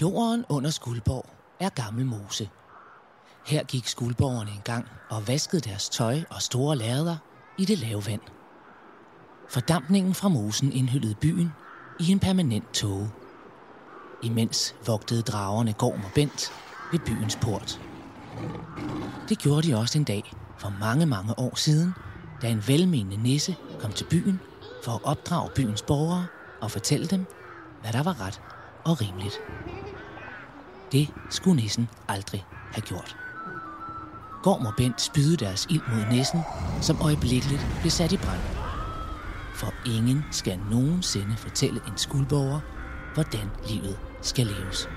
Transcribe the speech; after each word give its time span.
Jorden 0.00 0.44
under 0.48 0.70
Skuldborg 0.70 1.26
er 1.60 1.68
gammel 1.68 2.06
mose. 2.06 2.48
Her 3.46 3.64
gik 3.64 3.86
skuldborgerne 3.86 4.50
engang 4.50 4.88
og 5.10 5.28
vaskede 5.28 5.62
deres 5.62 5.88
tøj 5.88 6.20
og 6.30 6.42
store 6.42 6.76
lader 6.76 7.16
i 7.58 7.64
det 7.64 7.78
lave 7.78 8.06
vand. 8.06 8.20
Fordampningen 9.48 10.14
fra 10.14 10.28
mosen 10.28 10.72
indhyllede 10.72 11.14
byen 11.14 11.52
i 12.00 12.12
en 12.12 12.18
permanent 12.18 12.74
tåge. 12.74 13.10
Imens 14.22 14.74
vogtede 14.86 15.22
dragerne 15.22 15.72
Gorm 15.72 16.04
og 16.04 16.10
Bent 16.14 16.52
ved 16.92 16.98
byens 16.98 17.38
port. 17.42 17.80
Det 19.28 19.38
gjorde 19.38 19.68
de 19.68 19.76
også 19.76 19.98
en 19.98 20.04
dag 20.04 20.32
for 20.58 20.72
mange, 20.80 21.06
mange 21.06 21.38
år 21.38 21.56
siden, 21.56 21.94
da 22.42 22.48
en 22.48 22.64
velmenende 22.66 23.16
nisse 23.16 23.56
kom 23.80 23.92
til 23.92 24.04
byen 24.04 24.40
for 24.84 24.92
at 24.92 25.00
opdrage 25.04 25.50
byens 25.54 25.82
borgere 25.82 26.26
og 26.60 26.70
fortælle 26.70 27.06
dem, 27.06 27.26
hvad 27.80 27.92
der 27.92 28.02
var 28.02 28.20
ret 28.20 28.40
og 28.84 29.00
rimeligt. 29.00 29.40
Det 30.92 31.08
skulle 31.30 31.56
nissen 31.56 31.88
aldrig 32.08 32.44
have 32.72 32.82
gjort. 32.82 33.16
Gorm 34.42 34.66
og 34.66 34.74
Bent 34.76 35.00
spydede 35.00 35.36
deres 35.36 35.66
ild 35.70 35.82
mod 35.88 36.16
nissen, 36.16 36.40
som 36.80 36.98
øjeblikkeligt 37.02 37.66
blev 37.80 37.90
sat 37.90 38.12
i 38.12 38.16
brand. 38.16 38.40
For 39.54 39.74
ingen 39.86 40.24
skal 40.30 40.58
nogensinde 40.70 41.36
fortælle 41.36 41.80
en 41.86 41.98
skuldborger, 41.98 42.60
hvordan 43.14 43.50
livet 43.68 43.98
skal 44.22 44.46
leves. 44.46 44.88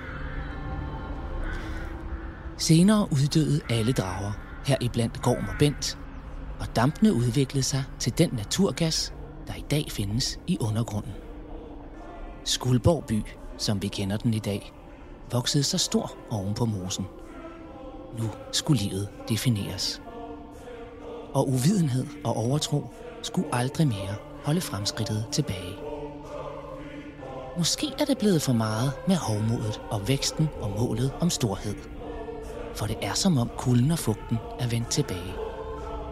Senere 2.57 3.07
uddøde 3.12 3.62
alle 3.70 3.93
drager, 3.93 4.32
heriblandt 4.66 5.21
Gorm 5.21 5.46
og 5.48 5.55
Bent, 5.59 5.98
og 6.59 6.76
dampene 6.76 7.13
udviklede 7.13 7.63
sig 7.63 7.84
til 7.99 8.18
den 8.18 8.30
naturgas, 8.34 9.13
der 9.48 9.55
i 9.55 9.66
dag 9.71 9.85
findes 9.91 10.40
i 10.48 10.57
undergrunden. 10.59 11.13
Skuldborg 12.46 13.04
by, 13.07 13.21
som 13.57 13.82
vi 13.82 13.88
kender 13.88 14.18
den 14.18 14.34
i 14.34 14.40
dag, 14.40 14.74
voksede 15.31 15.63
så 15.63 15.77
stor 15.77 16.15
oven 16.31 16.54
på 16.54 16.65
mosen. 16.65 17.05
Nu 18.20 18.29
skulle 18.51 18.81
livet 18.81 19.09
defineres. 19.29 20.01
Og 21.34 21.49
uvidenhed 21.49 22.07
og 22.23 22.37
overtro 22.37 22.84
skulle 23.21 23.55
aldrig 23.55 23.87
mere 23.87 24.15
holde 24.43 24.62
fremskridtet 24.62 25.26
tilbage. 25.31 25.76
Måske 27.57 27.87
er 27.99 28.05
det 28.05 28.18
blevet 28.18 28.41
for 28.41 28.53
meget 28.53 28.91
med 29.07 29.15
hovmodet 29.15 29.81
og 29.90 30.07
væksten 30.07 30.49
og 30.62 30.71
målet 30.79 31.12
om 31.20 31.29
storhed. 31.29 31.76
For 32.76 32.85
det 32.85 32.98
er 33.01 33.13
som 33.13 33.37
om 33.37 33.49
kulden 33.57 33.91
og 33.91 33.99
fugten 33.99 34.37
er 34.59 34.68
vendt 34.68 34.90
tilbage. 34.90 35.34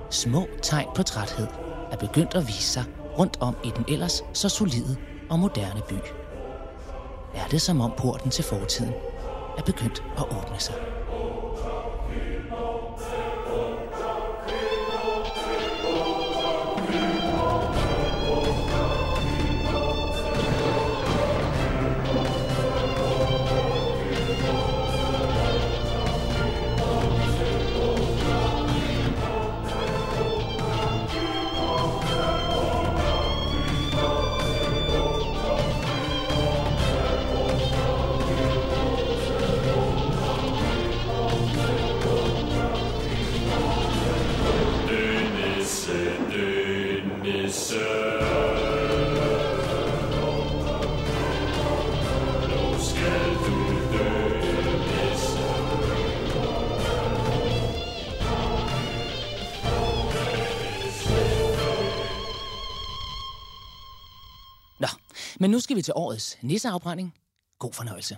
Små 0.10 0.48
tegn 0.62 0.88
på 0.96 1.04
træthed 1.04 1.48
er 1.92 1.98
begyndt 1.98 2.36
at 2.36 2.48
vise 2.48 2.68
sig 2.68 2.84
rundt 3.20 3.38
om 3.40 3.56
i 3.64 3.72
den 3.76 3.86
ellers 3.88 4.24
så 4.34 4.50
solide 4.50 4.98
og 5.30 5.40
moderne 5.40 5.82
by. 5.90 6.23
Er 7.36 7.48
det 7.52 7.62
som 7.62 7.82
om 7.82 7.92
porten 7.98 8.32
til 8.32 8.44
fortiden 8.44 8.94
er 9.58 9.62
begyndt 9.62 10.04
at 10.18 10.24
åbne 10.24 10.60
sig. 10.60 10.76
Men 65.44 65.52
nu 65.52 65.60
skal 65.60 65.76
vi 65.76 65.82
til 65.82 65.94
årets 65.96 66.38
nisseafbrænding. 66.42 67.14
God 67.60 67.74
fornøjelse. 67.74 68.18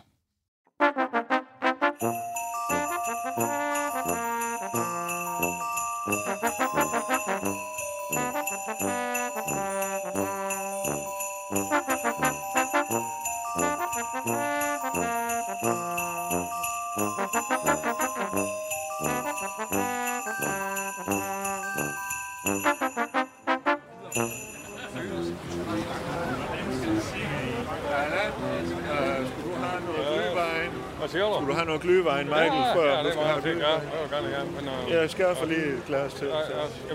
Glühwein, 31.85 32.25
Michael, 32.35 32.61
ja, 32.69 32.75
før 32.79 32.89
ja, 32.97 33.03
det 33.07 33.15
var 33.17 33.23
have 33.23 33.41
fint. 33.41 33.59
Ja, 33.67 33.73
glühwein? 33.75 34.11
det 34.11 34.23
var 34.23 34.29
gerne. 34.35 34.51
Men, 34.57 34.65
øh, 34.67 34.91
Jeg 35.01 35.09
skaffer 35.09 35.45
lige 35.45 35.65
et 35.77 35.83
glas 35.87 36.13
til. 36.13 36.27
ja, 36.27 36.33
ja, 36.33 36.41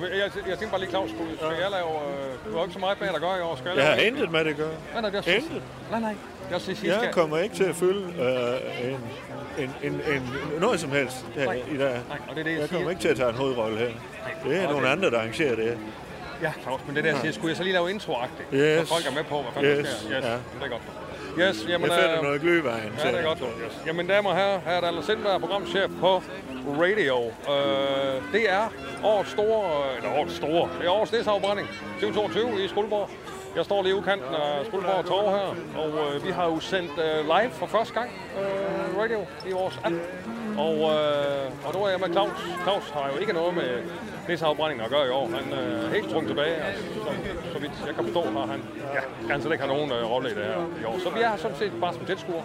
jeg, 0.03 0.13
jeg, 0.23 0.31
jeg, 0.51 0.59
tænkte 0.59 0.67
bare 0.75 0.81
lige, 0.81 0.91
Claus, 0.91 1.11
skulle, 1.11 1.31
skal 1.37 1.63
jeg 1.65 1.71
lave... 1.79 1.91
Øh, 2.09 2.53
du 2.53 2.57
har 2.57 2.63
ikke 2.65 2.73
så 2.79 2.83
meget 2.87 2.99
bag, 2.99 3.09
der 3.17 3.21
gør 3.27 3.35
i 3.41 3.43
år. 3.49 3.57
Skal 3.57 3.69
jeg 3.69 3.77
Jeg 3.77 3.87
har 3.87 3.95
intet 4.09 4.31
med 4.31 4.41
det 4.45 4.51
at 4.51 4.57
gøre. 4.57 4.75
Nej, 4.93 5.01
nej, 5.01 5.11
er 5.11 5.35
Intet. 5.37 5.63
Nej, 5.91 6.01
nej. 6.01 6.15
Jeg 6.51 6.61
synes, 6.61 6.83
Jeg 6.85 6.95
skal... 7.01 7.13
kommer 7.13 7.39
ikke 7.39 7.55
til 7.55 7.65
at 7.65 7.75
fylde 7.75 8.05
øh, 8.25 8.91
en, 8.91 9.01
en, 9.59 9.71
en, 9.83 9.93
en, 10.15 10.33
noget 10.61 10.81
som 10.81 10.91
helst 10.91 11.27
her 11.35 11.45
Nej. 11.45 11.63
i 11.75 11.77
dag. 11.79 12.01
Nej, 12.09 12.19
og 12.29 12.35
det 12.35 12.41
er 12.41 12.45
det, 12.45 12.53
jeg 12.53 12.61
Jeg 12.61 12.69
kommer 12.69 12.81
siger. 12.81 12.91
ikke 12.91 13.01
til 13.03 13.09
at 13.09 13.17
tage 13.17 13.29
en 13.29 13.35
hovedrolle 13.35 13.79
her. 13.79 13.91
Det 14.45 14.57
er 14.57 14.67
og 14.67 14.73
nogle 14.73 14.89
andre, 14.89 15.11
der 15.11 15.19
arrangerer 15.19 15.57
det. 15.57 15.79
Ja, 16.43 16.53
Claus, 16.63 16.81
men 16.87 16.97
det 16.97 17.05
der 17.05 17.21
siger, 17.21 17.33
skulle 17.33 17.49
jeg 17.49 17.57
så 17.57 17.63
lige 17.63 17.73
lave 17.73 17.91
introagtigt? 17.91 18.49
Yes. 18.53 18.89
Så 18.89 18.95
folk 18.95 19.07
er 19.07 19.15
med 19.15 19.25
på, 19.25 19.43
hvad 19.43 19.53
fanden 19.55 19.71
Yes, 19.71 19.89
der 19.89 19.95
sker. 20.07 20.19
Yes, 20.19 20.25
ja. 20.25 20.33
det 20.33 20.65
er 20.65 20.69
godt. 20.69 20.83
Yes, 21.39 21.67
jamen... 21.69 21.91
Jeg 21.91 21.99
finder 21.99 22.17
øh, 22.17 22.23
noget 22.23 22.41
glühwein 22.41 23.05
Ja, 23.05 23.11
det 23.13 23.21
er 23.21 23.25
godt. 23.25 23.39
Yes. 23.39 23.83
Jamen, 23.87 24.07
damer 24.07 24.31
og 24.31 24.37
herrer, 24.37 24.61
her 24.65 24.73
er 24.73 24.81
der 24.81 24.89
Anders 24.89 25.05
Sindberg, 25.05 25.41
programchef 25.41 25.91
på 26.01 26.23
Radio. 26.67 27.17
Øh, 27.27 28.33
det 28.33 28.51
er 28.51 28.73
årets 29.05 29.31
store, 29.31 29.97
eller 29.97 30.11
årets 30.19 30.37
store, 30.37 30.69
det 30.79 30.87
er 30.87 30.91
årets 30.91 31.13
næsafbrænding 31.13 31.69
2022 32.01 32.65
i 32.65 32.69
Skuldborg. 32.69 33.11
Jeg 33.57 33.65
står 33.65 33.83
lige 33.83 33.95
udkanten 33.95 34.35
af 34.35 34.67
Skuldborg 34.67 35.05
Torv 35.05 35.31
her, 35.31 35.55
og 35.83 36.15
øh, 36.15 36.27
vi 36.27 36.31
har 36.31 36.45
jo 36.45 36.61
sendt 36.61 36.91
øh, 36.91 37.25
live 37.25 37.51
for 37.53 37.67
første 37.67 37.95
gang 37.95 38.11
øh, 38.41 38.99
radio 39.01 39.27
i 39.47 39.53
vores 39.53 39.81
app. 39.85 39.95
Og, 40.59 40.75
øh, 40.75 41.67
og 41.67 41.75
nu 41.75 41.85
er 41.85 41.89
jeg 41.89 42.01
med 42.01 42.13
Claus. 42.13 42.31
Claus 42.63 42.91
har 42.91 43.11
jo 43.13 43.19
ikke 43.21 43.33
noget 43.33 43.55
med 43.55 43.83
næsafbrændingen 44.31 44.85
at 44.87 44.91
gøre 44.97 45.07
i 45.07 45.11
år. 45.19 45.27
Han 45.39 45.47
øh, 45.59 45.85
er 45.85 45.91
helt 45.97 46.09
trunget 46.13 46.29
tilbage. 46.33 46.55
Altså, 46.69 46.83
så, 46.95 47.11
så 47.53 47.59
vidt 47.63 47.73
jeg 47.87 47.95
kan 47.95 48.05
forstå, 48.05 48.23
har 48.39 48.47
han 48.55 48.61
ja, 48.97 49.03
kan 49.29 49.41
slet 49.43 49.53
ikke 49.53 49.65
have 49.65 49.75
nogen 49.77 49.91
øh, 49.93 50.11
rolle 50.13 50.27
i 50.33 50.35
det 50.39 50.45
her 50.45 50.61
i 50.83 50.85
år. 50.91 50.97
Så 51.05 51.09
vi 51.17 51.21
er 51.21 51.37
sådan 51.37 51.57
set 51.57 51.73
bare 51.81 51.95
som 51.95 52.05
tilskuere. 52.11 52.45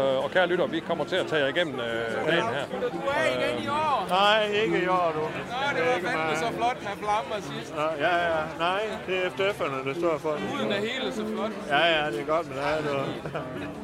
Øh, 0.00 0.24
og 0.24 0.30
kære 0.30 0.46
lytter, 0.46 0.66
vi 0.66 0.80
kommer 0.80 1.04
til 1.04 1.16
at 1.22 1.26
tage 1.26 1.42
jer 1.42 1.48
igennem 1.54 1.74
øh, 1.80 2.26
dagen 2.26 2.48
her. 2.56 2.64
Du 2.96 3.00
er 3.18 3.24
igen 3.34 3.64
i 3.64 3.68
år. 3.68 4.06
Nej, 4.08 4.40
ikke 4.64 4.78
i 4.84 4.86
år, 4.86 5.08
du. 5.16 5.20
Nå, 5.20 5.28
det 5.76 5.82
var 5.88 6.10
fandme 6.10 6.36
så 6.44 6.48
flot 6.58 6.78
med 6.86 6.94
flammer 7.04 7.38
sidst. 7.50 7.72
Nå, 7.76 7.82
Ja, 8.06 8.14
ja, 8.28 8.40
nej, 8.58 8.82
det 9.06 9.14
er 9.24 9.28
FDF'erne, 9.34 9.88
der 9.88 9.94
står 10.02 10.18
for 10.18 10.30
det. 10.30 10.42
Uden 10.54 10.72
er 10.72 10.80
hele 10.88 11.12
så 11.12 11.22
flot. 11.34 11.52
Ja, 11.68 11.82
ja, 11.96 12.10
det 12.12 12.20
er 12.20 12.28
godt 12.34 12.46
med 12.48 12.56
det, 12.56 12.84
du. 12.90 12.96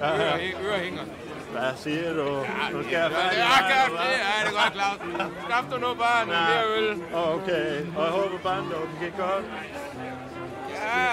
Ja, 0.04 0.10
ja. 0.22 0.34
Øre, 0.36 0.38
ørehænger. 0.68 1.02
Hvad 1.56 1.72
siger 1.84 2.12
du? 2.20 2.28
Nu 2.72 2.78
skal 2.86 2.96
jeg 3.02 3.10
Ja, 3.10 3.18
færdig. 3.18 3.38
det 3.38 3.44
er 3.56 3.62
godt, 3.74 3.92
det 4.02 4.18
er 4.32 4.40
det 4.46 4.52
godt, 4.60 4.72
Claus. 4.76 4.98
Skaf 5.44 5.64
du 5.72 5.76
nu 5.86 5.90
bare 6.04 6.20
noget 6.26 6.42
mere 6.52 6.66
øl. 6.78 6.88
Okay, 7.34 7.70
og 7.96 8.02
jeg 8.06 8.12
håber 8.18 8.38
barndom 8.48 8.88
gik 9.02 9.14
godt. 9.24 9.44
Ja, 10.76 11.04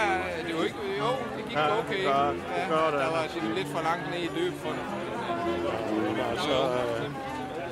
det 0.48 0.52
var 0.58 0.64
ikke... 0.70 0.82
Jo, 1.02 1.10
det 1.36 1.44
gik 1.48 1.56
Ja, 1.58 1.66
okay. 1.80 2.04
godt, 2.14 2.38
Ja, 2.58 2.76
godt, 2.76 2.94
der 2.94 3.04
ja. 3.06 3.10
var 3.18 3.24
sådan 3.34 3.54
lidt 3.60 3.68
for 3.76 3.82
langt 3.90 4.06
ned 4.12 4.20
i 4.28 4.30
løb 4.40 4.54
for 4.64 4.70
det. 4.78 4.84
Altså, 6.32 6.56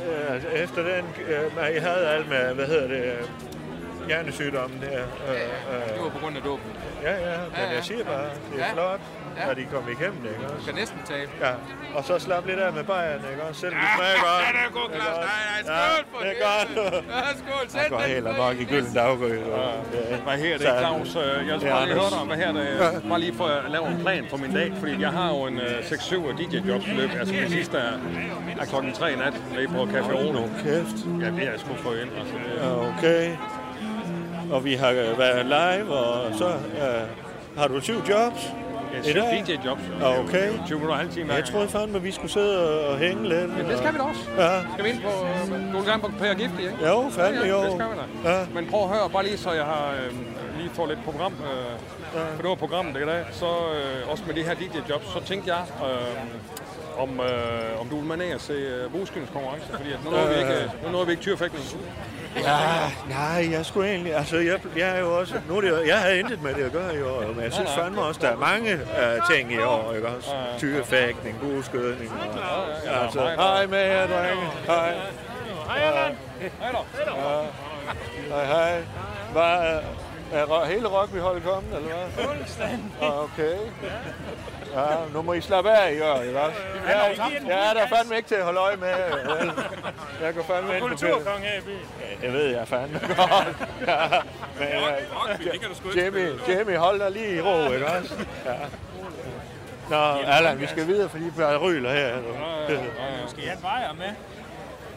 øh, 0.10 0.62
efter 0.64 0.82
den, 0.92 1.06
øh, 1.28 1.74
jeg 1.76 1.82
havde 1.82 2.08
alt 2.08 2.30
med, 2.30 2.54
hvad 2.54 2.66
hedder 2.66 2.88
det, 2.88 3.32
øh, 4.12 4.16
hjernesygdommen 4.18 4.78
der. 4.82 5.00
Øh, 5.30 5.36
Det 5.36 5.98
øh, 5.98 6.04
var 6.04 6.10
på 6.10 6.20
grund 6.24 6.36
af 6.40 6.44
dåben. 6.50 6.70
ja, 7.08 7.12
ja, 7.12 7.18
men 7.18 7.58
Ja, 7.58 7.64
ja. 7.64 7.76
jeg 7.76 7.84
siger 7.90 8.04
bare, 8.04 8.24
det 8.50 8.58
er 8.62 8.66
Ja. 8.66 8.74
flot, 8.74 9.02
Ja. 9.38 9.52
at 9.52 9.58
de 9.58 9.66
kom 9.74 9.84
igennem 9.96 10.20
det, 10.24 10.30
ikke 10.34 10.44
Du 10.48 10.54
også? 10.54 10.66
kan 10.68 10.76
næsten 10.82 11.00
tale. 11.12 11.30
Ja, 11.46 11.52
og 11.98 12.02
så 12.10 12.14
slap 12.20 12.44
lidt 12.46 12.60
af 12.60 12.74
med 12.74 12.84
bajerne, 12.84 13.24
ikke 13.32 13.44
også? 13.48 13.60
Selvom 13.62 13.80
de 13.84 13.88
smager 13.98 14.18
godt. 14.30 14.44
Ja, 14.46 14.50
det 14.58 14.64
er 14.68 14.72
god, 14.80 14.88
Claus. 14.96 15.18
Nej, 15.32 15.50
nej, 15.66 15.90
skål 15.96 16.06
for 16.12 16.20
Ja, 16.26 16.30
det 16.30 16.38
er 16.38 16.46
godt. 16.50 16.70
Ja, 17.16 17.22
skål. 17.42 17.66
Sæt 17.74 17.90
går 17.90 18.00
helt 18.00 18.28
amok 18.28 18.56
i 18.64 18.66
gylden 18.72 18.94
daggry. 19.02 19.36
Hvad 20.26 20.38
her 20.46 20.58
det, 20.58 20.68
Claus? 20.82 21.16
Øh, 21.16 21.48
Jeg 21.50 21.56
skal 21.60 21.68
Ja, 21.68 21.74
bare 21.78 21.86
lige 21.86 22.00
høre 22.00 22.10
dig. 22.18 22.24
Hvad 22.30 22.38
her 22.44 22.52
det? 22.60 23.04
Bare 23.10 23.20
lige 23.20 23.36
for 23.42 23.46
at 23.46 23.72
lave 23.76 23.86
en 23.88 24.00
plan 24.06 24.24
for 24.30 24.38
min 24.38 24.54
dag. 24.60 24.70
Fordi 24.80 24.94
jeg 25.02 25.12
har 25.20 25.28
jo 25.36 25.40
en 25.52 25.58
øh, 25.60 25.80
6-7 25.92 26.32
DJ-jobs 26.40 26.88
i 26.88 26.94
løbet. 27.02 27.16
Altså 27.20 27.34
det 27.42 27.50
sidste 27.52 27.78
er, 27.78 27.94
er 28.62 28.66
klokken 28.66 28.94
3 28.94 29.14
i 29.14 29.16
nat 29.16 29.34
nede 29.56 29.68
på 29.68 29.82
Café 29.94 30.14
Ono. 30.28 30.42
Kæft. 30.64 30.98
Ja, 31.22 31.28
det 31.36 31.44
er 31.48 31.52
jeg 31.52 31.60
sgu 31.64 31.74
for 31.76 31.92
ind. 32.02 32.10
Altså, 32.20 32.34
det, 32.44 32.62
Ja, 32.64 32.72
Okay. 32.98 33.38
Og 34.52 34.66
vi 34.66 34.74
har 34.74 34.90
øh, 34.90 35.20
været 35.20 35.46
live, 35.46 35.94
og 35.94 36.36
så 36.38 36.48
øh, 36.48 37.02
har 37.58 37.68
du 37.68 37.80
syv 37.82 37.96
jobs 38.10 38.48
i 39.10 39.14
dag. 39.14 39.44
DJ-jobs. 39.48 39.82
Ja, 40.02 40.20
okay. 40.20 40.50
20 40.66 40.78
minutter 40.80 40.96
halv 40.98 41.10
time 41.12 41.34
Jeg 41.34 41.46
troede 41.46 41.70
fandme, 41.70 41.98
at 41.98 42.04
vi 42.04 42.12
skulle 42.12 42.32
sidde 42.32 42.80
og 42.90 42.98
hænge 42.98 43.24
lidt. 43.30 43.52
Ja, 43.58 43.64
det 43.70 43.78
skal 43.78 43.94
vi 43.94 43.98
da 43.98 44.04
også. 44.04 44.22
Ja. 44.38 44.60
Skal 44.74 44.86
vi 44.86 44.90
ind 44.90 45.02
på... 45.02 45.10
øh, 45.56 45.74
Du 45.74 45.78
vil 45.78 45.88
gerne 45.88 46.02
på 46.02 46.12
Per 46.20 46.34
Giftig, 46.34 46.60
ikke? 46.66 46.88
Jo, 46.88 47.10
fandme 47.12 47.46
jo. 47.46 47.64
det 47.64 47.72
skal 47.72 47.86
vi 47.92 47.96
da. 48.24 48.30
Ja. 48.32 48.46
Men 48.54 48.68
prøv 48.70 48.82
at 48.84 48.90
høre, 48.90 49.10
bare 49.10 49.24
lige 49.24 49.38
så 49.38 49.52
jeg 49.52 49.66
har 49.66 49.86
øh, 50.06 50.16
lige 50.58 50.70
får 50.74 50.88
lidt 50.88 51.00
program. 51.06 51.34
Øh, 51.34 52.22
for 52.36 52.42
det 52.42 52.50
var 52.50 52.56
programmet 52.56 53.02
i 53.02 53.06
dag. 53.06 53.24
Så 53.32 53.46
øh, 53.46 54.12
også 54.12 54.24
med 54.28 54.36
de 54.36 54.44
her 54.44 54.54
DJ-jobs, 54.54 55.14
så 55.14 55.20
tænkte 55.26 55.54
jeg, 55.54 55.64
øh, 55.90 56.18
om, 57.02 57.20
øh, 57.20 57.82
om 57.82 57.90
du 57.90 58.00
vil 58.00 58.18
ned 58.18 58.36
og 58.36 58.42
se 58.42 58.54
øh, 58.54 58.92
buskyndskonkurrence, 58.92 59.68
fordi 59.78 59.92
at 59.92 60.04
nu 60.04 60.10
nåede 60.12 60.30
vi 60.30 60.36
ikke, 60.40 60.54
øh, 60.54 60.84
nu 60.86 60.90
nåede 60.92 61.06
vi 61.06 61.12
ikke 61.12 61.24
tyrfægtning. 61.24 61.66
Ja, 62.36 62.58
nej, 63.10 63.48
jeg 63.52 63.66
skulle 63.66 63.90
egentlig... 63.90 64.16
Altså, 64.16 64.38
jeg, 64.38 64.60
jeg 64.78 64.90
er 64.96 65.00
jo 65.00 65.20
også... 65.20 65.36
Nu 65.48 65.58
er 65.58 65.62
det, 65.62 65.70
jo- 65.70 65.86
jeg 65.88 66.00
havde 66.00 66.20
intet 66.20 66.42
med 66.42 66.54
det 66.54 66.64
at 66.64 66.72
gøre 66.72 66.96
i 66.98 67.02
år, 67.02 67.24
men 67.36 67.44
jeg 67.44 67.54
synes 67.54 67.70
fandme 67.78 68.02
også, 68.02 68.22
der 68.22 68.28
er 68.30 68.38
mange 68.38 68.74
uh, 68.74 69.36
ting 69.36 69.52
i 69.54 69.60
år, 69.60 69.94
ikke 69.96 70.08
også? 70.08 70.30
Tyrefægtning, 70.58 71.40
bueskødning 71.40 72.12
og... 72.12 72.66
ja, 72.86 73.04
Altså, 73.04 73.20
hej, 73.20 73.36
hej 73.36 73.66
med 73.68 73.80
jer, 73.80 74.08
drenge. 74.08 74.44
Hej. 74.66 74.94
Hej 75.68 75.92
da. 75.92 76.16
Hej, 78.30 78.46
hej. 78.46 78.82
Hvad, 79.32 79.80
er, 80.32 80.62
er 80.62 80.66
hele 80.66 80.88
Rockby-holdet 80.88 81.44
kommet, 81.44 81.76
eller 81.76 81.88
hvad? 81.90 82.26
Fuldstændig. 82.26 82.92
Okay. 83.02 83.56
Ja, 84.76 84.86
nu 85.14 85.22
må 85.22 85.34
I 85.34 85.42
slappe 85.42 85.72
af, 85.72 85.94
I 85.94 85.98
gør, 85.98 86.22
ikke 86.22 86.40
også? 86.42 86.58
Jeg, 86.88 87.18
jeg 87.48 87.70
er 87.70 87.74
der 87.74 87.88
fandme 87.98 88.16
ikke 88.18 88.28
til 88.28 88.36
at 88.36 88.44
holde 88.44 88.60
øje 88.60 88.76
med. 88.76 88.88
vel? 89.26 89.52
Jeg 90.22 90.34
går 90.36 90.44
fandme 90.44 90.74
ind 90.74 90.82
på 90.82 90.88
Kulturkong 90.88 91.40
her 91.44 91.58
i 91.58 91.62
byen. 91.62 91.80
Ja, 92.22 92.26
det 92.28 92.34
ved 92.34 92.46
jeg 92.58 92.68
fandme 92.68 93.00
godt. 93.08 93.48
Ja, 93.88 94.08
men, 94.60 94.68
ja, 95.96 96.04
Jimmy, 96.04 96.28
Jimmy, 96.50 96.78
hold 96.78 97.00
dig 97.00 97.12
lige 97.12 97.36
i 97.36 97.42
ro, 97.42 97.72
ikke 97.72 97.88
også? 97.88 98.14
Ja. 98.46 98.52
Nå, 99.90 100.22
Allan, 100.26 100.60
vi 100.60 100.68
skal 100.68 100.88
videre, 100.88 101.10
fordi 101.10 101.24
der 101.38 101.58
ryler 101.58 101.92
her. 101.94 102.16
Skal 103.28 103.44
jeg 103.44 103.58
bare 103.62 103.94
med? 103.98 104.06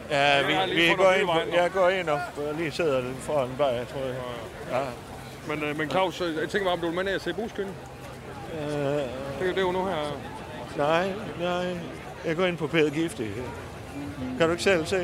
Ja, 0.09 0.41
vi, 0.41 0.75
vi 0.75 0.93
går 0.97 1.11
ind, 1.11 1.27
på- 1.27 1.55
jeg 1.55 1.71
går 1.71 1.89
ind 1.89 2.09
og 2.09 2.19
lige 2.57 2.71
sidder 2.71 3.01
lidt 3.01 3.17
foran 3.21 3.49
bag, 3.57 3.85
tror 3.91 4.05
jeg. 4.05 4.15
Ja. 4.71 4.79
Men, 5.47 5.63
øh, 5.63 5.77
men 5.77 5.89
Claus, 5.89 6.21
øh, 6.21 6.35
jeg 6.41 6.49
tænker 6.49 6.65
bare, 6.65 6.73
om 6.73 6.79
du 6.79 6.85
vil 6.85 6.95
med 6.95 7.03
ned 7.03 7.15
og 7.15 7.21
se 7.21 7.33
buskyndig. 7.33 7.73
Øh, 8.53 9.01
Det, 9.39 9.49
er 9.49 9.53
det 9.53 9.57
er 9.57 9.61
jo 9.61 9.71
nu 9.71 9.85
her. 9.85 10.17
nej, 10.77 11.07
nej. 11.41 11.65
Jeg 12.25 12.35
går 12.35 12.45
ind 12.45 12.57
på 12.57 12.67
Peder 12.67 12.89
Giftig. 12.89 13.27
Kan 14.37 14.45
du 14.47 14.51
ikke 14.51 14.63
selv 14.63 14.85
se? 14.85 14.97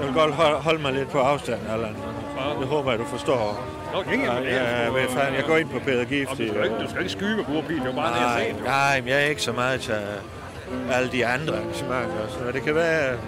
Jeg 0.00 0.06
vil 0.06 0.14
godt 0.14 0.34
holde, 0.34 0.82
mig 0.82 0.92
lidt 0.92 1.08
på 1.10 1.18
afstand, 1.18 1.60
Allan. 1.72 1.96
Det 2.60 2.66
håber 2.68 2.90
jeg, 2.90 2.98
du 2.98 3.04
forstår. 3.04 3.64
Nå, 3.92 4.02
det 4.02 4.20
er 4.24 4.40
Ja, 4.40 4.84
ja, 4.84 4.90
hvad 4.90 5.02
fanden, 5.08 5.34
jeg 5.34 5.44
går 5.44 5.56
ind 5.56 5.68
på 5.68 5.78
Peder 5.78 6.04
Du 6.04 6.34
skal 6.34 6.44
ikke, 6.46 6.76
du 6.84 6.88
skal 6.90 7.00
ikke 7.00 7.12
skyde 7.12 7.36
med 7.36 7.44
burpil, 7.44 7.76
det 7.76 7.86
er 7.86 7.94
bare 7.94 8.14
det, 8.14 8.20
jeg 8.20 8.26
Nej, 8.26 8.38
sagde. 8.44 8.62
nej, 8.64 9.00
men 9.00 9.08
jeg 9.08 9.22
er 9.22 9.26
ikke 9.26 9.42
så 9.42 9.52
meget 9.52 9.80
til 9.80 9.94
alle 10.92 11.12
de 11.12 11.26
andre 11.26 11.54
arrangementer. 11.56 12.22
og 12.24 12.28
sådan 12.28 12.40
noget. 12.40 12.54
Det 12.54 12.62
kan 12.62 12.74
være, 12.74 13.00
at 13.00 13.18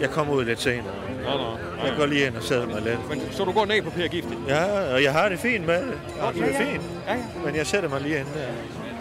jeg 0.00 0.10
kommer 0.10 0.34
ud 0.34 0.44
lidt 0.44 0.60
senere. 0.60 0.94
Nå, 1.24 1.30
nå. 1.30 1.86
Jeg 1.86 1.94
går 1.98 2.06
lige 2.06 2.26
ind 2.26 2.36
og 2.36 2.42
sætter 2.42 2.66
mig 2.66 2.82
lidt. 2.82 3.08
Men 3.08 3.22
så 3.30 3.44
du 3.44 3.52
går 3.52 3.66
ned 3.66 3.82
på 3.82 3.90
Per 3.90 4.06
Giftig? 4.08 4.38
Ja, 4.48 4.94
og 4.94 5.02
jeg 5.02 5.12
har 5.12 5.28
det 5.28 5.38
fint 5.38 5.66
med 5.66 5.82
det. 5.82 5.98
Jeg 6.16 6.24
har 6.24 6.32
det 6.32 6.54
fint. 6.56 6.82
Ja, 7.06 7.12
ja. 7.14 7.18
Men 7.44 7.56
jeg 7.56 7.66
sætter 7.66 7.88
mig 7.88 8.00
lige 8.00 8.18
ind 8.18 8.26
der 8.34 8.40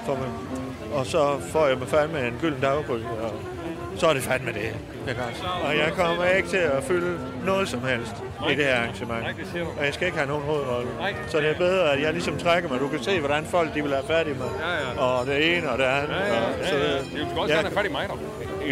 for 0.09 0.15
mig. 0.15 0.29
Og 0.93 1.05
så 1.05 1.39
får 1.51 1.67
jeg 1.67 1.77
mig 1.77 1.87
fandme 1.87 2.27
en 2.27 2.37
gylden 2.41 2.61
dagbryg, 2.61 3.03
og 3.23 3.31
så 3.97 4.07
er 4.07 4.13
det 4.13 4.23
fandme 4.23 4.51
det. 4.53 4.75
Ikke 5.09 5.21
også? 5.29 5.43
Og 5.67 5.77
jeg 5.77 5.91
kommer 5.97 6.25
ikke 6.25 6.49
til 6.49 6.57
at 6.57 6.83
fylde 6.83 7.19
noget 7.45 7.69
som 7.69 7.83
helst 7.83 8.15
i 8.51 8.55
det 8.55 8.65
her 8.65 8.75
arrangement. 8.81 9.25
Det. 9.53 9.61
Og 9.79 9.85
jeg 9.85 9.93
skal 9.93 10.05
ikke 10.07 10.17
have 10.17 10.27
nogen 10.29 10.43
hovedrolle. 10.43 10.89
Så 11.27 11.37
det 11.37 11.49
er 11.49 11.57
bedre, 11.57 11.91
at 11.93 12.01
jeg 12.01 12.13
ligesom 12.13 12.37
trækker 12.37 12.69
mig. 12.69 12.79
Du 12.79 12.87
kan 12.87 13.03
se, 13.03 13.19
hvordan 13.19 13.45
folk 13.45 13.73
de 13.75 13.81
vil 13.83 13.91
have 13.91 14.03
fat 14.07 14.27
i 14.27 14.33
mig. 14.33 14.49
Og 14.97 15.25
det 15.25 15.57
ene 15.57 15.69
og 15.71 15.77
det 15.77 15.83
andet. 15.83 16.09
Ja, 16.09 16.25
ja, 16.25 16.33
ja, 16.61 16.69
så- 16.69 16.75
ja. 16.75 17.03
Skal 17.03 17.39
også 17.39 17.53
Ja. 17.53 17.59
gerne 17.59 17.67
have 17.69 17.77
fat 17.77 17.85
i 17.85 17.91
mig, 17.91 18.05
dog. 18.09 18.19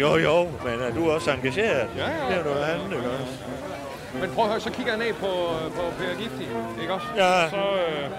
Jo, 0.00 0.16
jo, 0.16 0.42
men 0.64 0.80
er 0.88 0.94
du 0.94 1.10
også 1.10 1.30
engageret? 1.30 1.86
Ja, 1.96 2.04
ja. 2.04 2.30
Det 2.30 2.40
er 2.40 2.44
noget 2.44 2.64
andet, 2.64 2.96
ikke 2.96 3.08
også? 3.10 3.32
Men 4.20 4.30
prøv 4.30 4.44
at 4.44 4.50
høre, 4.50 4.60
så 4.60 4.70
kigger 4.70 4.92
jeg 4.92 4.98
ned 5.06 5.12
på, 5.14 5.26
på 5.76 5.82
Per 5.98 6.14
Giftig, 6.22 6.48
ikke 6.80 6.92
også? 6.92 7.06
Ja. 7.16 7.48
Så, 7.50 7.56
øh, 7.56 8.10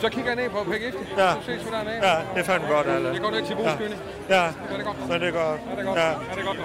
så 0.00 0.08
kigger 0.08 0.30
jeg 0.30 0.36
ned 0.36 0.48
på 0.50 0.64
Giftig. 0.72 1.06
Ja. 1.16 1.30
Så 1.34 1.40
ses 1.46 1.64
vi 1.66 1.70
dernede. 1.70 1.96
Ja, 2.08 2.16
det 2.34 2.40
er 2.40 2.44
fandme 2.44 2.68
godt, 2.68 2.86
Allan. 2.86 3.14
Det 3.14 3.22
går 3.22 3.30
ned 3.30 3.42
til 3.46 3.56
buskyndig. 3.56 3.98
Ja, 4.28 4.42
Er 4.44 4.76
det 4.76 4.84
godt? 4.86 4.98
men 5.08 5.20
det 5.20 5.28
er 5.28 5.32
godt. 5.32 5.60
Er 5.70 5.76
det 5.76 5.84
godt? 5.86 5.98
Ja. 5.98 6.08
Er 6.10 6.34
det? 6.34 6.42
Er 6.42 6.46
godt? 6.46 6.58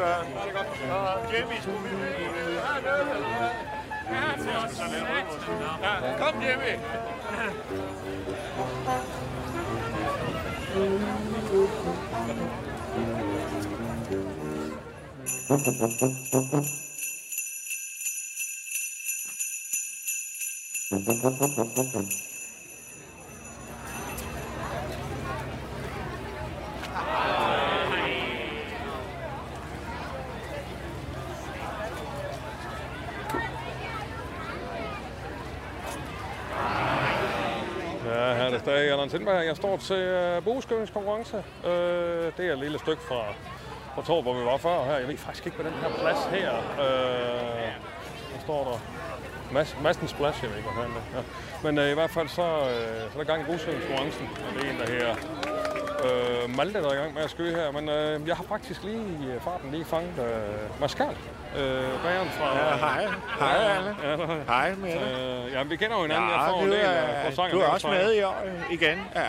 Ja. 0.00 0.16
Er 0.40 0.44
det 0.46 0.54
godt? 0.58 0.68
Og 0.96 1.32
Jimmy 1.32 1.56
skulle 1.62 1.82
vi... 1.84 1.90
Ja, 5.82 5.96
kom, 6.18 6.34
Jimmy. 6.42 6.72
Ja, 15.48 15.50
det 20.92 21.00
stadig 38.60 38.92
Allan 38.92 39.10
Sindberg. 39.10 39.46
Jeg 39.46 39.56
står 39.56 39.76
til 39.76 39.96
øh, 39.96 40.36
uh, 40.36 40.44
bueskydningskonkurrence. 40.44 41.36
Øh, 41.36 41.42
det 42.36 42.46
er 42.46 42.52
et 42.52 42.58
lille 42.58 42.78
stykke 42.78 43.02
fra, 43.02 43.24
fra 43.94 44.02
Torv, 44.02 44.22
hvor 44.22 44.34
vi 44.34 44.44
var 44.44 44.56
før 44.56 44.84
her. 44.84 44.96
Jeg 44.96 45.08
ved 45.08 45.16
faktisk 45.16 45.46
ikke, 45.46 45.58
hvad 45.58 45.70
den 45.70 45.80
her 45.80 45.88
plads 45.88 46.24
her. 46.24 46.56
Øh, 46.56 46.62
uh, 46.78 46.84
der 48.34 48.40
står 48.44 48.64
der 48.64 48.99
Mas, 49.52 49.76
Massens 49.82 50.12
Plads, 50.12 50.42
jeg 50.42 50.50
ved 50.50 50.56
ikke, 50.56 50.70
hvad 50.70 50.84
er. 50.84 50.88
Ja. 51.14 51.22
Men 51.62 51.78
uh, 51.78 51.84
i 51.90 51.94
hvert 51.94 52.10
fald 52.10 52.28
så, 52.28 52.42
uh, 52.42 53.12
så 53.12 53.14
er 53.14 53.18
der 53.18 53.24
gang 53.24 53.42
i 53.42 53.44
bueskydningskonkurrencen. 53.44 54.28
Og 54.48 54.54
det 54.54 54.66
er 54.66 54.70
en, 54.72 54.78
der 54.80 54.86
her 54.92 55.14
uh, 56.44 56.56
Malte, 56.56 56.82
der 56.82 56.88
er 56.88 56.92
i 56.92 56.96
gang 56.96 57.14
med 57.14 57.22
at 57.22 57.30
skyde 57.30 57.54
her. 57.54 57.70
Men 57.72 57.88
uh, 57.88 58.28
jeg 58.28 58.36
har 58.36 58.44
faktisk 58.48 58.82
lige 58.82 59.02
i 59.20 59.36
uh, 59.36 59.42
farten 59.42 59.70
lige 59.70 59.84
fanget 59.84 60.18
uh, 60.18 60.80
Mascal. 60.80 61.06
Uh, 61.08 62.02
bageren 62.04 62.30
fra... 62.38 62.46
Ja, 62.58 62.76
hej. 62.76 63.06
Hej, 63.38 63.76
Allan. 63.76 63.94
Ja, 64.02 64.10
der, 64.10 64.26
Hej 64.46 64.74
med 64.74 64.92
dig. 64.92 65.44
uh, 65.46 65.52
ja, 65.52 65.62
vi 65.62 65.76
kender 65.76 65.96
jo 65.96 66.02
hinanden. 66.02 66.30
jeg 66.30 66.36
Ja, 66.38 66.50
får 66.50 66.58
du 66.58 66.64
en 66.64 66.72
del 66.72 66.80
er, 66.80 66.90
af 66.90 67.50
du 67.50 67.58
er 67.60 67.66
også 67.66 67.88
med 67.88 68.14
i 68.14 68.22
år 68.22 68.42
igen. 68.70 68.98
Ja. 69.14 69.20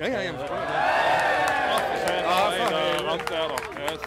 Ja, 0.00 0.06
ja, 0.08 0.22
jamen. 0.22 0.40
Åh, 0.40 0.46
for 0.48 1.96
satan, 2.06 2.24
der 2.24 2.30
er 2.30 2.98
en, 2.98 3.04
der 3.04 3.10
ramte 3.10 3.34
der, 3.34 3.48
der. 3.48 3.58
Yes. 3.82 4.00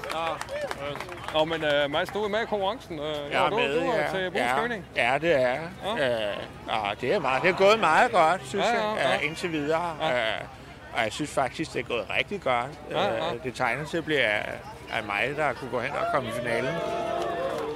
Yes. 0.90 1.25
Nå, 1.36 1.46
men 1.46 1.64
uh, 1.64 1.92
Mads, 1.92 2.10
du 2.10 2.24
er 2.24 2.28
med 2.28 2.42
i 2.42 2.46
konkurrencen. 2.46 3.00
Uh, 3.00 3.06
Jeg 3.32 3.46
er 3.46 3.50
du, 3.50 3.56
med, 3.56 3.74
du 3.82 3.90
er 3.90 3.96
ja. 4.02 4.10
til 4.12 4.20
ja. 4.36 4.54
buskøning. 4.54 4.86
Ja, 4.96 5.18
det 5.22 5.42
er. 5.42 5.58
Ja. 5.98 6.30
Øh, 6.30 6.36
og 6.68 7.02
det 7.02 7.14
er 7.14 7.20
meget. 7.20 7.44
Det 7.44 7.50
er 7.50 7.56
gået 7.58 7.80
meget 7.80 8.12
godt, 8.12 8.42
synes 8.48 8.66
Ja, 8.66 8.74
ja, 8.74 8.80
ja, 8.94 8.96
ja, 9.02 9.08
ja. 9.10 9.14
ja. 9.14 9.20
indtil 9.20 9.52
videre. 9.52 9.98
Ja. 10.02 10.12
Øh, 10.36 10.42
og 10.94 11.04
jeg 11.04 11.12
synes 11.12 11.32
faktisk, 11.32 11.74
det 11.74 11.80
er 11.80 11.84
gået 11.84 12.06
rigtig 12.18 12.42
godt. 12.42 12.66
Ja, 12.92 13.04
ja. 13.04 13.34
Øh, 13.34 13.44
det 13.44 13.54
tegner 13.56 13.86
til 13.86 13.98
at 13.98 14.06
blive 14.06 14.20
af, 14.20 14.46
af 14.94 15.04
mig, 15.04 15.34
der 15.38 15.54
kunne 15.54 15.72
gå 15.72 15.80
hen 15.80 15.92
og 15.92 16.06
komme 16.14 16.30
i 16.30 16.32
finalen. 16.32 16.74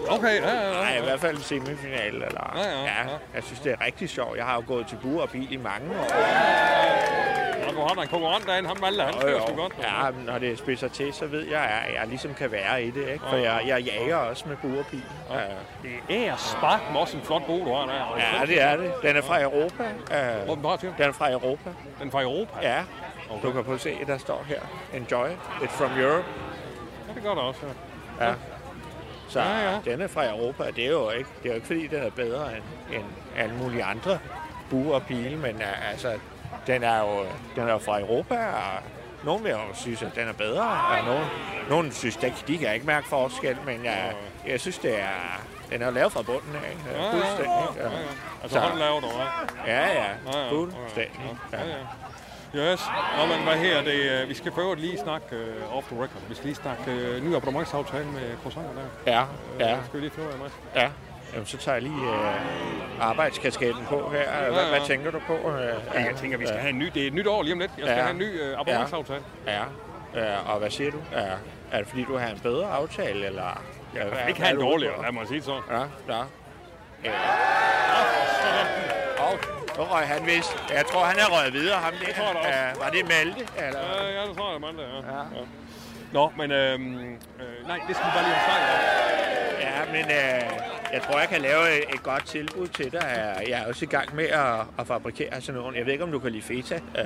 Okay, 0.10 0.42
ja, 0.42 0.54
ja, 0.54 0.68
ja. 0.68 0.74
Nej, 0.84 0.98
i 0.98 1.02
hvert 1.04 1.20
fald 1.20 1.38
en 1.38 1.44
semifinal. 1.44 2.14
Eller, 2.16 2.52
Ja, 2.56 2.70
ja, 2.70 2.84
ja. 2.84 3.18
Jeg 3.36 3.44
synes, 3.44 3.60
det 3.60 3.72
er 3.72 3.86
rigtig 3.86 4.10
sjovt. 4.10 4.38
Jeg 4.38 4.46
har 4.46 4.56
jo 4.56 4.64
gået 4.68 4.88
til 4.88 4.96
bur 5.02 5.22
og 5.22 5.30
bil 5.30 5.54
i 5.54 5.58
mange 5.58 5.90
år. 6.00 6.04
Og 6.04 6.10
du 7.80 7.88
har 7.88 7.96
da 7.96 8.02
en 8.02 8.08
konkurrent 8.08 8.46
derinde, 8.46 8.68
ham 8.68 8.78
Malte, 8.82 9.02
han 9.04 9.14
spiller 9.14 9.42
sgu 9.48 9.56
godt. 9.56 9.74
Ja, 9.84 10.12
men 10.12 10.26
når 10.26 10.38
det 10.38 10.58
spidser 10.58 10.88
til, 10.88 11.14
så 11.14 11.26
ved 11.26 11.48
jeg, 11.48 11.62
at 11.88 11.94
jeg 11.94 12.08
ligesom 12.08 12.34
kan 12.34 12.52
være 12.52 12.84
i 12.84 12.92
det. 12.92 13.08
Ikke? 13.10 13.26
For 13.30 13.36
jeg, 13.36 13.64
jeg 13.68 13.82
jager 13.82 14.16
også 14.16 14.48
med 14.48 14.58
bil. 14.92 15.04
Ja. 15.32 15.40
Det 16.08 16.28
er 16.28 16.36
spark 16.36 16.82
med 16.92 17.02
også 17.02 17.18
en 17.18 17.24
flot 17.24 17.46
bo, 17.46 17.66
du 17.66 17.74
har 17.74 17.86
der. 17.86 18.18
ja, 18.40 18.46
det 18.46 18.62
er 18.62 18.78
det. 18.78 18.94
Den 19.02 19.16
er 19.16 19.22
fra 19.22 19.42
Europa. 19.42 19.84
Hvor 20.46 20.56
den 20.56 20.78
til? 20.80 20.94
den 20.98 21.10
er 21.10 21.12
fra 21.12 21.32
Europa. 21.32 21.70
Den 22.00 22.08
er 22.08 22.12
fra 22.12 22.22
Europa. 22.22 22.60
Ja, 22.62 22.84
du 23.44 23.52
kan 23.52 23.64
prøve 23.64 23.76
at 23.76 23.82
se, 23.82 23.98
der 24.08 24.18
står 24.18 24.46
her. 24.48 24.60
Enjoy. 24.94 25.28
It's 25.62 25.78
from 25.78 26.00
Europe. 26.00 26.26
det 27.16 27.24
gør 27.24 27.34
der 27.34 27.42
også, 27.42 27.62
ja. 28.20 28.28
Ja. 28.28 28.34
Så 29.30 29.40
Ja, 29.40 29.72
ja. 29.72 29.80
den 29.86 30.02
er 30.02 30.08
fra 30.08 30.30
Europa, 30.30 30.64
det 30.76 30.86
er 30.86 30.90
jo 30.90 31.10
ikke, 31.10 31.30
det 31.44 31.46
er 31.46 31.50
jo 31.50 31.56
ikke 31.56 31.68
fordi, 31.68 31.88
den 31.88 32.04
er 32.04 32.10
bedre 32.10 32.56
end, 32.56 32.64
end 32.96 33.04
alle 33.38 33.56
mulige 33.56 33.84
andre 33.84 34.20
buer 34.70 34.96
og 34.96 35.04
pile, 35.04 35.38
men 35.38 35.62
altså, 35.92 36.14
den 36.74 36.84
er 36.84 37.00
jo 37.00 37.26
den 37.56 37.70
er 37.70 37.78
fra 37.78 38.00
Europa, 38.00 38.36
og 38.36 38.82
nogen 39.24 39.44
vil 39.44 39.52
jo 39.52 39.58
synes, 39.74 40.02
at 40.02 40.16
den 40.16 40.28
er 40.28 40.34
bedre, 40.34 40.64
og 40.70 41.06
nogen, 41.06 41.26
nogen 41.70 41.92
synes, 41.92 42.18
at 42.18 42.44
de 42.48 42.58
kan 42.58 42.74
ikke 42.74 42.86
mærke 42.86 43.08
forskel, 43.08 43.58
men 43.66 43.80
uh, 43.80 44.50
jeg 44.52 44.60
synes, 44.60 44.78
det 44.78 45.00
er, 45.00 45.42
den 45.72 45.82
er 45.82 45.90
lavet 45.92 46.12
fra 46.12 46.22
bunden 46.22 46.56
af, 46.56 46.70
ikke? 46.70 46.82
Ja, 47.04 47.12
fuldstændig. 47.12 47.68
Ja, 47.78 47.84
ja. 47.84 47.90
Altså 48.44 48.60
Så- 48.60 48.66
håndlavet, 48.66 49.02
hvad? 49.04 49.26
Ja, 49.68 49.88
ja, 49.88 50.50
fuldstændig. 50.50 51.38
Ja, 51.54 51.58
Ja. 51.60 51.76
Yes. 52.56 52.82
Nå, 53.18 53.26
men 53.26 53.44
hvad 53.44 53.56
her 53.56 53.82
det? 53.84 53.94
øh, 54.22 54.30
Vi 54.30 54.34
skal 54.34 54.52
prøve 54.52 54.72
at 54.72 54.80
lige 54.80 54.98
snakke 55.00 55.26
uh, 55.72 55.78
off 55.78 55.88
the 55.88 55.96
record. 55.96 56.22
Vi 56.30 56.36
skal 56.36 56.46
lige 56.46 56.56
snakke 56.56 56.84
uh, 56.88 57.24
ny 57.24 57.36
abonnementsaftale 57.36 58.06
med 58.06 58.38
croissanter 58.42 58.70
der. 58.74 59.12
Ja, 59.14 59.24
Ja. 59.60 59.70
ja, 59.70 59.78
Skal 59.86 60.02
vi 60.02 60.06
lige 60.06 60.12
af, 60.34 60.40
Mads? 60.40 60.52
ja. 60.76 60.90
Jamen, 61.34 61.46
så 61.46 61.58
tager 61.58 61.76
jeg 61.76 61.82
lige 61.84 61.96
øh, 62.10 63.02
arbejdskasketten 63.10 63.86
på 63.86 64.10
her. 64.10 64.30
Hvad, 64.42 64.52
Ja, 64.52 64.64
ja. 64.64 64.70
hvad 64.70 64.88
tænker 64.88 65.12
du 65.12 65.20
på? 65.28 65.34
Øh, 65.34 65.74
Ja, 65.94 66.00
jeg 66.04 66.16
tænker, 66.16 66.38
vi 66.38 66.46
skal 66.48 66.60
have 66.60 66.70
en 66.70 66.80
ny. 66.80 66.86
Det 66.94 67.04
er 67.04 67.08
et 67.08 67.14
nyt 67.14 67.28
år 67.28 67.44
lige 67.44 67.54
om 67.54 67.60
lidt. 67.60 67.72
Jeg 67.78 67.86
skal 67.86 67.96
Ja. 67.96 68.02
have 68.02 68.12
en 68.12 68.18
ny 68.18 68.42
uh, 68.54 68.60
abonnementsaftale. 68.60 69.22
Ja, 69.48 69.64
øh, 70.16 70.50
og 70.54 70.60
hvad 70.60 70.70
siger 70.70 70.92
du? 70.92 70.98
Er, 71.14 71.32
er 71.72 71.78
det 71.78 71.88
fordi, 71.88 72.04
du 72.04 72.18
har 72.18 72.28
en 72.28 72.40
bedre 72.40 72.68
aftale, 72.72 73.26
eller... 73.26 73.62
Ja, 73.96 74.00
Jeg 74.04 74.12
vil 74.12 74.20
ikke 74.28 74.42
have 74.42 74.54
en 74.54 74.60
dårligere, 74.62 75.02
lad 75.02 75.12
mig 75.12 75.28
sige 75.28 75.38
det 75.38 75.46
sådan. 75.46 75.62
Ja, 75.72 75.80
ja. 76.16 76.22
Øh. 77.06 77.14
Og 79.20 79.40
så 79.76 79.84
røg 79.84 80.08
han 80.08 80.26
vist. 80.26 80.58
Jeg 80.74 80.86
tror, 80.86 81.04
han 81.04 81.18
er 81.20 81.26
røget 81.38 81.54
videre, 81.54 81.78
ham 81.78 81.94
der. 82.06 82.14
tror 82.14 82.26
jeg 82.26 82.34
da 82.34 82.40
også. 82.40 82.50
Ja, 82.50 82.66
var 82.84 82.90
det 82.90 83.04
Malte? 83.14 83.42
Eller? 83.68 83.80
Ja, 83.80 84.22
ja, 84.22 84.28
det 84.28 84.38
tror 84.38 84.52
jeg, 84.52 84.62
mandag, 84.62 84.86
ja. 84.86 85.14
Ja. 85.16 85.20
ja. 85.36 85.44
Nå, 86.14 86.32
men 86.38 86.52
øhm, 86.52 86.96
øh, 87.40 87.68
nej, 87.68 87.80
det 87.88 87.96
skal 87.96 88.06
vi 88.08 88.12
bare 88.16 88.24
lige 88.24 88.36
have 88.36 88.52
snakket 88.52 88.70
om. 88.76 88.82
Ja, 89.62 89.92
men 89.92 90.06
øh, 90.12 90.60
jeg 90.94 91.02
tror, 91.02 91.20
jeg 91.20 91.30
kan 91.30 91.42
lave 91.42 91.78
et, 91.78 91.84
et 91.94 92.04
godt 92.04 92.26
tilbud 92.26 92.68
til 92.68 92.92
dig. 92.92 93.36
Jeg 93.48 93.62
er 93.62 93.68
også 93.68 93.86
i 93.86 93.88
gang 93.88 94.16
med 94.16 94.26
at, 94.26 94.56
at 94.80 94.88
fabrikere 94.88 95.42
sådan 95.42 95.62
nogle. 95.62 95.78
Jeg 95.78 95.86
ved 95.86 95.94
ikke, 95.94 96.04
om 96.04 96.12
du 96.12 96.20
kan 96.20 96.32
lide 96.32 96.44
feta. 96.44 96.76
Øh, 96.76 97.06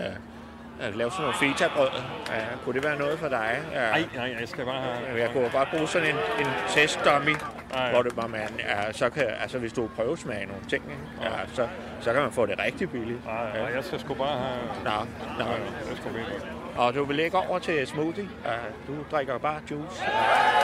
at 0.82 0.96
lave 0.96 1.12
sådan 1.12 1.22
nogle 1.22 1.38
feta-brød. 1.40 1.90
Ja, 2.30 2.46
kunne 2.64 2.74
det 2.76 2.84
være 2.84 2.98
noget 3.00 3.20
for 3.20 3.28
dig? 3.28 3.60
Ja. 3.74 3.90
Nej, 3.90 4.04
nej, 4.16 4.36
jeg 4.40 4.48
skal 4.50 4.66
bare 4.66 4.82
have... 4.82 5.20
Jeg 5.22 5.30
kunne 5.34 5.50
godt 5.50 5.70
bruge 5.72 5.88
sådan 5.88 6.08
en, 6.10 6.16
en 6.40 6.52
testdummy, 6.70 7.36
Ja, 7.74 7.86
ja. 7.86 7.92
hvor, 7.92 8.02
det, 8.02 8.14
hvor 8.14 8.28
man 8.28 8.42
ja, 8.60 8.92
så 8.92 9.10
kan, 9.10 9.26
altså 9.42 9.60
hvis 9.60 9.74
du 9.74 9.90
prøvesmager 9.96 10.48
nogle 10.48 10.64
ting, 10.70 10.84
ja, 11.22 11.30
så, 11.54 11.68
så 12.02 12.14
kan 12.14 12.22
man 12.22 12.32
få 12.32 12.46
det 12.46 12.60
rigtig 12.60 12.90
billigt. 12.92 13.26
Nej, 13.26 13.58
nej, 13.58 13.72
jeg 13.76 13.84
skal 13.84 14.00
sgu 14.00 14.14
bare 14.14 14.38
have... 14.38 14.58
Nå, 14.84 15.06
nå. 15.40 15.46
Ja, 15.46 15.52
ja, 15.52 15.90
det 15.90 15.98
skal 15.98 16.12
godt. 16.12 16.63
Og 16.78 16.94
du 16.96 17.04
vil 17.06 17.16
lægge 17.16 17.38
over 17.38 17.60
til 17.60 17.88
smoothie. 17.88 18.30
Ja, 18.46 18.52
du 18.88 18.94
drikker 19.12 19.38
bare 19.38 19.60
juice. 19.72 20.02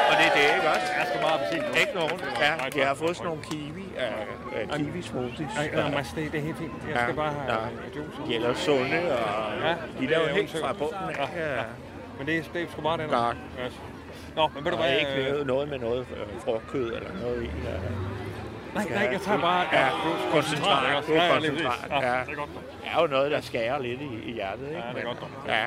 Og 0.09 0.15
det 0.19 0.25
er 0.25 0.33
det, 0.35 0.55
ikke 0.55 0.69
også? 0.69 0.87
Jeg 0.97 1.05
skal 1.09 1.21
bare 1.21 1.33
appelsin. 1.33 1.61
Ikke 1.81 1.93
nogen. 1.95 2.19
Ja, 2.39 2.51
jeg 2.79 2.87
har 2.87 2.95
fået 2.95 3.15
sådan 3.17 3.27
nogle 3.27 3.43
kiwi, 3.43 3.83
uh, 4.61 4.69
uh, 4.69 4.77
kiwi 4.77 5.01
smoothies. 5.01 5.49
Nej, 5.73 5.89
Mads, 5.91 6.13
det, 6.15 6.35
er 6.35 6.39
helt 6.39 6.57
fint. 6.57 6.71
Jeg 6.89 6.99
skal 7.03 7.15
bare 7.15 7.31
have 7.33 7.53
ja. 7.53 7.59
juice. 7.95 8.17
De 8.27 8.31
er 8.31 8.35
ellers 8.35 8.57
sunde, 8.57 8.99
og 9.17 9.51
Ja, 9.63 9.75
de 9.99 10.13
er 10.13 10.19
helt 10.19 10.39
undersøgt. 10.39 10.63
fra 10.65 10.73
bunden 10.73 11.09
af. 11.19 11.29
Ja. 11.57 11.63
Men 12.17 12.27
det, 12.27 12.37
er- 12.37 12.43
det 12.53 12.61
er 12.61 12.67
sgu 12.71 12.81
bare 12.81 12.97
den. 12.97 13.09
Godt. 13.09 13.37
Nå, 14.35 14.47
men 14.55 14.63
ved 14.65 14.71
du 14.71 14.77
hvad? 14.77 14.93
ikke 14.99 15.11
øh, 15.17 15.23
lavet 15.25 15.47
noget 15.47 15.69
med 15.69 15.79
noget 15.79 16.05
frugtkød 16.45 16.93
eller 16.93 17.09
noget 17.21 17.43
i. 17.43 17.45
Ja. 17.45 17.77
Nej, 18.73 18.85
nej, 18.89 19.09
jeg 19.11 19.21
tager 19.21 19.41
bare... 19.41 19.65
Ja, 19.71 19.89
koncentrat. 20.31 20.83
er 20.83 21.13
Ja, 21.15 21.25
ja, 21.25 21.33
koncentrat, 21.33 21.89
ja. 21.91 21.97
det 21.97 22.31
er 22.31 22.35
godt. 22.35 22.49
Det 22.83 22.89
er 22.95 23.01
jo 23.01 23.07
noget, 23.07 23.31
der 23.31 23.41
skærer 23.41 23.79
lidt 23.79 24.01
i, 24.01 24.05
i 24.29 24.33
hjertet, 24.33 24.67
ikke? 24.67 24.81
Ja, 24.87 24.93
det 24.93 24.99
er 25.01 25.03
godt 25.05 25.21
nok. 25.21 25.31
Ja. 25.47 25.65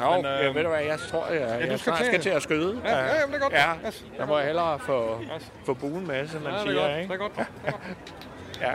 Nå. 0.00 0.04
Jo, 0.06 0.16
Men, 0.16 0.26
øh, 0.26 0.54
ved 0.54 0.62
du 0.62 0.68
hvad, 0.68 0.80
jeg 0.82 0.98
tror, 0.98 1.26
jeg, 1.26 1.40
du 1.40 1.44
jeg 1.54 1.60
skal 1.66 1.78
snart 1.78 1.96
til- 1.98 2.06
skal 2.06 2.20
til 2.20 2.30
at 2.30 2.42
skyde. 2.42 2.80
Ja, 2.84 2.90
ja, 2.98 3.20
jamen, 3.20 3.34
det 3.34 3.34
er 3.34 3.42
godt. 3.42 3.52
Ja, 3.52 3.72
Yes. 3.86 4.04
der 4.18 4.26
må 4.26 4.38
jeg 4.38 4.46
hellere 4.46 4.78
få, 4.78 5.20
Yes. 5.36 5.52
få 5.66 5.74
buen 5.74 6.06
med, 6.06 6.28
som 6.28 6.42
man 6.42 6.52
Ja, 6.52 6.58
det 6.58 6.66
er 6.66 6.70
siger, 6.70 6.80
godt. 6.82 6.92
Det 6.92 7.02
ikke? 7.02 7.14
er 7.14 7.18
godt. 7.18 7.36
Det 7.36 7.46
er 7.66 7.70
godt. 7.70 7.82
Ja. 8.60 8.72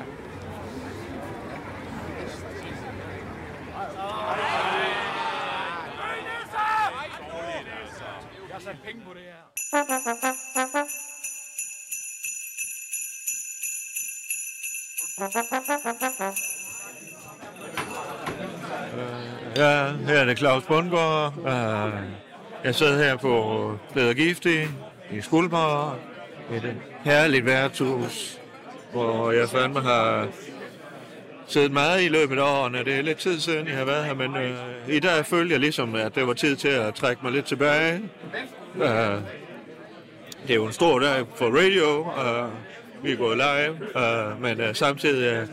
Ja, 19.56 19.92
her 19.92 20.20
er 20.20 20.26
det 20.26 20.38
Claus 20.38 20.64
Bundgaard. 20.64 21.34
Øh, 21.38 21.94
jeg 22.64 22.76
sidder 22.76 22.98
her 22.98 23.16
på 23.16 23.78
Bedre 23.94 24.14
Giftig 24.14 24.68
i 25.12 25.22
Skuldborg. 25.22 25.96
Et 26.52 26.76
herligt 27.04 27.46
værtshus, 27.46 28.40
hvor 28.92 29.32
jeg 29.32 29.50
fandme 29.50 29.82
har 29.82 30.28
siddet 31.48 31.72
meget 31.72 32.04
i 32.04 32.08
løbet 32.08 32.38
af 32.38 32.62
årene. 32.62 32.84
Det 32.84 32.96
er 32.96 33.02
lidt 33.02 33.18
tid 33.18 33.40
siden, 33.40 33.68
jeg 33.68 33.78
har 33.78 33.86
været 33.86 34.06
her, 34.06 34.14
men 34.14 34.36
øh, 34.38 34.56
i 34.88 35.00
dag 35.00 35.26
følte 35.26 35.52
jeg 35.52 35.60
ligesom, 35.60 35.96
at 35.96 36.16
det 36.16 36.28
var 36.28 36.34
tid 36.34 36.56
til 36.56 36.68
at 36.68 36.96
trække 36.96 37.22
mig 37.24 37.32
lidt 37.32 37.46
tilbage. 37.46 38.02
Øh, 38.76 39.22
det 40.48 40.50
er 40.50 40.56
jo 40.56 40.66
en 40.66 40.74
stor 40.74 41.00
dag 41.00 41.26
for 41.36 41.46
radio, 41.46 42.04
og 42.04 42.50
vi 43.04 43.12
er 43.12 43.16
gået 43.16 43.38
live, 43.38 44.04
øh, 44.06 44.42
men 44.42 44.62
øh, 44.62 44.76
samtidig 44.76 45.48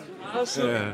øh, 0.58 0.86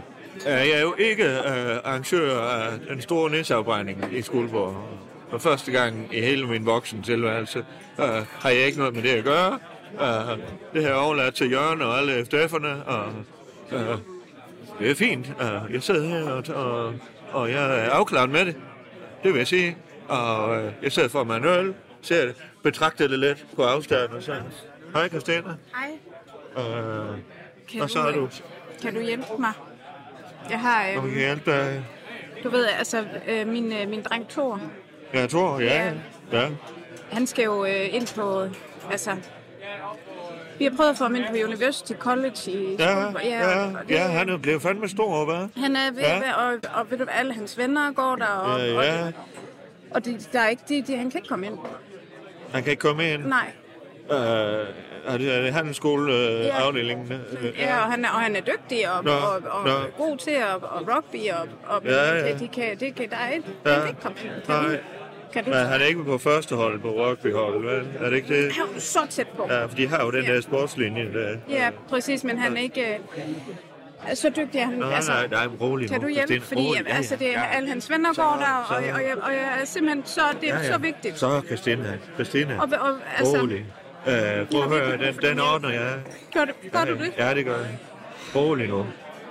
jeg 0.45 0.61
er 0.61 0.65
jeg 0.65 0.83
jo 0.83 0.95
ikke 0.99 1.25
øh, 1.25 1.77
arrangør 1.85 2.39
af 2.39 2.79
den 2.89 3.01
store 3.01 3.31
næsafbrænding 3.31 4.05
i 4.13 4.23
Skuldborg. 4.23 4.89
For 5.31 5.39
første 5.39 5.73
gang 5.73 6.09
i 6.15 6.21
hele 6.21 6.47
min 6.47 6.67
voksen 6.67 7.03
tilværelse 7.03 7.59
øh, 8.01 8.07
har 8.41 8.51
jeg 8.51 8.67
ikke 8.67 8.79
noget 8.79 8.95
med 8.95 9.03
det 9.03 9.09
at 9.09 9.25
gøre. 9.25 9.59
Øh, 9.93 10.39
det 10.75 10.83
har 10.83 10.91
jeg 10.91 10.95
overladt 10.95 11.35
til 11.35 11.51
Jørgen 11.51 11.83
og 11.83 11.99
alle 11.99 12.21
FDF'erne, 12.21 12.91
og 12.91 13.13
øh, 13.73 13.99
det 14.79 14.91
er 14.91 14.95
fint. 14.95 15.33
Øh, 15.41 15.75
jeg 15.75 15.83
sidder 15.83 16.09
her, 16.09 16.31
og, 16.31 16.45
og, 16.55 16.95
og 17.33 17.51
jeg 17.51 17.87
er 17.87 17.91
afklaret 17.91 18.31
med 18.31 18.47
det. 18.47 18.57
Det 19.23 19.33
vil 19.33 19.39
jeg 19.39 19.47
sige. 19.47 19.77
Og 20.09 20.57
øh, 20.57 20.73
jeg 20.83 20.93
sidder 20.93 21.09
for 21.09 21.25
mig 21.25 21.37
en 21.37 21.45
øl, 21.45 21.75
ser 22.03 22.27
det, 22.27 22.35
betragter 22.63 23.09
det 23.09 23.19
lidt 23.19 23.47
på 23.57 23.63
afstand, 23.63 24.11
og 24.11 24.23
så... 24.23 24.35
Hej, 24.95 25.09
Christina. 25.09 25.55
Hej. 25.75 25.91
Øh, 26.59 27.19
Kan 27.73 27.81
og 27.83 27.91
så 27.91 27.99
er 28.01 28.13
du... 28.13 28.29
Kan 28.83 28.95
du 28.95 29.01
hjælpe 29.01 29.25
mig? 29.39 29.53
Jeg 30.51 30.61
har, 30.61 30.89
øh, 30.89 30.95
kan 30.95 31.11
hjælpe 31.15 31.51
dig. 31.51 31.85
du 32.45 32.49
ved, 32.51 32.67
altså, 32.79 33.05
øh, 33.29 33.47
min, 33.49 33.73
øh, 33.73 33.89
min 33.89 34.03
dreng 34.03 34.29
Thor, 34.29 34.61
Jeg 35.13 35.31
tror, 35.31 35.61
ja. 35.61 35.93
Ja. 36.33 36.49
han 37.13 37.27
skal 37.27 37.45
jo 37.45 37.65
øh, 37.65 37.95
ind 37.95 38.15
på, 38.15 38.49
altså, 38.91 39.17
vi 40.59 40.65
har 40.65 40.73
prøvet 40.77 40.91
at 40.91 40.97
få 40.99 41.05
ham 41.05 41.15
ind 41.15 41.25
på 41.29 41.35
University 41.47 41.93
College 41.93 42.51
i 42.51 42.77
Ja, 42.79 42.99
ja, 43.25 43.67
og 43.67 43.73
det- 43.89 43.91
ja, 43.95 44.03
han 44.07 44.29
er 44.29 44.37
blevet 44.39 44.63
fandme 44.63 44.89
stor, 44.89 45.27
hva'? 45.27 45.61
Han 45.61 45.77
er 45.77 45.91
ved, 45.93 46.01
Ja. 46.01 46.17
ja. 46.17 46.35
og, 46.35 46.59
og 46.75 46.91
ved 46.91 46.99
du, 46.99 47.05
hvad, 47.05 47.15
alle 47.17 47.35
hans 47.35 47.59
venner 47.59 47.93
går 47.93 48.17
der, 48.17 48.27
og, 48.27 48.61
Ja, 48.61 48.77
og, 48.77 48.85
ja. 48.85 49.13
og 49.91 50.05
de, 50.05 50.19
der 50.33 50.41
er 50.41 50.49
ikke, 50.49 50.63
de, 50.69 50.83
de, 50.83 50.97
han 50.97 51.11
kan 51.11 51.19
ikke 51.19 51.29
komme 51.29 51.47
ind. 51.47 51.59
Han 52.53 52.63
kan 52.63 52.71
ikke 52.71 52.81
komme 52.81 53.13
ind. 53.13 53.25
Nej. 53.25 53.53
Øh, 54.13 54.67
er 55.15 55.19
det, 55.19 55.37
er 55.37 55.43
det 55.43 55.53
handelsskoleafdelingen? 55.53 57.13
Øh, 57.13 57.59
Ja, 57.59 57.85
og 57.85 57.91
han 57.93 58.05
er, 58.05 58.09
og 58.09 58.21
han 58.21 58.37
er 58.37 58.41
dygtig 58.41 58.91
og, 58.93 59.05
Nå, 59.05 59.11
og, 59.11 59.41
og 59.51 59.65
nå. 59.67 59.73
god 59.97 60.17
til 60.19 60.31
at 60.31 60.55
og 60.63 60.89
rugby, 60.97 61.17
og, 61.31 61.49
og 61.77 61.83
Ja, 61.85 62.15
ja. 62.15 62.29
Det, 62.33 62.41
de 62.41 62.49
kan, 62.49 62.79
det 62.81 62.95
kan, 62.95 63.11
der 63.11 63.17
er 63.17 63.31
ikke, 63.31 63.47
Ja. 63.67 63.71
han 63.73 63.81
kan 63.81 63.89
ikke 63.89 64.49
Nej. 64.49 64.81
kan 65.33 65.45
du, 65.45 65.51
Men 65.51 65.59
han 65.59 65.81
er 65.81 65.85
ikke 65.85 66.05
på 66.05 66.19
første 66.19 66.55
hold 66.57 66.81
på 66.81 66.89
rugbyholdet, 66.91 67.63
vel? 67.65 67.87
Er 68.01 68.09
det 68.11 68.17
ikke 68.17 68.45
det? 68.45 68.53
han 68.53 68.67
er 68.77 68.81
så 68.81 69.01
tæt 69.11 69.27
på. 69.37 69.47
Ja, 69.51 69.65
for 69.65 69.77
de 69.77 69.89
har 69.89 70.05
jo 70.05 70.11
den 70.11 70.25
Ja. 70.25 70.35
der 70.35 70.41
sportslinje 70.41 71.13
der. 71.15 71.37
Ja, 71.49 71.71
præcis, 71.89 72.25
men 72.25 72.39
han 72.39 72.57
er 72.57 72.61
ikke 72.61 72.87
øh, 72.95 74.15
så 74.15 74.29
dygtig. 74.29 74.61
er 74.61 74.65
Han, 74.65 74.75
Nej, 74.79 74.93
altså, 74.95 75.13
nej, 75.13 75.27
nej, 75.47 75.47
rolig 75.61 75.91
kan 75.91 76.01
du 76.01 76.09
hjælpe? 76.09 76.41
Fordi 76.41 76.61
rolig. 76.69 76.83
Ja, 76.89 76.95
altså, 76.97 77.17
det, 77.17 77.25
ja. 77.27 77.43
alle 77.53 77.69
hans 77.69 77.91
venner 77.91 78.15
går 78.15 78.37
der, 78.47 78.67
og, 78.69 78.77
og, 78.77 79.03
jeg, 79.09 79.17
og 79.23 79.33
jeg 79.33 79.59
er 79.61 79.65
simpelthen 79.65 80.03
så, 80.07 80.21
det 80.41 80.51
er 80.51 80.63
så 80.63 80.79
vigtigt. 80.79 81.19
Så, 81.19 81.43
Christina. 81.47 81.99
Christina. 82.15 82.55
Og, 82.61 82.69
og, 82.81 82.89
altså, 83.19 83.41
Rolig. 83.41 83.67
Øh, 84.09 84.47
prøv 84.51 84.63
at 84.63 84.69
høre, 84.69 84.97
den, 84.97 85.15
den 85.23 85.41
ordner 85.41 85.71
jeg. 85.71 85.99
gør, 86.35 86.45
det, 86.45 86.55
gør 86.73 86.85
du 86.85 86.93
det? 86.93 87.13
Ja, 87.19 87.35
det 87.35 87.45
gør 87.45 87.57
jeg. 87.57 87.79
Rolig 88.37 88.69
nu. 88.69 88.87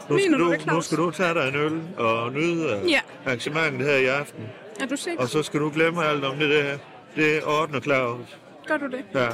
Nu 0.10 0.20
skal, 0.20 0.40
du 0.40 0.56
nu 0.74 0.82
skal 0.82 0.98
du 0.98 1.12
tage 1.12 1.34
dig 1.34 1.48
en 1.48 1.56
øl 1.56 1.82
og 1.98 2.32
nyde 2.34 2.82
Ja. 2.90 3.00
arrangementet 3.25 3.88
her 3.88 3.96
i 3.96 4.06
aften. 4.06 4.44
Er 4.80 4.86
du 4.86 4.96
sikker? 4.96 5.22
Og 5.24 5.30
så 5.30 5.44
skal 5.44 5.60
du 5.60 5.70
glemme 5.70 6.06
alt 6.06 6.25
om 6.25 6.36
det 6.38 6.50
der. 6.50 6.78
Det 7.16 7.44
ordner 7.46 7.80
Claus. 7.80 8.38
Gør 8.68 8.78
du 8.78 8.86
det? 8.86 9.01
Ja. 9.16 9.28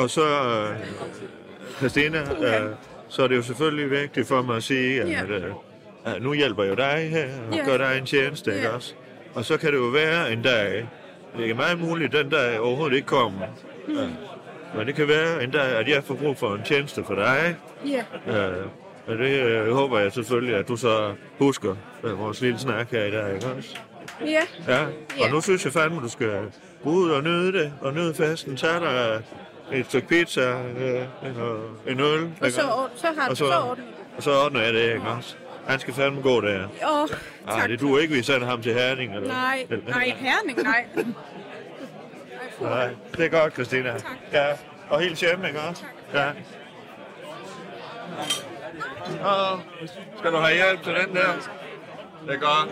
Og 0.00 0.10
så, 0.10 0.22
øh, 0.24 0.76
Christina, 1.78 2.18
øh, 2.20 2.70
så 3.08 3.22
er 3.22 3.28
det 3.28 3.36
jo 3.36 3.42
selvfølgelig 3.42 3.90
vigtigt 3.90 4.28
for 4.28 4.42
mig 4.42 4.56
at 4.56 4.62
sige, 4.62 5.02
at 5.02 5.08
Ja. 5.08 5.22
øh, 5.24 6.22
nu 6.22 6.32
hjælper 6.34 6.62
jeg 6.62 6.70
jo 6.70 6.74
dig 6.76 7.08
her 7.10 7.26
og 7.50 7.56
Ja. 7.56 7.64
gør 7.64 7.76
dig 7.76 7.98
en 7.98 8.06
tjeneste, 8.06 8.54
ikke 8.54 8.66
Ja. 8.68 8.74
også? 8.74 8.94
Og 9.34 9.44
så 9.44 9.56
kan 9.56 9.72
det 9.72 9.78
jo 9.78 9.82
være 9.86 10.32
en 10.32 10.42
dag, 10.42 10.88
det 11.36 11.50
er 11.50 11.54
meget 11.54 11.80
muligt, 11.80 12.12
den 12.12 12.28
dag 12.30 12.60
overhovedet 12.60 12.96
ikke 12.96 13.06
kommer. 13.06 13.46
Ja. 13.88 14.08
Men 14.76 14.86
det 14.86 14.94
kan 14.94 15.08
være 15.08 15.44
en 15.44 15.50
dag, 15.50 15.76
at 15.76 15.88
jeg 15.88 16.04
får 16.04 16.14
brug 16.14 16.36
for 16.36 16.54
en 16.54 16.62
tjeneste 16.64 17.04
for 17.04 17.14
dig. 17.14 17.56
Ja. 17.86 18.02
Ja. 18.26 18.48
Og 19.06 19.18
det 19.18 19.42
øh, 19.42 19.72
håber 19.72 19.98
jeg 19.98 20.12
selvfølgelig, 20.12 20.54
at 20.56 20.68
du 20.68 20.76
så 20.76 21.14
husker 21.38 21.74
øh, 22.04 22.18
vores 22.18 22.40
lille 22.40 22.58
snak 22.58 22.90
her 22.90 23.04
i 23.04 23.10
dag, 23.10 23.34
ikke 23.34 23.46
også? 23.46 23.76
Ja, 24.26 24.40
Ja, 24.68 24.84
og 25.24 25.30
nu 25.30 25.40
synes 25.40 25.64
jeg 25.64 25.72
fandme, 25.72 26.00
du 26.00 26.08
skal 26.08 26.40
gå 26.84 26.90
ud 26.90 27.10
og 27.10 27.22
nyde 27.22 27.52
det, 27.52 27.72
og 27.80 27.92
nyde 27.94 28.14
festen. 28.14 28.56
Tag 28.56 28.80
dig 28.80 29.22
et 29.72 29.86
stykke 29.86 30.08
pizza, 30.08 30.40
øh, 30.50 31.02
en 31.86 32.00
øl. 32.00 32.30
og 32.40 32.50
så, 32.50 32.60
så 32.96 33.06
har 33.18 33.24
og 33.24 33.30
du 33.30 33.34
så, 33.36 33.46
så 33.46 33.60
ordnet. 33.60 33.84
og 34.16 34.22
så 34.22 34.30
ordner 34.44 34.60
jeg 34.62 34.72
det, 34.74 34.82
ikke 34.94 35.06
også? 35.16 35.36
Han 35.66 35.78
skal 35.78 35.94
fandme 35.94 36.22
gå 36.22 36.40
der. 36.40 36.64
Åh, 36.64 37.08
Nej, 37.46 37.60
tak. 37.60 37.68
det 37.70 37.80
du 37.80 37.98
ikke, 37.98 38.14
vi 38.14 38.22
sender 38.22 38.46
ham 38.46 38.62
til 38.62 38.74
Herning. 38.74 39.14
Eller? 39.14 39.28
Nej, 39.28 39.66
nej, 39.88 40.12
herning, 40.18 40.62
nej. 40.62 40.84
Nej, 42.60 42.88
det 43.16 43.24
er 43.24 43.28
godt, 43.28 43.52
Christina. 43.52 43.94
Ja, 44.32 44.46
og 44.90 45.00
helt 45.00 45.18
hjemme, 45.18 45.48
ikke 45.48 45.60
også? 45.60 45.84
Ja. 46.14 46.30
Og 49.24 49.60
skal 50.18 50.32
du 50.32 50.36
have 50.36 50.54
hjælp 50.54 50.82
til 50.82 50.94
den 50.94 51.16
der? 51.16 51.32
Det 52.26 52.34
er 52.34 52.38
godt. 52.38 52.68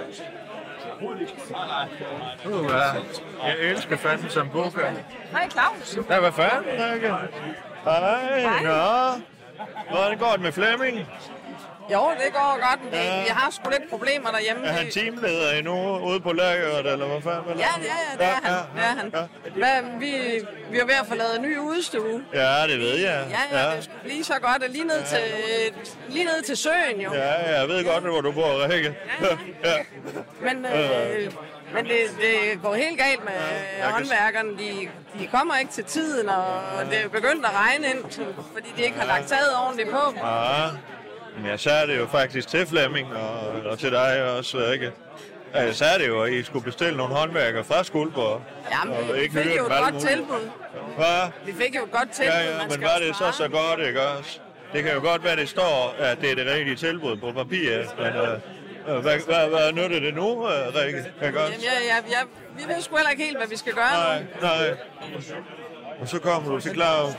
Uh, 2.47 2.71
ja. 2.71 3.47
Jeg 3.47 3.59
elsker 3.59 3.97
fanden 3.97 4.31
som 4.31 4.49
buka. 4.51 4.81
Hej 5.31 5.49
Claus. 5.51 5.99
Ja, 6.11 6.21
hvad 6.21 6.33
fanden, 6.33 6.93
Rikke? 6.93 7.15
Hej, 7.85 8.63
nå. 8.63 9.23
Hvordan 9.91 10.19
går 10.19 10.33
det 10.33 10.41
med 10.41 10.53
Flemming? 10.53 11.07
Jo, 11.93 12.11
det 12.25 12.33
går 12.33 12.69
godt, 12.71 12.85
men 12.85 12.93
Ja. 12.95 13.23
vi 13.23 13.29
har 13.29 13.51
sgu 13.51 13.71
lidt 13.71 13.91
problemer 13.91 14.31
derhjemme. 14.31 14.67
Er 14.67 14.73
han 14.73 14.91
teamleder 14.91 15.53
endnu 15.53 15.99
ude 15.99 16.21
på 16.21 16.33
lageret, 16.33 16.93
eller 16.93 17.07
hvad 17.07 17.23
fanden? 17.23 17.59
Ja, 17.59 17.67
ja, 17.83 17.97
ja, 18.11 18.19
det 18.19 18.27
er 18.27 18.41
han. 18.43 18.67
Det 18.77 18.83
er 18.85 18.97
han. 18.97 19.13
Hvad, 19.57 19.99
vi, 20.01 20.13
vi 20.71 20.79
er 20.79 20.85
ved 20.85 20.95
at 20.95 21.07
få 21.09 21.15
lavet 21.15 21.37
en 21.37 21.43
ny 21.43 21.59
udstue. 21.59 22.23
Ja, 22.35 22.67
det 22.67 22.79
ved 22.81 22.95
jeg. 22.99 23.27
Ja, 23.53 23.59
ja, 23.61 23.77
det 23.77 23.85
skulle 23.85 24.01
blive 24.05 24.25
så 24.25 24.35
godt, 24.43 24.63
og 24.63 24.69
lige 24.69 24.85
ned 24.85 25.03
til, 25.03 25.19
lige 26.09 26.25
ned 26.25 26.43
til 26.43 26.57
søen 26.57 27.01
jo. 27.01 27.13
Ja, 27.15 27.51
ja, 27.51 27.59
jeg 27.61 27.69
ved 27.69 27.85
godt, 27.85 28.05
hvor 28.05 28.21
du 28.21 28.33
bor, 28.33 28.69
Rikke. 28.73 28.97
Ja. 29.65 29.77
Men, 30.41 30.67
øh, 30.67 31.33
men 31.75 31.85
det, 31.85 31.99
det 32.21 32.63
går 32.63 32.75
helt 32.75 32.99
galt 32.99 33.25
med 33.25 33.33
kan- 33.83 33.93
håndværkerne. 33.93 34.51
De, 34.51 34.89
de 35.21 35.27
kommer 35.27 35.57
ikke 35.57 35.73
til 35.73 35.85
tiden, 35.85 36.29
og 36.29 36.87
det 36.91 37.05
er 37.05 37.09
begyndt 37.09 37.47
at 37.47 37.53
regne 37.55 37.87
ind, 37.87 38.05
fordi 38.55 38.69
de 38.77 38.83
ikke 38.83 38.99
har 38.99 39.07
lagt 39.07 39.29
taget 39.29 39.51
ordentligt 39.65 39.91
på. 39.91 40.15
Ja, 40.17 40.65
men 41.37 41.47
jeg 41.47 41.61
sagde 41.61 41.87
det 41.87 41.99
jo 41.99 42.07
faktisk 42.07 42.49
til 42.49 42.67
Flemming 42.67 43.17
og, 43.17 43.49
og 43.71 43.79
til 43.79 43.91
dig 43.93 44.31
også, 44.39 44.71
ikke? 44.73 44.93
Ja, 45.55 45.63
Jeg 45.63 45.75
sagde 45.75 45.99
det 45.99 46.09
jo, 46.09 46.23
at 46.23 46.33
I 46.33 46.43
skulle 46.43 46.65
bestille 46.65 46.97
nogle 46.97 47.15
håndværkere 47.15 47.65
fra 47.65 47.85
Skuldborg. 47.85 48.43
Jamen, 48.73 48.95
og 48.97 49.15
vi 49.15 49.21
ikke 49.21 49.35
fik 49.35 49.45
hyre 49.45 49.57
jo 49.57 49.65
et 49.67 49.71
godt 49.73 49.95
mulige. 49.95 50.09
tilbud. 50.09 50.51
Hvad? 50.97 51.31
Vi 51.47 51.53
fik 51.65 51.77
jo 51.77 51.85
et 51.85 51.91
godt 51.93 52.11
tilbud. 52.11 52.33
Ja, 52.35 52.61
ja, 52.61 52.67
men 52.71 52.83
var 52.83 52.99
det 53.07 53.17
så 53.17 53.33
så 53.33 53.49
godt, 53.49 53.81
ikke 53.89 54.03
også? 54.09 54.41
Det 54.73 54.83
kan 54.85 54.93
jo 54.95 55.01
godt 55.01 55.25
være, 55.25 55.37
det 55.37 55.49
står, 55.49 55.95
at 55.99 56.21
det 56.21 56.31
er 56.31 56.35
det 56.35 56.47
rigtige 56.47 56.77
tilbud 56.77 57.17
på 57.17 57.33
papir, 57.33 57.71
men 57.99 58.07
øh, 58.07 58.97
øh, 58.97 59.03
hvad, 59.03 59.19
hvad, 59.27 59.49
hvad 59.49 59.73
nytter 59.73 60.01
det 60.01 60.15
nu, 60.15 60.49
øh, 60.49 60.75
Rikke? 60.75 61.05
Ikke 61.27 61.41
også? 61.41 61.53
Jamen, 61.53 61.65
jeg, 61.65 61.73
jeg, 61.89 62.05
jeg, 62.11 62.23
vi 62.59 62.75
ved 62.75 62.81
sgu 62.83 62.97
heller 62.97 63.11
ikke 63.11 63.25
helt, 63.25 63.37
hvad 63.37 63.49
vi 63.49 63.57
skal 63.57 63.73
gøre 63.73 63.93
Nej, 63.93 64.25
nej. 64.43 64.77
Og 66.01 66.09
så 66.09 66.19
kommer 66.19 66.51
du 66.53 66.61
til 66.61 66.75
Claus. 66.75 67.13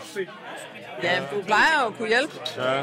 Ja, 1.03 1.19
du 1.31 1.43
plejer 1.45 1.87
at 1.87 1.93
kunne 1.97 2.07
hjælpe. 2.07 2.33
Ja. 2.57 2.81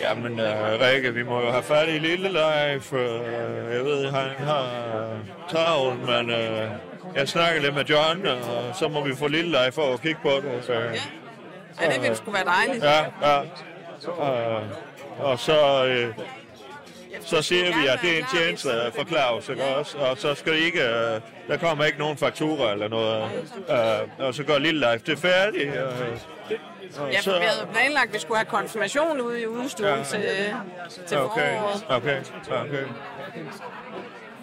Jamen, 0.00 0.32
uh, 0.32 0.80
Rikke, 0.80 1.14
vi 1.14 1.22
må 1.22 1.40
jo 1.40 1.50
have 1.50 1.62
fat 1.62 1.88
i 1.88 1.98
Lille 1.98 2.28
Leif. 2.32 2.92
Uh, 2.92 2.98
jeg 3.72 3.84
ved, 3.84 4.10
han 4.10 4.30
har 4.46 4.62
uh, 5.12 5.50
travlt, 5.50 6.00
men 6.06 6.30
uh, 6.30 7.16
jeg 7.16 7.28
snakker 7.28 7.60
lidt 7.62 7.74
med 7.74 7.84
John, 7.84 8.26
og 8.26 8.74
så 8.74 8.88
må 8.88 9.04
vi 9.04 9.16
få 9.16 9.28
Lille 9.28 9.50
Leif 9.50 9.74
for 9.74 9.92
at 9.94 10.00
kigge 10.00 10.20
på 10.22 10.30
det. 10.30 10.64
Så, 10.64 10.72
Ja, 11.82 11.88
det 11.94 12.02
ville 12.02 12.16
sgu 12.16 12.30
være 12.30 12.44
dejligt. 12.44 12.84
ja, 12.84 13.04
ja. 13.22 13.40
Uh, 14.06 14.62
og 15.18 15.38
så, 15.38 15.84
uh, 15.84 16.24
så 17.24 17.42
siger 17.42 17.64
vi, 17.64 17.86
at 17.86 17.98
det 18.02 18.14
er 18.14 18.18
en 18.18 18.26
tjeneste 18.34 18.68
for 18.96 19.04
Claus, 19.04 19.48
ikke 19.48 19.64
også? 19.64 19.98
Og 19.98 20.18
så 20.18 20.34
skal 20.34 20.52
I 20.54 20.56
ikke, 20.56 20.78
uh, 20.80 21.22
der 21.48 21.56
kommer 21.60 21.84
ikke 21.84 21.98
nogen 21.98 22.16
faktura 22.16 22.72
eller 22.72 22.88
noget. 22.88 23.22
Uh, 24.18 24.26
og 24.26 24.34
så 24.34 24.42
går 24.44 24.58
Lille 24.58 24.80
Leif 24.80 25.00
det 25.02 25.18
færdigt. 25.18 25.68
Uh, 25.70 25.74
og 27.02 27.12
Ja, 27.12 27.20
for 27.20 27.38
vi 27.38 27.44
havde 27.44 27.68
planlagt, 27.72 28.08
at 28.08 28.14
vi 28.14 28.18
skulle 28.18 28.38
have 28.38 28.46
konfirmation 28.46 29.20
ude 29.20 29.40
i 29.42 29.46
udstuen 29.46 29.88
Ja. 29.98 30.02
til, 30.04 30.20
til 31.06 31.18
Okay, 31.18 31.58
foråret. 31.58 31.84
okay, 31.88 32.20
okay. 32.50 32.84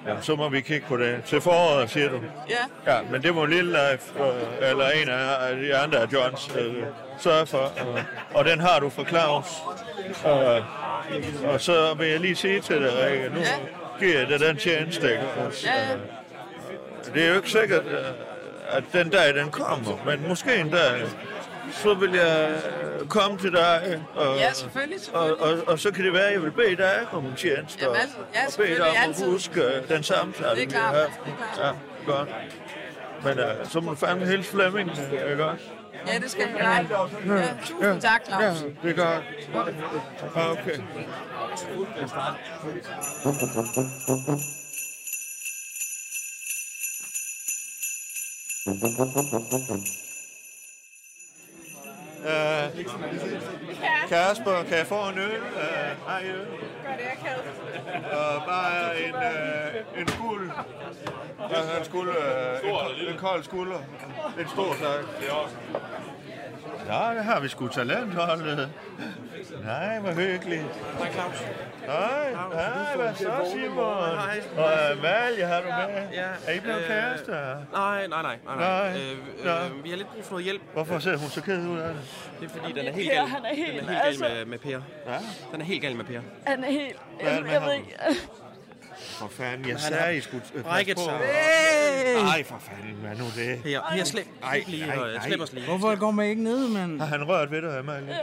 Ja, 0.08 0.16
så 0.22 0.36
må 0.36 0.50
vi 0.50 0.62
kigge 0.62 0.86
på 0.88 0.98
det. 0.98 1.24
Til 1.26 1.42
foråret, 1.42 1.90
siger 1.90 2.10
du? 2.10 2.20
Ja, 2.50 2.92
Ja, 2.94 3.02
men 3.12 3.22
det 3.24 3.36
må 3.36 3.46
Lille 3.46 3.72
Leif, 3.72 4.12
øh, 4.20 4.70
eller 4.70 4.90
en 4.90 5.10
af 5.10 5.56
de 5.56 5.76
andre 5.78 6.00
af 6.00 6.08
Johns, 6.14 6.52
øh, 6.60 6.84
sørge 7.20 7.46
for. 7.46 7.72
Øh, 7.98 8.04
og 8.34 8.46
den 8.46 8.60
har 8.60 8.80
du 8.80 8.90
fra 8.90 9.04
Claus. 9.06 9.46
Øh, 10.26 11.54
og 11.54 11.62
så 11.62 11.94
vil 11.94 12.08
jeg 12.08 12.20
lige 12.20 12.36
sige 12.36 12.60
til 12.62 12.76
dig, 12.82 12.92
Rikke, 13.06 13.30
nu 13.36 13.42
giver 14.00 14.20
jeg 14.20 14.28
dig 14.30 14.40
den 14.40 14.58
tjeneste. 14.58 15.12
ikke 15.12 15.24
ja, 15.66 15.74
ja. 15.74 15.98
Det 17.14 17.24
er 17.24 17.30
jo 17.30 17.36
ikke 17.36 17.50
sikkert, 17.52 17.84
øh, 17.86 18.06
at 18.70 18.84
den 18.94 19.10
dag 19.10 19.36
den 19.36 19.50
kommer, 19.52 20.00
men 20.06 20.28
måske 20.28 20.56
en 20.56 20.70
dag, 20.70 21.02
så 21.84 21.94
vil 21.94 22.12
jeg 22.14 22.62
øh, 23.02 23.08
komme 23.08 23.38
til 23.38 23.52
dig. 23.52 24.02
Og, 24.16 24.38
Ja, 24.38 24.54
selvfølgelig, 24.54 25.02
selvfølgelig. 25.02 25.42
Og, 25.42 25.50
og, 25.58 25.68
og 25.68 25.80
så 25.80 25.92
kan 25.92 26.06
det 26.06 26.14
være, 26.14 26.28
at 26.28 26.34
jeg 26.34 26.42
vil 26.42 26.52
bede 26.52 26.76
dig 26.76 27.08
om 27.12 27.26
en 27.26 27.36
tjeneste. 27.36 27.80
Jamen, 27.82 27.96
og- 27.96 28.02
altså, 28.02 28.18
ja, 28.36 28.46
og 28.48 28.54
bede 28.58 28.76
dig 28.76 28.88
om 28.90 29.10
at 29.10 29.26
huske 29.32 29.62
øh, 29.64 29.90
den 29.90 30.04
samtale, 30.04 30.50
Det 30.50 30.62
er 30.62 30.66
vi 30.66 30.72
klart, 30.72 30.96
har 30.96 31.02
haft. 31.02 31.20
det 31.26 31.34
er 31.34 31.54
klart. 31.56 31.76
Ja, 32.08 32.12
godt. 32.12 32.30
Men 33.24 33.40
øh, 33.40 33.70
så 33.70 33.80
må 33.80 33.90
du 33.92 33.96
fandme 33.98 34.26
hilse 34.26 34.52
Flemming, 34.52 34.90
øh, 34.90 35.32
ikke 35.32 35.46
også? 35.46 35.66
ja, 36.08 36.20
det 36.20 36.32
skal 36.32 36.48
vi 36.48 36.54
gøre. 36.60 36.76
Ja, 37.38 37.48
tusind 37.66 38.02
tak, 38.02 38.26
Claus. 38.28 38.42
Ja, 38.44 38.50
det 38.90 39.00
er 39.00 39.04
godt. 39.06 39.24
Ja, 40.36 40.52
Okay. 40.52 40.80
Uh, 52.26 52.86
Kasper, 54.10 54.64
kan 54.64 54.78
jeg 54.78 54.88
få 54.88 55.10
en 55.10 55.18
øl? 55.18 55.42
Uh, 55.42 56.08
hej, 56.08 56.24
øl. 56.30 56.48
Og 58.12 58.42
bare 58.48 59.02
en, 59.04 59.16
uh, 59.16 60.02
en 60.02 60.08
skuld. 60.08 60.52
Altså 61.56 61.78
en 61.80 61.86
skuld, 61.86 62.10
uh, 62.10 62.70
en, 62.70 63.08
en 63.08 63.18
kold 63.18 63.44
skulder. 63.44 63.80
En 64.40 64.48
stor 64.50 64.74
tak. 64.74 65.06
Ja, 66.88 67.14
det 67.16 67.24
har 67.24 67.40
vi 67.40 67.48
sgu 67.48 67.68
talentholdet. 67.68 68.70
Nej, 69.64 70.00
hvor 70.00 70.12
hyggeligt. 70.12 70.64
Hej 71.00 71.12
Claus. 71.12 71.40
Hej, 71.86 72.34
hej, 72.54 72.96
hvad 72.96 73.14
så, 73.16 73.32
Simon? 73.54 73.78
Og 74.58 74.92
Amalie, 74.92 75.46
har 75.46 75.62
du 75.62 75.68
med? 75.68 76.08
Ja, 76.14 76.28
Er 76.48 76.54
I 76.54 76.60
blevet 76.60 76.82
øh, 76.82 76.88
kærester? 76.88 77.56
Nej, 77.74 78.08
nej, 78.08 78.22
nej. 78.22 78.38
nej, 78.46 78.56
Nej. 78.56 78.92
nej. 78.94 79.02
Øh, 79.66 79.72
øh, 79.76 79.84
vi 79.84 79.90
har 79.90 79.98
lidt 79.98 80.08
brug 80.14 80.24
for 80.24 80.32
noget 80.32 80.44
hjælp. 80.44 80.62
Hvorfor 80.74 81.00
ser 81.00 81.18
hun 81.18 81.30
så 81.30 81.42
ked 81.42 81.68
ud 81.68 81.78
af 81.80 81.88
det? 81.94 82.02
Det 82.40 82.46
er 82.46 82.60
fordi, 82.60 82.74
den 82.80 82.88
er 82.88 82.92
helt 82.92 83.12
gal. 83.12 83.28
han 83.28 83.46
er 83.46 83.56
helt- 83.56 83.80
den 83.82 83.90
er 83.90 83.92
helt 83.92 84.02
gal 84.02 84.08
altså- 84.08 84.24
med, 84.24 84.46
med 84.46 84.58
Per. 84.60 84.70
Ja? 85.08 85.18
Den 85.52 85.62
er 85.62 85.66
helt 85.66 85.82
gal 85.82 85.96
med 85.96 86.06
Per. 86.06 86.20
Han 86.46 86.64
er 86.64 86.72
helt... 86.72 86.96
Hvad 87.22 87.32
er 87.32 87.36
det 87.36 87.44
med 87.44 87.52
jeg 87.52 87.62
ham? 87.62 87.70
ved 87.70 87.76
ikke... 87.76 87.96
For 89.20 89.28
fanden, 89.28 89.70
jeg 89.70 89.80
sagde, 89.80 90.18
I 90.18 90.22
skulle 90.22 90.44
øh, 90.56 90.64
passe 90.64 90.96
på. 90.96 91.02
sig. 91.02 91.20
Nej, 92.24 92.44
for 92.44 92.60
fanden, 92.60 92.96
hvad 93.02 93.16
nu 93.16 93.24
det? 93.26 93.64
Per, 93.64 93.82
per 93.98 94.04
slip, 94.04 94.26
Ej, 94.44 94.62
slip 94.64 94.68
lige, 94.68 94.88
nej, 94.88 94.98
og, 94.98 95.08
nej. 95.14 95.28
slip 95.28 95.40
os 95.42 95.54
lige. 95.54 95.66
Hvorfor 95.66 95.96
går 95.96 96.12
man 96.12 96.26
ikke 96.28 96.44
ned, 96.44 96.68
mand? 96.68 97.00
Har 97.00 97.06
han 97.08 97.28
rørt 97.28 97.52
ved 97.52 97.62
dig, 97.62 97.80
Amalie? 97.80 98.16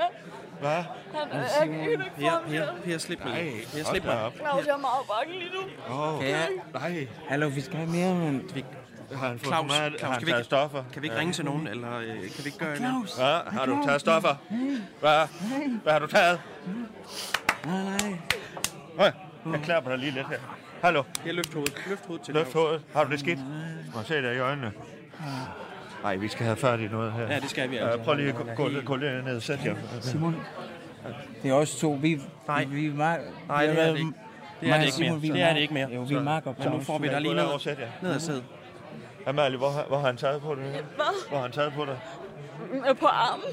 Hvad? 0.60 0.70
Han 0.70 0.84
er, 1.32 1.44
jeg 1.66 1.90
ikke 1.90 2.04
Per, 2.18 2.30
per, 2.48 2.66
per, 2.84 2.98
slip 2.98 3.24
mig. 3.24 3.32
Nej, 3.32 3.42
lige. 3.42 3.66
Per, 3.84 3.90
slip 3.90 4.04
mig. 4.04 4.22
op. 4.24 4.34
Claus, 4.36 4.66
jeg 4.66 4.72
er 4.72 4.76
meget 4.78 5.06
bange 5.08 5.38
lige 5.38 5.50
nu. 5.88 5.94
Åh, 5.94 6.20
Kan, 6.20 6.28
jeg, 6.30 6.48
nej. 6.74 7.06
Hallo, 7.28 7.48
vi 7.48 7.60
skal 7.60 7.76
have 7.76 7.90
mere, 7.90 8.14
mand. 8.14 8.54
vi, 8.54 8.64
Har 9.12 9.28
han 9.28 9.38
fået 9.38 9.46
Claus, 9.46 9.60
for 9.72 9.78
meget? 9.80 9.92
Claus, 9.92 10.00
Har 10.02 10.08
han 10.10 10.18
kan 10.18 10.26
vi 10.26 10.30
taget 10.32 10.40
ikke- 10.40 10.44
stoffer? 10.46 10.84
kan 10.92 11.02
vi 11.02 11.06
ikke 11.06 11.18
ringe 11.18 11.32
til 11.32 11.44
nogen, 11.44 11.66
eller 11.66 11.98
øh, 11.98 12.06
kan 12.06 12.18
vi 12.38 12.46
ikke 12.46 12.58
gøre 12.58 12.80
noget? 12.80 13.08
Claus. 13.10 13.16
Hvad? 13.16 13.52
Har 13.58 13.66
du 13.66 13.82
taget 13.86 14.00
stoffer? 14.00 14.34
Hvad? 15.00 15.26
Hvad 15.82 15.92
har 15.92 15.98
du 15.98 16.06
taget? 16.06 16.40
Nej, 17.66 17.82
nej. 17.82 18.18
Høj, 18.98 19.10
jeg 19.52 19.60
klapper 19.64 19.90
dig 19.90 19.98
lige 19.98 20.10
lidt 20.12 20.28
her. 20.28 20.38
Hallo, 20.82 21.02
Jeg 21.26 21.34
løft 21.34 21.54
hovedet. 21.54 21.74
Løft 21.88 22.06
hovedet 22.06 22.24
til 22.24 22.34
løft 22.34 22.52
hovedet. 22.52 22.82
Har 22.94 23.04
du 23.04 23.10
det 23.10 23.20
skidt? 23.20 23.38
Må 23.94 23.98
jeg 23.98 24.06
se 24.06 24.22
dig 24.22 24.34
i 24.34 24.38
øjnene? 24.38 24.72
Nej, 26.02 26.16
vi 26.16 26.28
skal 26.28 26.46
have 26.46 26.84
i 26.84 26.88
noget 26.88 27.12
her. 27.12 27.22
Ja, 27.32 27.40
det 27.40 27.50
skal 27.50 27.70
vi 27.70 27.76
Ja, 27.76 27.84
altså. 27.88 28.04
prøv 28.04 28.14
lige 28.14 28.28
at 28.28 28.34
gå, 28.34 28.44
gå, 28.56 28.68
gå 28.84 28.96
lidt 28.96 29.24
ned 29.24 29.36
og 29.36 29.42
sæt 29.42 29.64
jer. 29.64 29.74
Simon. 30.00 30.36
Det 31.42 31.50
er 31.50 31.54
også 31.54 31.78
to. 31.80 31.90
Vi, 32.00 32.20
Nej. 32.48 32.64
vi, 32.64 32.74
vi 32.74 32.86
er 32.86 32.94
meget... 32.94 33.20
Nej, 33.48 33.66
det 33.66 33.78
er 33.82 33.90
det 33.90 33.98
ikke. 33.98 34.12
Det 34.60 34.70
er 34.70 34.78
det 34.78 34.84
ikke 34.86 35.00
mere. 35.00 35.34
Det 35.34 35.42
er 35.42 35.52
det 35.54 35.60
ikke 35.60 35.74
mere. 35.74 35.88
Jo, 35.94 36.00
vi 36.02 36.14
er 36.14 36.22
meget 36.22 36.44
Så 36.60 36.68
nu 36.68 36.80
får 36.80 36.98
vi 36.98 37.08
dig 37.08 37.20
lige 37.20 37.34
ned, 37.34 37.42
og 37.44 37.60
sæt 37.60 37.78
jer. 37.78 37.88
ned 38.02 38.14
og 38.14 38.20
sidde. 38.20 38.42
Amalie, 39.26 39.58
hvor, 39.58 39.70
har- 39.70 39.84
hvor 39.88 39.98
har 39.98 40.06
han 40.06 40.16
taget 40.16 40.40
på 40.42 40.54
det? 40.54 40.64
Hvad? 40.64 41.28
Hvor 41.28 41.36
har 41.36 41.42
han 41.42 41.52
taget 41.52 41.72
på 41.72 41.84
dig? 41.84 41.98
Øh, 42.90 42.96
På 42.96 43.06
armen. 43.06 43.44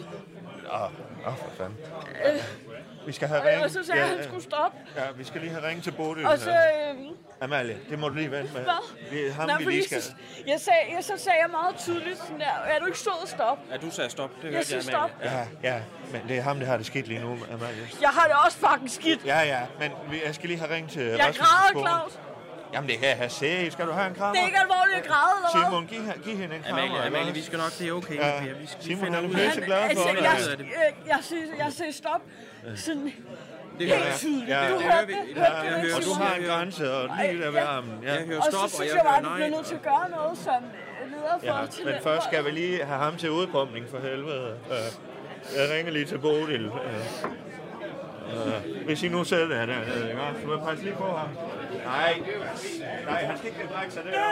Åh, 0.73 0.81
oh, 1.27 1.37
for 1.37 1.49
fanden. 1.57 1.77
Vi 3.09 3.13
skal 3.13 3.27
have 3.27 3.41
Og 3.41 3.47
ringet. 3.47 3.71
så 3.71 3.83
sagde 3.83 4.01
at 4.01 4.07
han 4.09 4.23
skulle 4.23 4.43
stoppe. 4.43 4.77
Ja, 4.95 5.01
vi 5.15 5.23
skal 5.23 5.41
lige 5.41 5.51
have 5.53 5.67
ringet 5.67 5.83
til 5.83 5.91
Bodø. 5.91 6.25
Og 6.27 6.37
så... 6.37 6.49
Øh, 6.51 6.95
Amalie, 7.41 7.77
det 7.89 7.99
må 7.99 8.09
du 8.09 8.15
lige 8.15 8.31
vente 8.31 8.53
med. 8.53 8.61
Hvad? 8.61 8.73
Det 9.11 9.27
er 9.27 9.33
ham, 9.33 9.47
nej, 9.47 9.57
vi 9.57 9.63
lige 9.63 9.83
skal... 9.83 10.01
så, 10.01 10.11
jeg 10.47 10.59
sagde, 10.59 10.79
jeg, 10.95 11.03
så 11.03 11.13
sagde 11.17 11.37
jeg 11.41 11.49
meget 11.51 11.75
tydeligt 11.77 12.17
sådan 12.17 12.39
der, 12.39 12.45
er 12.45 12.79
du 12.79 12.85
ikke 12.85 12.97
stået 12.99 13.15
og 13.21 13.27
stop? 13.27 13.57
Ja, 13.71 13.77
du 13.77 13.91
sagde 13.91 14.09
stop. 14.09 14.29
Det 14.35 14.43
Jeg 14.43 14.51
hørte 14.53 14.75
jeg, 14.75 14.83
stop. 14.83 15.09
Ja, 15.23 15.45
ja, 15.63 15.81
men 16.11 16.21
det 16.27 16.37
er 16.37 16.41
ham, 16.41 16.59
der 16.59 16.65
har 16.65 16.77
det 16.77 16.85
skidt 16.85 17.07
lige 17.07 17.19
nu, 17.19 17.31
Amalie. 17.53 17.87
Jeg 18.01 18.09
har 18.09 18.27
det 18.27 18.35
også 18.45 18.57
fucking 18.57 18.91
skidt. 18.91 19.25
Ja, 19.25 19.39
ja, 19.41 19.59
men 19.79 19.91
vi- 20.11 20.21
jeg 20.25 20.35
skal 20.35 20.49
lige 20.49 20.59
have 20.59 20.73
ringet 20.75 20.91
til 20.91 21.01
Jeg 21.03 21.19
Rasmus' 21.19 21.73
græder. 21.73 21.87
Claus. 21.87 22.19
Jamen, 22.73 22.89
det 22.89 22.97
kan 22.99 23.07
jeg 23.09 23.17
have 23.17 23.29
set. 23.29 23.73
Skal 23.73 23.87
du 23.87 23.91
have 23.91 24.07
en 24.07 24.15
krammer? 24.15 24.33
Det 24.33 24.41
er 24.41 24.45
ikke 24.45 24.59
alvorligt 24.59 24.97
at 24.97 25.07
græde, 25.11 25.31
eller 25.37 25.51
hvad? 25.51 25.63
Simon, 25.65 25.85
giv, 25.87 26.23
giv 26.25 26.37
hende 26.41 26.55
en 26.55 26.63
krammer. 26.63 26.83
Amalie, 26.83 27.07
Amalie, 27.07 27.33
vi 27.33 27.41
skal 27.41 27.57
nok, 27.59 27.71
det 27.79 27.87
er 27.89 27.93
okay. 27.93 28.15
Ja. 28.15 28.39
Vi, 28.39 28.67
skal, 28.67 28.79
vi 28.79 28.83
Simon, 28.85 29.03
finder 29.03 29.17
er 29.17 29.21
du 29.21 29.27
ud 29.27 29.33
af 29.33 29.39
pisse 29.45 29.59
det. 29.59 29.65
glad 29.69 29.81
for 29.81 29.89
Altså, 29.89 30.09
det? 30.09 30.23
jeg, 30.23 30.57
det. 30.57 30.65
jeg, 30.65 30.93
jeg, 31.13 31.19
siger, 31.21 31.41
jeg 31.63 31.69
siger 31.73 31.91
stop. 31.91 32.21
Sådan 32.75 33.13
Det 33.79 33.87
helt 33.87 34.15
tydeligt. 34.17 34.49
Ja, 34.49 34.59
Du 34.69 34.73
det 34.73 34.81
hørte 34.83 34.93
hører 34.93 35.05
vi. 35.05 35.13
det. 35.13 35.35
Ja, 35.35 35.41
hører- 35.81 35.95
Og 35.95 36.01
du 36.09 36.13
har 36.23 36.35
en 36.35 36.43
grænse, 36.43 36.93
og 36.93 37.09
lige 37.21 37.41
der 37.43 37.51
ved 37.51 37.59
armen. 37.59 37.99
Ja. 38.03 38.13
Jeg 38.13 38.23
hører 38.25 38.37
Og 38.37 38.43
så 38.43 38.51
stop, 38.51 38.63
og 38.63 38.69
synes 38.69 38.87
jeg 38.89 38.95
jeg 38.95 39.05
bare, 39.05 39.17
at 39.17 39.23
du 39.23 39.29
nej. 39.29 39.35
bliver 39.37 39.49
nødt 39.55 39.65
til 39.65 39.75
at 39.75 39.81
gøre 39.91 40.07
noget 40.17 40.37
som 40.37 40.61
øh, 41.03 41.11
leder 41.11 41.35
for 41.39 41.59
Ja, 41.61 41.65
til 41.75 41.85
men 41.85 41.95
først 42.03 42.23
skal 42.29 42.45
vi 42.45 42.51
lige 42.51 42.85
have 42.85 42.99
ham 43.05 43.17
til 43.17 43.31
udpumpning 43.31 43.85
for 43.91 43.99
helvede. 43.99 44.47
Øh, 44.71 44.89
Jeg 45.57 45.65
ringer 45.75 45.91
lige 45.91 46.05
til 46.05 46.17
Bodil. 46.17 46.71
Øh, 48.29 48.79
øh, 48.79 48.85
Hvis 48.85 49.03
I 49.03 49.07
nu 49.07 49.23
selv 49.23 49.51
er 49.51 49.65
der, 49.65 49.79
øh, 49.81 50.09
ikke? 50.09 50.21
Du 50.43 50.49
vil 50.51 50.59
passe 50.67 50.83
lige 50.83 50.95
på 50.95 51.03
ham. 51.03 51.29
Nej, 51.85 52.21
nej, 53.05 53.23
han 53.25 53.37
skal 53.37 53.47
ikke 53.49 53.67
brække 53.73 53.93
sig 53.93 54.03
derovre. 54.03 54.29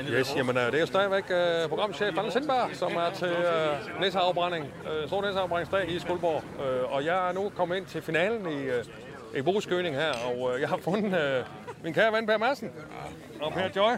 Yes, 0.00 0.36
jamen, 0.36 0.56
øh, 0.56 0.66
det 0.66 0.74
er 0.74 0.80
jo 0.80 0.86
stadigvæk 0.86 1.24
uh, 1.30 1.68
programchef 1.68 2.18
Anders 2.18 2.32
Sindberg, 2.32 2.68
som 2.72 2.92
er 2.96 3.10
til 3.14 3.32
uh, 3.32 4.00
næseafbrænding, 4.00 4.64
uh, 4.64 5.06
stor 5.08 5.22
næseafbrændingsdag 5.22 5.90
i 5.90 5.98
Skuldborg. 5.98 6.42
Uh, 6.58 6.94
og 6.94 7.04
jeg 7.04 7.28
er 7.28 7.32
nu 7.32 7.52
kommet 7.56 7.76
ind 7.76 7.86
til 7.86 8.02
finalen 8.02 8.52
i, 8.52 8.68
uh, 8.68 9.38
i 9.38 9.42
Boskøning 9.42 9.96
her, 9.96 10.12
og 10.12 10.40
uh, 10.40 10.60
jeg 10.60 10.68
har 10.68 10.76
fundet 10.76 11.12
uh, 11.12 11.46
min 11.82 11.94
kære 11.94 12.12
ven 12.12 12.26
Per 12.26 12.38
Madsen 12.38 12.70
og 13.40 13.52
Per 13.52 13.68
Joy. 13.76 13.90
Ja, 13.90 13.96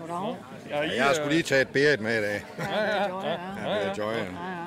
goddag. 0.00 0.36
Ja, 0.70 0.82
I, 0.82 0.96
Jeg 0.96 1.04
har 1.04 1.12
sgu 1.14 1.28
lige 1.28 1.42
taget 1.42 1.68
Berit 1.68 2.00
med 2.00 2.18
i 2.18 2.22
dag. 2.22 2.44
Ja, 2.58 2.84
ja, 2.84 2.96
ja. 2.96 3.70
Ja, 3.70 3.80
det 3.80 3.86
er 3.86 3.94
Joy. 3.98 4.14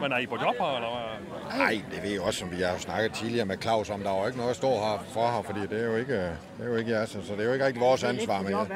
Men 0.01 0.11
er 0.11 0.17
I 0.17 0.25
på 0.25 0.35
job 0.35 0.55
her, 0.59 0.75
eller 0.75 0.89
hvad? 0.89 1.57
Nej, 1.57 1.81
det 1.91 2.03
ved 2.03 2.11
jeg 2.11 2.21
også, 2.21 2.39
som 2.39 2.51
vi 2.51 2.61
har 2.61 2.77
snakket 2.77 3.13
tidligere 3.13 3.45
med 3.45 3.57
Claus 3.61 3.89
om. 3.89 4.01
Der 4.01 4.11
er 4.11 4.19
jo 4.19 4.25
ikke 4.25 4.37
noget 4.37 4.49
at 4.49 4.55
stå 4.55 4.67
her 4.69 5.05
for 5.09 5.27
her, 5.31 5.41
fordi 5.41 5.59
det 5.61 5.81
er 5.81 5.85
jo 5.85 5.95
ikke, 5.95 6.13
det 6.13 6.63
er 6.63 6.67
jo 6.67 6.75
ikke 6.75 6.91
jeres, 6.91 7.09
så 7.09 7.33
det 7.33 7.39
er 7.39 7.45
jo 7.45 7.53
ikke 7.53 7.65
rigtig 7.65 7.81
vores 7.81 8.03
ansvar. 8.03 8.41
Men 8.41 8.51
jeg, 8.51 8.67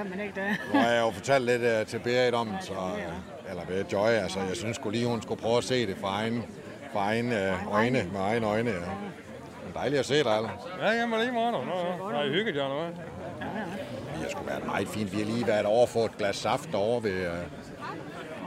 nu 0.74 0.80
har 0.80 0.90
jeg 0.90 1.02
jo 1.02 1.12
fortalt 1.12 1.46
lidt 1.46 1.62
uh, 1.62 1.88
til 1.88 2.00
Berit 2.00 2.34
om, 2.34 2.50
så, 2.62 2.74
uh, 2.74 3.50
eller 3.50 3.66
Berit 3.66 3.94
Joy, 3.94 4.08
altså 4.10 4.40
jeg 4.40 4.56
synes 4.56 4.76
sgu 4.76 4.90
lige, 4.90 5.08
hun 5.08 5.22
skulle 5.22 5.42
prøve 5.42 5.58
at 5.58 5.64
se 5.64 5.88
det 5.88 5.98
fra 6.02 6.08
egen, 6.08 6.46
fra 6.94 7.00
egen 7.00 7.32
uh, 7.32 7.74
øjne, 7.74 8.08
med 8.12 8.20
egne 8.22 8.48
øjne. 8.48 8.70
Ja. 8.70 8.76
Det 8.76 9.76
er 9.76 9.80
dejligt 9.80 10.00
at 10.00 10.06
se 10.06 10.24
dig, 10.24 10.36
eller? 10.36 10.78
Ja, 10.82 10.92
jamen 10.92 11.20
lige 11.20 11.32
meget. 11.32 11.52
Nå, 11.54 11.64
nå. 11.64 12.10
Har 12.12 12.24
I 12.24 12.30
hygget 12.30 12.56
jer, 12.56 12.64
eller 12.64 12.84
hvad? 12.84 12.94
Det 13.40 14.24
har 14.24 14.30
sgu 14.30 14.44
været 14.46 14.66
meget 14.66 14.88
fint. 14.88 15.12
Vi 15.14 15.18
har 15.18 15.26
lige 15.26 15.48
været 15.48 15.66
over 15.66 15.88
for 15.88 16.06
et 16.06 16.18
glas 16.18 16.36
saft 16.36 16.76
over 16.76 17.00
ved... 17.00 17.12
Uh, 17.28 17.34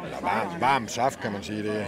eller 0.05 0.19
varm, 0.23 0.61
varm 0.61 0.89
saft, 0.89 1.21
kan 1.21 1.33
man 1.33 1.43
sige 1.43 1.63
det. 1.63 1.87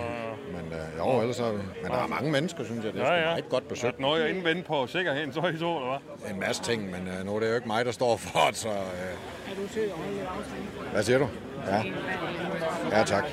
Men 0.53 0.73
uh, 0.73 0.99
jo, 0.99 1.21
ellers 1.21 1.41
er. 1.41 1.53
Men 1.53 1.91
der 1.91 2.03
er 2.03 2.07
mange 2.07 2.31
mennesker, 2.33 2.65
synes 2.65 2.85
jeg. 2.85 2.93
Det 2.93 3.03
er 3.03 3.07
Ja, 3.07 3.13
ja, 3.15 3.21
ja. 3.23 3.31
ja. 3.31 3.37
et 3.39 3.49
godt 3.49 3.69
besøg. 3.69 3.93
noget, 3.99 4.23
jeg 4.23 4.31
indvendte 4.31 4.63
på 4.63 4.87
sikkerheden, 4.87 5.33
så 5.33 5.41
er 5.41 5.49
I 5.49 5.59
to, 5.59 5.77
eller 5.77 6.01
hvad? 6.21 6.31
En 6.31 6.41
masse 6.41 6.63
ting, 6.63 6.91
men 6.91 7.09
uh, 7.21 7.27
nu 7.27 7.37
er 7.37 7.41
det 7.41 7.49
jo 7.49 7.55
ikke 7.55 7.67
mig, 7.69 7.85
der 7.85 7.93
står 7.93 8.17
for 8.17 8.39
det, 8.49 8.57
så... 8.57 8.69
Uh... 8.69 8.75
Hvad 10.93 11.03
siger 11.03 11.19
du? 11.19 11.29
Ja. 11.67 11.83
Ja, 12.99 13.05
tak. 13.05 13.25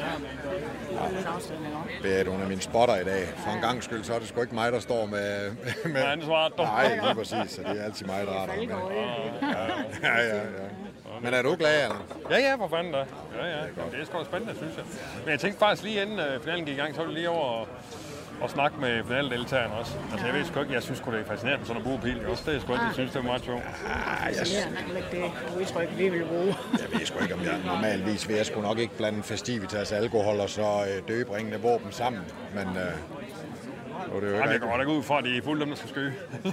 Det 2.04 2.20
er 2.20 2.30
hun 2.30 2.42
er 2.42 2.48
min 2.48 2.62
spotter 2.62 2.96
i 2.96 3.04
dag. 3.04 3.28
For 3.38 3.52
en 3.52 3.62
gang 3.62 3.84
skyld, 3.84 4.04
så 4.04 4.14
er 4.14 4.20
det 4.20 4.28
sgu 4.28 4.42
ikke 4.42 4.56
mig, 4.56 4.72
der 4.72 4.80
står 4.80 5.06
med... 5.06 5.52
med, 5.84 5.92
Med 5.94 6.02
ansvaret. 6.02 6.54
Nej, 6.58 7.00
lige 7.04 7.16
præcis. 7.16 7.52
Så 7.56 7.62
det 7.62 7.80
er 7.80 7.84
altid 7.84 8.06
mig, 8.06 8.26
der 8.26 8.34
er 8.34 8.46
der 8.46 8.56
med. 8.56 8.64
Ja, 10.04 10.18
ja, 10.22 10.36
ja. 10.36 10.42
Men 11.22 11.34
er 11.34 11.42
du 11.42 11.56
glad, 11.56 11.84
eller? 11.84 12.06
Ja, 12.30 12.38
ja, 12.38 12.56
for 12.56 12.68
fanden 12.68 12.94
da. 12.94 12.98
Ja, 12.98 13.46
ja. 13.46 13.58
Jamen, 13.78 13.92
det 13.92 14.02
er 14.02 14.06
sgu 14.06 14.24
spændende, 14.24 14.56
synes 14.58 14.74
jeg. 14.78 14.86
Men 15.24 15.32
jeg 15.32 15.40
tænkte 15.40 15.60
faktisk 15.60 15.84
lige 15.84 16.02
inden 16.02 16.20
uh, 16.20 16.44
finalen 16.44 16.66
gik 16.66 16.78
i 16.78 16.80
gang, 16.80 16.96
så 16.96 17.02
var 17.02 17.06
det 17.08 17.16
lige 17.16 17.30
over 17.30 17.66
og, 18.42 18.50
snakke 18.50 18.82
med 18.82 19.04
finaledeltagerne 19.04 19.74
også. 19.74 19.94
Altså, 20.12 20.26
jeg 20.28 20.36
ved 20.36 20.46
sgu 20.46 20.60
ikke, 20.62 20.74
jeg 20.74 20.84
synes 20.84 21.00
det 21.00 21.20
er 21.20 21.24
fascinerende 21.26 21.66
sådan 21.66 21.82
en 21.82 21.88
buepil 21.88 22.28
også. 22.28 22.44
Det 22.46 22.56
er 22.56 22.60
sgu 22.60 22.74
ikke, 22.74 22.86
jeg 22.86 22.94
synes, 22.94 23.12
det 23.12 23.20
er 23.20 23.24
meget 23.24 23.44
sjovt. 23.44 23.64
Ah, 23.64 24.34
jeg, 24.36 24.46
det 25.12 25.24
udtryk, 25.60 25.90
vi 25.98 26.10
vil 26.10 26.26
bruge. 26.26 26.56
jeg 26.74 27.00
ved 27.00 27.06
sgu 27.06 27.20
ikke, 27.24 27.34
om 27.34 27.42
jeg 27.44 27.60
normalvis 27.66 28.28
vil 28.28 28.36
jeg 28.36 28.46
sgu 28.46 28.62
nok 28.62 28.80
ikke 28.80 28.98
blande 28.98 29.24
festivitas, 29.24 29.92
alkohol 29.92 30.40
og 30.40 30.50
så 30.50 30.62
øh, 30.62 31.08
døbringende 31.08 31.62
våben 31.62 31.92
sammen. 31.92 32.22
Men 32.54 32.68
øh, 32.68 33.29
er 34.16 34.20
det 34.20 34.28
jo 34.28 34.34
ikke 34.34 34.38
Jamen, 34.38 34.52
jeg 34.52 34.60
går 34.62 34.74
da 34.74 34.80
ikke 34.80 34.92
ud 34.92 35.04
fra, 35.04 35.18
at 35.18 35.24
det 35.24 35.38
er 35.38 35.42
fuldt 35.42 35.62
dem, 35.62 35.70
der 35.70 35.76
skal 35.76 35.90
skyde. 35.90 36.14
Ja, 36.46 36.52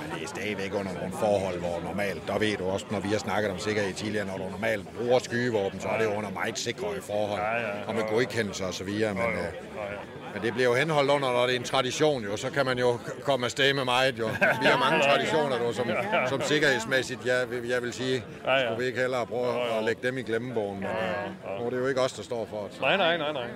men 0.00 0.10
det 0.14 0.22
er 0.22 0.26
stadigvæk 0.28 0.74
under 0.74 0.92
nogle 0.92 1.12
forhold, 1.12 1.58
hvor 1.58 1.80
normalt, 1.84 2.22
der 2.26 2.38
ved 2.38 2.56
du 2.56 2.64
også, 2.64 2.86
når 2.90 3.00
vi 3.00 3.08
har 3.08 3.18
snakket 3.18 3.50
om 3.50 3.58
sikkerhed 3.58 3.94
tidligere, 3.94 4.26
når 4.26 4.36
du 4.36 4.50
normalt 4.50 4.88
bruger 4.98 5.18
skydevåben, 5.18 5.80
så 5.80 5.88
er 5.88 5.98
det 5.98 6.04
jo 6.04 6.10
under 6.14 6.30
meget 6.30 6.58
sikre 6.58 6.86
forhold, 7.00 7.40
Ja, 7.40 7.54
ja. 7.60 7.68
og 7.86 7.94
med 7.94 8.02
godkendelse 8.10 8.64
og 8.66 8.74
så 8.74 8.84
videre, 8.84 9.14
men, 9.14 9.22
øh, 9.22 9.44
men 10.34 10.42
det 10.42 10.52
bliver 10.52 10.68
jo 10.68 10.74
henholdt 10.74 11.10
under, 11.10 11.32
når 11.32 11.42
det 11.46 11.54
er 11.54 11.58
en 11.58 11.64
tradition 11.64 12.22
jo, 12.24 12.36
så 12.36 12.50
kan 12.50 12.66
man 12.66 12.78
jo 12.78 12.98
komme 13.22 13.46
afsted 13.46 13.74
med 13.74 13.84
meget 13.84 14.18
jo. 14.18 14.26
Vi 14.60 14.66
har 14.66 14.78
mange 14.90 15.04
traditioner, 15.08 15.58
du, 15.58 15.72
som, 15.72 15.86
som 16.28 16.42
sikkerhedsmæssigt, 16.42 17.26
jeg, 17.26 17.50
vil- 17.50 17.68
jeg 17.68 17.82
vil 17.82 17.92
sige, 17.92 18.24
Ja, 18.44 18.52
ja. 18.54 18.64
skulle 18.66 18.78
vi 18.80 18.86
ikke 18.86 19.00
hellere 19.00 19.26
prøve 19.26 19.78
at 19.78 19.84
lægge 19.84 20.06
dem 20.08 20.18
i 20.18 20.22
glemmebogen, 20.22 20.80
men 20.80 20.88
øh, 20.88 21.60
nu 21.60 21.66
er 21.66 21.70
det 21.70 21.76
jo 21.76 21.86
ikke 21.86 22.00
os, 22.00 22.12
der 22.12 22.22
står 22.22 22.46
for 22.50 22.68
det. 22.72 22.80
Nej, 22.80 22.96
nej, 22.96 23.16
nej, 23.16 23.32
nej. 23.32 23.46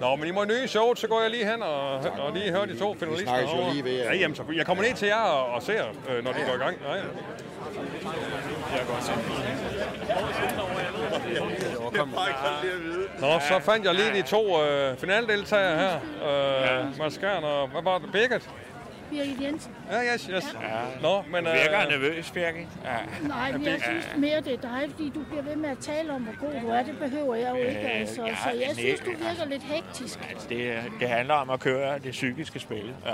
Nå, 0.00 0.16
men 0.16 0.28
I 0.28 0.30
må 0.30 0.44
nyde 0.44 0.68
showet, 0.68 0.98
så 0.98 1.06
går 1.12 1.20
jeg 1.20 1.30
lige 1.30 1.46
hen 1.50 1.62
og, 1.62 1.94
og 2.24 2.32
lige 2.34 2.50
høre 2.50 2.66
de 2.66 2.78
to 2.78 2.94
finalister. 2.94 3.26
snakkes 3.28 3.52
jo 3.52 3.72
lige 3.72 3.84
ved, 3.84 3.96
Ja, 4.04 4.14
jamen, 4.14 4.34
så 4.36 4.42
jeg 4.56 4.66
kommer 4.66 4.84
ned 4.84 4.94
til 4.94 5.08
jer 5.08 5.24
og, 5.38 5.54
og 5.54 5.62
ser, 5.62 5.84
øh, 6.08 6.24
når 6.24 6.32
de 6.32 6.38
går 6.48 6.54
i 6.54 6.62
gang. 6.64 6.76
Ja, 6.88 6.94
ja. 6.94 7.02
Nå, 13.20 13.40
så 13.48 13.58
fandt 13.60 13.84
jeg 13.86 13.94
lige 13.94 14.12
de 14.12 14.22
to 14.22 14.62
øh, 14.64 14.96
finaldeltagere 14.96 15.76
her. 15.78 15.94
Øh, 16.84 16.98
Mads 16.98 17.14
Skjern 17.14 17.44
og, 17.44 17.68
hvad 17.68 17.82
var 17.82 17.98
det, 17.98 18.12
Birgit? 18.12 18.48
Birgit 19.12 19.40
Jensen. 19.42 19.72
Ja, 19.90 20.14
yes, 20.14 20.22
yes. 20.34 20.56
Nå, 21.02 21.22
men... 21.32 21.46
Øh, 21.46 21.52
Virker 21.52 21.88
nervøs, 21.90 22.30
Birgit? 22.30 22.66
Ja. 22.84 23.28
Nej, 23.28 23.52
men 23.52 23.64
jeg 23.66 23.80
synes 23.82 24.08
mere, 24.16 24.40
det 24.40 24.52
er 24.54 24.60
dig, 24.60 24.82
fordi 24.90 25.12
du 25.14 25.22
bliver 25.30 25.42
ved 25.42 25.56
med 25.56 25.70
at 25.70 25.78
tale 25.78 26.12
om, 26.12 26.22
hvor 26.22 26.34
god 26.46 26.60
du 26.62 26.68
er. 26.68 26.82
Det 26.82 26.98
behøver 26.98 27.34
jeg 27.34 27.50
jo 27.50 27.56
ikke, 27.56 27.80
Øh, 27.80 28.00
altså. 28.00 28.22
ja, 28.26 28.34
Så 28.44 28.50
jeg 28.60 28.70
synes, 28.76 29.00
du 29.00 29.10
virker 29.10 29.44
lidt 29.50 29.62
hektisk. 29.62 30.18
Altså, 30.30 30.48
det, 30.48 30.78
det 31.00 31.08
handler 31.08 31.34
om 31.34 31.50
at 31.50 31.60
køre 31.60 31.98
det 31.98 32.10
psykiske 32.10 32.58
spil. 32.58 32.94
Og 33.04 33.10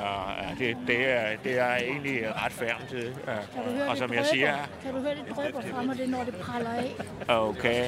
ja, 0.61 0.65
det, 0.67 0.77
det, 0.87 1.09
er, 1.09 1.37
det 1.45 1.59
er 1.59 1.75
egentlig 1.77 2.21
ret 2.45 2.53
færm 2.53 2.81
til. 2.91 2.99
Ja. 3.27 3.33
Kan 3.33 3.65
du 3.67 3.71
høre, 3.71 3.85
Og 3.85 3.91
det 3.91 3.99
som 3.99 4.15
jeg 4.15 4.27
siger, 4.27 4.57
Kan 4.83 4.95
du 4.95 5.01
høre, 5.01 5.15
det 5.15 5.37
drypper 5.37 5.61
fra 5.61 5.83
mig, 5.83 5.97
det 5.99 6.09
når 6.09 6.25
det 6.25 6.35
praller 6.35 6.71
af? 6.71 6.95
okay. 7.29 7.85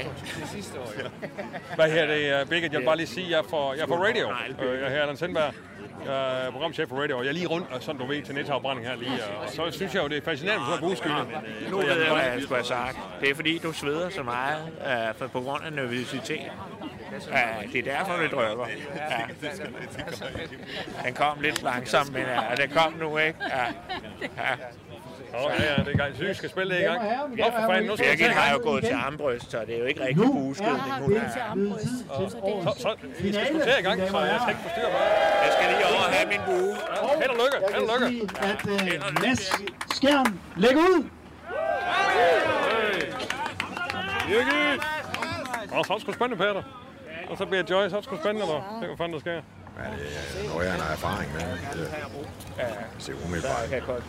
Hvad 1.74 1.90
her 1.90 2.06
det, 2.06 2.48
Birgit? 2.48 2.72
Jeg 2.72 2.80
vil 2.80 2.86
bare 2.86 2.96
lige 2.96 3.06
sige, 3.06 3.24
at 3.26 3.30
jeg 3.30 3.38
er 3.38 3.42
for, 3.50 3.72
jeg 3.74 3.82
er 3.82 3.86
for 3.86 3.96
radio. 3.96 4.30
Øh, 4.64 4.80
jeg 4.80 4.96
er 4.96 5.00
Allan 5.02 5.16
Sindberg 5.16 5.54
øh, 6.02 6.52
programchef 6.52 6.88
for 6.88 7.02
radio, 7.02 7.18
og 7.18 7.24
jeg 7.24 7.28
er 7.28 7.34
lige 7.34 7.46
rundt, 7.46 7.72
og 7.72 7.82
sådan 7.82 8.00
du 8.00 8.06
ved, 8.06 8.22
til 8.22 8.34
netafbrænding 8.34 8.86
her 8.86 8.96
lige. 8.96 9.10
Og 9.42 9.48
så 9.48 9.70
synes 9.70 9.94
jeg 9.94 10.02
jo, 10.02 10.08
det 10.08 10.16
er 10.16 10.22
fascinerende 10.24 10.64
med 10.64 10.72
sådan 10.74 10.84
en 10.84 10.90
buskylde. 10.90 11.70
Nu 11.70 11.76
ved 11.78 11.86
jeg, 12.02 12.12
hvad 12.12 12.24
jeg 12.24 12.42
skulle 12.42 12.56
have 12.58 12.66
sagt. 12.66 12.98
Det 13.20 13.30
er 13.30 13.34
fordi, 13.34 13.58
du 13.58 13.72
sveder 13.72 14.10
så 14.10 14.22
meget 14.22 14.62
øh, 14.86 15.14
for, 15.14 15.26
på 15.26 15.40
grund 15.40 15.64
af 15.64 15.72
nervøsitet. 15.72 16.40
Ja, 17.32 17.46
det 17.72 17.88
er 17.88 17.98
derfor, 17.98 18.16
vi 18.16 18.28
drøber. 18.28 18.66
Ja. 18.96 19.48
Den 21.04 21.14
kom 21.14 21.40
lidt 21.40 21.62
langsomt, 21.62 22.12
men 22.12 22.22
ja, 22.22 22.62
den 22.62 22.70
kom 22.70 22.92
nu, 22.92 23.18
ikke? 23.18 23.38
Ja. 23.48 23.64
Ja. 24.22 24.54
Nå, 25.32 25.38
ja, 25.38 25.72
ja, 25.72 25.82
det 25.84 25.92
er 25.94 25.96
gang. 25.96 26.14
Syge 26.14 26.34
skal 26.34 26.50
spille 26.50 26.74
det 26.74 26.80
i 26.80 26.84
gang. 26.84 27.00
Nå, 27.36 27.44
for 27.44 27.62
fanden, 27.68 27.86
nu 27.90 27.96
skal 27.96 28.06
Birgit 28.16 28.32
har 28.32 28.52
jo 28.52 28.60
gået 28.62 28.84
til 28.84 28.92
armbrøst, 28.94 29.50
så 29.50 29.58
det 29.66 29.74
er 29.74 29.78
jo 29.78 29.84
ikke 29.84 30.00
rigtig 30.04 30.26
har 30.26 30.32
Hun 30.32 30.54
er. 30.56 31.42
armbrøst, 31.50 31.86
så 32.06 32.36
det 32.64 32.78
Så, 32.82 32.96
vi 33.22 33.32
skal 33.32 33.46
sgu 33.46 33.58
til 33.58 33.72
i 33.78 33.82
gang, 33.82 34.00
så 34.10 34.18
jeg 34.20 34.38
skal 34.42 34.52
ikke 34.54 34.62
forstyrre 34.68 34.90
mig. 34.96 35.00
Jeg 35.44 35.50
skal 35.56 35.66
lige 35.74 35.86
over 35.90 36.02
og 36.08 36.12
have 36.14 36.28
min 36.28 36.40
bue. 36.46 36.72
Held 37.20 37.30
og 37.34 37.38
lykke, 37.42 37.58
held 37.74 37.88
og 37.94 38.00
lykke. 38.00 38.28
at 39.06 39.22
Mads 39.22 39.42
Skjern 39.96 40.40
lægger 40.56 40.80
ud. 40.80 41.04
Birgit! 44.26 44.80
Nå, 45.72 45.84
så 45.84 45.92
er 45.92 45.96
det 45.96 46.02
sgu 46.02 46.12
spændende, 46.12 46.36
Peter. 46.44 46.62
Og 47.30 47.38
så 47.38 47.46
bliver 47.46 47.64
Joy, 47.70 47.88
så 47.88 47.96
er 47.96 48.00
det 48.00 48.04
sgu 48.04 48.16
spændende, 48.16 48.46
der. 48.52 48.60
Det 48.80 48.88
hvad 48.88 48.96
fanden 48.96 49.12
der 49.12 49.20
sker. 49.20 49.32
Ja, 49.32 49.38
det 49.38 50.44
er 50.44 50.48
noget, 50.52 50.66
jeg 50.66 50.74
har 50.74 50.92
erfaring 50.92 51.32
med. 51.32 51.42
Det 51.82 53.04
ser 53.04 53.12
umiddelbart. 53.24 53.62
Jeg 53.62 53.68
kan 53.70 53.82
godt 53.94 54.04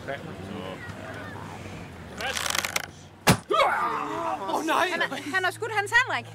Åh 4.48 4.54
oh, 4.54 4.64
nej! 4.66 4.86
Han, 4.92 5.00
han 5.34 5.44
har 5.44 5.50
skudt 5.50 5.72
Hans 5.78 5.92
Henrik. 5.98 6.26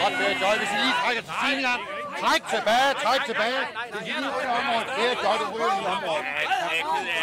Godt, 0.00 0.14
det 0.18 0.26
er 0.32 0.36
Joy, 0.42 0.54
hvis 0.60 0.70
I 0.74 0.78
lige 0.84 0.94
trækker 1.02 1.22
til 1.28 1.34
siden 1.42 1.62
gang. 1.68 1.80
Træk 2.22 2.42
tilbage, 2.54 2.88
træk 3.04 3.20
tilbage. 3.30 3.60
Det 3.92 3.98
er 4.00 4.04
lige 4.08 4.20
i 4.46 4.52
området. 4.60 4.88
Det 4.96 5.04
er 5.12 5.16
Joy, 5.24 5.36
det 5.42 5.48
ryger 5.54 5.72
i 5.82 5.86
området. 5.96 6.26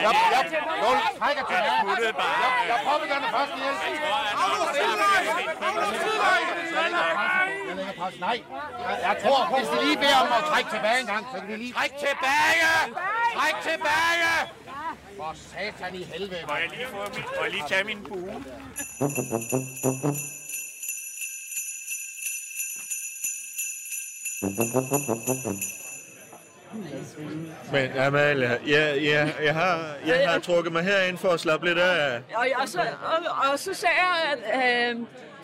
Jeg 0.04 0.12
af 0.12 0.14
Jeg, 0.14 0.14
jeg, 0.34 0.44
jeg 0.94 1.02
trækker 1.20 1.44
tilbage. 1.54 1.74
Jeg, 2.04 2.52
jeg 2.72 2.78
først 3.36 3.54
hjælp. 3.62 3.80
Jeg 7.68 7.76
lægger 7.76 7.94
pres. 8.00 8.20
Nej, 8.20 8.38
jeg, 9.08 9.16
tror, 9.24 9.40
hvis 9.58 9.68
de 9.72 9.78
lige 9.86 9.98
beder 9.98 10.20
om 10.26 10.32
at 10.40 10.44
trække 10.52 10.70
tilbage 10.76 11.00
en 11.00 11.08
gang, 11.14 11.24
så 11.32 11.40
kan 11.40 11.50
de 11.50 11.58
lige... 11.58 11.74
Træk 11.74 11.92
tilbage! 12.06 12.72
Træk 13.36 13.56
tilbage! 13.70 14.34
For 15.18 15.34
satan 15.34 15.96
i 15.96 16.04
helvede. 16.04 16.46
Må 16.48 16.54
jeg 16.56 16.70
lige, 16.70 16.88
få 16.88 16.98
min, 17.16 17.24
må 17.38 17.44
jeg 17.44 17.52
lige 17.52 17.64
tage 17.68 17.84
min 17.84 18.04
bue? 18.04 18.44
Men 27.72 27.98
Amalie, 27.98 28.60
jeg, 28.68 29.04
jeg, 29.04 29.34
jeg, 29.44 29.54
har, 29.54 29.94
jeg 30.06 30.30
har 30.30 30.40
trukket 30.40 30.74
mig 30.74 30.84
herind 30.84 31.18
for 31.18 31.30
at 31.30 31.40
slappe 31.40 31.66
lidt 31.68 31.78
af. 31.80 32.22
Og, 32.36 32.48
og, 32.62 32.68
så, 32.70 32.80
og, 32.80 33.52
og 33.52 33.60
så 33.60 33.74
sagde 33.74 33.96
jeg, 33.96 34.38
at 34.54 34.92
øh, 34.96 35.00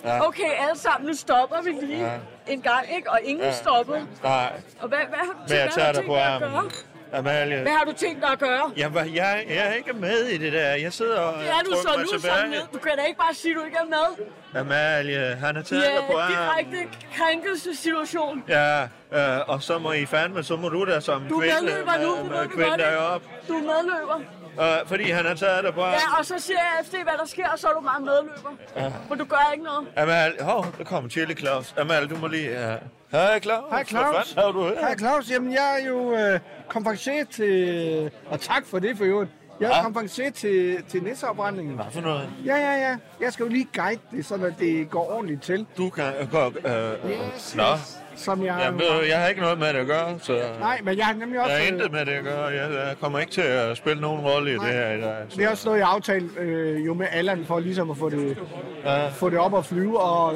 Ja. 0.05 0.27
okay, 0.27 0.51
alle 0.59 0.77
sammen, 0.79 1.07
nu 1.09 1.13
stopper 1.15 1.61
vi 1.61 1.69
lige 1.85 2.05
Ja. 2.05 2.17
en 2.47 2.61
gang, 2.61 2.95
ikke? 2.95 3.11
Og 3.11 3.19
ingen 3.23 3.45
Ja. 3.45 3.53
stoppede. 3.53 4.07
Nej, 4.23 4.53
Og 4.79 4.87
hvad, 4.87 4.97
hvad 4.97 5.17
har 5.17 5.25
du 5.25 5.39
men 5.47 5.57
jeg 5.57 5.61
hvad 5.63 5.71
tager 5.73 5.85
har 5.85 5.93
du 5.93 5.99
dig 5.99 6.07
på 6.07 6.15
armen. 6.17 6.71
Amalie. 7.13 7.61
Hvad 7.61 7.71
har 7.71 7.83
du 7.85 7.91
tænkt 7.91 8.21
dig 8.21 8.29
at 8.31 8.39
gøre? 8.39 8.71
Jeg, 8.77 8.93
var, 8.93 9.03
jeg, 9.03 9.43
jeg 9.49 9.67
er 9.67 9.73
ikke 9.73 9.93
med 9.93 10.19
i 10.25 10.37
det 10.37 10.53
der. 10.53 10.69
Jeg 10.75 10.93
sidder 10.93 11.19
og 11.19 11.39
Det 11.39 11.49
er 11.49 11.59
du 11.65 11.71
så 11.71 11.99
nu 12.13 12.19
sådan 12.19 12.49
ned. 12.49 12.59
Du 12.73 12.77
kan 12.79 12.91
da 12.97 13.03
ikke 13.03 13.19
bare 13.19 13.33
sige, 13.33 13.51
at 13.51 13.57
du 13.59 13.65
ikke 13.65 13.77
er 13.81 13.85
med. 13.89 14.25
Amalie, 14.61 15.35
han 15.35 15.55
har 15.55 15.63
taget 15.63 15.83
Ja, 15.83 15.87
dig 15.87 16.03
på 16.11 16.17
armen. 16.17 16.37
direkte 16.37 16.97
krænkelsessituation. 17.17 18.43
Ja, 18.47 18.81
øh, 19.13 19.39
og 19.47 19.63
så 19.63 19.79
må 19.79 19.91
I 19.91 20.05
fandme, 20.05 20.43
så 20.43 20.55
må 20.55 20.69
du 20.69 20.85
da 20.85 20.99
som 20.99 21.23
Du 21.29 21.39
kvinde, 21.39 21.55
medløber 21.63 21.97
nu, 22.01 22.15
øh, 22.25 22.29
du 22.31 22.37
ved 22.37 22.47
kvinde 22.49 22.73
ikke? 22.73 22.97
op. 22.97 23.21
Du 23.47 23.53
er 23.53 23.61
medløber. 23.61 24.19
Øh, 24.61 24.87
fordi 24.87 25.11
han 25.11 25.25
har 25.25 25.33
taget 25.35 25.63
dig 25.63 25.73
på 25.73 25.81
armen. 25.81 25.99
Ja, 26.13 26.17
og 26.19 26.25
så 26.25 26.39
siger 26.39 26.59
jeg 26.59 26.81
efter, 26.81 27.03
hvad 27.03 27.13
der 27.19 27.25
sker, 27.25 27.47
og 27.49 27.59
så 27.59 27.67
er 27.67 27.73
du 27.73 27.81
bare 27.81 27.99
medløber. 27.99 28.51
Ja. 28.75 28.91
For 29.07 29.15
du 29.15 29.23
gør 29.25 29.49
ikke 29.53 29.63
noget. 29.65 29.87
Amalie, 29.97 30.43
hov, 30.43 30.65
der 30.77 30.83
kommer 30.83 31.09
Chili 31.09 31.33
Claus. 31.35 31.73
Amalie, 31.77 32.07
du 32.09 32.15
må 32.15 32.27
lige... 32.27 32.51
Uh... 32.51 32.87
Hej 33.13 33.39
Claus. 33.39 33.63
Hej 33.69 33.83
Claus. 33.83 34.31
Hvad 34.31 34.53
du 34.53 34.63
her? 34.63 34.79
Hej 34.79 34.97
Claus. 34.97 35.31
Jamen 35.31 35.51
jeg 35.53 35.79
er 35.81 35.87
jo 35.87 36.13
øh, 36.13 36.39
konferencier 36.67 37.25
til... 37.31 38.11
Og 38.29 38.39
tak 38.41 38.65
for 38.65 38.79
det 38.79 38.97
for 38.97 39.05
øvrigt. 39.05 39.31
Jeg 39.59 39.71
er 39.71 39.75
Ja. 39.77 39.83
konferencier 39.83 40.31
til, 40.31 40.77
til 40.89 41.03
næseopbrændingen. 41.03 41.75
Hvad 41.75 41.85
for 41.91 42.01
noget? 42.01 42.29
Ja, 42.45 42.55
ja, 42.55 42.89
ja. 42.89 42.97
Jeg 43.21 43.33
skal 43.33 43.43
jo 43.43 43.49
lige 43.49 43.67
guide 43.75 43.99
det, 44.11 44.25
så 44.25 44.35
at 44.35 44.53
det 44.59 44.89
går 44.89 45.11
ordentligt 45.11 45.41
til. 45.43 45.65
Du 45.77 45.89
kan 45.89 46.03
gå... 46.31 46.37
Øh, 46.69 47.11
Yes, 47.35 47.55
Nå. 47.55 47.63
yes. 47.73 47.99
Som 48.15 48.45
jeg... 48.45 48.57
Jamen, 48.59 48.79
ved 48.79 49.05
jeg 49.09 49.19
har 49.21 49.27
ikke 49.27 49.41
noget 49.41 49.59
med 49.59 49.67
det 49.67 49.79
at 49.79 49.87
gøre, 49.87 50.19
så... 50.19 50.41
Nej, 50.59 50.79
men 50.83 50.97
jeg 50.97 51.05
har 51.05 51.13
nemlig 51.13 51.39
også... 51.39 51.51
Jeg 51.51 51.59
har 51.61 51.67
øh, 51.67 51.73
intet 51.73 51.91
med 51.91 52.05
det 52.05 52.11
at 52.11 52.23
gøre. 52.23 52.43
Jeg, 52.45 52.71
jeg 52.71 52.95
kommer 53.01 53.19
ikke 53.19 53.31
til 53.31 53.41
at 53.41 53.77
spille 53.77 54.01
nogen 54.01 54.21
rolle 54.21 54.51
i 54.51 54.53
det 54.53 54.61
her 54.63 54.91
i 54.91 55.01
dag. 55.01 55.15
Det 55.35 55.43
er 55.45 55.49
også 55.49 55.67
noget, 55.67 55.79
jeg 55.79 55.87
aftalte 55.89 56.39
øh, 56.39 56.85
jo 56.85 56.93
med 56.93 57.07
Allan 57.11 57.45
for 57.45 57.59
ligesom 57.59 57.91
at 57.91 57.97
få 57.97 58.09
det, 58.09 58.37
Ja. 58.85 59.07
få 59.07 59.29
det 59.29 59.39
op 59.39 59.57
at 59.57 59.65
flyve, 59.65 59.99
og 60.01 60.33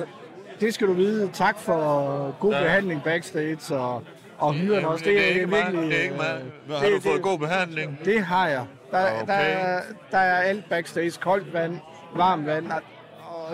det 0.61 0.73
skal 0.73 0.87
du 0.87 0.93
vide. 0.93 1.29
Tak 1.33 1.59
for 1.59 2.35
god 2.39 2.53
Ja. 2.53 2.61
behandling 2.61 3.03
backstage 3.03 3.75
og, 3.75 4.03
og 4.37 4.53
hyren 4.53 4.85
også. 4.85 5.05
det 5.05 5.17
er 5.21 5.25
ikke 5.25 5.49
virkelig, 5.49 5.81
Det 5.89 5.97
er 5.97 6.01
ikke 6.01 6.13
øh, 6.13 6.17
mig. 6.67 6.77
Har 6.77 6.85
det- 6.85 6.95
du 6.95 7.01
fået 7.01 7.13
det- 7.15 7.21
god 7.23 7.39
behandling? 7.39 7.99
Det 8.05 8.21
har 8.25 8.47
jeg. 8.47 8.65
Der, 8.91 9.11
Okay. 9.11 9.27
der, 9.27 9.33
er, 9.33 9.81
der 10.11 10.17
er 10.17 10.37
alt 10.41 10.69
backstage. 10.69 11.11
Koldt 11.19 11.53
vand, 11.53 11.79
varmt 12.15 12.45
vand 12.45 12.71
og, 12.71 12.81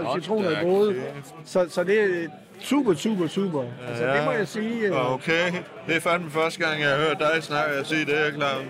Hold 0.06 0.22
citroner 0.22 0.50
i 0.62 0.64
både. 0.64 0.96
Så, 1.46 1.66
så 1.70 1.84
det 1.84 2.00
er 2.04 2.28
super, 2.60 2.94
super, 2.94 3.28
super. 3.28 3.64
Altså, 3.90 4.08
det 4.08 4.26
må 4.26 4.32
jeg 4.32 4.48
sige. 4.48 4.88
øh, 4.88 5.14
Okay, 5.14 5.52
det 5.88 5.96
er 5.96 6.00
fandme 6.02 6.32
første 6.32 6.60
gang, 6.68 6.82
jeg 6.82 6.90
har 6.90 6.98
hørt 6.98 7.20
dig 7.20 7.44
snakke 7.44 7.80
og 7.80 7.86
sige 7.86 8.06
det, 8.06 8.34
Claus. 8.34 8.64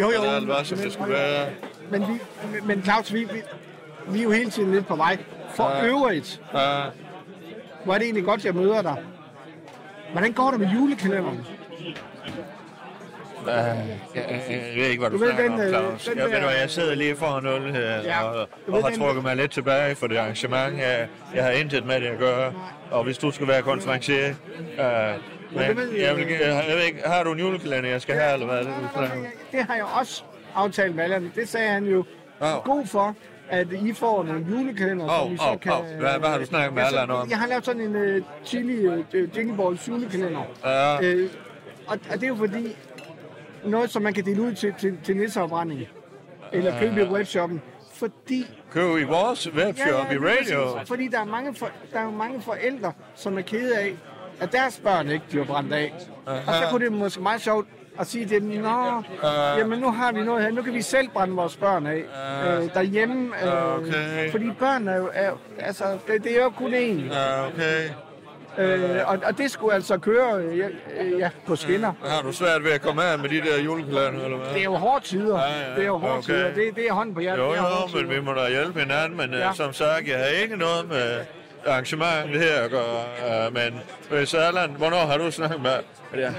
Jo, 0.00 0.04
jo. 0.16 0.22
Det 0.22 0.42
er 0.42 0.46
var, 0.46 0.62
som 0.62 0.78
det 0.78 0.92
skulle 0.92 1.12
være. 1.12 1.46
Men, 1.90 2.00
vi, 2.02 2.20
men 2.64 2.82
Claus, 2.84 3.12
vi, 3.12 3.18
vi, 3.24 3.42
vi 4.08 4.18
er 4.18 4.22
jo 4.22 4.30
hele 4.30 4.50
tiden 4.50 4.72
lidt 4.72 4.86
på 4.86 4.96
vej. 4.96 5.18
For 5.54 5.70
Ja. 5.76 5.84
øvrigt, 5.86 6.40
Ja. 6.54 6.82
Hvor 7.86 7.94
er 7.94 7.98
det 7.98 8.04
egentlig 8.04 8.24
godt, 8.24 8.44
jeg 8.44 8.54
møder 8.54 8.82
dig. 8.82 8.96
Hvordan 10.12 10.32
går 10.32 10.50
det 10.50 10.60
med 10.60 10.68
julekalenderen? 10.68 11.46
Uh, 13.42 13.52
jeg, 13.52 13.88
jeg, 14.14 14.42
jeg 14.48 14.60
ved 14.76 14.86
ikke, 14.86 15.00
hvad 15.00 15.10
du, 15.10 15.16
Du 15.16 15.20
ved, 15.24 15.30
snakker 15.32 15.50
den, 15.50 15.60
om, 15.60 15.60
øh, 15.60 15.68
Claus. 15.68 16.04
den 16.04 16.18
Jeg, 16.18 16.24
ved 16.30 16.32
der- 16.32 16.50
jeg 16.50 16.70
sidder 16.70 16.94
lige 16.94 17.16
foran 17.16 17.46
øl 17.46 17.72
her 17.72 18.02
Ja, 18.02 18.22
og, 18.22 18.48
og 18.68 18.82
har 18.82 18.88
den- 18.90 18.98
trukket 18.98 19.22
mig 19.22 19.36
lidt 19.36 19.50
tilbage 19.50 19.94
for 19.94 20.06
det 20.06 20.16
arrangement. 20.16 20.78
Jeg, 20.78 21.08
jeg 21.34 21.44
har 21.44 21.50
intet 21.50 21.86
med 21.86 22.00
det 22.00 22.06
at 22.06 22.18
gøre. 22.18 22.52
Og 22.90 23.04
hvis 23.04 23.18
du 23.18 23.30
skal 23.30 23.48
være 23.48 23.62
konferencier, 23.62 24.28
uh, 24.28 24.34
men 25.56 25.76
ved, 25.76 25.90
jeg, 25.92 26.16
vil, 26.16 26.26
jeg, 26.28 26.64
jeg 26.68 26.76
ved 26.76 26.84
ikke, 26.84 27.00
har 27.06 27.22
du 27.22 27.32
en 27.32 27.38
julekalender, 27.38 27.90
jeg 27.90 28.00
skal 28.02 28.14
have, 28.14 28.32
eller 28.34 28.46
hvad 28.46 28.58
det? 28.58 28.68
Det 29.52 29.64
har 29.64 29.74
jeg 29.74 29.84
også 30.00 30.22
aftalt 30.54 30.94
med 30.94 31.04
Allan. 31.04 31.32
Det 31.34 31.48
sagde 31.48 31.68
han 31.68 31.84
jo. 31.84 32.04
Åh. 32.40 32.48
God 32.64 32.86
for, 32.86 33.14
at 33.50 33.66
I 33.72 33.92
får 33.92 34.22
nogle 34.24 34.46
julekalender, 34.50 35.04
Åh, 35.04 35.10
som 35.22 35.32
vi 35.32 35.36
så 35.36 35.50
åh, 35.52 35.60
kan... 35.60 35.72
åh. 35.72 35.78
Hvad- 36.00 36.18
hvad 36.18 36.28
har 36.28 36.38
du 36.38 36.44
snakket 36.44 36.74
med 36.74 36.82
Allan 36.82 37.10
om? 37.10 37.30
Jeg 37.30 37.38
har 37.38 37.46
lavet 37.46 37.64
sådan 37.64 37.80
en 37.80 38.16
uh, 38.16 38.22
chili 38.44 38.86
uh, 38.86 39.04
Jingle 39.36 39.56
Balls 39.56 39.88
julekalender. 39.88 40.42
Ja. 40.64 41.02
Øh, 41.02 41.30
og, 41.86 41.98
og 42.10 42.14
det 42.14 42.22
er 42.22 42.28
jo 42.28 42.34
fordi, 42.34 42.76
noget 43.64 43.90
som 43.90 44.02
man 44.02 44.14
kan 44.14 44.24
dele 44.24 44.42
ud 44.42 44.52
til, 44.54 44.74
til, 44.78 44.98
til 45.04 45.16
nisseafbrænding, 45.16 45.80
eller 46.52 46.74
Ja. 46.74 46.80
købe 46.80 47.00
i 47.00 47.04
webshoppen, 47.04 47.62
fordi 47.94 48.46
Køb 48.70 48.96
i 48.98 49.02
vores 49.02 49.50
webshop 49.52 50.06
i 50.10 50.14
lige 50.14 50.28
radio. 50.28 50.72
præcis. 50.72 50.88
Fordi 50.88 51.08
der 51.08 51.20
er, 51.20 51.24
mange 51.24 51.54
for, 51.54 51.68
der 51.92 52.00
er 52.00 52.10
mange 52.10 52.42
forældre, 52.42 52.92
som 53.14 53.38
er 53.38 53.42
kede 53.42 53.78
af, 53.78 53.94
at 54.40 54.52
deres 54.52 54.80
børn 54.84 55.08
ikke 55.10 55.24
bliver 55.28 55.44
brændt 55.44 55.72
af. 55.72 55.94
Og 56.26 56.54
så 56.54 56.62
kunne 56.70 56.84
det 56.84 56.92
måske 56.92 57.20
meget 57.20 57.40
sjovt 57.40 57.68
at 58.00 58.06
sige 58.06 58.26
til 58.26 58.40
dem, 58.40 58.48
Nå, 58.62 59.02
Ja. 59.22 59.56
jamen 59.58 59.78
nu 59.78 59.90
har 59.90 60.12
vi 60.12 60.22
noget 60.22 60.42
her, 60.44 60.50
nu 60.50 60.62
kan 60.62 60.74
vi 60.74 60.82
selv 60.82 61.08
brænde 61.08 61.34
vores 61.34 61.56
børn 61.56 61.86
af 61.86 62.02
Ja. 62.44 62.56
øh, 62.62 62.68
derhjemme. 62.74 63.26
Øh, 63.42 63.46
Ja, 63.46 63.76
okay. 63.76 64.30
Fordi 64.30 64.50
børn 64.58 64.88
er 64.88 64.96
jo, 64.96 65.10
er, 65.14 65.30
altså, 65.58 65.84
det, 66.06 66.24
det 66.24 66.38
er 66.38 66.42
jo 66.42 66.50
kun 66.50 66.74
én. 66.74 67.14
Ja, 67.14 67.46
okay. 67.46 67.88
Øh, 68.58 69.00
og, 69.06 69.18
og 69.24 69.38
det 69.38 69.50
skulle 69.50 69.74
altså 69.74 69.98
køre 69.98 70.34
øh, 70.42 70.58
ja, 70.58 70.66
øh, 71.00 71.18
ja, 71.18 71.30
på 71.46 71.56
skinner. 71.56 71.92
Har 72.04 72.22
du 72.22 72.32
svært 72.32 72.64
ved 72.64 72.70
at 72.72 72.82
komme 72.82 73.02
af 73.04 73.18
med 73.18 73.28
de 73.28 73.40
der 73.40 73.62
julekalender, 73.64 74.24
eller 74.24 74.36
hvad? 74.38 74.48
Det 74.48 74.60
er 74.60 74.64
jo 74.64 74.74
hårde 74.74 75.04
tider. 75.04 75.38
Ja, 75.38 75.68
ja. 75.70 75.74
Det 75.74 75.82
er 75.82 75.86
jo 75.86 75.96
hårde 75.98 76.12
Okay. 76.12 76.22
tider. 76.22 76.54
Det, 76.54 76.76
det 76.76 76.88
er 76.88 76.92
hånden 76.92 77.14
på 77.14 77.20
hjertet. 77.20 77.42
Jo, 77.42 77.54
jo, 77.54 77.98
men 78.00 78.10
vi 78.10 78.20
må 78.20 78.32
da 78.32 78.48
hjælpe 78.50 78.80
hinanden. 78.80 79.16
Men 79.16 79.30
ja. 79.32 79.38
Ja. 79.46 79.52
som 79.52 79.72
sagt, 79.72 80.08
jeg 80.08 80.18
har 80.18 80.42
ikke 80.42 80.56
noget 80.56 80.88
med 80.88 81.18
arrangementet 81.66 82.40
her 82.42 82.68
gøre. 82.68 83.46
Uh, 83.48 83.54
men 83.54 83.80
hvis 84.10 84.34
Allan, 84.34 84.70
hvornår 84.70 85.06
har 85.06 85.18
du 85.18 85.30
snakket 85.30 85.60
med? 85.62 85.70
Ja, 86.14 86.20
Jamen, 86.20 86.34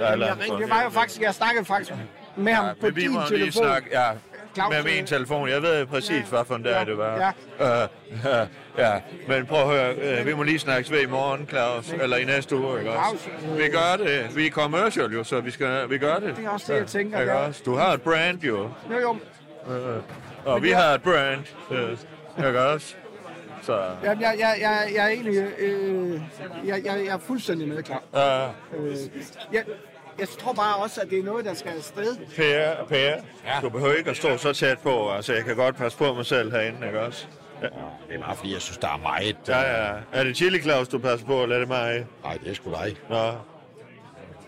jeg, 0.00 0.36
ringte- 0.40 0.70
var 0.70 0.82
jo 0.82 0.90
faktisk, 0.90 1.20
jeg 1.20 1.34
snakkede 1.34 1.64
faktisk 1.64 1.92
med 2.36 2.52
ham 2.52 2.64
på 2.80 2.86
Men 2.86 2.96
vi 2.96 3.00
din 3.00 3.12
må 3.12 3.20
lige 3.30 3.38
telefon. 3.38 3.62
snakke, 3.64 3.88
ja, 3.92 4.10
Claus, 4.54 4.70
med 4.74 4.82
min 4.82 5.00
øh, 5.02 5.06
telefon. 5.06 5.48
Jeg 5.48 5.62
ved 5.62 5.86
præcis, 5.86 6.24
hvad 6.28 6.44
for 6.44 6.54
en 6.54 6.62
dag 6.62 6.72
Ja, 6.78 6.84
det 6.84 6.98
var. 6.98 7.32
Ja. 7.60 7.84
Uh, 7.84 8.48
ja, 8.84 8.92
men 9.28 9.46
prøv 9.46 9.60
at 9.60 9.66
høre, 9.66 10.20
uh, 10.20 10.26
vi 10.26 10.34
må 10.34 10.42
lige 10.42 10.58
snakkes 10.58 10.90
ved 10.90 11.00
i 11.00 11.06
morgen, 11.06 11.48
Claus, 11.48 11.92
eller 11.92 12.16
i 12.16 12.24
næste 12.24 12.56
uge, 12.56 12.78
ikke 12.78 12.90
også? 12.92 13.28
Vi 13.56 13.68
gør 13.68 13.96
det. 14.04 14.36
Vi 14.36 14.46
er 14.46 14.50
commercial 14.50 15.06
jo, 15.12 15.24
så 15.24 15.40
vi, 15.40 15.50
skal, 15.50 15.90
vi 15.90 15.98
gør 15.98 16.14
det. 16.14 16.36
Det 16.36 16.44
er 16.44 16.50
også 16.50 16.72
det, 16.72 16.78
jeg 16.78 16.86
tænker, 16.86 17.20
Ikke 17.20 17.32
ja. 17.32 17.38
også? 17.46 17.62
Du 17.64 17.76
har 17.76 17.92
et 17.92 18.02
brand 18.02 18.40
jo. 18.42 18.68
Jo, 18.90 18.98
jo. 19.00 19.10
Uh, 19.66 20.02
og 20.44 20.62
vi 20.62 20.70
har 20.70 20.94
et 20.94 21.02
brand. 21.02 21.40
Uh, 21.70 22.46
ikke 22.46 22.60
også? 22.62 22.94
Så, 23.66 23.80
Jeg, 24.02 24.16
jeg, 24.20 24.34
jeg, 24.38 24.56
jeg, 24.60 24.90
jeg 24.94 25.04
er 25.04 25.08
egentlig... 25.08 25.36
Øh, 25.58 26.20
jeg, 26.64 26.84
jeg, 26.84 26.84
jeg 26.84 27.14
er 27.14 27.18
fuldstændig 27.18 27.68
med, 27.68 27.82
klar. 27.82 28.02
uh, 28.72 28.86
Øh, 28.86 28.96
jeg, 29.52 29.64
jeg 30.18 30.28
tror 30.28 30.52
bare 30.52 30.76
også, 30.76 31.00
at 31.00 31.10
det 31.10 31.18
er 31.18 31.22
noget, 31.22 31.44
der 31.44 31.54
skal 31.54 31.72
afsted. 31.76 32.16
Per, 32.36 32.84
Per, 32.88 32.96
ja. 32.96 33.60
du 33.62 33.68
behøver 33.68 33.94
ikke 33.94 34.10
at 34.10 34.16
stå 34.16 34.36
så 34.36 34.52
tæt 34.52 34.78
på. 34.78 35.10
Altså, 35.10 35.32
jeg 35.34 35.44
kan 35.44 35.56
godt 35.56 35.76
passe 35.76 35.98
på 35.98 36.14
mig 36.14 36.26
selv 36.26 36.52
herinde, 36.52 36.86
ikke 36.86 37.00
også? 37.00 37.26
Ja. 37.62 37.66
Det 38.08 38.14
er 38.14 38.20
bare 38.20 38.36
fordi, 38.36 38.52
jeg 38.52 38.60
synes, 38.60 38.78
der 38.78 38.88
er 38.88 38.96
meget... 39.02 39.36
Ja, 39.48 39.60
ja. 39.86 39.92
Er 40.12 40.24
det 40.24 40.36
Chili 40.36 40.60
Claus, 40.62 40.88
du 40.88 40.98
passer 40.98 41.26
på, 41.26 41.42
eller 41.42 41.56
er 41.56 41.60
det 41.60 41.68
mig? 41.68 42.06
Nej, 42.24 42.38
det 42.44 42.50
er 42.50 42.54
sgu 42.54 42.70
dig. 42.70 42.96
Nå. 43.10 43.32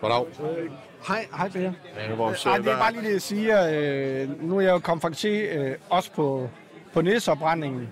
Goddag. 0.01 0.27
Øh, 0.59 0.71
hej, 1.09 1.27
hej 1.37 1.49
Per. 1.49 1.61
Det 1.61 1.73
er 1.95 2.17
vores, 2.17 2.47
Øh, 2.47 2.53
ej, 2.53 2.59
øh, 2.59 2.65
det 2.65 2.73
er 2.73 2.79
bare 2.79 2.93
lige 2.93 3.05
det, 3.05 3.13
jeg 3.13 3.23
siger. 3.23 3.69
Øh, 3.71 4.43
nu 4.43 4.57
er 4.57 4.61
jeg 4.61 4.71
jo 4.73 4.79
konferencier 4.79 5.65
øh, 5.65 5.75
også 5.91 6.13
på, 6.13 6.51
på 6.93 7.01
næsopbrændingen. 7.01 7.89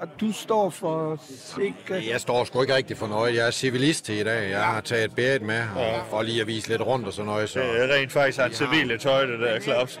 Og 0.00 0.08
du 0.20 0.32
står 0.32 0.70
for 0.70 1.18
sikkert... 1.56 2.06
Jeg 2.10 2.20
står 2.20 2.44
sgu 2.44 2.60
ikke 2.62 2.74
rigtig 2.74 2.96
for 2.96 3.06
noget. 3.06 3.34
Jeg 3.34 3.46
er 3.46 3.50
civilist 3.50 4.08
i 4.08 4.22
dag. 4.24 4.50
Jeg 4.50 4.64
har 4.64 4.80
taget 4.80 5.14
bæret 5.14 5.42
med, 5.42 5.62
og 5.76 6.06
for 6.10 6.22
lige 6.22 6.40
at 6.40 6.46
vise 6.46 6.68
lidt 6.68 6.82
rundt 6.82 7.06
og 7.06 7.12
sådan 7.12 7.26
noget. 7.26 7.48
Så 7.48 7.58
Det 7.60 7.90
er 7.90 7.94
rent 7.94 8.12
faktisk 8.12 8.38
hans 8.38 8.56
civile 8.56 8.98
tøj, 8.98 9.24
det 9.26 9.40
der, 9.40 9.60
Claus. 9.60 10.00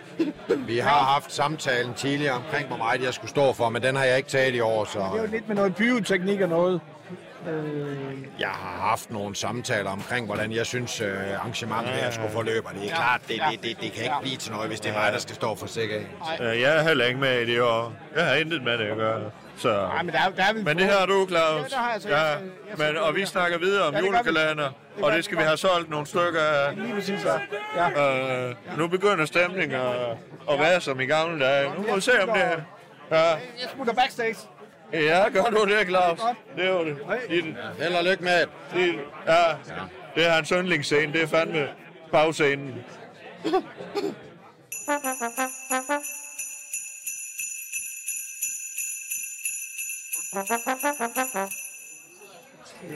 vi 0.66 0.78
har 0.78 0.98
haft 1.04 1.32
samtalen 1.32 1.94
tidligere 1.94 2.34
omkring, 2.34 2.68
hvor 2.68 2.76
meget 2.76 3.02
jeg 3.02 3.14
skulle 3.14 3.30
stå 3.30 3.52
for, 3.52 3.68
men 3.68 3.82
den 3.82 3.96
har 3.96 4.04
jeg 4.04 4.16
ikke 4.16 4.28
taget 4.28 4.54
i 4.54 4.60
år, 4.60 4.84
så 4.84 4.98
Det 4.98 5.18
er 5.18 5.22
jo 5.22 5.28
lidt 5.30 5.48
med 5.48 5.56
noget 5.56 5.74
pyroteknik 5.76 6.40
og 6.40 6.48
noget. 6.48 6.80
Øh, 7.48 7.96
jeg 8.40 8.48
har 8.48 8.88
haft 8.88 9.10
nogle 9.10 9.36
samtaler 9.36 9.90
omkring, 9.90 10.26
hvordan 10.26 10.52
jeg 10.52 10.66
synes, 10.66 11.00
øh, 11.00 11.08
arrangementet 11.40 11.92
her 11.94 12.10
skulle 12.10 12.30
forløbe. 12.30 12.66
Og 12.66 12.74
det 12.74 12.84
er 12.90 12.94
klart, 12.94 13.20
det, 13.28 13.40
det, 13.52 13.62
det, 13.62 13.80
det 13.80 13.92
kan 13.92 14.04
ikke 14.04 14.16
blive 14.22 14.36
til 14.36 14.52
noget, 14.52 14.68
hvis 14.68 14.80
det 14.80 14.90
er 14.90 14.94
mig, 14.94 15.12
der 15.12 15.18
skal 15.18 15.34
stå 15.34 15.54
for 15.54 15.66
sikkerhed. 15.66 16.06
Jeg 16.40 16.76
er 16.78 16.82
heller 16.82 17.04
ikke 17.06 17.20
med 17.20 17.40
i 17.40 17.46
det 17.52 17.62
år. 17.62 17.92
Jeg 18.16 18.24
har 18.26 18.34
intet 18.34 18.62
med 18.64 18.78
det 18.78 18.84
at 18.84 18.96
gøre. 18.96 19.30
Så. 19.58 19.68
Nej, 19.72 20.02
men 20.02 20.14
der, 20.14 20.20
er- 20.20 20.30
der 20.30 20.42
er 20.42 20.52
Men 20.52 20.78
det 20.78 20.86
har 20.86 21.06
du, 21.06 21.26
Claus. 21.28 21.58
Ja, 21.60 21.64
det 21.64 21.72
har 21.72 21.92
jeg 21.92 22.02
så. 22.02 22.08
Ja, 22.08 22.16
Jeg- 22.16 22.30
jeg- 22.30 22.40
jeg- 22.78 22.92
men, 22.94 23.02
og 23.02 23.14
vi 23.14 23.26
snakker 23.26 23.58
videre 23.58 23.84
om 23.86 23.94
Ja, 23.94 24.00
julekalender. 24.00 24.70
og 25.02 25.12
det 25.12 25.24
skal 25.24 25.38
vi 25.38 25.42
have 25.42 25.56
solgt 25.56 25.90
nogle 25.90 26.06
stykker 26.06 26.42
af. 26.42 26.76
Lige 26.76 26.94
præcis, 26.94 27.24
ja. 27.76 27.88
ja. 27.96 28.48
Øh, 28.48 28.54
nu 28.78 28.88
begynder 28.88 29.24
stemningen 29.24 29.80
at, 29.80 29.94
at 30.50 30.58
være 30.60 30.80
som 30.80 31.00
i 31.00 31.06
gamle 31.06 31.44
dage. 31.44 31.70
Nu 31.78 31.86
må 31.88 31.94
vi 31.94 32.00
se 32.00 32.22
om 32.22 32.28
det 32.28 32.36
her. 32.36 32.60
Ja, 33.10 33.28
Jeg 33.30 33.38
smutter 33.74 33.94
backstage. 33.94 34.36
ja 34.92 35.24
gør 35.32 35.42
du 35.42 35.64
det, 35.64 35.86
Claus. 35.88 36.18
Det 36.56 36.70
var 36.70 36.78
det. 36.84 36.96
Din, 37.28 37.56
Held 37.78 37.94
og 37.94 38.04
lykke 38.04 38.24
med 38.24 38.40
det. 38.40 38.48
din, 38.74 38.94
ja, 39.26 39.42
det 40.14 40.26
er 40.26 40.30
hans 40.30 40.48
yndlingsscene. 40.48 41.12
Det 41.12 41.22
er 41.22 41.26
fandme 41.26 41.68
bagscenen. 42.12 42.84
Kan 50.32 50.44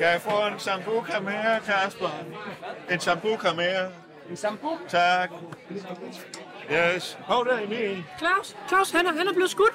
jeg 0.00 0.20
få 0.20 0.46
en 0.46 0.58
sambuca 0.58 1.20
mere, 1.20 1.60
Kasper? 1.66 2.10
En 2.90 3.00
sambuca 3.00 3.52
mere. 3.52 3.90
En 4.30 4.36
sambu. 4.36 4.78
Tak. 4.88 5.30
Yes. 6.72 7.18
Hov 7.20 7.44
der, 7.44 7.58
Emil. 7.58 8.04
Claus, 8.18 8.56
Claus, 8.68 8.90
han 8.90 9.06
er, 9.06 9.12
han 9.12 9.28
er 9.28 9.32
blevet 9.32 9.50
skudt. 9.50 9.74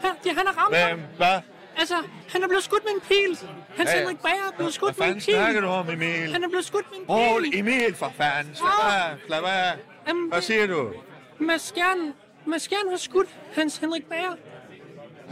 Han, 0.00 0.10
ja, 0.26 0.34
han 0.34 0.46
er 0.46 0.52
ramt. 0.58 0.76
Hvem? 0.96 1.02
Hvad? 1.16 1.40
Altså, 1.76 1.94
han 2.28 2.42
er 2.42 2.46
blevet 2.48 2.64
skudt 2.64 2.84
med 2.84 2.92
en 2.92 3.00
pil. 3.00 3.38
Hans 3.76 3.90
Ja, 3.90 3.94
ja. 3.94 3.98
Henrik 3.98 4.18
Bager 4.22 4.36
er 4.52 4.56
blevet 4.56 4.74
skudt 4.74 4.94
Hvad 4.96 5.06
med 5.06 5.14
en 5.14 5.20
fanden 5.20 5.34
pil. 5.34 5.44
snakker 5.44 5.60
du 5.60 5.66
om, 5.66 5.90
Emil? 5.90 6.32
Han 6.32 6.44
er 6.44 6.48
blevet 6.48 6.64
skudt 6.64 6.86
med 6.90 6.98
en 6.98 7.06
pil. 7.42 7.58
Emil, 7.58 7.94
for 7.94 8.12
fanden. 8.16 8.54
Slap 8.54 8.92
af, 8.92 9.16
slap 9.26 9.44
af. 9.44 9.72
Jamen, 10.08 10.28
Hvad 10.32 10.42
siger 10.42 10.66
du? 10.66 10.92
Mads 11.38 11.62
Skjern 11.62 12.14
har 12.90 12.96
skudt 12.96 13.28
Hans 13.54 13.76
Henrik 13.76 14.04
Bager. 14.08 14.34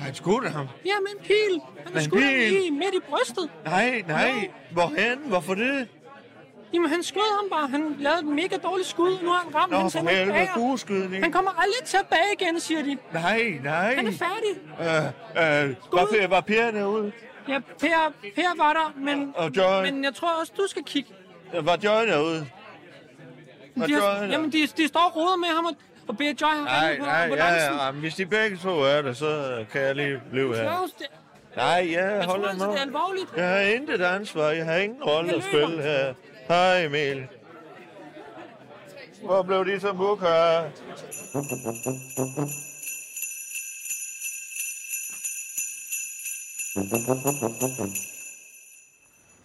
Har 0.01 0.07
han 0.07 0.15
skudt 0.15 0.51
ham? 0.51 0.67
Ja, 0.87 0.93
med 1.01 1.11
en 1.19 1.25
pil. 1.25 1.61
Han 1.85 1.95
har 1.95 2.01
skudt 2.03 2.23
ham 2.25 2.33
i, 2.35 2.71
midt 2.71 2.95
i 2.95 3.01
brystet. 3.11 3.51
Nej, 3.65 4.03
nej. 4.09 4.51
Hvorhen? 4.73 5.19
Hvorfor 5.27 5.55
det? 5.55 5.89
Jamen, 6.75 6.91
han 6.91 7.03
skød 7.03 7.37
ham 7.41 7.49
bare. 7.51 7.69
Han 7.69 7.97
lavede 7.99 8.19
et 8.21 8.27
mega 8.27 8.57
dårligt 8.57 8.89
skud. 8.89 9.19
Nu 9.23 9.29
har 9.29 9.39
han 9.45 9.55
ramt 9.55 9.73
Nå, 9.73 9.79
Hans 9.79 9.93
for 9.93 10.09
helvede, 10.09 10.49
bueskydning. 10.57 11.23
Han 11.23 11.33
kommer 11.33 11.51
aldrig 11.51 11.85
tilbage 11.85 12.33
igen, 12.41 12.61
siger 12.61 12.83
de. 12.83 12.97
Nej, 13.13 13.59
nej. 13.63 13.95
Han 13.95 14.07
er 14.07 14.13
færdig. 14.13 14.53
Øh, 14.81 15.67
øh, 15.69 15.77
var, 15.93 16.07
Per, 16.13 16.27
var 16.29 16.41
Per 16.41 16.71
derude? 16.71 17.13
Ja, 17.49 17.59
Per, 17.79 18.13
per 18.35 18.57
var 18.57 18.73
der, 18.73 18.93
men, 18.97 19.33
Og 19.37 19.51
Joy? 19.57 19.83
men 19.91 20.05
jeg 20.05 20.15
tror 20.15 20.29
også, 20.41 20.53
du 20.57 20.63
skal 20.69 20.85
kigge. 20.85 21.11
Var 21.63 21.79
Joy 21.85 22.07
derude? 22.07 22.47
Var 23.77 23.87
De, 23.87 23.93
har, 23.95 24.01
der? 24.01 24.27
jamen, 24.27 24.53
de, 24.53 24.67
de 24.77 24.89
står 24.89 25.01
og 25.01 25.17
roder 25.17 25.37
med 25.37 25.49
ham, 25.49 25.65
og, 25.65 25.73
og 26.11 26.40
Joy 26.40 26.49
har 26.49 26.64
Nej, 26.64 26.99
på 26.99 27.05
nej, 27.05 27.14
ja, 27.14 27.23
ambulancen. 27.25 27.75
ja, 27.81 27.90
men 27.90 28.01
hvis 28.01 28.14
de 28.14 28.27
begge 28.27 28.57
to 28.57 28.70
er 28.81 29.03
der, 29.03 29.12
så 29.12 29.64
kan 29.73 29.81
jeg 29.81 29.94
lige 29.96 30.20
blive 30.31 30.57
her. 30.57 30.62
Claus, 30.62 30.90
det, 30.99 31.07
Nej, 31.57 31.88
ja, 31.92 32.07
jeg 32.07 32.25
tror 32.25 32.33
hold 32.33 32.44
altså, 32.44 32.66
mig. 32.66 32.73
det 32.73 32.79
er 32.81 32.87
alvorligt. 32.87 33.27
Jeg 33.37 33.49
har 33.49 33.61
intet 33.61 34.03
ansvar. 34.03 34.49
Jeg 34.51 34.64
har 34.64 34.77
ingen 34.77 35.03
rolle 35.05 35.35
at 35.35 35.42
spille 35.42 35.83
her. 35.83 36.14
Hej, 36.49 36.85
Emil. 36.85 37.27
Hvor 39.25 39.42
blev 39.42 39.66
de 39.66 39.81
så 39.81 39.92
mukker? 39.92 40.62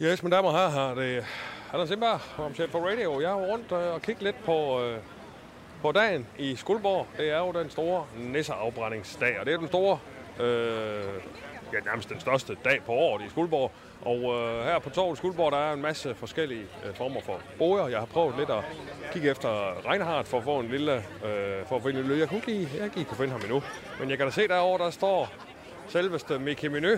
Yes, 0.01 0.23
mine 0.23 0.35
damer 0.35 0.49
og 0.49 0.55
herrer, 0.55 0.69
her 0.71 0.81
er 0.81 0.95
det 0.95 1.25
Anders 1.73 1.89
Sindberg, 1.89 2.19
chef 2.55 2.69
for 2.69 2.79
radio. 2.79 3.21
Jeg 3.21 3.31
er 3.31 3.35
rundt 3.35 3.71
øh, 3.71 3.93
og 3.93 4.01
kigge 4.01 4.23
lidt 4.23 4.43
på, 4.45 4.81
øh, 4.83 4.97
på 5.85 5.91
dagen 5.91 6.27
i 6.37 6.55
Skuldborg. 6.55 7.07
Det 7.17 7.29
er 7.29 7.37
jo 7.37 7.51
den 7.51 7.69
store 7.69 8.05
nisseafbrændingsdag, 8.17 9.39
og 9.39 9.45
det 9.45 9.53
er 9.53 9.57
den 9.57 9.67
store, 9.67 9.99
øh, 10.39 11.03
ja 11.73 11.79
nærmest 11.85 12.09
den 12.09 12.19
største 12.19 12.57
dag 12.65 12.81
på 12.85 12.91
året 12.91 13.25
i 13.25 13.29
Skuldborg. 13.29 13.71
Og 14.01 14.17
øh, 14.17 14.65
her 14.65 14.79
på 14.79 14.89
torvet 14.89 15.15
i 15.15 15.17
Skuldborg, 15.17 15.51
der 15.51 15.57
er 15.57 15.73
en 15.73 15.81
masse 15.81 16.15
forskellige 16.15 16.65
øh, 16.85 16.95
former 16.95 17.21
for 17.21 17.39
boger. 17.57 17.87
Jeg 17.87 17.99
har 17.99 18.05
prøvet 18.05 18.37
lidt 18.37 18.49
at 18.49 18.63
kigge 19.13 19.31
efter 19.31 19.49
Reinhardt 19.89 20.27
for 20.27 20.37
at 20.37 20.43
få 20.43 20.59
en 20.59 20.67
lille, 20.67 20.95
øh, 20.95 21.65
for 21.67 21.75
at 21.75 21.83
finde 21.83 21.99
en 21.99 22.07
lille. 22.07 22.19
Jeg 22.19 22.29
kunne 22.29 22.41
ikke 22.47 22.69
jeg 22.77 22.85
ikke 22.85 23.03
kunne 23.03 23.17
finde 23.17 23.31
ham 23.31 23.41
endnu. 23.41 23.63
Men 23.99 24.09
jeg 24.09 24.17
kan 24.17 24.27
da 24.27 24.31
se 24.31 24.47
derovre, 24.47 24.85
der 24.85 24.91
står 24.91 25.29
selveste 25.87 26.39
Mickey 26.39 26.67
Menu. 26.67 26.97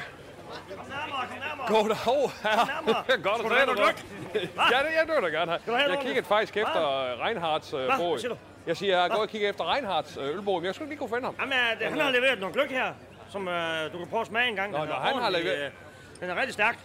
God 1.68 1.90
dag, 1.90 2.32
herre. 2.44 3.22
Godt 3.24 3.54
at 3.54 3.68
se 3.68 3.84
dig. 3.84 3.94
Ja, 4.72 4.78
det, 4.78 4.92
jeg 5.00 5.06
vil 5.08 5.32
da 5.32 5.38
gerne 5.38 5.52
Jeg 5.68 6.00
kiggede 6.02 6.26
faktisk 6.26 6.58
efter 6.58 6.82
Reinhardts 7.26 7.74
øh, 7.74 7.90
bog. 7.98 8.20
Du? 8.68 8.70
Jeg 8.70 8.78
siger, 8.78 8.98
jeg 8.98 9.02
Hvad? 9.08 9.10
gået 9.10 9.22
og 9.22 9.30
kigget 9.30 9.50
efter 9.50 9.74
Reinhardts 9.74 10.18
øh, 10.18 10.24
ølbog, 10.36 10.56
men 10.60 10.66
jeg 10.66 10.76
skulle 10.76 10.86
ikke 10.86 10.92
lige 10.92 11.00
kunne 11.10 11.16
finde 11.18 11.26
ham. 11.26 11.36
Jamen, 11.40 11.54
øh, 11.54 11.80
det, 11.80 11.88
han 11.88 12.00
har 12.00 12.12
leveret 12.12 12.40
nogle 12.40 12.54
gløk 12.54 12.70
her, 12.70 12.94
som 13.30 13.48
øh, 13.48 13.94
du 13.94 13.98
kan 13.98 14.08
prøve 14.08 14.22
at 14.22 14.28
smage 14.28 14.50
en 14.50 14.56
gang. 14.56 14.72
Nå, 14.72 14.78
Den 14.80 14.88
nå, 14.88 14.94
er 14.94 15.00
han 15.00 15.16
har 15.16 15.30
leveret- 15.30 15.66
øh, 15.66 15.72
Den 16.20 16.30
er 16.30 16.36
rigtig 16.36 16.54
stærk. 16.54 16.78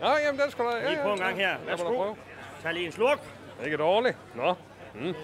Nå, 0.00 0.08
jamen, 0.26 0.40
den 0.40 0.50
skal 0.50 0.64
da... 0.64 0.70
Ja, 0.70 0.88
Lige 0.88 0.98
ja, 0.98 1.02
på 1.02 1.12
en 1.12 1.18
ja. 1.18 1.24
gang 1.24 1.36
her. 1.36 1.56
Værsgo. 1.66 2.14
Tag 2.62 2.72
lige 2.74 2.86
en 2.86 2.92
slurk. 2.92 3.18
Ikke 3.64 3.76
dårligt. 3.76 4.16
Nå. 4.34 4.54
Mm. 4.94 5.14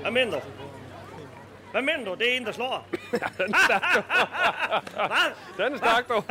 Hvad 0.00 0.10
du? 0.32 0.40
Hvad 1.70 1.82
mener 1.82 2.04
du? 2.04 2.14
Det 2.14 2.32
er 2.32 2.36
en, 2.36 2.46
der 2.46 2.52
slår. 2.52 2.86
Den 3.38 3.54
er 3.54 3.58
stærk, 3.64 3.82
du. 3.94 4.02
Den 5.62 5.72
er 5.74 5.76
stærk, 5.76 6.08
du. 6.08 6.22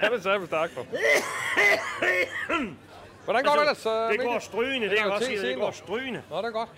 Den 0.00 0.12
er 0.12 0.20
sammen 0.20 0.46
stærk, 0.46 0.70
du. 0.76 0.84
Hvordan 3.24 3.44
går 3.44 3.52
det 3.52 3.60
ellers? 3.60 3.86
øh, 3.86 3.92
Det 3.92 4.20
går 4.20 4.38
strygende, 4.38 4.88
det 4.88 4.92
er 4.92 4.96
kan 4.96 5.04
jeg 5.04 5.12
godt 5.12 5.24
sige. 5.24 5.42
Det 5.42 5.56
går 5.56 5.70
du. 5.70 5.76
strygende. 5.76 6.22
Nå, 6.30 6.36
det 6.38 6.44
er 6.44 6.50
godt. 6.50 6.68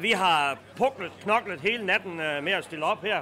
Vi 0.00 0.10
har 0.10 0.58
puklet, 0.76 1.12
knoklet 1.22 1.60
hele 1.60 1.86
natten 1.86 2.20
øh, 2.20 2.42
med 2.44 2.52
at 2.52 2.64
stille 2.64 2.84
op 2.84 3.02
her. 3.04 3.20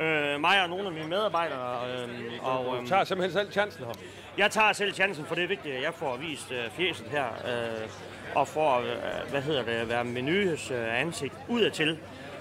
Øh, 0.00 0.40
mig 0.40 0.62
og 0.62 0.68
nogle 0.68 0.86
af 0.86 0.92
mine 0.92 1.06
medarbejdere. 1.08 1.78
Øh, 1.90 2.08
og, 2.42 2.64
Du 2.64 2.76
øh, 2.80 2.86
tager 2.86 3.04
simpelthen 3.04 3.32
selv 3.40 3.52
chancen 3.52 3.84
her. 3.84 3.92
Jeg 4.38 4.50
tager 4.50 4.72
selv 4.72 4.92
chancen, 4.94 5.24
for 5.24 5.34
det 5.34 5.44
er 5.44 5.48
vigtigt, 5.48 5.74
at 5.74 5.82
jeg 5.82 5.94
får 5.94 6.16
vist 6.16 6.52
øh, 6.52 6.70
fjeset 6.70 7.06
her. 7.06 7.24
Øh, 7.24 7.88
og 8.34 8.48
får, 8.48 8.78
øh, 8.78 9.30
hvad 9.30 9.42
hedder 9.42 9.62
det, 9.64 9.88
være 9.88 10.04
menus 10.04 10.70
øh, 10.70 11.00
ansigt 11.00 11.34
udadtil. 11.48 11.98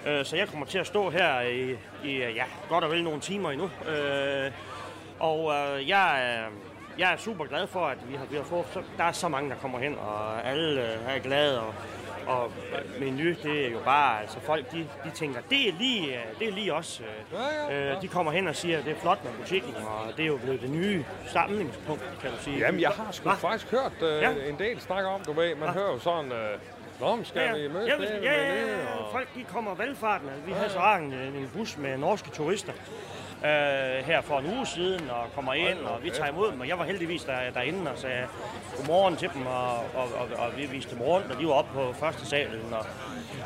Øh, 0.08 0.26
så 0.26 0.36
jeg 0.36 0.48
kommer 0.48 0.66
til 0.66 0.78
at 0.80 0.88
stå 0.88 1.10
her 1.10 1.42
i, 1.42 1.72
i 2.04 2.12
øh, 2.16 2.36
ja, 2.36 2.44
godt 2.70 2.84
og 2.84 2.92
vel 2.92 3.04
nogle 3.04 3.20
timer 3.20 3.52
endnu. 3.52 3.70
Øh, 3.90 4.52
og 5.20 5.54
øh, 5.54 5.90
jeg, 5.90 6.34
er- 6.36 6.48
jeg 6.98 7.14
er 7.14 7.18
super 7.18 7.46
glad 7.46 7.68
for, 7.68 7.86
at 7.88 7.98
vi 8.10 8.16
har, 8.16 8.26
vi 8.26 8.36
har 8.36 8.44
fået, 8.44 8.66
så, 8.74 8.82
der 8.98 9.04
er 9.04 9.12
så 9.12 9.28
mange, 9.28 9.50
der 9.50 9.56
kommer 9.56 9.80
hen, 9.80 9.96
og 10.00 10.48
alle 10.48 10.82
øh, 10.82 11.16
er 11.16 11.20
glade. 11.20 11.62
Og, 11.62 11.74
og 12.32 12.52
menu, 13.00 13.24
det 13.44 13.66
er 13.66 13.70
jo 13.72 13.80
bare, 13.86 14.22
altså 14.22 14.40
folk, 14.40 14.72
de, 14.72 14.78
de 15.04 15.12
tænker, 15.16 15.42
det 15.50 15.68
er 15.70 15.74
lige, 15.80 16.08
øh, 16.08 16.40
det 16.40 16.48
er 16.48 16.52
lige 16.52 16.74
os. 16.74 17.02
Øh, 17.02 17.40
ja, 17.40 17.76
ja. 17.76 17.94
Øh, 17.96 18.02
de 18.02 18.08
kommer 18.08 18.32
hen 18.32 18.48
og 18.48 18.56
siger, 18.56 18.78
at 18.80 18.86
det 18.86 18.92
er 18.96 19.00
flot 19.00 19.24
med 19.24 19.32
butikken, 19.34 19.76
og 19.76 20.18
det 20.18 20.24
er 20.24 20.28
jo 20.28 20.38
blevet 20.38 20.62
det 20.62 20.70
nye 20.70 21.04
samlingspunkt, 21.28 22.04
kan 22.22 22.32
du 22.32 22.38
sige. 22.44 22.58
Jamen, 22.58 22.82
jeg 22.82 22.90
har 22.90 23.12
sgu 23.12 23.24
Hva? 23.30 23.34
faktisk 23.50 23.72
hørt 23.72 23.92
øh, 24.02 24.22
Ja. 24.22 24.32
en 24.50 24.60
del 24.60 24.82
snakke 24.82 25.10
om, 25.10 25.22
du 25.22 25.34
ved. 25.34 25.56
Man 25.56 25.70
Hva? 25.70 25.72
hører 25.80 25.92
jo 25.92 26.00
sådan... 26.00 26.32
Øh, 26.32 26.58
Nå, 27.00 27.16
men 27.16 27.26
skal 27.26 27.62
vi 27.62 27.68
mødes 27.68 27.90
ja, 27.90 27.98
med 27.98 28.22
ja, 28.22 28.44
ja, 28.48 28.56
menu, 28.56 28.68
ja, 28.68 28.96
og- 28.98 29.12
folk 29.12 29.28
de 29.36 29.44
kommer 29.44 29.76
valgfarten. 29.76 30.30
Vi 30.46 30.52
havde 30.52 30.70
så 30.70 30.80
en, 31.00 31.14
en 31.14 31.50
bus 31.56 31.78
med 31.78 31.98
norske 31.98 32.30
turister 32.30 32.74
øh, 33.46 34.06
her 34.06 34.22
for 34.22 34.40
en 34.40 34.58
uge 34.58 34.66
siden 34.66 35.10
og 35.10 35.34
kommer 35.36 35.54
ind, 35.54 35.80
og 35.80 36.04
vi 36.04 36.10
tager 36.10 36.30
imod 36.30 36.52
dem. 36.52 36.62
Og 36.62 36.68
jeg 36.68 36.80
var 36.80 36.86
heldigvis 36.86 37.24
der, 37.24 37.52
derinde 37.54 37.92
og 37.92 37.98
sagde 37.98 38.28
godmorgen 38.78 39.16
til 39.16 39.30
dem, 39.34 39.46
og, 39.46 39.74
og, 39.78 40.08
og, 40.20 40.28
og 40.38 40.58
vi 40.58 40.66
viste 40.66 40.96
dem 40.96 41.02
rundt, 41.02 41.32
og 41.32 41.40
de 41.40 41.48
var 41.48 41.54
oppe 41.54 41.74
på 41.74 41.94
første 41.94 42.26
salen. 42.26 42.74
Og, 42.74 42.86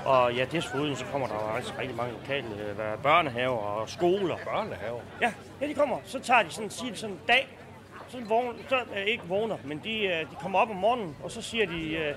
og 0.05 0.33
ja, 0.33 0.45
desuden 0.51 0.95
så 0.95 1.05
kommer 1.05 1.27
der 1.27 1.33
jo 1.33 1.57
rigtig, 1.57 1.79
rigtig 1.79 1.95
mange 1.95 2.13
lokale 2.13 2.47
øh, 2.69 3.03
børnehaver 3.03 3.57
og 3.57 3.89
skoler. 3.89 4.37
Børnehaver? 4.45 4.99
Ja, 5.21 5.33
ja, 5.61 5.67
de 5.67 5.73
kommer. 5.73 5.97
Så 6.05 6.19
tager 6.19 6.43
de 6.43 6.49
sådan, 6.49 6.69
siger 6.69 6.91
de 6.91 6.97
sådan 6.97 7.15
en 7.15 7.21
dag, 7.27 7.47
så, 8.07 8.17
vågner, 8.27 8.51
så 8.69 8.75
øh, 8.95 9.05
ikke 9.05 9.23
vågner, 9.27 9.57
men 9.63 9.81
de, 9.83 9.99
øh, 9.99 10.19
de 10.19 10.35
kommer 10.41 10.59
op 10.59 10.69
om 10.69 10.75
morgenen, 10.75 11.15
og 11.23 11.31
så 11.31 11.41
siger 11.41 11.65
de, 11.65 11.95
øh, 11.95 12.15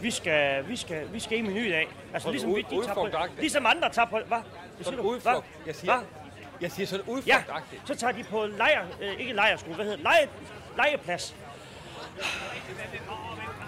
vi 0.00 0.10
skal, 0.10 0.68
vi 0.68 0.76
skal, 0.76 1.12
vi 1.12 1.20
skal 1.20 1.38
i 1.38 1.40
menu 1.40 1.60
i 1.60 1.70
dag. 1.70 1.88
Altså 2.14 2.30
ligesom, 2.30 2.54
vi, 2.54 2.66
de 2.70 2.84
tager 2.84 2.94
på, 2.94 3.08
ligesom 3.38 3.66
andre 3.66 3.90
tager 3.90 4.06
på, 4.06 4.18
hvad? 4.28 4.38
Hvad 4.76 4.84
siger 4.84 4.96
du? 4.96 5.18
Hvad? 5.18 5.42
Jeg 5.66 5.74
siger-? 5.74 6.21
Jeg 6.62 6.72
siger 6.72 6.86
sådan 6.86 7.06
Ja, 7.06 7.12
udflugtagtigt. 7.12 7.82
så 7.84 7.94
tager 7.94 8.12
de 8.12 8.24
på 8.24 8.46
lejr, 8.46 8.84
øh, 9.00 9.20
ikke 9.20 9.32
lejrskole, 9.32 9.74
hvad 9.74 9.84
hedder 9.84 9.96
det? 9.96 10.04
Leje, 10.04 10.28
lejeplads. 10.76 11.36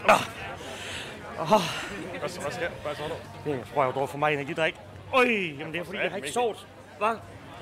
Ah. 0.08 0.20
Oh. 1.38 1.48
Hvad, 2.10 2.20
hvad, 2.20 2.28
skal, 2.52 2.70
hvad 2.82 2.94
så 2.94 3.02
du? 3.02 3.50
Det 3.50 3.64
tror 3.74 3.84
jeg, 3.84 3.94
du 3.94 4.06
for 4.06 4.18
mig 4.18 4.32
energidrik. 4.32 4.74
Øj, 5.14 5.24
jamen 5.58 5.72
det 5.72 5.80
er 5.80 5.84
fordi, 5.84 5.98
jeg 5.98 6.10
har 6.10 6.16
ikke 6.16 6.32
sovet. 6.32 6.66
Hvad? 6.98 7.16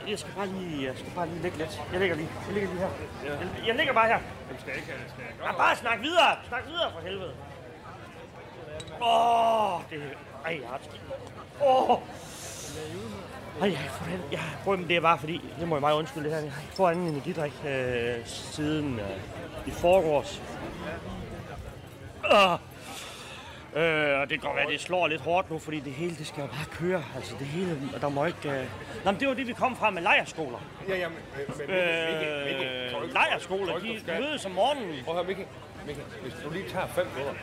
Jeg 0.08 0.18
skal 0.18 0.32
bare 0.36 0.46
lige, 0.46 0.84
jeg 0.86 0.94
skal 0.98 1.10
bare 1.14 1.28
lige 1.28 1.42
ligge 1.42 1.58
lidt. 1.58 1.80
Jeg 1.92 2.00
ligger 2.00 2.16
lige, 2.16 2.28
jeg 2.46 2.54
ligger 2.54 2.70
lige 2.70 2.80
her. 2.80 2.90
Jeg, 3.24 3.66
jeg 3.66 3.74
ligger 3.74 3.92
bare 3.92 4.06
her. 4.06 4.18
Jamen, 4.46 4.60
skal 4.60 4.68
jeg 4.68 4.76
ikke, 4.76 4.92
skal 5.08 5.24
jeg 5.24 5.46
Ja, 5.46 5.56
bare 5.56 5.76
snak 5.76 6.00
videre. 6.00 6.36
Snak 6.48 6.66
videre 6.66 6.92
for 6.92 7.00
helvede. 7.00 7.34
Åh, 9.02 9.74
oh, 9.74 9.82
det 9.90 9.98
er... 9.98 10.46
Ej, 10.46 10.58
jeg 10.60 10.68
har. 10.68 10.80
Åh. 11.66 11.90
Oh. 11.90 11.98
Ej, 13.60 13.70
jeg 13.70 13.90
får 13.90 14.04
det. 14.04 14.20
Ja, 14.32 14.40
prøv, 14.64 14.78
men 14.78 14.88
det 14.88 14.96
er 14.96 15.00
bare 15.00 15.18
fordi, 15.18 15.40
det 15.60 15.68
må 15.68 15.74
jeg 15.76 15.80
meget 15.80 15.96
undskylde 15.96 16.24
det 16.24 16.34
her. 16.34 16.42
Jeg 16.42 16.52
fået 16.70 16.90
anden 16.90 17.06
energidrik 17.06 17.52
øh, 17.66 18.26
siden 18.26 19.00
øh, 19.00 19.66
i 19.66 19.70
forgårs. 19.70 20.42
Ah. 22.30 22.58
Øh, 23.76 24.20
og 24.20 24.30
det 24.30 24.40
kan 24.40 24.48
godt 24.48 24.56
være, 24.56 24.70
det 24.70 24.80
slår 24.80 25.06
lidt 25.06 25.20
hårdt 25.20 25.50
nu, 25.50 25.58
fordi 25.58 25.80
det 25.80 25.92
hele, 25.92 26.16
det 26.16 26.26
skal 26.26 26.40
jo 26.40 26.46
bare 26.46 26.64
køre. 26.70 27.04
Altså 27.16 27.34
det 27.38 27.46
hele, 27.46 27.78
og 27.94 28.00
der 28.00 28.08
må 28.08 28.24
ikke... 28.24 28.50
Øh... 28.50 28.64
Nå, 29.04 29.10
men 29.10 29.20
det 29.20 29.28
var 29.28 29.34
det, 29.34 29.46
vi 29.46 29.52
kom 29.52 29.76
fra 29.76 29.90
med 29.90 30.02
lejerskoler. 30.02 30.58
Ja, 30.88 30.96
ja, 30.96 31.08
men, 31.08 31.18
men 31.58 31.70
Øh, 31.70 33.12
lejerskoler, 33.12 33.78
de 33.78 34.00
mødes 34.20 34.46
om 34.46 34.50
morgenen. 34.52 35.04
Prøv 35.04 35.18
at 35.18 35.24
høre, 35.24 35.26
Mikkel. 35.26 35.46
Hvis 36.22 36.34
du 36.44 36.50
lige 36.50 36.68
tager 36.68 36.86
fem 36.86 37.06
minutter, 37.06 37.34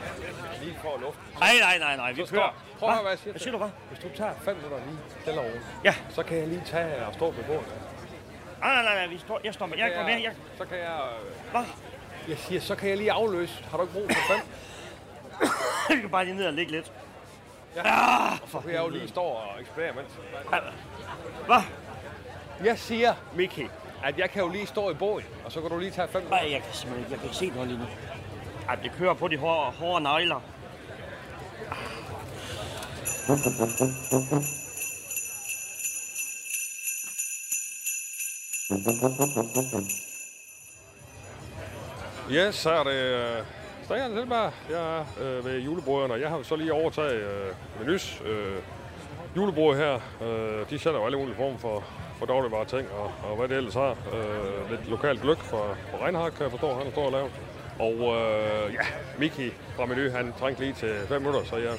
lige 0.61 0.77
for 0.81 0.93
at 0.95 1.01
luft. 1.01 1.17
Nej, 1.39 1.49
nej, 1.61 1.77
nej, 1.77 1.95
nej, 1.95 2.11
vi 2.11 2.25
kører. 2.25 2.55
Prøv 2.79 2.89
at 2.89 2.95
høre, 2.95 3.01
hvad 3.03 3.11
jeg 3.11 3.19
siger. 3.19 3.31
Hvad 3.33 3.39
siger 3.39 3.51
du, 3.51 3.57
hvad? 3.57 3.69
Hvis 3.89 3.99
du 3.99 4.09
tager 4.17 4.33
fem 4.45 4.55
minutter 4.55 4.77
lige 4.85 4.97
stille 5.21 5.39
og 5.39 5.45
roligt, 5.45 5.63
Ja. 5.83 5.95
så 6.09 6.23
kan 6.23 6.37
jeg 6.37 6.47
lige 6.47 6.63
tage 6.65 7.05
og 7.05 7.13
stå 7.13 7.31
på 7.31 7.41
bordet. 7.47 7.65
Nej, 8.59 8.73
nej, 8.73 8.83
nej, 8.83 8.95
nej, 8.95 9.07
vi 9.07 9.17
står, 9.17 9.39
jeg 9.43 9.53
står 9.53 9.65
med. 9.65 9.77
Jeg 9.77 9.91
går 9.95 10.03
med. 10.03 10.21
Jeg... 10.21 10.33
Så 10.57 10.65
kan 10.65 10.77
jeg... 10.77 10.99
Hvad? 11.51 11.63
Jeg 12.27 12.37
siger, 12.37 12.61
så 12.61 12.75
kan 12.75 12.89
jeg 12.89 12.97
lige 12.97 13.11
afløse. 13.11 13.63
Har 13.71 13.77
du 13.77 13.83
ikke 13.83 13.93
brug 13.93 14.07
for 14.11 14.33
fem? 14.33 14.41
Vi 15.95 16.01
kan 16.01 16.09
bare 16.09 16.25
lige 16.25 16.35
ned 16.37 16.47
og 16.47 16.53
ligge 16.53 16.71
lidt. 16.71 16.91
Ja. 17.75 17.81
Ah, 17.85 18.61
kan 18.63 18.71
jeg 18.73 18.79
jo 18.83 18.89
lige 18.89 19.07
stå 19.07 19.21
og 19.21 19.61
ekspedere 19.61 19.93
mens. 19.93 20.09
Hvad? 21.45 21.61
Jeg 22.63 22.79
siger, 22.79 23.13
Miki, 23.35 23.67
at 24.03 24.17
jeg 24.17 24.29
kan 24.29 24.41
jo 24.41 24.47
lige 24.49 24.65
stå 24.67 24.89
i 24.91 24.93
båden, 24.93 25.25
og 25.45 25.51
så 25.51 25.61
kan 25.61 25.69
du 25.69 25.77
lige 25.79 25.91
tage 25.91 26.07
fem 26.07 26.23
Nej, 26.29 26.47
jeg 26.51 26.61
kan 26.63 26.73
simpelthen 26.73 26.99
ikke. 26.99 27.11
Jeg 27.11 27.19
kan 27.19 27.25
ikke 27.25 27.37
se 27.37 27.49
noget 27.49 27.67
lige 27.67 27.79
nu 27.79 27.85
at 28.71 28.79
det 28.83 28.91
kører 28.91 29.13
på 29.13 29.27
de 29.27 29.37
hårde, 29.37 29.71
hårde 29.71 30.03
negler. 30.03 30.41
Yes, 42.31 42.55
så 42.55 42.69
er 42.71 42.83
det 42.83 42.91
øh, 42.91 43.43
Stian 43.83 44.11
Silberg. 44.11 44.53
Jeg 44.69 44.97
er 44.97 45.05
øh, 45.21 45.45
ved 45.45 45.59
julebrøderne, 45.59 46.13
og 46.13 46.21
jeg 46.21 46.29
har 46.29 46.37
jo 46.37 46.43
så 46.43 46.55
lige 46.55 46.73
overtaget 46.73 47.13
øh, 47.13 47.53
menus 47.79 48.21
øh, 48.25 48.57
julebrød 49.35 49.77
her. 49.77 49.93
Øh, 50.21 50.69
de 50.69 50.79
sælger 50.79 50.99
jo 50.99 51.05
alle 51.05 51.17
mulige 51.17 51.35
former 51.35 51.57
for, 51.57 51.83
for 52.19 52.25
dagligvarer 52.25 52.63
ting, 52.63 52.87
og, 52.91 53.11
og 53.29 53.37
hvad 53.37 53.47
det 53.47 53.57
ellers 53.57 53.73
har. 53.73 53.89
Øh, 53.89 54.71
lidt 54.71 54.89
lokalt 54.89 55.21
gløk 55.21 55.37
fra, 55.37 55.75
fra 55.91 56.05
Reinhardt, 56.05 56.35
kan 56.35 56.43
jeg 56.43 56.51
forstå, 56.51 56.73
han 56.73 56.91
står 56.91 57.05
og 57.05 57.11
laver. 57.11 57.29
Og 57.79 57.93
øh, 57.93 58.73
ja, 58.73 58.79
Miki 59.17 59.51
fra 59.75 59.85
Menu, 59.85 60.11
han 60.11 60.33
trængte 60.39 60.61
lige 60.61 60.73
til 60.73 60.95
5 61.07 61.21
minutter, 61.21 61.45
så 61.49 61.57
jeg 61.57 61.73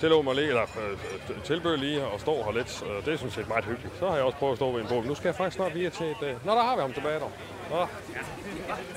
tillod 0.00 0.24
mig 0.24 0.34
lige, 0.34 0.48
eller 0.48 0.62
øh, 0.62 1.42
tilbød 1.44 1.76
lige 1.76 2.00
at 2.14 2.20
stå 2.20 2.42
her 2.44 2.52
lidt. 2.52 2.82
Øh, 2.82 3.04
det 3.04 3.12
er 3.12 3.16
sådan 3.16 3.30
set 3.30 3.48
meget 3.48 3.64
hyggeligt. 3.64 3.98
Så 3.98 4.08
har 4.08 4.14
jeg 4.16 4.24
også 4.24 4.38
prøvet 4.38 4.52
at 4.52 4.58
stå 4.58 4.70
ved 4.70 4.80
en 4.82 4.88
båd. 4.88 5.04
Nu 5.04 5.14
skal 5.14 5.28
jeg 5.28 5.34
faktisk 5.34 5.56
snart 5.56 5.74
lige 5.74 5.90
til 5.90 6.06
et... 6.06 6.16
Øh... 6.22 6.46
Nå, 6.46 6.52
der 6.52 6.62
har 6.62 6.76
vi 6.76 6.80
ham 6.80 6.92
tilbage, 6.92 7.20
dog. 7.20 7.32
Nå, 7.70 7.76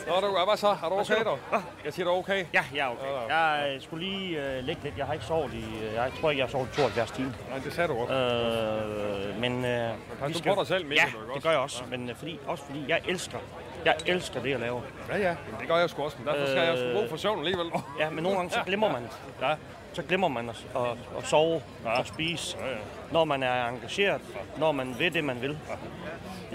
Nå 0.08 0.28
du, 0.28 0.46
hvad 0.48 0.58
så? 0.58 0.68
Er 0.68 0.90
du 0.90 0.96
okay, 1.00 1.24
dog? 1.26 1.40
Jeg 1.86 1.94
siger, 1.94 2.06
du 2.06 2.12
er 2.12 2.18
okay? 2.18 2.46
Ja, 2.54 2.64
jeg 2.76 2.88
er 2.88 2.90
okay. 2.92 3.34
Jeg 3.34 3.74
øh, 3.76 3.82
skulle 3.82 4.06
lige 4.06 4.58
øh, 4.58 4.64
ligge 4.64 4.84
lidt. 4.84 4.98
Jeg 4.98 5.06
har 5.06 5.14
ikke 5.14 5.26
sovet 5.26 5.54
i... 5.54 5.66
Jeg 5.96 6.12
tror 6.22 6.30
ikke, 6.30 6.40
jeg 6.40 6.48
har 6.48 6.52
sovet 6.52 6.70
i 6.74 6.76
72 6.76 7.12
timer. 7.12 7.32
Nej, 7.50 7.60
det 7.60 7.74
sagde 7.74 7.88
du 7.88 7.96
godt. 7.96 8.12
Øh, 8.12 9.40
men... 9.42 9.66
Øh, 9.66 9.90
pas 10.20 10.30
vi 10.30 10.42
nu 10.50 10.54
på 10.56 10.62
dig 10.62 10.68
selv, 10.68 10.86
Mikkel, 10.86 10.98
Ja, 10.98 11.06
det 11.06 11.30
også? 11.30 11.42
gør 11.44 11.50
jeg 11.50 11.60
også. 11.60 11.84
Men 11.90 12.10
øh, 12.10 12.16
fordi, 12.16 12.40
også 12.48 12.64
fordi 12.64 12.86
jeg 12.88 13.02
elsker... 13.08 13.38
Jeg 13.86 13.96
elsker 14.06 14.42
det, 14.42 14.50
jeg 14.50 14.60
laver. 14.60 14.82
Ja, 15.10 15.18
ja. 15.18 15.24
Jamen, 15.28 15.60
det 15.60 15.68
gør 15.68 15.78
jeg 15.78 15.90
sgu 15.90 16.04
også, 16.04 16.18
men 16.20 16.28
derfor 16.28 16.46
skal 16.46 16.58
jeg 16.64 16.78
sgu 16.78 17.00
brug 17.00 17.10
for 17.10 17.18
søvn 17.18 17.40
alligevel. 17.40 17.66
Ja, 18.00 18.10
men 18.10 18.24
nogle 18.24 18.38
gange 18.38 18.52
så 18.52 18.60
glemmer 18.68 18.92
man. 18.92 19.02
Ja. 19.42 19.56
Så 19.94 20.04
glemmer 20.04 20.28
man 20.28 20.50
at, 20.50 20.66
at, 20.76 20.82
at 21.18 21.28
sove 21.28 21.62
ja. 21.86 22.00
og 22.00 22.06
spise, 22.08 22.58
Ja, 22.60 22.68
ja. 22.70 22.76
når 23.12 23.24
man 23.26 23.44
er 23.44 23.68
engageret, 23.68 24.22
når 24.58 24.72
man 24.72 24.96
ved 25.00 25.12
det, 25.12 25.24
man 25.24 25.42
vil. 25.42 25.58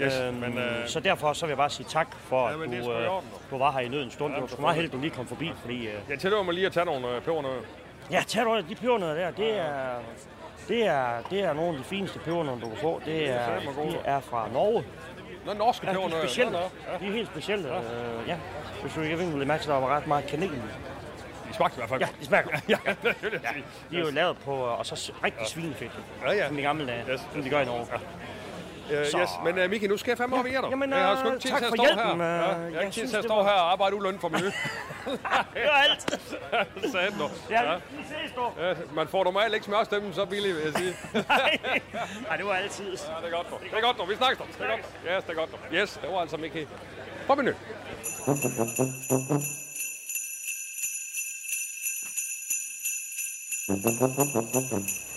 Yes, 0.01 0.19
Øhm, 0.19 0.33
men, 0.37 0.57
øh, 0.57 0.87
Så 0.87 0.99
derfor 0.99 1.33
så 1.33 1.45
vil 1.45 1.51
jeg 1.51 1.57
bare 1.57 1.69
sige 1.69 1.85
tak 1.89 2.07
for, 2.19 2.47
Ja, 2.49 2.63
at 2.63 2.69
det 2.69 2.79
er 2.79 2.83
du, 2.83 2.91
øh, 2.93 3.07
du 3.51 3.57
var 3.57 3.71
her 3.71 3.79
i 3.79 3.87
nødens 3.87 4.13
stund. 4.13 4.31
Ja, 4.33 4.35
det 4.35 4.41
var 4.41 4.47
sgu 4.47 4.61
meget 4.61 4.75
heldigt, 4.75 4.93
at 4.93 4.97
du 4.97 5.01
lige 5.01 5.15
kom 5.15 5.27
forbi, 5.27 5.51
fordi... 5.61 5.87
Øh, 5.87 5.93
Jeg 6.09 6.19
tillader 6.19 6.43
mig 6.43 6.53
lige 6.53 6.65
at 6.65 6.71
tage 6.71 6.85
nogle 6.85 7.07
øh, 7.15 7.21
pebernødder. 7.21 7.55
ja, 8.11 8.23
tag 8.27 8.43
du 8.45 8.61
de 8.69 8.75
pebernødder 8.75 9.13
der, 9.15 9.31
det 9.31 9.57
er, 9.59 9.73
det 10.67 10.85
er, 10.87 11.07
det 11.29 11.39
er 11.43 11.53
nogle 11.53 11.71
af 11.71 11.77
de 11.77 11.83
fineste 11.83 12.19
pebernødder, 12.19 12.59
du 12.59 12.69
kan 12.69 12.77
få. 12.77 13.01
Det 13.05 13.29
er, 13.29 13.45
fandme 13.45 13.71
gode. 13.71 13.91
de 13.91 13.97
er 14.05 14.19
fra 14.19 14.47
Norge. 14.53 14.83
Nå, 15.49 15.53
norske 15.53 15.87
Ja, 15.87 15.93
de 15.93 16.03
er 16.03 16.19
specielle. 16.19 16.57
Ja. 16.57 16.63
De 16.99 17.07
er 17.07 17.11
helt 17.11 17.27
specielle. 17.27 17.67
Ja. 17.67 17.77
Øh, 17.79 18.27
ja. 18.27 18.37
Hvis 18.81 18.93
du 18.93 19.01
ikke 19.01 19.17
vil 19.17 19.51
at 19.51 19.63
der 19.67 19.73
var 19.79 19.95
ret 19.95 20.07
meget 20.07 20.25
kanel. 20.25 20.49
De 21.49 21.53
smagte 21.53 21.75
i 21.75 21.79
hvert 21.79 21.89
fald 21.89 22.01
Ja, 22.01 22.07
de 22.19 22.25
smager 22.25 22.43
godt. 22.43 22.63
Ja, 22.69 22.77
jeg 22.85 22.95
sige. 23.53 23.63
De 23.91 23.95
er 23.95 23.99
jo 23.99 24.11
lavet 24.11 24.37
på, 24.37 24.51
og 24.55 24.85
så 24.85 25.11
rigtig 25.23 25.47
svinefedt. 25.47 25.91
Ja, 26.25 26.31
ja. 26.31 26.47
Som 26.47 26.57
i 26.57 26.61
gamle 26.61 26.87
dage, 26.87 27.03
Yes. 27.13 27.21
som 27.33 27.43
de 27.43 27.49
gør 27.49 27.59
i 27.61 27.65
Norge. 27.65 27.87
Øh, 28.91 29.05
Så- 29.05 29.19
yes, 29.19 29.29
men 29.45 29.63
uh, 29.63 29.69
Miki, 29.69 29.87
nu 29.87 29.97
skal 29.97 30.11
jeg 30.11 30.17
fandme 30.17 30.39
op 30.39 30.45
i 30.45 30.51
jer, 30.51 30.61
dog. 30.61 30.69
Jamen, 30.69 30.89
jeg 30.89 30.99
har 30.99 31.15
sgu 31.15 31.27
øh, 31.27 31.33
ikke 31.33 31.41
tid 31.43 31.49
tak 31.51 31.59
til 31.59 31.65
at 31.65 31.69
for 31.69 31.75
stå 31.75 31.83
hjælpen, 31.83 32.05
her. 32.05 32.15
øh, 32.15 32.21
Ja, 32.21 32.65
jeg 32.65 32.73
har 32.73 32.81
ikke 32.81 32.93
tid 32.93 33.07
til 33.07 33.17
at 33.17 33.23
stå 33.23 33.35
var- 33.35 33.43
her 33.43 33.51
og 33.51 33.71
arbejde 33.71 33.95
ulønnet 33.95 34.21
for 34.21 34.29
menu. 34.29 34.45
Det 34.45 34.53
var 35.71 35.79
alt. 35.87 36.01
Sagde 36.91 37.11
du. 37.19 37.29
Ja, 37.49 37.75
vi 37.75 38.03
ses 38.11 38.31
dog. 38.35 38.53
Ja, 38.59 38.73
man 38.93 39.07
får 39.07 39.23
normalt 39.23 39.53
ikke 39.53 39.65
smørstemmen 39.65 40.13
så 40.13 40.25
billigt, 40.25 40.55
vil 40.55 40.63
jeg 40.63 40.73
sige. 40.77 40.95
Nej, 42.27 42.37
det 42.37 42.45
var 42.45 42.53
altid. 42.53 42.85
Ja, 42.85 42.91
det 42.91 43.33
er 43.33 43.37
godt, 43.37 43.49
dog. 43.51 43.59
Det 43.71 43.77
er 43.77 43.81
godt, 43.81 43.97
dog. 43.97 44.09
Vi 44.09 44.15
snakkes, 44.15 44.37
dog. 44.39 44.47
Det 44.57 44.65
er 44.65 44.69
godt. 44.69 44.81
dog. 44.81 45.15
Yes, 45.15 45.23
det 45.23 45.31
er 45.31 45.35
godt, 45.35 45.51
dog. 45.51 45.59
Yes, 45.73 45.99
det 46.01 46.09
var 46.11 46.19
altså 46.21 46.37
Miki. 46.37 46.67
På 47.27 47.35
menu. 47.35 47.51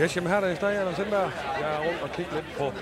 Yes, 0.00 0.16
jamen 0.16 0.30
her 0.30 0.36
er 0.36 0.48
det 0.48 0.56
stadig 0.56 0.78
Anders 0.80 0.96
Sindberg. 0.96 1.30
Jeg 1.60 1.68
er 1.76 1.80
rundt 1.86 2.02
og 2.02 2.10
kigger 2.16 2.34
lidt 2.34 2.46
på 2.58 2.72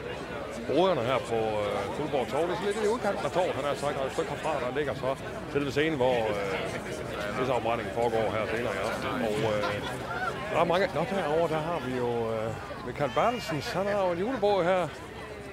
bruderne 0.68 1.00
her 1.00 1.18
på 1.18 1.34
øh, 1.34 1.96
Fuldborg 1.96 2.28
Torv. 2.28 2.48
Det 2.48 2.56
er 2.56 2.66
lidt 2.66 2.84
i 2.84 2.88
udkanten 2.88 3.24
af 3.24 3.30
Torv, 3.30 3.50
han 3.58 3.64
har 3.64 3.74
sagt, 3.74 3.96
og 4.00 4.06
et 4.06 4.12
stykke 4.12 4.30
herfra, 4.30 4.52
der 4.64 4.76
ligger 4.78 4.94
så 4.94 5.10
selve 5.52 5.70
scenen, 5.70 5.96
hvor 5.96 6.14
øh, 6.14 7.38
pisseafbrændingen 7.38 7.94
foregår 7.94 8.24
her 8.36 8.44
senere 8.54 8.74
i 8.78 8.80
aften. 8.86 9.08
Og 9.28 9.36
øh, 9.52 9.62
der 10.52 10.60
er 10.60 10.64
mange... 10.64 10.86
Nå, 10.94 11.00
derovre, 11.10 11.48
der 11.54 11.60
har 11.70 11.78
vi 11.86 11.92
jo 11.96 12.10
øh, 12.32 12.86
Michael 12.86 13.10
Bertelsen. 13.14 13.62
Han 13.74 13.86
har 13.86 14.06
jo 14.06 14.12
en 14.12 14.18
julebog 14.18 14.64
her. 14.64 14.88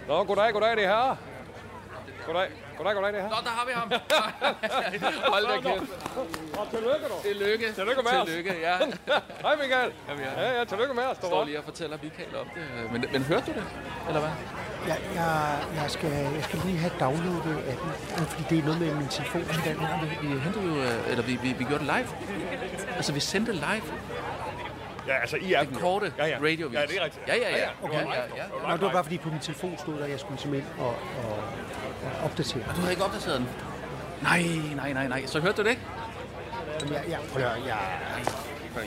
Nå, 0.08 0.24
goddag, 0.24 0.54
goddag, 0.54 0.76
det 0.78 0.86
er 0.86 0.88
her. 0.88 1.16
Goddag, 2.26 2.48
goddag, 2.78 2.94
goddag, 2.96 3.14
det 3.14 3.20
er 3.20 3.24
her. 3.24 3.30
Nå, 3.30 3.40
der 3.48 3.54
har 3.60 3.66
vi 3.70 3.74
ham. 3.80 3.88
Hold 5.34 5.46
da 5.52 5.70
kæft. 5.70 5.92
Og 6.60 6.66
tillykke, 6.74 7.06
du. 7.12 7.18
Tillykke. 7.28 7.66
Tillykke 7.74 8.02
med 8.08 8.20
os. 8.22 8.28
Tillykke, 8.28 8.54
ja. 8.68 8.76
Hej, 9.46 9.56
Michael. 9.62 9.92
Jamen, 10.10 10.24
ja. 10.24 10.42
Ja, 10.42 10.58
ja, 10.58 10.64
tillykke 10.64 10.94
med 10.94 11.04
os. 11.04 11.18
Jeg 11.22 11.28
står 11.28 11.44
lige 11.46 11.58
og 11.58 11.64
fortæller 11.64 11.98
Michael 12.04 12.36
om 12.36 12.48
det. 12.56 12.92
Men, 12.92 13.06
men 13.12 13.22
hørte 13.22 13.46
du 13.46 13.54
det? 13.60 13.66
Eller 14.08 14.20
hvad? 14.20 14.34
Jeg, 14.88 14.98
jeg, 15.16 15.58
jeg, 15.76 15.92
skal, 15.92 16.10
jeg 16.10 16.44
skal 16.44 16.60
lige 16.66 16.78
have 16.78 16.94
downloadet 17.00 17.58
af 17.72 17.76
den, 17.82 17.90
øh, 18.20 18.26
fordi 18.32 18.44
det 18.50 18.58
er 18.60 18.66
noget 18.66 18.80
med 18.82 18.96
min 18.96 19.08
telefon. 19.08 19.42
Den 19.42 19.80
her, 19.80 20.06
vi, 20.06 20.28
vi 20.28 20.40
hentede 20.40 20.66
jo, 20.66 20.76
øh, 20.76 21.12
eller 21.12 21.24
vi, 21.24 21.34
vi, 21.36 21.54
vi 21.54 21.64
gjorde 21.64 21.86
det 21.86 21.94
live. 21.96 22.08
Altså, 22.96 23.14
vi 23.14 23.20
sendte 23.20 23.52
live. 23.52 23.88
Ja, 25.08 25.20
altså 25.22 25.38
i 25.42 25.54
appen. 25.54 25.74
Det 25.74 25.82
korte 25.84 26.14
Ja, 26.18 26.26
ja. 26.26 26.38
radiovis. 26.44 26.76
Ja, 26.80 26.82
det 26.86 26.98
er 27.00 27.04
rigtigt. 27.04 27.28
Ja, 27.28 27.36
ja, 27.36 27.58
ja. 27.58 27.68
Okay. 27.84 27.96
ja, 27.96 28.02
ja, 28.02 28.22
ja. 28.36 28.68
Nå, 28.68 28.74
det 28.74 28.82
var 28.82 28.92
bare 28.92 29.04
fordi 29.04 29.18
på 29.18 29.30
min 29.30 29.40
telefon 29.40 29.76
stod 29.78 29.98
der, 29.98 30.04
at 30.06 30.12
jeg 30.12 30.20
skulle 30.20 30.40
simpelthen 30.42 30.72
og, 30.80 30.88
og, 30.88 30.96
og 32.04 32.24
opdatere. 32.26 32.64
Og 32.70 32.76
du 32.76 32.80
havde 32.80 32.92
ikke 32.92 33.04
opdateret 33.04 33.38
den? 33.40 33.50
Nej, 34.22 34.44
nej, 34.76 34.94
nej, 34.94 35.08
nej. 35.08 35.26
Så 35.26 35.40
hørte 35.40 35.58
du 35.58 35.64
det 35.64 35.70
ikke? 35.70 35.82
Jamen, 36.82 36.94
jeg, 36.94 37.04
jeg, 37.10 37.20
prøv 37.34 37.42
at, 37.44 37.50
høre, 37.50 37.62
jeg, 37.68 37.78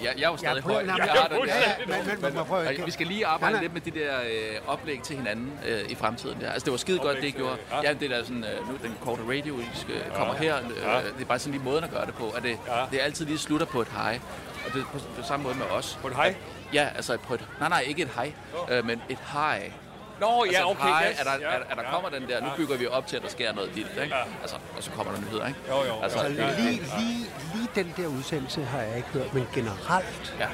Jeg, 0.02 0.12
jeg 0.18 0.24
er 0.26 0.30
jo 0.30 0.36
stadig 0.36 0.62
prøver- 0.62 0.78
høj. 0.78 0.86
Jeg 0.96 1.04
har 1.04 1.28
den. 1.28 1.38
Ja, 1.46 2.70
ja, 2.78 2.84
Vi 2.84 2.90
skal 2.90 3.06
lige 3.06 3.26
arbejde 3.26 3.52
Nej, 3.52 3.52
nej. 3.52 3.60
lidt 3.62 3.72
med 3.86 3.92
de 3.92 4.00
der 4.00 4.12
øh, 4.20 4.56
oplæg 4.72 5.00
til 5.02 5.16
hinanden 5.16 5.52
øh, 5.68 5.80
i 5.90 5.94
fremtiden. 5.94 6.38
Ja. 6.40 6.46
Altså, 6.50 6.64
det 6.64 6.70
var 6.70 6.76
skide 6.76 6.98
godt, 6.98 7.16
det 7.16 7.24
I 7.24 7.30
gjorde. 7.30 7.56
Ja, 7.84 7.92
det 7.92 8.10
der 8.10 8.22
sådan, 8.24 8.44
øh, 8.44 8.68
nu 8.68 8.76
den 8.82 8.94
korte 9.04 9.22
radio, 9.22 9.58
I 9.58 9.68
skal, 9.74 9.94
kommer 10.14 10.34
her. 10.34 10.56
Øh, 10.56 10.62
Ja. 10.86 10.96
Det 10.98 11.20
er 11.20 11.24
bare 11.24 11.38
sådan 11.38 11.52
lige 11.52 11.64
måden 11.64 11.84
at 11.84 11.90
gøre 11.90 12.06
det 12.06 12.14
på. 12.14 12.28
At 12.30 12.42
det, 12.42 12.58
det 12.90 13.00
er 13.00 13.04
altid 13.04 13.26
lige 13.26 13.38
slutter 13.38 13.66
på 13.66 13.80
et 13.80 13.88
hej. 13.88 14.20
Og 14.68 14.74
det 14.74 14.80
er 14.80 14.86
på, 14.92 14.98
på 15.16 15.22
samme 15.22 15.42
måde 15.44 15.54
med 15.54 15.66
os. 15.66 15.98
På 16.02 16.08
et 16.08 16.14
hej? 16.14 16.34
Ja, 16.72 16.88
altså 16.96 17.16
på 17.16 17.34
et... 17.34 17.44
Nej, 17.60 17.68
nej, 17.68 17.80
ikke 17.80 18.02
et 18.02 18.08
hej, 18.14 18.32
øh, 18.70 18.84
men 18.86 19.02
et 19.08 19.18
hej. 19.32 19.72
Nå, 20.20 20.42
altså, 20.44 20.60
ja, 20.60 20.70
okay, 20.70 20.82
hej, 20.88 21.08
yes, 21.10 21.20
er 21.20 21.24
der, 21.24 21.32
ja, 21.40 21.46
er, 21.46 21.50
er 21.70 21.74
der 21.74 21.82
ja, 21.82 21.90
kommer 21.90 22.08
den 22.08 22.28
der, 22.28 22.40
nu 22.40 22.46
ja. 22.46 22.56
bygger 22.56 22.76
vi 22.76 22.86
op 22.86 23.06
til, 23.06 23.16
at 23.16 23.22
der 23.22 23.28
sker 23.28 23.52
noget 23.52 23.76
vildt, 23.76 24.02
ikke? 24.02 24.14
Altså, 24.42 24.56
og 24.76 24.82
så 24.82 24.90
kommer 24.90 25.12
der 25.12 25.20
nyheder, 25.20 25.46
ikke? 25.46 25.60
Jo, 25.68 25.74
jo. 25.84 26.02
Altså, 26.02 26.18
altså, 26.18 26.42
det- 26.42 26.56
lige, 26.58 26.70
lige, 26.98 27.26
lige 27.54 27.68
den 27.74 27.94
der 27.96 28.06
udsendelse 28.06 28.64
har 28.64 28.80
jeg 28.80 28.96
ikke 28.96 29.08
hørt, 29.08 29.34
men 29.34 29.48
generelt 29.54 30.34
Ja. 30.40 30.46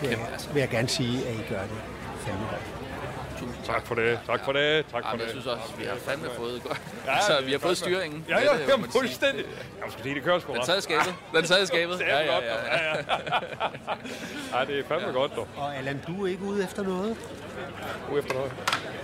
vil, 0.00 0.08
jeg, 0.08 0.18
Kæmpe, 0.18 0.32
altså. 0.32 0.50
vil 0.52 0.60
jeg 0.60 0.68
gerne 0.68 0.88
sige, 0.88 1.26
at 1.28 1.34
I 1.34 1.42
gør 1.48 1.60
det 1.62 1.80
fandme 2.18 2.44
godt. 2.50 2.81
Tak 3.64 3.86
for 3.86 3.94
det. 3.94 4.20
Tak 4.26 4.44
for 4.44 4.52
det. 4.52 4.86
Tak 4.92 5.02
for 5.02 5.08
Jamen, 5.08 5.18
det. 5.18 5.24
jeg 5.24 5.30
synes 5.30 5.46
også, 5.46 5.64
vi 5.78 5.84
har 5.84 5.96
fandme 5.96 6.28
fået 6.36 6.62
godt. 6.62 6.80
Ja, 7.06 7.14
altså, 7.16 7.44
vi 7.44 7.52
har 7.52 7.58
fået 7.58 7.76
styringen. 7.76 8.24
Ja, 8.28 8.38
ja, 8.40 8.56
sige. 8.56 8.82
fuldstændig. 8.92 9.44
Jeg 9.46 9.90
skulle 9.90 10.02
sige, 10.02 10.14
det 10.14 10.22
kører 10.22 10.38
sgu 10.38 10.54
Den 10.54 10.64
sad 10.64 10.78
i 10.78 10.80
skabet. 10.80 11.14
Den 11.34 11.46
sad 11.46 11.62
i 11.62 11.66
skabet. 11.66 11.98
Det 11.98 12.04
Ja, 12.06 12.18
ja, 12.18 12.24
ja, 12.24 12.38
ja, 12.38 12.96
ja. 12.96 14.58
Ja, 14.58 14.64
det 14.64 14.78
er 14.78 14.84
fandme 14.88 15.12
godt, 15.12 15.36
dog. 15.36 15.48
Og 15.56 15.76
Allan, 15.76 16.00
du 16.06 16.24
er 16.24 16.28
ikke 16.28 16.42
ude 16.44 16.64
efter 16.64 16.82
noget? 16.82 17.16
Ude 18.12 18.18
efter 18.18 18.34
noget. 18.34 18.52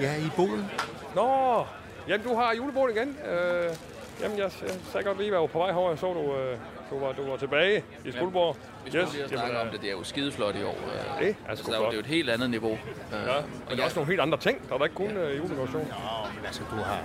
Ja, 0.01 0.17
i 0.17 0.31
boden. 0.37 0.71
Nå, 1.15 1.65
jamen 2.09 2.27
du 2.27 2.35
har 2.35 2.55
julebord 2.55 2.91
igen. 2.91 3.17
Øh, 3.29 3.75
jamen 4.23 4.39
jeg, 4.39 4.51
jeg 4.63 4.71
sagde 4.93 5.05
godt 5.07 5.19
lige, 5.19 5.27
at 5.29 5.33
jeg 5.33 5.41
var 5.41 5.47
på 5.47 5.59
vej 5.59 5.71
herover. 5.71 5.91
Jeg 5.91 5.99
så 5.99 6.13
du, 6.13 6.37
øh, 6.37 6.59
du, 6.91 6.99
var, 6.99 7.13
du 7.13 7.31
var 7.31 7.37
tilbage 7.37 7.85
i 8.05 8.13
Skuldborg. 8.13 8.57
Vi 8.85 8.91
skulle 8.91 9.07
lige 9.13 9.29
snakke 9.29 9.47
jamen, 9.47 9.61
om 9.61 9.69
det. 9.73 9.81
Det 9.81 9.89
er 9.89 9.93
jo 9.93 10.05
skideflot 10.05 10.57
i 10.57 10.63
år. 10.63 10.79
øh. 10.87 11.21
Det 11.27 11.29
er 11.31 11.35
altså, 11.51 11.65
der 11.71 11.73
er 11.73 11.81
jo- 11.81 11.85
det 11.85 11.91
er 11.91 11.95
jo 11.95 12.01
et 12.01 12.07
helt 12.07 12.31
andet 12.31 12.51
niveau. 12.51 12.73
Øh, 12.73 12.79
Ja, 13.13 13.19
men 13.69 13.77
der 13.77 13.81
er 13.81 13.85
også 13.85 13.97
nogle 13.97 14.09
helt 14.11 14.21
andre 14.21 14.39
ting. 14.39 14.69
Der 14.69 14.75
er 14.75 14.79
da 14.79 14.85
ikke 14.85 14.97
kun 14.97 15.11
øh, 15.11 15.37
juledekoration. 15.39 15.83
Ja, 15.83 16.31
men 16.37 16.45
altså, 16.47 16.61
du 16.71 16.77
har... 16.77 16.99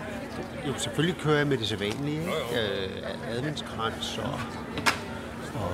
Jo, 0.68 0.74
selvfølgelig 0.78 1.22
kører 1.22 1.38
jeg 1.38 1.48
med 1.48 1.58
det 1.58 1.68
sædvanlige, 1.68 2.20
ikke? 2.22 2.32
Øh, 2.62 3.36
adventskrans 3.38 4.18
og... 4.18 4.40
Og 5.62 5.72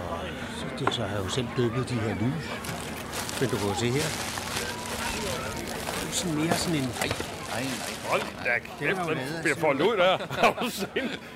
så, 0.57 0.65
det, 0.85 0.93
så 0.93 1.01
har 1.03 1.15
jeg 1.15 1.23
jo 1.25 1.29
selv 1.29 1.47
dyppet 1.57 1.89
de 1.89 1.93
her 1.95 2.15
lys. 2.15 2.45
Men 3.39 3.49
du 3.49 3.57
kan 3.57 3.67
jo 3.67 3.73
se 3.73 3.85
her. 3.85 4.09
Det 5.95 6.01
er 6.01 6.07
jo 6.07 6.11
sådan 6.11 6.35
mere 6.37 6.53
sådan 6.53 6.79
en... 6.81 6.89
Ej, 7.01 7.38
Nej, 7.59 7.67
nej. 7.67 8.09
Hold 8.09 8.21
da 8.45 8.59
kæft, 8.79 8.97
den 9.09 9.41
bliver 9.43 9.55
foldet 9.55 9.85
ud 9.85 9.97
der. 9.97 10.17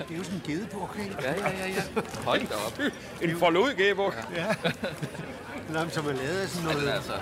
Det 0.08 0.14
er 0.14 0.18
jo 0.18 0.24
sådan 0.24 0.34
en 0.34 0.42
gedebuk, 0.46 0.96
ikke? 1.02 1.16
Ja, 1.22 1.30
ja, 1.32 1.50
ja, 1.50 1.66
ja. 1.68 2.02
Hold 2.24 2.40
da 2.40 2.54
op. 2.66 2.80
En 3.22 3.36
foldet 3.38 3.60
ud 3.60 3.74
gæbuk. 3.74 4.16
Ja. 4.36 4.46
Nå, 5.68 5.88
som 5.88 6.06
er 6.08 6.12
lavet 6.12 6.40
af 6.42 6.48
sådan 6.48 6.68
noget. 6.68 6.88
Altså- 6.90 7.12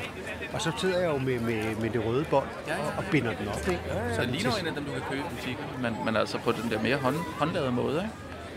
Og 0.52 0.60
så 0.62 0.72
sidder 0.80 0.98
jeg 1.00 1.08
jo 1.10 1.18
med, 1.18 1.40
med, 1.40 1.74
med 1.76 1.90
det 1.90 2.04
røde 2.06 2.24
bånd 2.30 2.46
Ja, 2.66 2.74
ja. 2.74 2.80
og, 2.86 2.92
og 2.98 3.04
binder 3.10 3.32
den 3.34 3.48
op, 3.48 3.68
ikke? 3.68 3.80
Så 4.14 4.20
det 4.20 4.30
ligner 4.30 4.50
jo 4.50 4.60
en 4.60 4.66
af 4.66 4.74
dem, 4.74 4.84
du 4.84 4.92
kan 4.92 5.00
købe 5.10 5.20
i 5.32 5.34
butikken, 5.36 5.64
men, 5.82 5.96
men 6.04 6.16
altså 6.16 6.38
på 6.38 6.52
den 6.52 6.70
der 6.70 6.82
mere 6.82 6.96
hånd, 6.96 7.16
håndlavede 7.38 7.72
måde, 7.72 7.96
ikke? 7.96 8.10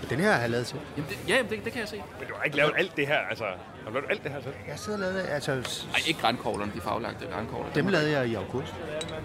Den 0.09 0.19
her 0.19 0.31
har 0.31 0.39
jeg 0.41 0.49
lavet 0.49 0.67
til. 0.67 0.79
Jamen, 0.97 1.09
det, 1.09 1.17
ja, 1.27 1.35
jamen, 1.35 1.51
det, 1.51 1.63
det 1.65 1.71
kan 1.73 1.79
jeg 1.81 1.89
se. 1.89 1.95
Men 2.19 2.27
du 2.27 2.33
har 2.37 2.43
ikke 2.43 2.57
lavet 2.57 2.73
alt 2.77 2.97
det 2.97 3.07
her, 3.07 3.17
altså. 3.29 3.43
Har 3.83 3.89
du 3.89 3.93
lavet 3.93 4.05
alt 4.09 4.23
det 4.23 4.31
her 4.31 4.41
selv? 4.41 4.53
Jeg 4.67 4.79
sidder 4.79 5.07
og 5.07 5.13
lavet, 5.13 5.27
altså, 5.29 5.51
Nej, 5.55 5.99
ikke 6.07 6.21
grænkoglerne, 6.21 6.71
de 6.75 6.81
faglagte 6.81 7.25
grænkogler. 7.33 7.71
dem 7.75 7.87
lavede 7.87 8.11
jeg 8.11 8.27
i 8.27 8.35
august. 8.35 8.73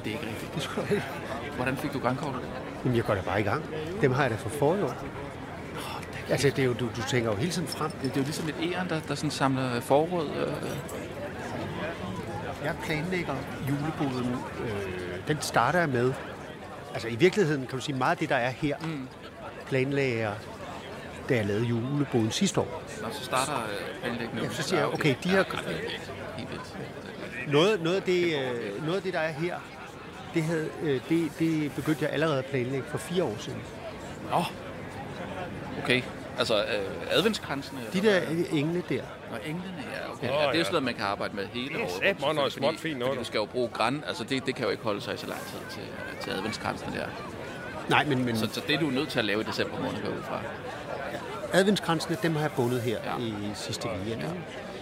Det 0.05 0.11
er 0.13 0.15
ikke 0.17 0.27
rigtigt. 0.27 0.55
Det 0.55 0.63
skulle 0.63 0.87
ikke. 0.91 1.05
Hvordan 1.57 1.77
fik 1.77 1.93
du 1.93 1.99
grænkogler? 1.99 2.41
Jamen, 2.85 2.97
jeg 2.97 3.05
går 3.05 3.15
da 3.15 3.21
bare 3.21 3.41
i 3.41 3.45
gang. 3.45 3.65
Dem 4.01 4.13
har 4.13 4.23
jeg 4.23 4.31
da 4.31 4.37
for 4.37 4.49
forrige 4.49 4.85
år. 4.85 4.95
Altså, 6.31 6.49
det 6.51 6.59
er 6.59 6.65
jo, 6.67 6.73
du, 6.73 6.87
du 6.97 7.03
tænker 7.09 7.31
jo 7.31 7.37
hele 7.37 7.51
tiden 7.53 7.69
frem. 7.69 7.91
Det, 7.91 8.03
det 8.03 8.11
er 8.11 8.17
jo 8.17 8.23
ligesom 8.23 8.49
et 8.49 8.55
æren, 8.63 8.89
der, 8.89 9.01
der 9.01 9.15
sådan 9.15 9.31
samler 9.31 9.81
forråd. 9.81 10.27
Øh, 10.31 10.53
Jeg 12.65 12.75
planlægger 12.85 13.35
juleboden 13.69 14.31
nu. 14.31 14.39
Øh, 14.65 15.29
den 15.29 15.37
starter 15.41 15.79
jeg 15.79 15.89
med. 15.89 16.13
Altså 16.95 17.09
i 17.09 17.15
virkeligheden 17.17 17.67
kan 17.67 17.79
du 17.79 17.85
sige, 17.85 17.97
meget 17.97 18.11
af 18.11 18.17
det, 18.17 18.29
der 18.29 18.37
er 18.37 18.51
her, 18.51 18.77
mm. 18.83 19.09
planlagde 19.67 20.19
jeg, 20.19 20.33
da 21.31 21.37
jeg 21.37 21.47
lavede 21.47 21.65
juleboden 21.65 22.31
sidste 22.31 22.61
år. 22.61 22.83
når 23.03 23.09
så 23.13 23.25
starter 23.25 23.53
øh, 23.55 24.01
planlægningen. 24.03 24.45
Ja, 24.51 24.51
så 24.51 24.63
siger 24.63 24.81
jeg, 24.81 24.89
okay, 24.89 25.15
de 25.25 25.29
her... 25.29 25.45
Noget, 27.49 27.83
noget, 27.83 27.97
af 27.97 28.03
det, 28.03 28.25
øh, 28.25 28.83
noget 28.85 28.97
af 28.97 29.03
det, 29.03 29.13
der 29.13 29.19
er 29.19 29.33
her, 29.33 29.57
det, 30.35 30.43
havde, 30.43 30.69
øh, 30.83 31.01
det, 31.09 31.31
det 31.39 31.73
begyndte 31.73 32.05
jeg 32.05 32.13
allerede 32.13 32.39
at 32.39 32.45
planlægge 32.45 32.85
for 32.89 32.99
fire 32.99 33.25
år 33.25 33.37
siden. 33.39 33.61
Nå. 34.31 34.43
Okay. 35.83 36.03
Altså 36.39 36.57
øh, 36.65 36.91
adventskransene? 37.11 37.81
De 37.93 38.01
der 38.01 38.21
engle 38.53 38.83
der. 38.89 39.03
Nå, 39.31 39.37
englene, 39.47 39.85
ja. 39.95 40.13
Okay. 40.13 40.29
Åh, 40.29 40.35
ja, 40.35 40.39
det 40.39 40.47
er 40.49 40.53
jo 40.53 40.59
ja. 40.59 40.65
sådan 40.65 40.73
noget, 40.73 40.85
man 40.85 40.95
kan 40.95 41.05
arbejde 41.05 41.37
med 41.37 41.47
hele 41.47 41.69
Det 41.69 41.77
er 41.77 41.81
året. 41.85 41.93
satme 41.93 42.27
også 42.27 42.35
noget 42.37 42.53
småt 42.53 42.75
fint 42.79 42.99
noget, 42.99 43.19
du. 43.19 43.25
Skal 43.25 43.39
jo 43.39 43.45
bruge 43.45 43.69
græn. 43.69 44.05
Altså, 44.09 44.25
det, 44.25 44.47
det 44.47 44.55
kan 44.55 44.65
jo 44.65 44.71
ikke 44.71 44.83
holde 44.83 45.01
sig 45.01 45.15
i 45.15 45.17
så 45.17 45.27
lang 45.27 45.41
tid 45.41 45.59
til, 45.71 45.83
til 46.23 46.31
adventskransene 46.31 46.93
der. 46.97 47.07
Nej, 47.89 48.05
men, 48.05 48.25
men 48.25 48.37
Så, 48.37 48.49
så 48.53 48.61
det 48.67 48.75
er 48.75 48.81
du 48.81 48.87
nødt 48.87 49.09
til 49.09 49.19
at 49.19 49.25
lave 49.25 49.41
i 49.41 49.45
december 49.45 49.77
måned, 49.77 50.03
går 50.03 50.09
ud 50.09 50.23
fra. 50.23 50.41
Adventskransene, 51.53 52.17
dem 52.23 52.33
har 52.35 52.41
jeg 52.43 52.51
bundet 52.57 52.81
her 52.83 52.99
ja. 53.05 53.19
i 53.25 53.35
sidste 53.55 53.89
weekend. 53.89 54.21
Ja. 54.23 54.29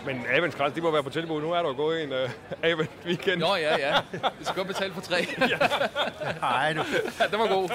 Men 0.06 0.24
adventskrans, 0.32 0.74
de 0.74 0.80
må 0.80 0.90
være 0.90 1.02
på 1.02 1.10
tilbud. 1.10 1.42
Nu 1.42 1.50
er 1.52 1.62
der 1.62 1.68
jo 1.68 1.74
gået 1.76 2.02
en 2.02 2.12
uh, 2.12 2.16
advent 2.70 2.90
weekend. 3.06 3.40
Nå, 3.40 3.56
ja, 3.56 3.76
ja. 3.78 4.00
Vi 4.12 4.44
skal 4.44 4.56
godt 4.56 4.66
betale 4.68 4.92
for 4.94 5.00
tre. 5.00 5.16
Nej, 6.40 6.72
du. 6.72 6.82
ja, 7.20 7.24
det 7.30 7.38
var 7.38 7.46
god. 7.48 7.68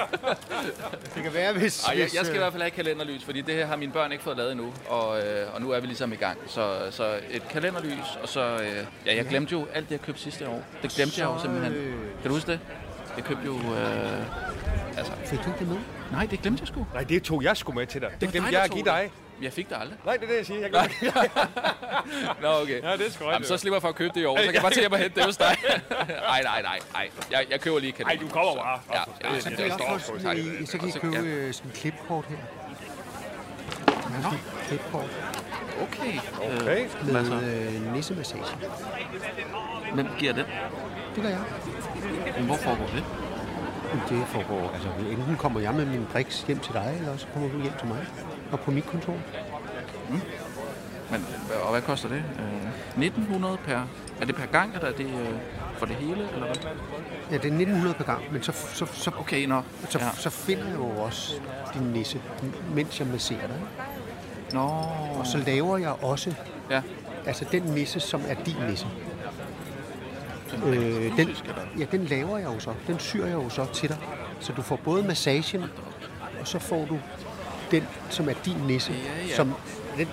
Det 1.14 1.22
kan 1.22 1.34
være, 1.34 1.52
hvis... 1.52 1.84
Ej, 1.84 1.92
jeg, 1.98 2.00
jeg 2.00 2.08
skal 2.10 2.26
i 2.26 2.30
øh, 2.30 2.38
hvert 2.38 2.52
fald 2.52 2.62
have 2.62 2.70
kalenderlys, 2.70 3.24
fordi 3.24 3.40
det 3.40 3.54
her 3.54 3.66
har 3.66 3.76
mine 3.76 3.92
børn 3.92 4.12
ikke 4.12 4.24
fået 4.24 4.36
lavet 4.36 4.52
endnu, 4.52 4.72
og, 4.88 5.18
øh, 5.22 5.54
og 5.54 5.60
nu 5.60 5.70
er 5.70 5.80
vi 5.80 5.86
ligesom 5.86 6.12
i 6.12 6.16
gang. 6.16 6.38
Så, 6.46 6.76
så 6.90 7.14
et 7.30 7.48
kalenderlys, 7.48 8.18
og 8.22 8.28
så... 8.28 8.40
Øh, 8.40 8.86
ja, 9.06 9.16
jeg 9.16 9.24
glemte 9.26 9.52
jo 9.52 9.66
alt 9.74 9.84
det, 9.88 9.92
jeg 9.92 10.00
købte 10.00 10.20
sidste 10.20 10.48
år. 10.48 10.62
Det 10.82 10.90
glemte 10.90 11.20
jeg 11.20 11.26
jo 11.26 11.36
Så, 11.36 11.42
simpelthen. 11.42 11.72
øh, 11.74 11.92
Kan 12.22 12.28
du 12.28 12.34
huske 12.34 12.52
det? 12.52 12.60
Jeg 13.16 13.24
købte 13.24 13.44
jo... 13.46 13.54
Øh, 13.54 14.98
altså, 14.98 15.12
Fik 15.24 15.38
du 15.38 15.46
ikke 15.46 15.58
det 15.58 15.68
med? 15.68 15.76
Nej, 16.16 16.26
det 16.30 16.42
glemte 16.42 16.60
jeg 16.60 16.68
sgu. 16.68 16.86
Nej, 16.94 17.02
det 17.04 17.22
tog 17.22 17.42
jeg 17.42 17.56
sgu 17.56 17.72
med 17.72 17.86
til 17.86 18.00
dig. 18.00 18.10
Det 18.20 18.26
var 18.26 18.32
glemte 18.32 18.48
dig, 18.48 18.52
jeg 18.52 18.58
der 18.58 18.64
at 18.64 18.70
give 18.70 18.84
dig. 18.84 19.10
Jeg 19.42 19.52
fik 19.52 19.68
det 19.68 19.76
aldrig. 19.80 19.98
Nej, 20.04 20.16
det 20.16 20.22
er 20.24 20.28
det, 20.28 20.36
jeg 20.36 20.46
siger. 20.46 20.60
Jeg 20.60 20.70
Nå, 22.42 22.48
okay. 22.62 22.82
Ja, 22.82 22.92
det 22.92 23.06
er 23.06 23.10
sgu 23.10 23.24
Jamen, 23.30 23.46
så 23.46 23.56
slipper 23.58 23.76
jeg 23.76 23.82
for 23.82 23.88
at 23.88 23.94
købe 23.94 24.10
det 24.14 24.20
i 24.20 24.24
år, 24.24 24.36
så 24.36 24.44
kan 24.44 24.54
jeg 24.54 24.62
bare 24.62 24.70
tage 24.72 24.88
mig 24.88 24.98
hen 24.98 25.10
det 25.14 25.24
hos 25.24 25.36
dig. 25.36 25.56
Nej, 26.30 26.42
nej, 26.42 26.62
nej, 26.62 26.78
nej. 26.94 27.10
Jeg, 27.30 27.46
jeg 27.50 27.60
køber 27.60 27.78
lige 27.78 27.92
kalender. 27.92 28.14
Ej, 28.14 28.20
du 28.22 28.28
kommer 28.28 28.54
bare. 28.54 28.80
Ja, 28.92 29.30
ja, 29.34 29.40
Så 29.40 29.48
det, 29.50 29.56
kan 29.58 29.66
I 29.66 29.70
det 29.70 29.80
også 29.80 30.06
få 30.06 30.18
sådan, 30.18 30.38
i- 30.62 30.66
så 30.66 30.78
kan 30.78 30.88
I 30.88 30.92
Og 30.94 31.00
købe 31.00 31.14
ja. 31.16 31.22
øh, 31.22 31.54
sådan 31.54 31.70
et 31.70 31.76
klipkort 31.76 32.24
her. 32.28 32.36
Nå, 34.22 34.28
Klipkort 34.68 35.10
okay. 35.82 36.18
Okay. 36.60 36.88
Så? 36.88 37.12
med 37.12 37.74
øh, 37.74 37.92
nissemassage. 37.94 38.44
Hvem 39.94 40.06
giver 40.18 40.32
den? 40.32 40.44
Det 41.14 41.22
gør 41.22 41.28
jeg. 41.30 41.40
Men 42.36 42.46
hvor 42.46 42.56
foregår 42.56 42.86
det? 42.86 43.04
Det 44.08 44.26
foregår, 44.26 44.70
altså 44.74 44.88
enten 45.10 45.36
kommer 45.36 45.60
jeg 45.60 45.74
med 45.74 45.86
min 45.86 46.06
driks 46.12 46.42
hjem 46.42 46.58
til 46.58 46.72
dig, 46.72 46.94
eller 46.98 47.12
også 47.12 47.26
kommer 47.32 47.48
du 47.48 47.60
hjem 47.62 47.72
til 47.78 47.88
mig. 47.88 48.06
Og 48.52 48.60
på 48.60 48.70
mit 48.70 48.86
kontor. 48.86 49.16
Men, 51.10 51.26
og 51.64 51.70
hvad 51.70 51.82
koster 51.82 52.08
det? 52.08 52.22
Øh, 52.96 53.02
1900 53.04 53.56
per... 53.56 53.80
Er 54.20 54.24
det 54.26 54.34
per 54.34 54.46
gang, 54.46 54.74
eller 54.74 54.88
er 54.88 54.92
det 54.92 55.06
øh, 55.06 55.28
for 55.78 55.86
det 55.86 55.96
hele, 55.96 56.28
eller 56.34 56.46
hvad? 56.46 56.56
Ja, 57.30 57.36
det 57.36 57.44
er 57.44 57.54
1900 57.54 57.94
per 57.94 58.04
gang, 58.04 58.22
men 58.32 58.42
så, 58.42 58.52
så, 58.74 58.86
så, 58.92 59.10
Okay, 59.20 59.46
nå. 59.46 59.62
så, 59.88 59.98
Ja. 59.98 60.10
så 60.14 60.30
finder 60.30 60.64
jeg 60.66 60.74
jo 60.76 60.86
også 60.88 61.34
din 61.74 61.82
nisse, 61.82 62.20
mens 62.74 63.00
jeg 63.00 63.08
masserer 63.08 63.46
dig. 63.46 63.60
Nå. 64.52 64.60
Og 65.18 65.26
så 65.26 65.38
laver 65.38 65.78
jeg 65.78 66.04
også 66.04 66.34
Ja. 66.70 66.82
altså 67.26 67.44
den 67.52 67.62
nisse, 67.62 68.00
som 68.00 68.22
er 68.28 68.34
din 68.34 68.56
nisse. 68.68 68.86
Øh, 70.66 71.16
den, 71.16 71.36
ja, 71.78 71.84
den 71.92 72.04
laver 72.04 72.38
jeg 72.38 72.46
jo 72.46 72.58
så. 72.60 72.74
Den 72.86 72.98
syr 72.98 73.24
jeg 73.26 73.34
jo 73.34 73.48
så 73.48 73.66
til 73.72 73.88
dig. 73.88 73.98
Så 74.40 74.52
du 74.52 74.62
får 74.62 74.76
både 74.76 75.02
massagen, 75.02 75.64
og 76.40 76.48
så 76.48 76.58
får 76.58 76.86
du 76.86 76.98
den, 77.70 77.86
som 78.10 78.28
er 78.28 78.34
din 78.44 78.56
nisse. 78.56 78.92
Ja, 78.92 79.26
ja. 79.28 79.34
Som, 79.36 79.54
den, 79.96 80.08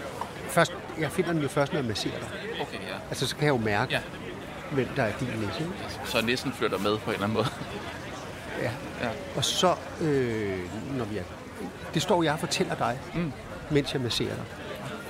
først, 0.48 0.74
jeg 1.00 1.12
finder 1.12 1.34
den 1.34 1.42
jo 1.42 1.48
først, 1.48 1.74
når 1.74 1.80
jeg 1.80 1.88
masserer 1.88 2.20
dig. 2.20 2.28
Okay, 2.62 2.74
ja. 2.78 2.96
Altså, 3.10 3.28
så 3.28 3.36
kan 3.36 3.46
jeg 3.46 3.52
jo 3.52 3.58
mærke, 3.58 3.92
Ja. 3.94 4.00
hvem 4.72 4.88
der 4.96 5.04
er 5.04 5.12
din 5.20 5.28
nisse. 5.28 5.68
Så 6.06 6.22
næsten 6.26 6.54
flytter 6.54 6.78
med 6.78 6.98
på 6.98 7.10
en 7.10 7.14
eller 7.14 7.24
anden 7.24 7.34
måde. 7.38 7.48
Ja. 8.62 8.72
Ja. 9.02 9.10
Og 9.36 9.46
så, 9.46 9.76
øh, 10.02 10.60
når 10.98 11.06
vi 11.06 11.18
er... 11.18 11.24
Det 11.94 12.02
står 12.02 12.24
jeg 12.24 12.34
og 12.34 12.40
fortæller 12.40 12.76
dig, 12.76 13.00
Mm. 13.16 13.32
mens 13.72 13.94
jeg 13.94 14.02
masserer 14.02 14.36
dig. 14.36 14.44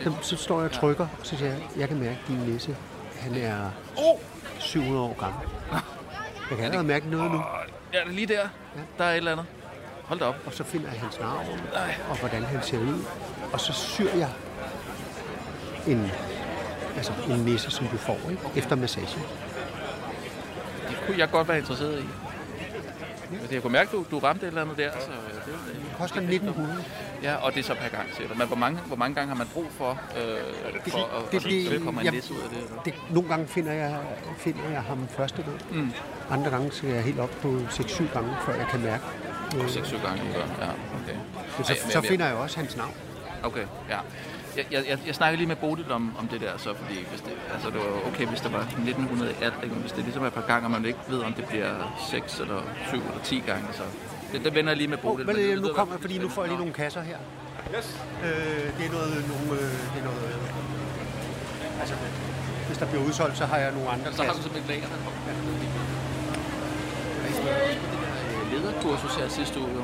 Så, 0.04 0.14
så 0.22 0.36
står 0.44 0.62
jeg 0.62 0.70
og 0.70 0.76
trykker, 0.76 1.08
og 1.20 1.26
så 1.26 1.38
siger 1.38 1.50
jeg, 1.52 1.60
jeg 1.78 1.88
kan 1.88 2.00
mærke, 2.00 2.18
din 2.28 2.38
nisse, 2.38 2.76
han 3.22 3.36
er 3.36 3.70
700 4.60 5.04
år 5.06 5.16
gammel. 5.20 5.40
Jeg 6.50 6.58
kan 6.58 6.66
allerede 6.66 6.88
mærke 6.88 7.10
noget 7.10 7.32
nu. 7.32 7.38
Ja, 7.94 8.00
det 8.00 8.08
er 8.08 8.12
lige 8.12 8.28
der. 8.28 8.48
Der 8.98 9.04
er 9.04 9.12
et 9.12 9.18
eller 9.18 9.32
andet. 9.32 9.46
Hold 10.04 10.20
da 10.20 10.26
op. 10.26 10.36
Og 10.46 10.54
så 10.54 10.64
finder 10.64 10.92
jeg 10.92 11.00
hans 11.02 11.20
navn, 11.20 11.46
og 12.10 12.20
hvordan 12.20 12.44
han 12.44 12.64
ser 12.64 12.80
ud. 12.80 13.04
Og 13.54 13.60
så 13.60 13.74
syr 13.74 14.10
jeg 14.16 14.30
en, 15.88 16.12
altså 16.98 17.12
en 17.30 17.40
nisse, 17.40 17.72
som 17.72 17.88
du 17.88 17.98
får 17.98 18.18
ikke? 18.30 18.42
efter 18.56 18.76
massagen. 18.76 19.20
Det 20.90 20.98
kunne 21.06 21.18
jeg 21.18 21.30
godt 21.32 21.48
være 21.48 21.58
interesseret 21.58 22.00
i. 22.00 22.06
Men 23.32 23.48
Jeg 23.52 23.62
kunne 23.62 23.74
mærke, 23.74 23.88
at 23.88 23.92
du, 23.94 24.06
du 24.12 24.20
ramte 24.20 24.46
et 24.46 24.48
eller 24.48 24.62
andet 24.62 24.78
der. 24.78 24.92
Så 24.92 25.08
det, 25.08 25.46
det, 25.46 25.76
Det 25.76 25.98
koster 25.98 26.18
1900. 26.22 26.84
Ja, 27.24 27.36
og 27.36 27.54
det 27.54 27.60
er 27.60 27.64
så 27.64 27.74
per 27.76 27.90
gang, 27.98 28.08
siger 28.16 28.28
du. 28.28 28.34
Men 28.38 28.48
hvor 28.48 28.56
mange, 28.56 28.80
hvor 28.88 28.96
mange 28.96 29.16
gange 29.16 29.28
har 29.30 29.36
man 29.38 29.48
brug 29.54 29.66
for, 29.78 29.90
øh, 29.92 30.26
for 30.92 30.98
at, 31.18 31.32
det- 31.32 31.44
det- 31.44 31.68
at, 31.68 31.74
at 31.74 31.82
komme 31.82 32.02
en 32.02 32.06
jeg- 32.06 32.14
ud 32.14 32.42
af 32.44 32.50
det? 32.50 32.58
Eller? 32.58 32.82
Det, 32.86 32.94
nogle 33.10 33.30
gange 33.30 33.48
finder 33.48 33.72
jeg, 33.74 33.98
finder 34.38 34.70
jeg 34.72 34.82
ham 34.82 35.08
første 35.08 35.44
gang. 35.44 35.62
Mm. 35.72 35.92
Andre 36.30 36.50
gange 36.52 36.72
skal 36.72 36.90
jeg 36.90 37.04
helt 37.04 37.20
op 37.20 37.32
på 37.42 37.48
6-7 37.70 38.14
gange, 38.14 38.30
før 38.46 38.54
jeg 38.54 38.68
kan 38.72 38.82
mærke. 38.82 39.04
Og 39.60 39.66
6-7 39.66 40.06
gange. 40.08 40.22
Ja, 40.36 40.66
okay. 40.66 41.16
Men 41.58 41.66
så, 41.66 41.74
Ej, 41.74 41.90
så 41.92 42.02
finder 42.02 42.26
jeg 42.28 42.36
også 42.36 42.58
hans 42.60 42.78
navn. 42.78 42.94
Okay, 43.44 43.66
ja. 43.90 43.98
Jeg, 44.58 44.66
jeg, 44.72 45.00
jeg, 45.08 45.16
snakker 45.16 45.38
lige 45.38 45.48
med 45.48 45.56
Bodil 45.56 45.92
om, 45.92 46.16
om 46.20 46.28
det 46.28 46.42
der, 46.42 46.58
så, 46.58 46.74
fordi 46.76 47.06
hvis 47.10 47.22
det, 47.22 47.32
altså 47.54 47.68
det 47.70 47.78
var 47.78 48.08
okay, 48.14 48.26
hvis 48.26 48.42
det 48.42 48.54
var 48.54 48.60
1900 48.60 49.32
i 49.32 49.44
alt, 49.44 49.54
ikke? 49.64 49.74
Men 49.76 49.82
hvis 49.82 49.92
det 49.92 50.04
ligesom 50.04 50.24
er 50.24 50.28
et 50.28 50.34
par 50.34 50.42
gange, 50.48 50.66
og 50.68 50.72
man 50.72 50.86
ikke 50.86 51.00
ved, 51.10 51.20
om 51.22 51.34
det 51.34 51.46
bliver 51.46 51.96
6 52.12 52.40
eller 52.40 52.62
7 52.88 52.96
eller 52.98 53.22
10 53.24 53.44
gange, 53.46 53.64
så 53.74 53.84
det, 54.32 54.44
det 54.46 54.56
vender 54.56 54.72
jeg 54.72 54.78
lige 54.78 54.88
med 54.88 54.98
Oh, 54.98 55.04
Bodil. 55.04 55.26
men, 55.26 55.36
men 55.36 55.46
det 55.46 55.62
nu 55.62 55.74
kommer 55.74 55.98
fordi 55.98 56.18
nu 56.18 56.30
får 56.30 56.42
jeg 56.42 56.50
lige 56.50 56.60
nogle 56.60 56.74
kasser 56.74 57.02
her. 57.02 57.18
Yes. 57.78 57.88
Øh, 58.24 58.30
det 58.78 58.86
er 58.86 58.92
noget, 58.92 59.12
nogle, 59.32 59.62
øh, 59.62 59.72
det 59.94 60.00
er 60.02 60.04
noget, 60.12 60.36
altså, 61.82 61.96
hvis 62.68 62.78
der 62.78 62.86
bliver 62.86 63.04
udsolgt, 63.08 63.38
så 63.38 63.46
har 63.46 63.58
jeg 63.58 63.72
nogle 63.72 63.90
andre 63.90 64.14
Så 64.14 64.24
har 64.24 64.34
du 64.34 64.42
simpelthen 64.42 64.70
lager, 64.72 64.88
der 64.94 64.98
kommer. 65.06 65.22
Lederkursus 68.52 69.16
her 69.16 69.28
sidste 69.30 69.60
uge, 69.60 69.70
jo. 69.76 69.84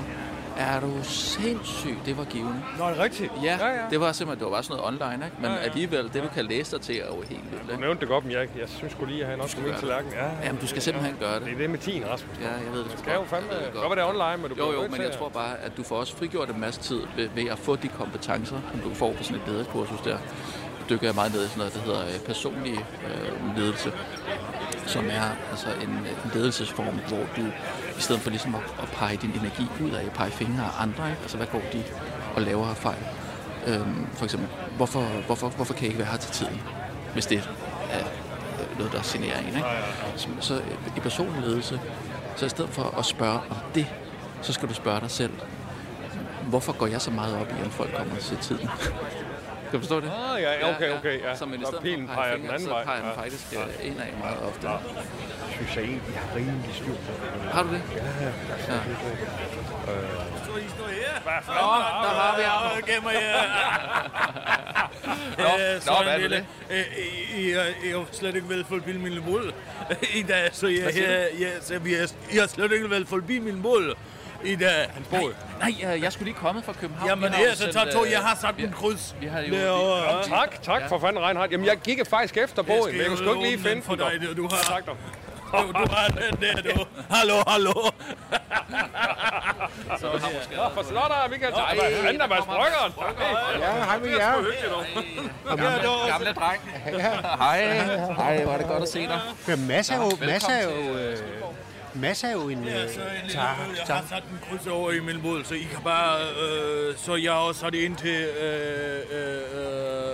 Er 0.60 0.80
du 0.80 0.91
sindssyg? 1.03 1.97
Det 2.05 2.18
var 2.18 2.24
givende. 2.24 2.62
Nå, 2.78 2.84
er 2.84 2.89
det 2.89 2.99
rigtigt? 2.99 3.32
Ja, 3.43 3.58
Ja, 3.60 3.68
ja. 3.68 3.82
det 3.89 3.99
var 3.99 4.12
simpelthen, 4.12 4.39
det 4.39 4.45
var 4.45 4.51
bare 4.51 4.64
sådan 4.64 4.78
noget 4.82 5.01
online, 5.01 5.26
ikke? 5.26 5.38
Men 5.41 5.51
Ja, 5.51 5.55
ja. 5.58 5.62
alligevel, 5.62 6.03
det 6.14 6.24
du 6.24 6.28
kan 6.34 6.45
læse 6.45 6.72
dig 6.76 6.82
til, 6.82 6.95
er 6.95 7.05
jo 7.05 7.22
helt 7.30 7.51
vildt, 7.51 7.72
Du 7.72 7.76
nævnte 7.82 7.99
det 8.01 8.08
godt, 8.08 8.24
men 8.26 8.34
jeg, 8.34 8.47
jeg 8.60 8.70
synes 8.70 8.93
sgu 8.93 9.05
lige, 9.05 9.24
at 9.24 9.30
han 9.30 9.41
også 9.41 9.58
skulle 9.58 9.78
til 9.78 9.88
lærken. 9.88 10.12
Ja, 10.12 10.30
Jamen, 10.45 10.62
du 10.62 10.68
skal 10.68 10.82
simpelthen 10.82 11.16
gøre 11.20 11.36
det. 11.36 11.41
Det 11.45 11.53
er 11.53 11.58
det 11.58 11.70
med 11.70 11.80
10, 11.80 12.03
Rasmus. 12.12 12.38
Ja, 12.41 12.47
jeg 12.66 12.74
ved 12.74 12.80
det. 12.84 12.91
sgu 12.91 12.97
skal 13.01 13.12
jo 13.14 13.20
godt. 13.20 13.30
fandme... 13.30 13.49
Det 13.49 13.74
Godt, 13.74 13.84
være 13.89 13.95
det 13.95 14.01
er 14.03 14.22
online, 14.24 14.38
men 14.47 14.58
du 14.58 14.66
Jo, 14.66 14.72
jo, 14.82 14.88
men 14.88 15.01
jeg 15.01 15.12
tror 15.12 15.30
bare, 15.30 15.58
at 15.66 15.78
du 15.78 15.84
får 15.84 15.95
også 15.95 16.16
frigjort 16.18 16.49
en 16.49 16.60
masse 16.60 16.82
tid 16.82 17.01
ved, 17.16 17.30
ved 17.36 17.45
at 17.49 17.60
få 17.60 17.76
de 17.76 17.88
kompetencer, 17.88 18.58
som 18.72 18.80
du 18.80 18.93
får 18.93 19.14
på 19.14 19.24
sådan 19.24 19.41
et 19.41 19.47
lederkursus 19.47 20.01
der. 20.01 20.18
Du 20.80 20.93
dykker 20.93 21.08
jeg 21.08 21.16
meget 21.16 21.34
ned 21.34 21.45
i 21.45 21.47
sådan 21.47 21.58
noget, 21.58 21.74
der 21.74 21.80
hedder 21.80 22.01
øh, 22.05 22.20
personlig 22.26 22.74
øh, 23.08 23.58
ledelse, 23.58 23.91
som 24.86 25.05
er 25.12 25.24
altså 25.51 25.68
en, 25.84 25.89
en 25.89 26.32
ledelsesform, 26.34 26.99
hvor 27.08 27.18
du 27.36 27.41
i 27.98 28.02
stedet 28.02 28.22
for 28.22 28.30
ligesom 28.30 28.56
at, 28.56 28.62
at 28.82 28.89
pege 28.91 29.18
din 29.18 29.32
energi 29.32 29.68
ud 29.84 29.91
af, 29.91 30.06
at 30.06 30.12
pege 30.12 30.32
fingre 30.32 30.64
af 30.64 30.82
andre, 30.82 31.10
ikke? 31.10 31.22
altså 31.22 31.38
hvad 31.38 31.48
går 31.48 31.62
de 31.74 31.84
og 32.36 32.41
laver 32.41 32.68
af 32.68 32.78
fejl. 32.78 33.04
Øhm, 33.68 34.08
for 34.14 34.26
eksempel, 34.26 34.50
hvorfor, 34.78 35.02
hvorfor, 35.26 35.50
hvorfor 35.50 35.74
kan 35.74 35.84
jeg 35.84 35.89
ikke 35.89 36.00
være 36.00 36.12
her 36.12 36.18
til 36.18 36.32
tiden, 36.32 36.62
hvis 37.14 37.26
det 37.26 37.50
er 37.91 38.00
øh, 38.00 38.78
noget, 38.78 38.93
der 38.93 39.00
generer 39.04 39.39
en. 39.39 39.48
Ikke? 39.48 39.64
Så, 40.16 40.28
så 40.39 40.62
i 40.98 41.00
personlig 41.00 41.41
ledelse, 41.41 41.80
Så 42.36 42.45
i 42.45 42.50
stedet 42.50 42.70
for 42.70 42.98
at 43.00 43.06
spørge 43.06 43.39
om 43.39 43.58
det, 43.76 43.88
så 44.41 44.54
skal 44.54 44.70
du 44.70 44.74
spørge 44.74 45.00
dig 45.00 45.12
selv, 45.12 45.32
hvorfor 46.50 46.74
går 46.74 46.88
jeg 46.88 47.02
så 47.02 47.12
meget 47.12 47.36
op 47.36 47.48
i, 47.48 47.66
at 47.66 47.72
folk 47.72 47.95
kommer 47.98 48.16
til 48.16 48.38
tiden? 48.38 48.70
Kan 49.72 49.74
du 49.74 49.80
forstå 49.80 49.99
det? 49.99 50.11
Ah, 50.34 50.41
ja, 50.41 50.76
okay, 50.76 50.89
okay, 50.97 51.22
ja. 51.24 51.36
Så, 51.36 51.45
men 51.45 51.59
i 51.61 51.63
Så 51.63 51.68
stedet 51.68 51.84
pilen 51.84 52.07
peger 52.07 52.18
pege 52.22 52.38
den 52.38 52.45
anden 52.49 52.63
så 52.63 52.70
vej. 52.70 52.84
peger 52.86 52.99
den 53.01 53.09
Ja. 53.09 53.22
faktisk 53.22 53.53
ja. 53.53 53.59
indad 53.88 54.05
meget 54.20 54.39
ofte. 54.49 54.68
synes 55.55 55.76
jeg 55.76 55.84
egentlig, 55.84 56.13
jeg 56.13 56.22
har 56.22 56.36
rimelig 56.36 56.76
styr 56.76 56.86
på. 56.93 57.11
Har 57.53 57.63
du 57.63 57.70
det? 57.70 57.82
Ja, 57.95 58.03
ja. 58.26 58.74
Ja. 58.74 58.80
Nå, 60.47 61.53
der 62.03 62.13
har 62.20 62.38
vi 62.38 62.43
ham. 62.43 62.82
Gemmer 62.88 63.11
Nå, 65.38 65.43
nå, 65.88 66.03
hvad 66.03 66.13
er 66.13 66.18
det 66.18 66.32
det? 66.32 66.45
øh, 66.70 66.84
I, 67.39 67.49
I, 67.49 67.51
har- 67.91 68.05
slet 68.11 68.36
ikke 68.36 68.49
vel 68.49 68.65
forbi 68.70 68.97
min 68.97 69.20
mål 69.26 69.53
i 70.20 70.22
dag, 70.24 70.49
så 70.51 70.68
jeg, 70.68 70.95
jeg, 70.95 71.28
jeg, 71.39 71.51
så 71.61 71.74
er, 71.74 71.80
I 72.32 72.38
har 72.38 72.47
slet 72.47 72.72
ikke 72.72 72.89
vel 72.89 73.05
forbi 73.07 73.39
min 73.39 73.61
mål 73.61 73.95
i 74.43 74.55
dag. 74.55 74.89
Hans 74.93 75.11
Nej, 75.11 75.20
nej, 75.60 75.93
øh, 75.95 76.03
jeg 76.03 76.14
skulle 76.14 76.26
lige 76.32 76.39
komme 76.39 76.64
fra 76.64 76.74
København. 76.74 77.10
Jamen 77.10 77.34
her, 77.34 77.55
så 77.55 77.72
tager 77.74 77.91
to, 77.91 78.05
øh, 78.05 78.12
jeg 78.12 78.20
har 78.20 78.36
sat 78.41 78.58
vi- 78.58 78.64
en 78.64 78.72
kryds 78.72 79.16
Vi 79.20 79.26
har 79.26 79.39
jo... 79.41 79.55
Nå, 79.55 80.24
tak, 80.24 80.62
tak 80.62 80.82
for 80.89 80.99
fanden, 80.99 81.24
Reinhardt. 81.24 81.51
Jamen, 81.51 81.66
jeg 81.66 81.78
gik 81.78 81.99
faktisk 82.10 82.38
efter 82.38 82.62
båden, 82.64 82.91
men 82.91 82.97
jeg 82.97 83.08
kunne 83.08 83.18
sgu 83.18 83.30
ikke 83.34 83.43
lige 83.43 83.60
finde 83.70 83.82
for 83.82 83.95
dig, 83.95 84.12
du, 84.22 84.41
du 84.41 84.47
har. 84.47 84.64
Tak, 84.64 84.86
dog. 84.88 84.97
Du, 85.51 85.72
du 85.72 85.86
har 85.91 86.08
den 86.08 86.41
der, 86.41 86.74
du. 86.74 86.86
Hallo, 87.10 87.34
hallo. 87.47 87.74
Så 89.99 90.08
har 90.08 90.30
måske... 90.38 90.55
Nå, 90.55 90.64
for 90.74 90.84
kan 91.39 91.51
tage... 91.51 91.51
Nej, 91.51 91.76
Hvad 91.76 92.03
fanden 92.03 92.22
er 92.22 92.28
med 92.28 92.38
sprykkeren? 92.41 92.93
Ja, 93.62 93.72
hej 93.86 93.99
med 93.99 94.10
jer. 94.10 94.34
Gamle, 95.47 96.08
gamle 96.08 96.34
dreng. 96.34 96.62
Hej. 97.39 97.74
Hej, 98.16 98.43
hvor 98.43 98.53
er 98.53 98.58
det 98.58 98.68
godt 98.68 98.84
at 98.84 98.89
se 98.89 98.99
dig. 98.99 99.20
Ja, 99.47 99.55
Mads 99.55 99.89
er 99.89 99.95
jo, 99.95 100.01
Velkommen 100.03 101.58
Mads 102.02 102.24
er 102.24 102.32
jo, 102.32 102.50
øh, 102.50 102.54
er 102.54 102.58
en... 102.58 102.64
Ja, 102.64 102.84
Øh, 102.84 102.89
så 102.89 103.00
en 103.00 103.08
lille 103.22 103.34
tak. 103.34 103.58
Jeg 103.78 103.88
tak. 103.88 103.98
har 103.98 104.08
sat 104.10 104.24
en 104.24 104.39
kryds 104.50 104.68
over 104.68 104.91
i 104.91 105.00
min 105.00 105.22
båd, 105.22 105.43
så 105.43 105.54
I 105.54 105.68
kan 105.72 105.84
bare... 105.84 106.20
Øh, 106.22 106.95
så 106.98 107.16
jeg 107.16 107.32
har 107.32 107.39
også 107.39 107.62
sat 107.62 107.74
det 107.74 107.80
ind 107.80 107.98
til... 107.98 108.10
Øh, 108.10 109.02
øh, 109.12 109.41
øh, 109.54 110.12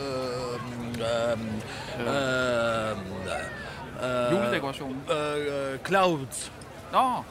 øh, 0.00 0.28
øh, 1.00 1.38
øh, 2.00 2.96
øh, 4.02 4.32
Juledekorationen. 4.32 5.02
Øh, 5.10 5.72
øh, 5.72 5.78
Clouds. 5.86 6.52
Nå, 6.92 7.22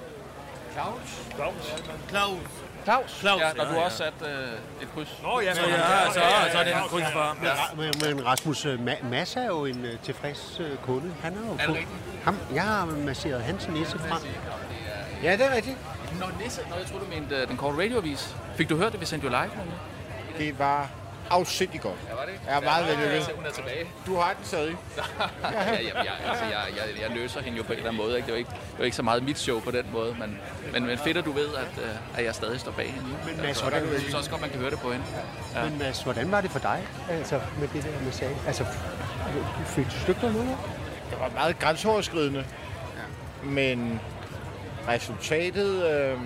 Claus? 0.73 1.71
Claus. 2.09 2.66
Claus. 2.87 3.11
Claus, 3.19 3.41
Ja, 3.41 3.53
når 3.53 3.63
ja, 3.63 3.69
du 3.71 3.75
ja. 3.75 3.85
også 3.85 3.97
sat 3.97 4.13
øh, 4.21 4.81
et 4.81 4.87
kryds. 4.95 5.19
Nå, 5.23 5.39
ja, 5.39 5.53
så, 5.55 5.61
ja, 5.61 6.11
så, 6.13 6.21
så 6.51 6.57
er 6.59 6.63
det 6.63 6.73
en 6.73 6.79
kryds 6.89 7.11
for 7.13 7.19
ham. 7.19 7.37
Men, 7.77 7.91
men 8.17 8.25
Rasmus, 8.25 8.65
Ma- 8.65 9.03
Mads 9.05 9.35
er 9.35 9.45
jo 9.45 9.65
en 9.65 9.85
øh, 9.85 9.99
tilfreds 10.03 10.57
øh, 10.59 10.77
kunde. 10.77 11.13
Han 11.23 11.33
er 11.33 11.37
jo 11.47 11.51
det 11.57 11.61
på- 11.65 11.71
rigtigt? 11.73 11.89
ham, 12.23 12.37
Jeg 12.53 12.63
har 12.63 12.85
masseret 12.85 13.43
hans 13.43 13.67
næse 13.67 13.99
frem. 13.99 14.21
Ja, 15.23 15.31
det 15.31 15.45
er 15.45 15.55
rigtigt. 15.55 15.77
Nå, 16.19 16.25
Nisse, 16.43 16.61
Nå, 16.69 16.75
jeg 16.75 16.85
tror 16.85 16.99
du 16.99 17.05
mente 17.15 17.35
øh, 17.35 17.47
den 17.47 17.57
korte 17.57 17.77
radioavis. 17.77 18.35
Fik 18.55 18.69
du 18.69 18.77
hørt 18.77 18.91
det, 18.91 19.01
vi 19.01 19.05
sendte 19.05 19.25
jo 19.27 19.29
live? 19.29 19.51
Det 20.37 20.59
var 20.59 20.89
afsindigt 21.29 21.83
godt. 21.83 21.95
Ja, 22.09 22.15
var 22.15 22.25
det? 22.25 22.33
Jeg 22.47 22.57
er 22.57 22.61
meget 22.61 22.87
vellykket. 22.87 23.31
Hun 23.35 23.45
er 23.45 23.51
tilbage. 23.51 23.85
Du 24.05 24.15
har 24.15 24.33
den 24.33 24.45
stadig. 24.45 24.75
ja, 24.97 25.71
ja, 25.71 25.79
jeg, 26.03 26.13
altså, 26.29 26.43
jeg, 26.45 26.63
jeg, 26.77 27.01
jeg 27.01 27.17
løser 27.17 27.41
hende 27.41 27.57
jo 27.57 27.63
på 27.63 27.71
en 27.73 27.77
eller 27.77 27.89
anden 27.89 28.03
måde. 28.03 28.15
Ikke? 28.15 28.25
Det, 28.25 28.31
var 28.33 28.37
ikke, 28.37 28.49
det 28.49 28.77
var 28.79 28.85
ikke 28.85 28.97
så 28.97 29.03
meget 29.03 29.23
mit 29.23 29.39
show 29.39 29.59
på 29.59 29.71
den 29.71 29.85
måde, 29.93 30.15
men, 30.19 30.37
men, 30.73 30.85
men 30.85 30.97
fedt, 30.97 31.17
at 31.17 31.25
du 31.25 31.31
ved, 31.31 31.47
at, 31.55 31.83
øh, 31.83 32.17
at 32.19 32.25
jeg 32.25 32.35
stadig 32.35 32.59
står 32.59 32.71
bag 32.71 32.85
hende. 32.93 33.07
Men 33.25 33.37
Mads, 33.41 33.57
Så 33.57 33.63
hvordan- 33.63 33.91
jeg 33.91 33.99
synes 33.99 34.15
også 34.15 34.29
godt, 34.29 34.41
man 34.41 34.49
kan 34.49 34.59
høre 34.59 34.69
det 34.71 34.79
på 34.79 34.91
hende. 34.91 35.05
Ja. 35.55 35.63
Men 35.69 35.79
Mads, 35.79 36.01
hvordan 36.03 36.31
var 36.31 36.41
det 36.41 36.51
for 36.51 36.59
dig 36.59 36.83
altså, 37.09 37.39
med 37.59 37.67
det 37.67 37.83
der 37.83 38.05
massage? 38.05 38.35
Altså, 38.47 38.65
fik 39.65 39.85
du 39.85 39.99
stykter 40.03 40.31
noget? 40.31 40.57
Det 41.11 41.19
var 41.19 41.29
meget 41.29 41.59
grænseoverskridende. 41.59 42.45
Men 43.43 43.99
resultatet 44.87 45.85
øh, 45.91 46.17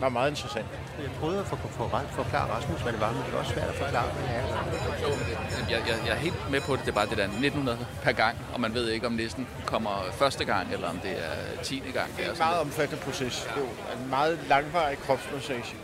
var 0.00 0.08
meget 0.08 0.30
interessant. 0.30 0.66
Jeg 1.02 1.10
prøvede 1.20 1.40
at 1.40 1.46
for, 1.46 1.56
for, 1.56 1.68
for, 1.88 2.00
forklare 2.10 2.50
Rasmus, 2.50 2.80
hvad 2.80 2.92
det 2.92 3.00
var, 3.00 3.12
men 3.12 3.22
det 3.24 3.32
var 3.32 3.38
også 3.38 3.52
svært 3.52 3.68
at 3.68 3.74
forklare, 3.74 4.04
hvad 4.12 4.22
det 4.22 4.36
er. 4.36 4.42
Det- 4.42 5.70
jeg, 5.70 5.80
jeg, 5.88 5.96
jeg 6.06 6.12
er 6.12 6.18
helt 6.18 6.50
med 6.50 6.60
på 6.60 6.76
det. 6.76 6.80
Det 6.84 6.90
er 6.90 6.94
bare 6.94 7.06
det 7.06 7.18
der 7.18 7.24
1900 7.24 7.78
per 8.02 8.12
gang, 8.12 8.36
og 8.54 8.60
man 8.60 8.74
ved 8.74 8.88
ikke, 8.88 9.06
om 9.06 9.12
næsten 9.12 9.46
kommer 9.66 10.04
første 10.12 10.44
gang, 10.44 10.72
eller 10.72 10.88
om 10.90 10.98
det 10.98 11.10
er 11.10 11.62
10. 11.62 11.82
gang. 11.94 12.16
Det 12.16 12.24
er 12.24 12.28
sådan 12.28 12.32
en 12.32 12.38
meget 12.38 12.58
omfattende 12.60 13.02
proces. 13.04 13.40
Det 13.54 13.62
er 13.62 13.66
jo 13.66 14.02
en 14.04 14.10
meget 14.10 14.38
langvarig 14.48 14.98
kropsmassage. 14.98 15.76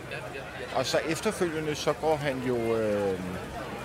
Og 0.75 0.85
så 0.85 0.99
efterfølgende, 1.07 1.75
så 1.75 1.93
går 1.93 2.15
han 2.15 2.41
jo 2.47 2.75
øh, 2.75 3.19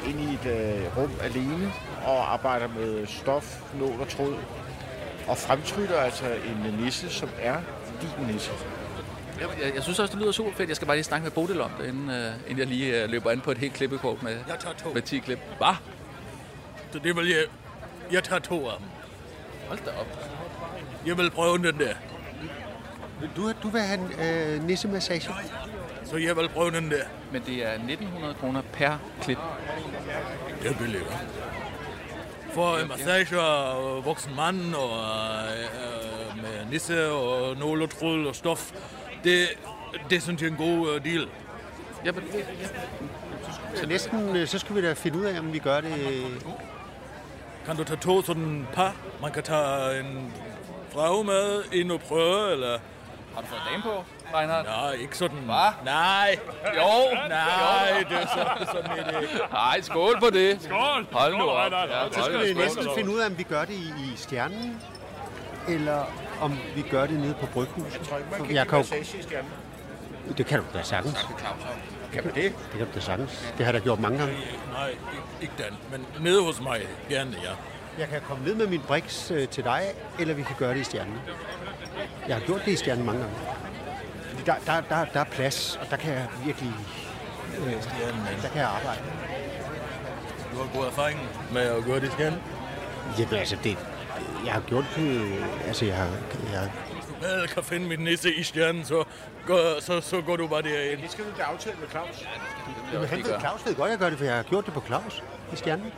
ind 0.09 0.21
i 0.21 0.35
et 0.35 0.47
øh, 0.47 0.97
rum 0.99 1.11
alene 1.23 1.73
og 2.07 2.33
arbejder 2.33 2.69
med 2.69 3.07
stof, 3.07 3.59
nål 3.75 4.01
og 4.01 4.09
tråd. 4.09 4.35
Og 5.29 5.39
fremtryller 5.39 5.97
altså 5.99 6.25
en 6.25 6.75
nisse, 6.81 7.11
som 7.11 7.29
er 7.41 7.57
din 8.03 8.27
nisse. 8.35 8.51
Jeg, 9.41 9.49
jeg, 9.63 9.75
jeg 9.75 9.83
synes 9.83 9.99
også, 9.99 10.13
det 10.13 10.21
lyder 10.23 10.33
super 10.33 10.53
fedt. 10.53 10.69
Jeg 10.69 10.77
skal 10.77 10.87
bare 10.87 10.97
lige 10.97 11.05
snakke 11.05 11.25
med 11.25 11.31
Bodil 11.31 11.61
om 11.61 11.71
det, 11.81 11.89
inden, 11.89 12.09
uh, 12.09 12.51
inden 12.51 12.59
jeg 12.59 12.67
lige 12.67 13.05
uh, 13.05 13.11
løber 13.11 13.31
ind 13.31 13.41
på 13.41 13.51
et 13.51 13.59
helt 13.59 13.73
klippekort 13.75 14.23
med, 14.23 14.33
Jeg 14.49 14.57
tager 14.61 14.75
to. 14.75 14.93
med 14.95 15.03
10 15.03 15.19
klip. 15.19 15.39
Hvad? 15.59 15.75
Så 16.93 16.99
det 16.99 17.17
vil 17.17 17.29
jeg... 17.29 17.45
Jeg 18.13 18.25
tager 18.25 18.41
to 18.41 18.69
af 18.69 18.77
dem. 18.79 18.87
Hold 19.69 19.79
da 19.85 19.91
op. 20.01 20.07
Jeg 21.07 21.19
vil 21.19 21.31
prøve 21.31 21.59
den 21.59 21.79
der. 21.79 21.95
Du, 23.37 23.53
du 23.63 23.69
vil 23.69 23.81
have 23.81 24.01
en 24.01 24.13
øh, 24.21 24.65
nissemassage? 24.67 25.31
Så 26.05 26.17
jeg 26.17 26.37
vil 26.37 26.49
prøve 26.49 26.71
den 26.71 26.91
der. 26.91 27.05
Men 27.33 27.43
det 27.47 27.67
er 27.67 27.73
1900 27.73 28.35
kroner 28.35 28.63
per 28.73 28.99
klip. 29.23 29.39
Det 30.63 30.71
er 30.71 30.75
billigt, 30.75 31.03
hva'? 31.03 31.17
For 32.55 32.77
en 32.77 32.89
massage 32.89 33.41
og 33.41 34.05
voksen 34.05 34.37
mand 34.37 34.75
og 34.75 34.99
øh, 35.45 36.43
med 36.43 36.71
nisse 36.71 37.11
og 37.11 37.57
nål 37.57 37.83
og 37.83 37.91
tråd 37.91 38.27
og 38.27 38.35
stof. 38.35 38.73
Det, 39.27 39.49
det 40.11 40.23
synes 40.23 40.43
jeg 40.43 40.49
er 40.49 40.51
en 40.53 40.57
god 40.57 40.95
øh, 40.95 41.05
deal. 41.05 41.29
Ja, 42.05 42.13
men, 42.13 42.23
Så 43.75 43.87
næsten, 43.87 44.37
øh, 44.37 44.47
så 44.49 44.59
skal 44.59 44.77
vi 44.77 44.83
da 44.83 44.93
finde 44.93 45.19
ud 45.19 45.25
af, 45.25 45.39
om 45.39 45.53
vi 45.53 45.59
gør 45.59 45.81
det... 45.81 45.93
Kan 47.67 47.77
du 47.77 47.85
tage 47.85 48.01
to 48.01 48.23
sådan 48.23 48.67
par? 48.73 48.95
Man 49.23 49.33
kan 49.33 49.43
tage 49.43 50.01
en 50.01 50.33
frage 50.95 51.25
med 51.25 51.63
ind 51.73 51.93
og 51.93 52.01
prøve, 52.01 52.53
eller... 52.53 52.79
Har 53.35 53.41
du 53.43 53.47
fået 53.47 53.61
dame 53.71 53.83
på, 53.83 54.05
Reinhardt? 54.39 54.67
Nej, 54.67 54.93
ikke 54.93 55.17
sådan. 55.19 55.39
Hvad? 55.39 55.85
Nej. 55.85 56.39
Jo. 56.77 57.19
Nej, 57.29 58.05
det 58.09 58.17
er 58.23 58.27
så, 58.27 58.67
sådan 58.73 58.99
et... 58.99 59.15
øh, 59.23 59.53
Nej, 59.53 59.81
skål 59.81 60.21
på 60.21 60.31
det. 60.31 60.63
Skål. 60.63 61.07
Hold 61.13 61.37
nu 61.39 61.45
op. 61.45 61.73
Ja, 61.73 62.13
Så 62.13 62.23
skal 62.25 62.49
vi 62.49 62.55
næsten 62.55 62.85
finde 62.97 63.11
ud 63.15 63.19
af, 63.19 63.27
om 63.27 63.39
vi 63.39 63.43
gør 63.43 63.65
det 63.65 63.75
i, 63.75 63.89
i 64.13 64.17
Stjernen, 64.17 64.83
eller 65.69 66.05
om 66.41 66.59
vi 66.75 66.83
gør 66.91 67.07
det 67.07 67.21
nede 67.21 67.35
på 67.41 67.47
Bryghuset. 67.47 67.99
Jeg 67.99 68.07
tror 68.07 68.17
ikke, 68.17 68.31
man 68.31 68.47
kan 68.47 68.57
jeg 68.57 68.67
kan 68.69 68.79
massage 68.79 69.19
i 69.19 69.23
stjernen. 69.23 69.51
det 70.39 70.47
kan 70.47 70.59
du 70.59 70.65
da 70.75 70.83
sagtens. 70.83 71.27
Kan 72.13 72.25
man 72.25 72.35
det? 72.35 72.53
Det 72.73 72.79
kan 72.79 72.87
du 72.87 72.93
da 72.95 73.01
sagtens. 73.01 73.53
Det 73.59 73.67
har 73.67 73.73
jeg 73.73 73.81
da 73.81 73.85
gjort 73.85 74.01
mange 74.01 74.19
gange. 74.19 74.35
Nej, 74.73 74.91
ikke, 75.41 75.53
den. 75.59 75.77
Men 75.91 76.07
nede 76.25 76.43
hos 76.43 76.61
mig, 76.61 76.81
gerne, 77.09 77.37
ja. 77.43 77.51
Jeg 77.99 78.09
kan 78.09 78.21
komme 78.29 78.45
ned 78.45 78.55
med 78.55 78.67
min 78.67 78.81
briks 78.81 79.31
øh, 79.31 79.49
til 79.49 79.65
dig, 79.65 79.83
eller 80.19 80.35
vi 80.35 80.43
kan 80.43 80.57
gøre 80.59 80.75
det 80.75 80.81
i 80.81 80.85
Stjernen. 80.85 81.15
Jeg 82.29 82.37
har 82.37 82.43
gjort 82.47 82.61
det 82.65 82.73
i 82.73 82.77
Stjernen 82.77 83.07
mange 83.07 83.21
gange. 83.21 83.37
Fordi 84.31 84.43
Der, 84.47 84.55
der, 84.67 84.81
der, 84.81 85.05
der 85.05 85.21
er 85.21 85.25
plads, 85.25 85.79
og 85.81 85.91
der 85.91 85.97
kan 85.97 86.13
jeg 86.13 86.27
virkelig... 86.45 86.73
Øh, 87.59 87.73
der 88.43 88.49
kan 88.49 88.61
jeg 88.61 88.69
arbejde. 88.69 89.01
Du 90.53 90.57
har 90.57 90.69
god 90.79 90.87
erfaring 90.87 91.21
med 91.53 91.63
at 91.63 91.85
gøre 91.85 92.01
det 92.01 92.13
igen. 92.19 92.35
Jamen 93.19 93.35
altså, 93.35 93.57
det, 93.65 93.79
jeg 94.47 94.55
har 94.55 94.61
gjort 94.61 94.85
det... 94.97 95.33
Altså, 95.67 95.85
jeg 95.85 95.97
har... 95.97 96.09
Jeg, 96.53 96.71
Hvis 97.21 97.51
du 97.51 97.55
kan 97.55 97.65
finde 97.65 97.89
min 97.89 97.99
nisse 97.99 98.35
i 98.35 98.43
stjernen, 98.43 98.85
så, 98.85 99.05
går, 99.47 99.81
så, 99.81 100.01
så 100.01 100.21
går 100.21 100.37
du 100.37 100.47
bare 100.47 100.63
derind. 100.63 101.03
Det 101.03 101.11
skal 101.11 101.25
vi 101.25 101.31
da 101.39 101.43
aftale 101.43 101.77
med 101.81 101.89
Claus. 101.89 102.27
Jamen, 102.93 103.09
han 103.09 103.19
ved, 103.19 103.41
Claus 103.41 103.67
ved 103.67 103.75
godt, 103.75 103.91
jeg 103.91 103.99
gør 103.99 104.09
det, 104.11 104.19
for 104.19 104.25
jeg 104.25 104.37
har 104.37 104.43
gjort 104.43 104.67
det 104.67 104.75
på 104.75 104.83
Claus 104.87 105.23
i 105.53 105.57
Stjernen. 105.57 105.93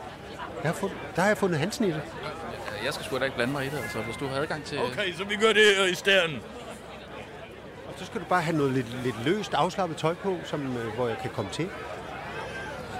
Jeg 0.62 0.68
har 0.70 0.74
fundet, 0.74 0.98
der 1.16 1.22
har 1.22 1.28
jeg 1.28 1.38
fundet 1.38 1.58
hans 1.58 1.80
nisse. 1.80 2.02
Jeg 2.84 2.94
skal 2.94 3.06
sgu 3.06 3.18
da 3.18 3.24
ikke 3.24 3.36
blande 3.36 3.52
mig 3.52 3.66
i 3.66 3.68
det, 3.68 3.78
altså. 3.78 3.98
Hvis 3.98 4.16
du 4.16 4.26
har 4.26 4.36
adgang 4.36 4.64
til... 4.64 4.78
Okay, 4.78 5.14
så 5.14 5.24
vi 5.24 5.36
gør 5.36 5.52
det 5.52 5.64
øh, 5.82 5.92
i 5.92 5.94
stjernen. 5.94 6.42
Og 7.88 7.94
så 7.96 8.06
skal 8.06 8.20
du 8.20 8.26
bare 8.28 8.42
have 8.42 8.56
noget 8.56 8.72
lidt, 8.72 9.02
lidt 9.04 9.24
løst, 9.24 9.54
afslappet 9.54 9.96
tøj 9.96 10.14
på, 10.14 10.36
som, 10.44 10.76
øh, 10.76 10.94
hvor 10.94 11.08
jeg 11.08 11.18
kan 11.22 11.30
komme 11.30 11.50
til. 11.50 11.68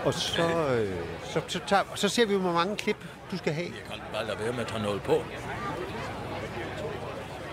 Og 0.05 0.15
så, 0.15 0.43
øh, 0.43 0.95
så, 1.25 1.41
så, 1.49 1.61
tager, 1.67 1.83
så 1.95 2.09
ser 2.09 2.27
vi, 2.27 2.35
hvor 2.35 2.53
mange 2.53 2.77
klip 2.77 3.05
du 3.31 3.37
skal 3.39 3.53
have. 3.53 3.67
Jeg 3.67 3.83
kan 3.91 4.01
bare 4.13 4.27
lade 4.27 4.39
være 4.39 4.53
med 4.53 4.61
at 4.61 4.67
tage 4.69 4.83
noget 4.83 5.03
på. 5.03 5.25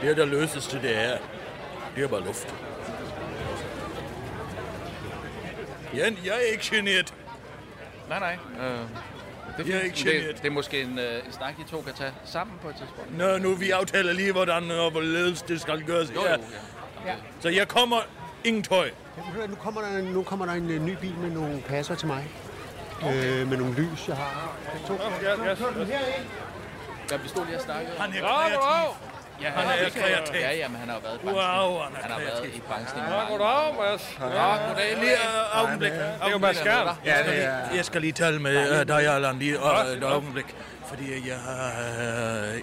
Det, 0.02 0.18
der 0.18 0.26
løseste, 0.26 0.82
det 0.82 0.98
er, 1.06 1.18
det 1.96 2.04
er 2.04 2.08
bare 2.08 2.26
luft. 2.26 2.56
Jan, 5.96 6.18
jeg 6.26 6.34
er 6.34 6.52
ikke 6.52 6.76
generet. 6.76 7.14
Nej, 8.10 8.20
nej. 8.20 8.38
Øh, 8.68 8.80
det, 9.58 9.68
Jeg 9.70 9.78
er 9.78 9.82
ikke 9.82 9.96
det, 9.96 10.04
generet. 10.06 10.38
det 10.42 10.48
er 10.48 10.52
måske 10.52 10.82
en, 10.82 11.00
øh, 11.00 11.26
en 11.26 11.32
snak, 11.32 11.54
I 11.60 11.64
to 11.72 11.82
kan 11.82 11.94
tage 11.94 12.12
sammen 12.26 12.56
på 12.62 12.70
et 12.70 12.76
tidspunkt. 12.76 13.18
Nå, 13.18 13.38
nu 13.38 13.56
vi 13.56 13.70
aftaler 13.72 14.14
lige, 14.14 14.32
hvordan 14.32 14.72
og 14.72 14.92
hvorledes 14.92 15.42
det 15.42 15.62
skal 15.62 15.84
gøres. 15.84 16.10
Jo, 16.16 16.22
jo, 16.22 16.28
Ja. 16.28 16.36
Ja. 17.06 17.16
Så 17.40 17.50
jeg 17.50 17.68
kommer 17.68 17.98
ingen 18.44 18.64
tøj. 18.64 18.90
Nu 19.50 19.56
kommer 19.56 19.82
der, 19.82 20.02
nu 20.02 20.24
kommer 20.24 20.46
der 20.46 20.54
en 20.54 20.70
øh, 20.70 20.82
ny 20.86 20.92
bil 21.02 21.14
med 21.18 21.30
nogle 21.32 21.62
passer 21.68 21.96
til 21.96 22.08
mig. 22.08 22.28
Øh, 23.04 23.48
med 23.50 23.58
nogle 23.58 23.74
lys, 23.76 24.08
jeg 24.08 24.16
har. 24.16 24.54
To. 24.88 24.94
Ja, 27.12 27.18
vi 27.18 27.28
stod 27.28 27.46
lige 27.46 27.58
og 27.58 27.62
snakkede. 27.62 27.92
Han 28.00 28.10
er 28.14 28.22
kreativ. 28.22 28.98
Ja, 29.42 29.50
Han 29.50 29.68
er 29.80 29.84
det 29.84 29.94
kan- 29.94 30.02
kreativ. 30.02 30.36
Ja, 30.42 30.52
ja, 30.56 30.68
men 30.68 30.78
han 30.78 30.90
har 30.90 31.00
været 31.00 31.16
i 31.16 31.26
branchen. 31.26 31.36
Wow, 31.36 31.80
han 31.80 31.94
er 31.96 32.02
han 32.02 32.12
har 32.12 32.20
været 32.20 32.46
i 32.56 32.62
branchen 32.68 33.04
Ja, 33.10 33.20
goddag, 33.30 33.76
Mads. 33.80 34.18
Ja, 34.20 34.68
goddag. 34.68 34.98
Lige 35.00 35.12
øh, 35.14 35.64
øjeblik. 35.64 35.92
Det 35.92 36.00
er 36.22 36.30
jo 36.32 36.38
Mads 36.38 36.58
Skjern. 36.58 36.88
Jeg 37.06 37.18
skal, 37.24 37.34
lige, 37.36 37.50
jeg 37.76 37.86
skal 37.86 38.02
lige 38.02 38.12
tale 38.14 38.40
med 38.40 38.72
uh, 38.82 38.88
dig, 38.88 39.16
Allan, 39.16 39.40
lige 39.40 39.54
øh, 39.54 39.98
et 39.98 40.04
øjeblik. 40.04 40.56
Fordi 40.86 41.30
jeg 41.30 41.38
har 41.38 41.72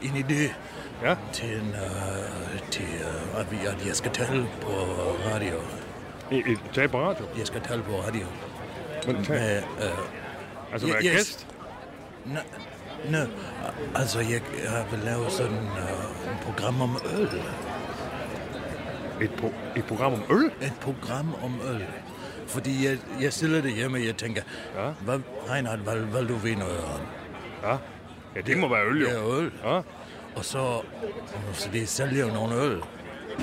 uh, 0.00 0.06
en 0.06 0.24
idé 0.24 0.52
ja. 1.08 1.14
til, 1.32 1.56
en, 1.56 1.74
uh, 1.84 2.70
til 2.70 2.84
uh, 3.34 3.40
at, 3.40 3.50
vi, 3.52 3.56
at 3.66 3.86
jeg 3.86 3.96
skal 3.96 4.10
tale 4.10 4.46
på 4.62 4.72
radio. 5.34 5.54
I, 6.30 6.36
I, 6.36 6.56
tale 6.74 6.88
på 6.88 7.00
radio? 7.08 7.24
Jeg 7.38 7.46
skal 7.46 7.60
tale 7.60 7.82
på 7.82 7.92
radio. 8.06 8.26
Men 9.06 9.26
Med, 9.28 9.62
uh, 9.62 10.21
Altså 10.72 10.86
være 10.88 11.02
gæst? 11.02 11.46
Nej, 12.26 12.42
nej, 13.10 13.26
altså 13.94 14.18
jeg, 14.20 14.40
jeg 14.64 14.84
vil 14.90 15.00
lave 15.04 15.30
sådan 15.30 15.58
uh, 15.58 16.32
et 16.32 16.38
program 16.42 16.80
om 16.82 16.96
øl. 17.18 17.28
Et, 19.20 19.30
pro- 19.42 19.78
et 19.78 19.84
program 19.84 20.12
om 20.12 20.22
øl? 20.30 20.44
Et 20.62 20.72
program 20.80 21.34
om 21.44 21.60
øl. 21.74 21.84
Fordi 22.46 22.86
jeg, 22.86 22.98
jeg 23.20 23.32
sidder 23.32 23.60
derhjemme, 23.62 23.98
og 23.98 24.06
jeg 24.06 24.16
tænker, 24.16 24.42
ja. 24.76 24.90
hvad, 25.04 25.20
Reinhard, 25.50 25.78
hvad, 25.78 25.96
hvad 25.96 26.24
du 26.24 26.34
ved 26.34 26.56
noget 26.56 26.78
om? 26.78 27.00
Ja, 27.70 27.76
ja 28.36 28.40
det 28.40 28.58
må 28.58 28.68
være 28.68 28.86
øl, 28.86 29.00
jo. 29.00 29.08
Ja, 29.08 29.38
øl. 29.40 29.52
Ja. 29.64 29.80
Og 30.36 30.44
så, 30.44 30.80
så 31.52 31.68
det 31.72 31.88
sælger 31.88 32.26
jo 32.26 32.32
nogle 32.34 32.54
øl. 32.56 32.80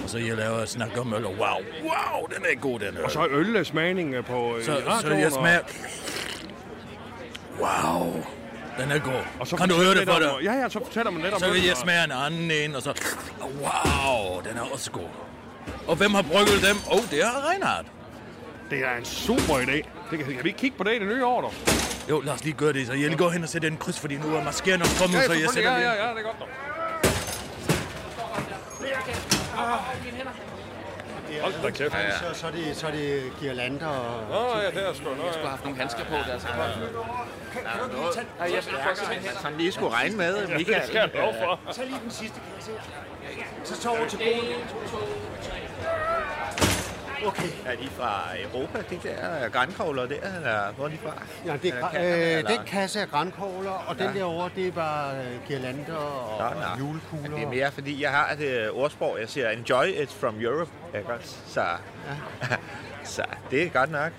Og 0.03 0.09
så 0.09 0.17
jeg 0.17 0.36
laver 0.38 0.65
snak 0.65 0.89
om 0.99 1.13
øl, 1.13 1.25
og 1.25 1.32
wow, 1.32 1.63
wow, 1.84 2.25
den 2.36 2.45
er 2.53 2.59
god, 2.61 2.80
den 2.80 2.88
øl. 2.97 3.03
Og 3.03 3.11
så 3.11 3.27
ølsmagning 3.30 4.25
på 4.25 4.55
øh, 4.57 4.63
så, 4.63 4.77
i 4.77 4.82
så 4.82 4.89
radioen, 4.89 5.19
jeg 5.19 5.25
og- 5.27 5.32
smager... 5.34 5.59
Wow, 7.60 8.24
den 8.80 8.91
er 8.91 8.99
god. 8.99 9.24
Og 9.39 9.47
så 9.47 9.55
kan 9.55 9.70
du 9.70 9.76
høre 9.76 9.95
det 9.95 10.07
for 10.07 10.14
om- 10.16 10.22
dig? 10.22 10.32
Ja, 10.43 10.53
ja, 10.53 10.70
så 10.70 10.80
fortæller 10.86 11.12
man 11.12 11.22
lidt 11.22 11.34
om 11.34 11.39
Så 11.39 11.51
vil 11.51 11.64
jeg 11.66 11.78
smage 11.78 12.03
en 12.03 12.12
anden 12.12 12.51
en, 12.51 12.76
og 12.76 12.82
så... 12.82 12.93
Wow, 13.41 14.41
den 14.41 14.57
er 14.57 14.62
også 14.74 14.91
god. 14.91 15.10
Og 15.88 15.95
hvem 15.95 16.14
har 16.14 16.22
brygget 16.22 16.62
dem? 16.68 16.78
Åh, 16.91 16.97
oh, 16.97 17.03
det 17.12 17.22
er 17.24 17.49
Reinhardt. 17.49 17.88
Det 18.70 18.80
er 18.80 18.97
en 18.97 19.05
super 19.05 19.53
idé. 19.53 19.72
Det 20.12 20.18
kan, 20.18 20.18
kan 20.20 20.43
vi 20.43 20.49
ikke 20.49 20.60
kigge 20.60 20.78
på 20.78 20.84
det 20.84 20.91
i 20.95 20.99
det 20.99 21.07
nye 21.07 21.26
år, 21.26 21.41
dog? 21.41 21.53
Jo, 22.10 22.22
lad 22.22 22.34
os 22.34 22.43
lige 22.43 22.53
gøre 22.53 22.74
det. 22.74 22.88
Så 22.88 22.93
jeg 22.93 23.10
vil 23.10 23.18
gå 23.18 23.30
hen 23.30 23.43
og 23.43 23.49
sætte 23.49 23.68
en 23.68 23.78
kryds, 23.78 23.99
fordi 23.99 24.16
nu 24.18 24.36
er 24.36 24.43
maskeren 24.43 24.82
kommet, 25.01 25.18
Ja, 25.18 25.26
så 25.26 25.34
jeg 25.34 25.49
sætter 25.53 25.72
ja, 25.72 25.80
ja, 25.80 26.05
ja, 26.07 26.10
det 26.14 26.20
er 26.20 26.24
godt 26.24 26.39
nok. 26.39 26.49
Hold 31.42 31.54
da 31.64 31.70
kæft. 31.70 31.94
Ja, 31.94 32.00
ja. 32.00 32.34
Så, 32.34 32.40
så, 32.40 32.48
er 32.48 32.52
det, 32.52 32.76
så 32.78 32.88
er 32.88 32.92
det 32.92 33.32
girlander 33.40 33.88
og... 33.88 34.30
Nå, 34.30 34.60
ja, 34.62 34.72
det 34.80 34.90
er 34.90 34.94
sgu. 34.94 35.04
Nå, 35.04 35.10
Jeg 35.10 35.18
skulle 35.18 35.38
have 35.38 35.50
haft 35.50 35.64
nogle 35.64 35.78
handsker 35.80 36.04
på, 36.06 36.16
der 36.28 36.34
er 36.36 36.40
så 36.40 36.48
koldt. 36.48 38.28
Nej, 38.40 38.52
jeg 38.56 38.64
som 39.42 39.58
lige 39.58 39.72
skulle 39.72 39.94
regne 39.94 40.18
med, 40.18 40.48
Michael. 40.48 40.80
Det 40.80 40.88
skal 40.88 40.96
jeg 40.96 41.10
lov 41.14 41.34
for. 41.44 41.74
Tag 41.74 41.86
lige 41.86 42.00
den 42.04 42.12
sidste 42.12 42.40
kasse 42.56 42.72
her. 42.72 43.46
Så 43.64 43.82
tager 43.82 43.98
over 43.98 44.08
til 44.08 44.18
bordet. 44.18 45.49
Okay. 47.28 47.49
Er 47.65 47.76
de 47.76 47.88
fra 47.89 48.24
Europa, 48.53 48.78
de 48.89 48.99
der 49.03 49.49
grænkogler 49.49 50.05
der, 50.05 50.15
eller 50.38 50.72
hvor 50.72 50.86
er 50.86 50.89
de 50.89 50.97
fra? 51.03 51.13
Ja, 51.45 51.53
det 51.63 51.74
er, 51.74 51.86
øh, 51.86 52.38
eller? 52.38 52.49
den 52.57 52.65
kasse 52.67 52.99
er 52.99 53.05
grænkogler, 53.05 53.72
og 53.88 53.99
den 53.99 54.05
Ja. 54.07 54.20
derovre, 54.20 54.49
det 54.55 54.67
er 54.67 54.72
bare 54.72 55.15
øh, 55.17 55.47
girlander 55.47 55.95
og 55.95 56.53
Nå, 56.55 56.59
nå. 56.59 56.86
julekugler. 56.88 57.36
Det 57.38 57.43
er 57.45 57.49
mere, 57.49 57.72
fordi 57.72 58.01
jeg 58.03 58.11
har 58.11 58.32
et 58.32 58.39
øh, 58.39 58.67
ordsprog, 58.74 59.17
jeg 59.20 59.30
siger, 59.30 59.49
enjoy 59.49 59.86
it 59.86 60.11
from 60.11 60.41
Europe, 60.41 60.72
ikke? 60.97 61.07
Så, 61.45 61.65
så 63.15 63.24
det 63.51 63.63
er 63.63 63.70
godt 63.70 63.91
nok. 63.91 64.11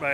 Men, 0.00 0.10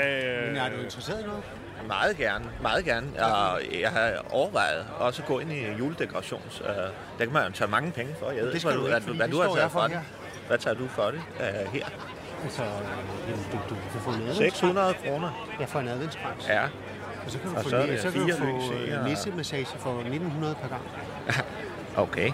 Men 0.46 0.56
er 0.56 0.68
du 0.68 0.76
interesseret 0.82 1.20
i 1.20 1.26
noget? 1.26 1.42
Meget 1.86 2.16
gerne, 2.16 2.44
meget 2.62 2.84
gerne. 2.84 3.24
Og 3.24 3.60
jeg 3.80 3.90
har 3.90 4.12
overvejet 4.30 4.86
også 4.98 5.22
at 5.22 5.28
gå 5.28 5.38
ind 5.38 5.52
i 5.52 5.72
juledekorations. 5.78 6.60
Øh, 6.64 6.66
der 6.76 6.90
kan 7.18 7.32
man 7.32 7.46
jo 7.46 7.52
tage 7.52 7.70
mange 7.70 7.92
penge 7.92 8.14
for. 8.18 8.26
Jeg 8.30 8.36
ved 8.36 8.42
Det 8.46 8.48
ikke, 8.48 8.60
skal 8.60 8.70
hvad 8.70 8.80
du 8.80 8.86
ikke, 8.96 9.06
hvad, 9.06 9.14
hvad 9.16 9.28
du 9.28 9.40
har 9.40 9.54
taget 9.56 9.70
for 9.72 9.80
for 9.80 9.86
det. 9.86 9.96
her. 9.96 10.02
Hvad 10.46 10.58
tager 10.58 10.74
du 10.76 10.88
for 10.88 11.04
det 11.04 11.20
øh, 11.40 11.72
her? 11.72 11.84
Altså, 12.44 12.62
jamen, 13.28 13.44
du, 13.52 13.58
du 13.74 13.80
kan 13.92 14.00
få 14.00 14.10
en 14.10 14.14
adventskrans. 14.16 14.38
600 14.54 14.94
kroner. 15.04 15.46
Ja, 15.60 15.64
for 15.64 15.80
en 15.80 15.88
adventskrans. 15.88 16.48
Ja. 16.48 16.62
Og 17.24 17.30
så 17.30 17.38
kan 17.38 17.50
du 17.50 17.56
Og 17.56 17.62
få, 17.62 17.68
så 17.70 17.86
så 17.98 18.10
kan 18.10 18.20
du 18.20 18.26
fire 18.26 18.36
få 18.36 18.72
øh, 18.74 19.04
nissemassage 19.04 19.66
for 19.66 19.90
1900 19.98 20.54
per 20.62 20.68
gang. 20.68 20.82
Okay. 21.96 22.28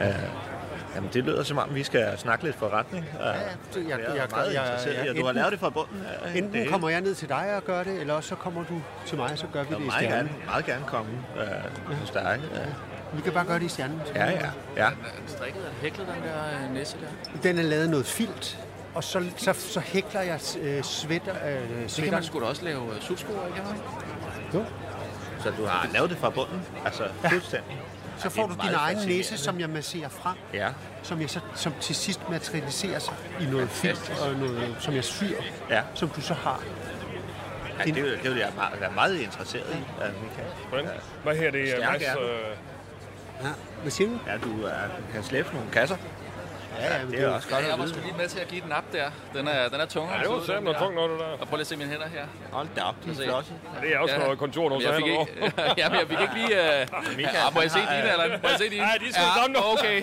Øh, 0.00 0.08
jamen, 0.94 1.10
det 1.12 1.24
lyder 1.24 1.42
som 1.42 1.58
om, 1.58 1.74
vi 1.74 1.82
skal 1.82 2.18
snakke 2.18 2.44
lidt 2.44 2.56
forretning. 2.56 3.04
Ja, 3.20 3.26
ja, 3.28 3.32
jeg, 3.34 3.44
jeg, 3.74 3.98
jeg, 3.98 4.24
er 4.24 4.26
meget 4.30 4.54
jeg, 4.54 4.62
interesseret 4.62 4.94
i, 4.94 4.98
jeg, 4.98 5.08
at 5.08 5.16
du 5.16 5.24
har 5.26 5.32
lavet 5.32 5.52
det 5.52 5.60
fra 5.60 5.70
bunden. 5.70 6.02
af. 6.24 6.36
Enten 6.38 6.60
Det- 6.62 6.70
kommer 6.70 6.88
jeg 6.88 7.00
ned 7.00 7.14
til 7.14 7.28
dig 7.28 7.52
og 7.56 7.64
gør 7.64 7.82
det, 7.82 8.00
eller 8.00 8.14
også 8.14 8.28
så 8.28 8.34
kommer 8.34 8.64
du 8.64 8.80
til 9.06 9.16
mig, 9.18 9.32
og 9.32 9.38
så 9.38 9.46
gør 9.52 9.62
vi 9.62 9.68
Jeg 9.70 9.78
det 9.78 9.84
i 9.84 9.86
meget 9.86 10.04
stjernen. 10.04 10.26
gerne, 10.28 10.44
meget 10.46 10.66
gerne 10.66 10.84
komme 10.86 11.10
øh, 11.40 11.96
hos 12.00 12.10
dig. 12.10 12.40
Ja. 12.54 12.60
Vi 13.12 13.22
kan 13.22 13.32
bare 13.32 13.44
gøre 13.44 13.58
det 13.58 13.64
i 13.64 13.68
stjernen. 13.68 14.00
Ja, 14.14 14.24
ja, 14.30 14.30
ja. 14.76 14.84
Er 14.84 14.88
den 14.90 14.96
strikket 15.28 15.56
eller 15.58 15.70
hæklet, 15.82 16.06
den 16.06 16.22
der 16.28 16.66
øh, 16.68 16.74
næse 16.74 16.96
der? 17.00 17.40
Den 17.42 17.58
er 17.58 17.62
lavet 17.62 17.90
noget 17.90 18.06
filt, 18.06 18.58
og 18.98 19.04
så, 19.04 19.24
så, 19.36 19.52
så 19.52 19.80
hækler 19.80 20.20
jeg 20.20 20.40
øh, 20.60 20.82
sweater, 20.82 21.34
øh, 21.46 21.82
Det 21.96 22.04
kan 22.04 22.12
man 22.12 22.22
sgu 22.24 22.40
da 22.40 22.44
også 22.44 22.64
lave 22.64 22.80
kan 23.54 23.64
man 23.64 23.74
ikke? 23.74 23.88
Jo. 24.54 24.64
Så 25.42 25.50
du 25.58 25.64
har 25.66 25.88
lavet 25.92 26.10
det 26.10 26.18
fra 26.18 26.30
bunden? 26.30 26.62
Altså, 26.84 27.08
fuldstændig? 27.30 27.76
Så 28.18 28.30
Ja, 28.36 28.42
får 28.42 28.46
det 28.48 28.56
du 28.60 28.66
din 28.66 28.74
egen 28.74 28.98
næse, 29.08 29.38
som 29.38 29.60
jeg 29.60 29.70
masserer 29.70 30.08
frem. 30.08 30.36
Ja. 30.54 30.68
Som, 31.02 31.20
jeg 31.20 31.30
så, 31.30 31.40
som 31.54 31.72
til 31.80 31.94
sidst 31.94 32.20
materialiserer 32.30 32.98
sig 32.98 33.14
i 33.40 33.44
noget 33.44 33.70
filt, 33.70 34.12
og 34.26 34.34
noget, 34.36 34.76
som 34.80 34.94
jeg 34.94 35.04
syr, 35.04 35.36
Ja. 35.70 35.82
som 35.94 36.08
du 36.08 36.20
så 36.20 36.34
har. 36.34 36.62
Ja, 37.78 37.84
det, 37.84 37.94
vil- 38.02 38.18
det 38.22 38.30
vil 38.30 38.38
jeg 38.38 38.52
meget, 38.56 38.80
være 38.80 38.92
meget 38.92 39.20
interesseret 39.20 39.66
i, 39.74 39.76
ja, 40.02 40.06
Michael. 40.22 40.48
Hvordan? 40.68 40.88
Hvad 41.22 41.36
her 41.36 41.50
det, 41.50 41.74
Mads? 41.92 42.02
er 42.02 42.14
du. 42.14 42.20
Øh, 42.20 42.56
Ja, 43.42 43.48
hvad 43.82 43.90
siger 43.90 44.10
du? 44.10 44.18
Ja, 44.26 44.36
du, 44.36 44.62
er, 44.64 44.72
du 44.96 45.02
kan 45.12 45.22
slæbe 45.24 45.48
nogle 45.52 45.70
kasser. 45.70 45.96
Ja, 46.80 46.88
det 47.10 47.20
er 47.24 47.28
også 47.28 47.48
godt 47.48 47.64
jeg 47.70 47.78
var 47.78 47.86
sgu 47.86 47.98
lige 48.00 48.14
med 48.16 48.28
til 48.28 48.38
at 48.40 48.48
give 48.48 48.60
den 48.60 48.72
op 48.72 48.84
der. 48.92 49.10
Den 49.34 49.48
er, 49.48 49.68
den 49.68 49.80
er 49.80 49.86
tungere. 49.86 50.16
Ja, 50.16 50.22
det 50.22 50.28
var 50.30 50.36
simpelthen 50.36 50.64
noget 50.64 50.78
tungt 50.78 50.94
noget, 50.94 51.10
det 51.10 51.18
der. 51.20 51.26
Og 51.40 51.48
prøv 51.48 51.56
lige 51.56 51.60
at 51.60 51.66
se 51.66 51.76
mine 51.76 51.90
hænder 51.90 52.08
her. 52.08 52.24
Hold 52.52 52.68
da 52.76 52.82
op, 52.82 52.94
de 53.04 53.10
er 53.10 53.14
flotte. 53.14 53.50
Det 53.82 53.94
er 53.94 53.98
også 53.98 54.18
noget 54.18 54.38
kontor, 54.38 54.68
du 54.68 54.78
fik 54.78 54.86
sagde 54.88 54.96
ikke, 55.06 55.52
ja, 55.80 55.88
men 55.88 55.98
jeg 56.00 56.08
fik 56.08 56.20
ikke 56.20 56.34
lige... 56.34 56.56
Uh, 56.56 57.16
Michael, 57.16 57.36
ja, 57.44 57.50
må 57.54 57.60
jeg 57.60 57.70
se 57.70 57.78
han 57.78 57.88
har, 57.88 57.94
dine, 57.96 58.06
øh, 58.06 58.24
eller 58.24 58.38
må 58.42 58.48
jeg 58.48 58.58
se 58.58 58.68
dine? 58.70 58.86
Ja, 58.86 58.92
de 59.06 59.12
skal 59.12 59.24
ja, 59.28 59.40
sammen 59.40 59.56
nu. 59.56 59.62
okay. 59.72 59.96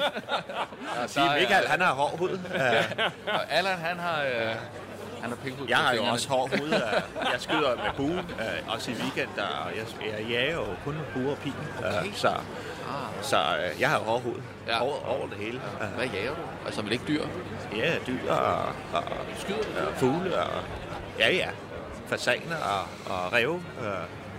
Sige, 1.07 1.29
Michael, 1.39 1.67
han 1.67 1.81
har 1.81 1.93
hård 1.93 2.17
hud. 2.19 2.29
Og 3.35 3.41
Allan, 3.53 3.77
han 3.77 3.99
har... 3.99 4.17
Han 5.21 5.29
har 5.33 5.35
pink 5.43 5.69
Jeg 5.69 5.77
har 5.77 5.93
jo 5.93 6.03
også 6.03 6.29
hård 6.29 6.49
hud. 6.59 6.67
øh, 6.67 6.81
Jeg 7.33 7.39
skyder 7.39 7.75
med 7.75 7.91
bue, 7.97 8.17
øh, 8.19 8.73
også 8.73 8.91
i 8.91 8.93
weekender, 8.93 9.43
og 9.65 9.71
jeg, 9.77 9.85
jeg 10.17 10.25
jager 10.29 10.53
jo 10.55 10.65
kun 10.85 10.93
med 10.93 11.03
bue 11.13 11.31
og 11.31 11.37
pil. 11.37 11.53
øh, 11.85 12.13
Så, 12.15 12.33
så 13.21 13.37
øh, 13.37 13.81
jeg 13.81 13.89
har 13.89 13.97
hård 13.99 14.21
hud 14.21 14.41
Ja. 14.67 14.81
over, 14.83 14.95
over 15.07 15.27
det 15.27 15.37
hele. 15.37 15.61
Øh, 15.81 15.87
Hvad 15.97 16.05
jager 16.07 16.29
du? 16.29 16.41
Altså 16.65 16.81
vel 16.81 16.91
ikke 16.91 17.03
dyr? 17.07 17.23
Ja, 17.75 17.93
dyr 18.07 18.31
og, 18.31 18.55
og, 18.93 19.03
Skyder 19.37 19.87
og 19.87 19.93
fugle 19.95 20.37
og... 20.41 20.47
Ja, 21.19 21.31
ja. 21.33 21.47
Fasaner 22.07 22.55
og, 22.55 23.13
og 23.13 23.33
rev, 23.33 23.49
øh, 23.81 23.87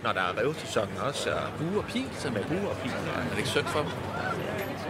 når 0.03 0.12
der 0.12 0.20
er 0.20 0.38
revsæson 0.40 0.88
også. 1.03 1.30
Og 1.30 1.38
Bue 1.59 1.78
og 1.78 1.84
pil, 1.84 2.03
med 2.03 2.11
simpelthen. 2.18 2.59
bue 2.59 2.70
og 2.70 2.76
pil. 2.76 2.90
Er 2.92 3.28
det 3.30 3.36
ikke 3.38 3.49
synd 3.49 3.64
for 3.66 3.78
dem? 3.80 3.88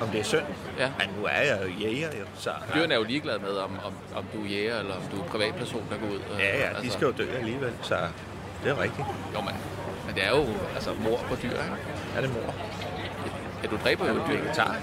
Om 0.02 0.08
det 0.08 0.20
er 0.20 0.24
synd. 0.24 0.42
Ja. 0.78 0.90
Men 0.98 1.08
nu 1.18 1.24
er 1.26 1.40
jeg 1.40 1.58
jo 1.64 1.68
jæger, 1.80 2.08
jo. 2.20 2.24
Så, 2.38 2.50
Dyrene 2.74 2.94
er 2.94 2.98
jo 2.98 3.04
ligeglade 3.04 3.38
med, 3.38 3.50
om, 3.56 3.70
om, 3.84 3.92
om 4.16 4.24
du 4.34 4.44
er 4.44 4.48
jæger, 4.48 4.78
eller 4.78 4.94
om 4.94 5.02
du 5.12 5.22
er 5.22 5.26
privatperson, 5.26 5.82
der 5.90 5.96
går 5.98 6.06
ud. 6.06 6.20
øh, 6.34 6.38
Ja, 6.40 6.58
ja, 6.58 6.80
de 6.82 6.90
skal 6.90 7.04
jo 7.06 7.12
dø 7.18 7.26
alligevel, 7.38 7.72
så 7.82 7.96
det 8.64 8.70
er 8.70 8.80
rigtigt. 8.80 9.06
Jo, 9.34 9.40
men, 9.40 9.54
men 10.06 10.14
det 10.14 10.24
er 10.24 10.30
jo 10.30 10.46
altså 10.74 10.90
mor 10.98 11.16
på 11.28 11.34
dyr, 11.42 11.48
ikke? 11.50 11.76
Er 12.16 12.20
det 12.20 12.30
mor? 12.32 12.54
Ja, 13.70 13.76
du 13.76 13.82
dræber 13.84 14.08
jo 14.08 14.14
du 14.14 14.20
dyr. 14.32 14.38
vegetar? 14.42 14.76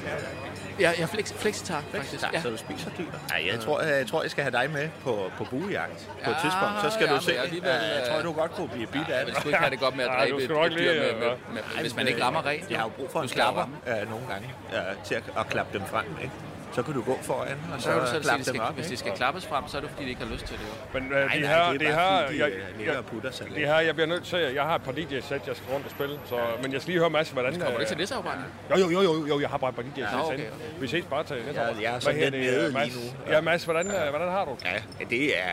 Ja, 0.79 0.89
jeg 0.97 0.99
er 1.03 1.07
flex, 1.07 1.33
flexitar, 1.33 1.83
faktisk. 1.91 2.19
Tak, 2.19 2.33
Ja. 2.33 2.41
så 2.41 2.49
du 2.49 2.57
spiser 2.57 2.89
dyr? 2.97 3.05
Nej, 3.29 3.43
jeg 3.51 3.59
tror, 3.59 3.81
jeg, 3.81 3.97
jeg 3.97 4.07
tror, 4.07 4.21
jeg 4.21 4.31
skal 4.31 4.43
have 4.43 4.51
dig 4.51 4.69
med 4.71 4.89
på, 5.03 5.31
på 5.37 5.43
buejagt 5.43 6.09
på 6.23 6.29
et 6.29 6.35
Ja, 6.35 6.41
tidspunkt. 6.41 6.73
Så 6.83 6.89
skal 6.89 7.07
ja, 7.09 7.15
du 7.15 7.21
se. 7.21 7.31
men 7.31 7.39
alligevel, 7.41 7.69
Ja, 7.69 7.99
jeg 7.99 8.07
tror, 8.09 8.17
øh, 8.17 8.23
du 8.23 8.31
godt 8.31 8.51
kunne 8.51 8.69
blive 8.69 8.87
bidt 8.87 9.07
af 9.09 9.11
Jeg 9.11 9.19
det. 9.19 9.27
vil 9.27 9.35
sgu 9.35 9.47
ikke 9.49 9.59
have 9.59 9.69
det 9.71 9.79
godt 9.79 9.95
med 9.95 10.05
at 10.05 10.11
Ja, 10.13 10.17
dræbe 10.19 10.31
du 10.31 10.37
et, 10.37 10.65
et 10.65 10.77
dyr 10.79 10.93
med, 10.93 11.09
øh, 11.09 11.19
med, 11.19 11.27
med, 11.27 11.35
med, 11.53 11.61
hvis 11.81 11.95
man 11.95 12.07
ikke 12.07 12.23
rammer 12.23 12.45
rent. 12.45 12.69
Jeg 12.71 12.77
har 12.79 12.85
jo 12.85 12.89
brug 12.89 13.09
for 13.11 13.19
Du 13.19 13.23
en 13.23 13.29
klapper 13.29 13.61
øh, 13.87 14.09
nogle 14.09 14.25
gange 14.31 14.47
øh, 14.73 14.79
til 15.05 15.15
at, 15.15 15.23
at 15.39 15.47
klappe 15.49 15.77
dem 15.77 15.85
frem. 15.87 16.05
Ikke? 16.21 16.33
Så 16.75 16.83
kan 16.83 16.93
du 16.93 17.01
gå 17.01 17.17
foran, 17.21 17.57
og 17.75 17.81
Så 17.81 17.83
så, 17.83 17.91
kan 17.91 17.99
du 18.01 18.05
selv 18.07 18.23
sige, 18.23 18.23
klappe 18.23 18.45
dem 18.45 18.55
skal, 18.55 18.61
op. 18.61 18.73
hvis 18.73 18.85
de 18.85 18.91
ikke? 18.91 18.99
skal 18.99 19.11
klappes 19.15 19.45
frem, 19.45 19.63
så 19.67 19.77
er 19.77 19.81
det 19.81 19.89
fordi, 19.89 20.03
de 20.03 20.09
ikke 20.09 20.23
har 20.25 20.31
lyst 20.33 20.45
til 20.45 20.57
det. 20.57 20.65
Men 20.93 21.03
øh, 21.03 21.09
Nej, 21.09 21.35
de 21.35 21.41
nej, 21.41 21.49
her, 21.65 21.71
det 21.71 21.79
de 21.79 21.85
er 21.85 21.95
bare 21.95 22.17
her, 22.19 22.25
fordi, 22.25 22.39
jeg, 22.39 22.51
de, 22.79 22.83
øh, 22.97 23.03
putter 23.03 23.31
sig 23.31 23.45
lidt. 23.47 23.55
det 23.59 23.67
her, 23.67 23.79
jeg 23.79 23.95
bliver 23.95 24.07
nødt 24.07 24.23
til, 24.23 24.39
jeg 24.39 24.63
har 24.63 24.75
et 24.75 24.81
par 24.81 24.91
DJ-sæt, 24.91 25.41
jeg 25.47 25.55
skal 25.55 25.67
rundt 25.73 25.85
og 25.85 25.91
spille, 25.91 26.19
så, 26.25 26.35
men 26.63 26.73
jeg 26.73 26.81
skal 26.81 26.91
lige 26.91 26.99
høre 26.99 27.09
Mads, 27.09 27.29
hvordan... 27.29 27.53
Kommer 27.53 27.71
du 27.73 27.77
ikke 27.79 27.85
til 27.89 27.95
øh, 27.95 27.99
læseafbrænding? 27.99 28.47
Jo, 28.71 28.77
jo, 28.77 28.89
jo, 28.89 29.01
jo, 29.01 29.25
jo, 29.27 29.39
jeg 29.39 29.49
har 29.49 29.57
bare 29.57 29.69
et 29.69 29.75
par 29.75 29.81
DJ-sæt 29.83 30.03
Ja, 30.13 30.25
okay, 30.27 30.39
ja, 30.39 30.43
okay. 30.43 30.79
Vi 30.79 30.87
ses 30.87 31.05
bare 31.05 31.23
til 31.23 31.35
næste 31.45 31.61
Jeg- 31.61 31.69
år. 31.77 31.81
jeg 31.81 31.95
er 31.95 31.99
sådan 31.99 32.19
lidt 32.19 32.33
det, 32.33 32.41
nede 32.41 32.71
Mads? 32.73 32.87
lige 32.95 33.13
nu. 33.27 33.31
Ja, 33.33 33.41
Mads, 33.41 33.63
hvordan, 33.63 33.87
øh, 33.87 34.09
hvordan 34.09 34.29
har 34.29 34.45
du? 34.45 34.57
Ja, 34.65 35.05
det 35.09 35.37
er... 35.39 35.51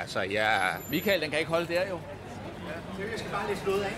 Altså, 0.00 0.20
jeg... 0.20 0.60
Michael, 0.90 1.20
den 1.20 1.30
kan 1.30 1.38
ikke 1.38 1.50
holde 1.50 1.66
der, 1.74 1.80
jo. 1.90 1.98
Jeg 2.98 3.06
skal 3.18 3.30
bare 3.30 3.48
læse 3.48 3.60
noget 3.66 3.82
af. 3.82 3.92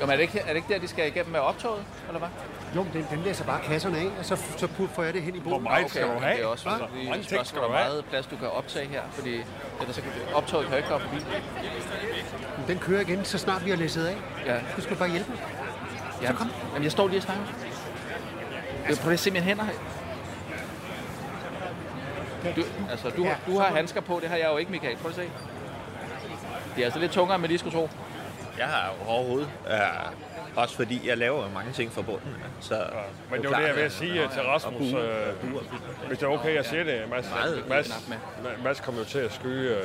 Jo, 0.00 0.06
men 0.06 0.10
er 0.12 0.16
det 0.16 0.22
ikke, 0.22 0.38
er 0.38 0.46
det 0.46 0.56
ikke 0.56 0.68
der, 0.74 0.78
de 0.80 0.88
skal 0.88 1.06
igennem 1.06 1.32
med 1.32 1.40
optoget, 1.40 1.84
eller 2.08 2.18
hvad? 2.18 2.28
Jo, 2.76 2.82
men 2.82 2.92
den, 2.92 3.06
den 3.10 3.18
læser 3.22 3.44
bare 3.44 3.60
kasserne 3.60 3.98
af, 3.98 4.06
og 4.18 4.24
så, 4.24 4.36
så 4.56 4.68
får 4.94 5.02
jeg 5.02 5.14
det 5.14 5.22
hen 5.22 5.34
i 5.34 5.38
Hvor 5.38 5.50
bogen. 5.50 5.62
meget 5.62 5.90
skal 5.90 6.02
du 6.02 6.18
have? 6.18 6.36
det 6.36 6.42
er 6.42 6.46
også 6.46 6.68
Hva? 6.68 6.76
fordi, 6.86 7.06
Hvor 7.34 7.42
skal 7.44 7.58
du 7.60 7.66
have? 7.66 7.70
meget 7.72 8.04
plads, 8.04 8.26
du 8.26 8.36
kan 8.36 8.48
optage 8.48 8.88
her, 8.88 9.02
fordi 9.12 9.34
ellers 9.80 9.96
så 9.96 10.02
kan 10.02 10.10
optoget 10.34 10.66
kan 10.66 10.72
jo 10.72 10.76
ikke 10.76 10.88
komme 10.88 11.06
forbi. 11.08 11.24
Men 12.58 12.68
Den 12.68 12.78
kører 12.78 13.00
igen, 13.00 13.24
så 13.24 13.38
snart 13.38 13.64
vi 13.64 13.70
har 13.70 13.76
læsset 13.76 14.06
af. 14.06 14.16
Ja. 14.46 14.56
Du 14.76 14.80
skal 14.82 14.96
bare 14.96 15.08
hjælpe 15.10 15.30
mig. 15.30 15.40
Ja, 16.22 16.32
kom. 16.32 16.50
Jamen, 16.72 16.84
jeg 16.84 16.92
står 16.92 17.08
lige 17.08 17.18
og 17.18 17.22
snakker. 17.22 17.44
Øh, 18.90 18.96
Prøv 18.96 19.04
lige 19.04 19.12
at 19.12 19.20
se 19.20 19.30
mine 19.30 19.44
hænder 19.44 19.64
her. 19.64 19.72
Du, 22.56 22.62
altså, 22.90 23.10
du, 23.10 23.26
du 23.46 23.58
har 23.58 23.66
handsker 23.76 24.00
på, 24.00 24.18
det 24.22 24.28
har 24.28 24.36
jeg 24.36 24.48
jo 24.52 24.56
ikke, 24.56 24.70
Michael. 24.70 24.96
Prøv 24.96 25.08
at 25.08 25.14
se. 25.14 25.22
Det 26.76 26.80
er 26.80 26.84
altså 26.84 26.98
lidt 27.00 27.12
tungere, 27.12 27.34
end 27.34 27.40
man 27.40 27.48
lige 27.48 27.58
skulle 27.58 27.76
tro. 27.76 27.88
Jeg 28.58 28.66
har 28.66 28.86
jo 28.86 29.10
overhovedet. 29.10 29.48
Ja, 29.68 29.76
også 30.60 30.76
fordi 30.76 31.08
jeg 31.08 31.18
laver 31.18 31.42
jo 31.42 31.48
mange 31.54 31.72
ting 31.72 31.92
fra 31.92 32.02
bunden. 32.02 32.34
Så 32.60 32.74
ja, 32.74 32.82
Men 33.30 33.42
det 33.42 33.50
var 33.50 33.58
det, 33.58 33.66
jeg 33.66 33.76
vil 33.76 33.90
sige 33.90 34.28
til 34.32 34.42
Rasmus. 34.42 34.92
Øh, 34.92 35.50
hvis 36.08 36.18
det 36.18 36.26
er 36.26 36.30
okay, 36.30 36.54
jeg 36.54 36.64
siger 36.64 36.84
det. 36.84 37.02
Mads, 37.10 37.26
Meget 37.34 37.64
Mads, 37.68 38.08
Mads 38.64 38.80
kommer 38.80 39.00
jo 39.00 39.06
til 39.06 39.18
at 39.18 39.32
skyde 39.32 39.70
øh, 39.70 39.82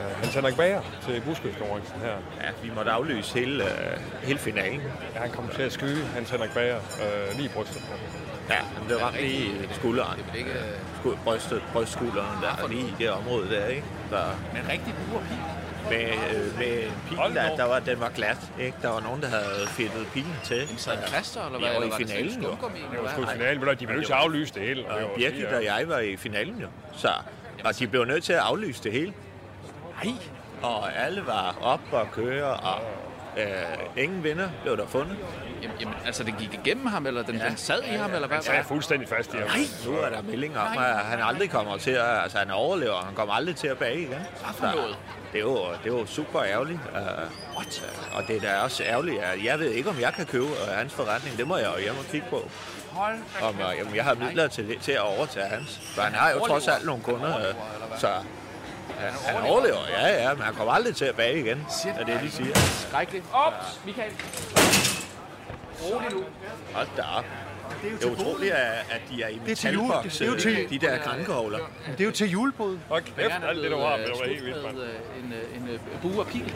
øh, 0.00 0.16
Hans 0.22 0.34
Henrik 0.34 0.56
Bager 0.56 0.82
til 1.06 1.20
buskødskonkurrencen 1.20 2.00
her. 2.00 2.14
Ja, 2.42 2.50
vi 2.62 2.70
måtte 2.74 2.90
aflyse 2.90 3.38
hele, 3.38 3.64
øh, 3.64 3.98
hele 4.22 4.38
finalen. 4.38 4.80
Ja, 5.14 5.20
han 5.20 5.30
kommer 5.30 5.52
til 5.52 5.62
at 5.62 5.72
skyde 5.72 6.04
Hans 6.06 6.30
Henrik 6.30 6.50
Bager 6.54 6.76
øh, 6.76 7.36
lige 7.36 7.44
i 7.44 7.48
brystet 7.48 7.82
på. 7.90 7.94
Ja, 8.50 8.54
han 8.54 8.86
blev 8.86 8.98
ramt 8.98 9.16
lige 9.16 9.46
i 9.46 9.68
skulderen. 9.72 10.18
Det 10.18 10.26
er 10.34 10.38
ikke... 10.38 10.54
Skud, 11.00 11.16
brystet, 11.24 11.62
brystskulderen 11.72 12.42
der, 12.42 12.68
lige 12.68 12.82
i 12.82 12.94
det 12.98 13.10
område 13.10 13.50
der, 13.50 13.66
ikke? 13.66 13.84
Der, 14.10 14.24
Men 14.52 14.62
rigtig 14.72 14.94
buerpil. 14.94 15.36
Med, 15.88 16.04
øh, 16.34 16.58
med 16.58 16.82
en 16.84 16.92
pil, 17.08 17.34
der, 17.34 17.56
der 17.56 17.64
var, 17.64 17.78
den 17.78 18.00
var 18.00 18.08
glat, 18.08 18.38
ikke? 18.60 18.76
Der 18.82 18.88
var 18.88 19.00
nogen, 19.00 19.22
der 19.22 19.28
havde 19.28 19.66
fedtet 19.66 20.06
pilen 20.14 20.36
til. 20.44 20.62
En 20.62 20.68
plaster, 21.06 21.46
eller 21.46 21.58
hvad? 21.58 21.68
Ja, 21.68 21.74
Eller 21.74 21.86
i 21.86 21.90
var 21.90 21.98
det 21.98 22.08
sådan 22.08 22.24
en 22.24 22.30
finalen 22.30 22.42
jo. 22.42 22.50
Det 22.50 23.02
var 23.02 23.10
sgu 23.12 23.22
i 23.22 23.26
finalen, 23.32 23.64
men 23.64 23.68
de 23.80 23.86
blev 23.86 23.96
nødt 23.96 24.06
til 24.06 24.12
at 24.12 24.18
aflyse 24.18 24.54
det 24.54 24.62
hele. 24.62 24.86
Og 24.90 25.10
Birgit 25.16 25.44
og 25.44 25.64
jeg 25.64 25.84
var 25.88 25.98
i 25.98 26.16
finalen 26.16 26.60
jo. 26.60 26.66
Så, 26.96 27.08
og 27.64 27.78
de 27.78 27.86
blev 27.86 28.04
nødt 28.04 28.24
til 28.24 28.32
at 28.32 28.38
aflyse 28.38 28.82
det 28.82 28.92
hele. 28.92 29.12
Nej. 30.04 30.14
Og 30.62 30.96
alle 30.96 31.26
var 31.26 31.56
op 31.62 31.80
og 31.92 32.06
køre, 32.12 32.44
og 32.54 32.80
øh, 33.36 33.44
ingen 34.04 34.24
vinder 34.24 34.48
blev 34.62 34.76
der 34.76 34.86
fundet. 34.86 35.16
Jamen, 35.62 35.76
jamen, 35.80 35.94
altså, 36.06 36.24
den 36.24 36.34
gik 36.38 36.54
igennem 36.54 36.86
ham, 36.86 37.06
eller 37.06 37.22
den, 37.22 37.36
ja. 37.36 37.48
den 37.48 37.56
sad 37.56 37.82
i 37.82 37.96
ham, 37.96 38.14
eller 38.14 38.28
hvad? 38.28 38.36
Han 38.36 38.44
sad 38.44 38.64
fuldstændig 38.64 39.08
fast 39.08 39.34
i 39.34 39.36
ham. 39.36 39.46
Nej. 39.46 39.58
Nu 39.86 39.98
er 39.98 40.08
der 40.08 40.22
meldinger 40.22 40.60
om, 40.60 40.78
at 40.78 40.98
han 40.98 41.20
aldrig 41.22 41.50
kommer 41.50 41.76
til 41.76 41.90
at... 41.90 42.22
Altså, 42.22 42.38
han 42.38 42.50
overlever, 42.50 42.92
og 42.92 43.04
han 43.04 43.14
kommer 43.14 43.34
aldrig 43.34 43.56
til 43.56 43.66
at 43.66 43.78
bage 43.78 43.98
igen. 43.98 44.08
Hvad 44.08 44.54
for 44.54 44.66
noget? 44.66 44.96
Det 45.32 45.38
er 45.38 45.42
jo, 45.42 45.56
det 45.84 45.92
er 45.92 45.98
jo 45.98 46.06
super 46.06 46.42
ærgerligt. 46.42 46.78
Uh, 46.92 47.56
What? 47.56 47.90
og 48.12 48.22
det 48.28 48.36
er 48.36 48.40
da 48.40 48.58
også 48.58 48.82
ærgerligt, 48.84 49.22
at 49.22 49.44
jeg 49.44 49.58
ved 49.58 49.70
ikke, 49.70 49.90
om 49.90 50.00
jeg 50.00 50.12
kan 50.12 50.26
købe 50.26 50.44
uh, 50.44 50.68
hans 50.68 50.92
forretning. 50.92 51.36
Det 51.36 51.46
må 51.46 51.56
jeg 51.56 51.72
jo 51.76 51.82
hjem 51.82 51.98
og 51.98 52.04
kigge 52.04 52.26
på. 52.30 52.50
Hold 52.90 53.14
Om 53.42 53.54
uh, 53.54 53.78
jamen, 53.78 53.96
jeg 53.96 54.04
har 54.04 54.14
midler 54.14 54.48
til, 54.48 54.78
til 54.80 54.92
at 54.92 55.00
overtage 55.00 55.46
hans. 55.46 55.80
For 55.94 56.02
han 56.02 56.14
har 56.14 56.30
jo 56.30 56.46
trods 56.46 56.68
alt 56.68 56.86
nogle 56.86 57.02
kunder. 57.02 57.36
Uh, 57.36 57.98
så 57.98 58.08
han, 59.00 59.12
han 59.36 59.50
overlever, 59.50 59.78
ja, 59.98 60.22
ja, 60.28 60.34
men 60.34 60.42
han 60.42 60.54
kommer 60.54 60.72
aldrig 60.72 60.96
til 60.96 61.04
at 61.04 61.14
bage 61.16 61.38
igen. 61.40 61.66
Shit, 61.70 61.92
er 61.98 62.04
det, 62.04 62.20
de 62.22 62.30
siger. 62.30 62.54
Skrækkeligt. 62.58 63.24
Op, 63.32 63.52
Michael. 63.86 64.12
Rolig 65.82 66.10
nu. 66.12 66.24
Hold 66.74 66.88
da 66.96 67.02
op. 67.18 67.24
Det 67.82 68.04
er 68.04 68.10
utroligt, 68.10 68.52
at, 68.52 68.72
at 68.90 69.00
de 69.10 69.22
er 69.22 69.28
i 69.28 69.40
Det 69.44 69.52
er 69.52 69.56
til 69.56 69.72
jul. 69.72 69.82
metalboks, 69.82 70.18
Det 70.18 70.26
er 70.28 70.32
jo 70.32 70.38
til- 70.38 70.70
de 70.70 70.78
der 70.86 70.98
krankehovler. 70.98 71.58
Det 71.92 72.00
er 72.00 72.04
jo 72.04 72.10
til 72.10 72.30
julebrud. 72.30 72.78
Hold 72.88 73.02
kæft, 73.02 73.18
er 73.18 73.48
alt 73.48 73.62
det, 73.62 73.70
du 73.70 73.78
har, 73.78 73.92
øh, 73.94 74.00
det 74.00 74.08
var 74.20 74.26
helt 74.26 74.44
vildt, 74.44 74.62
mand. 74.64 74.76
med, 74.76 74.84
øh, 74.84 75.24
en, 75.24 75.32
øh, 75.32 75.62
en 75.62 75.68
øh, 75.68 75.80
bue 76.02 76.20
og 76.20 76.26
pil. 76.26 76.54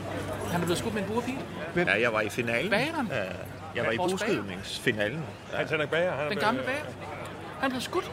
Han 0.53 0.61
er 0.61 0.65
blevet 0.65 0.79
skudt 0.79 0.95
med 0.95 1.03
en 1.03 1.09
bue 1.09 1.17
og 1.17 1.23
pil. 1.25 1.39
Ja, 1.87 2.01
jeg 2.01 2.13
var 2.13 2.21
i 2.21 2.29
finalen. 2.29 2.71
Bageren? 2.71 3.09
Ja, 3.13 3.23
jeg 3.75 3.85
var 3.87 3.93
i 3.93 3.97
buskydningsfinalen. 3.97 5.25
Hans 5.55 5.71
Henrik 5.71 5.89
Bager, 5.91 6.13
han 6.13 6.25
er 6.25 6.29
Den 6.29 6.39
gamle 6.39 6.63
bager. 6.63 6.85
Han 7.61 7.71
blev 7.71 7.81
skudt. 7.81 8.11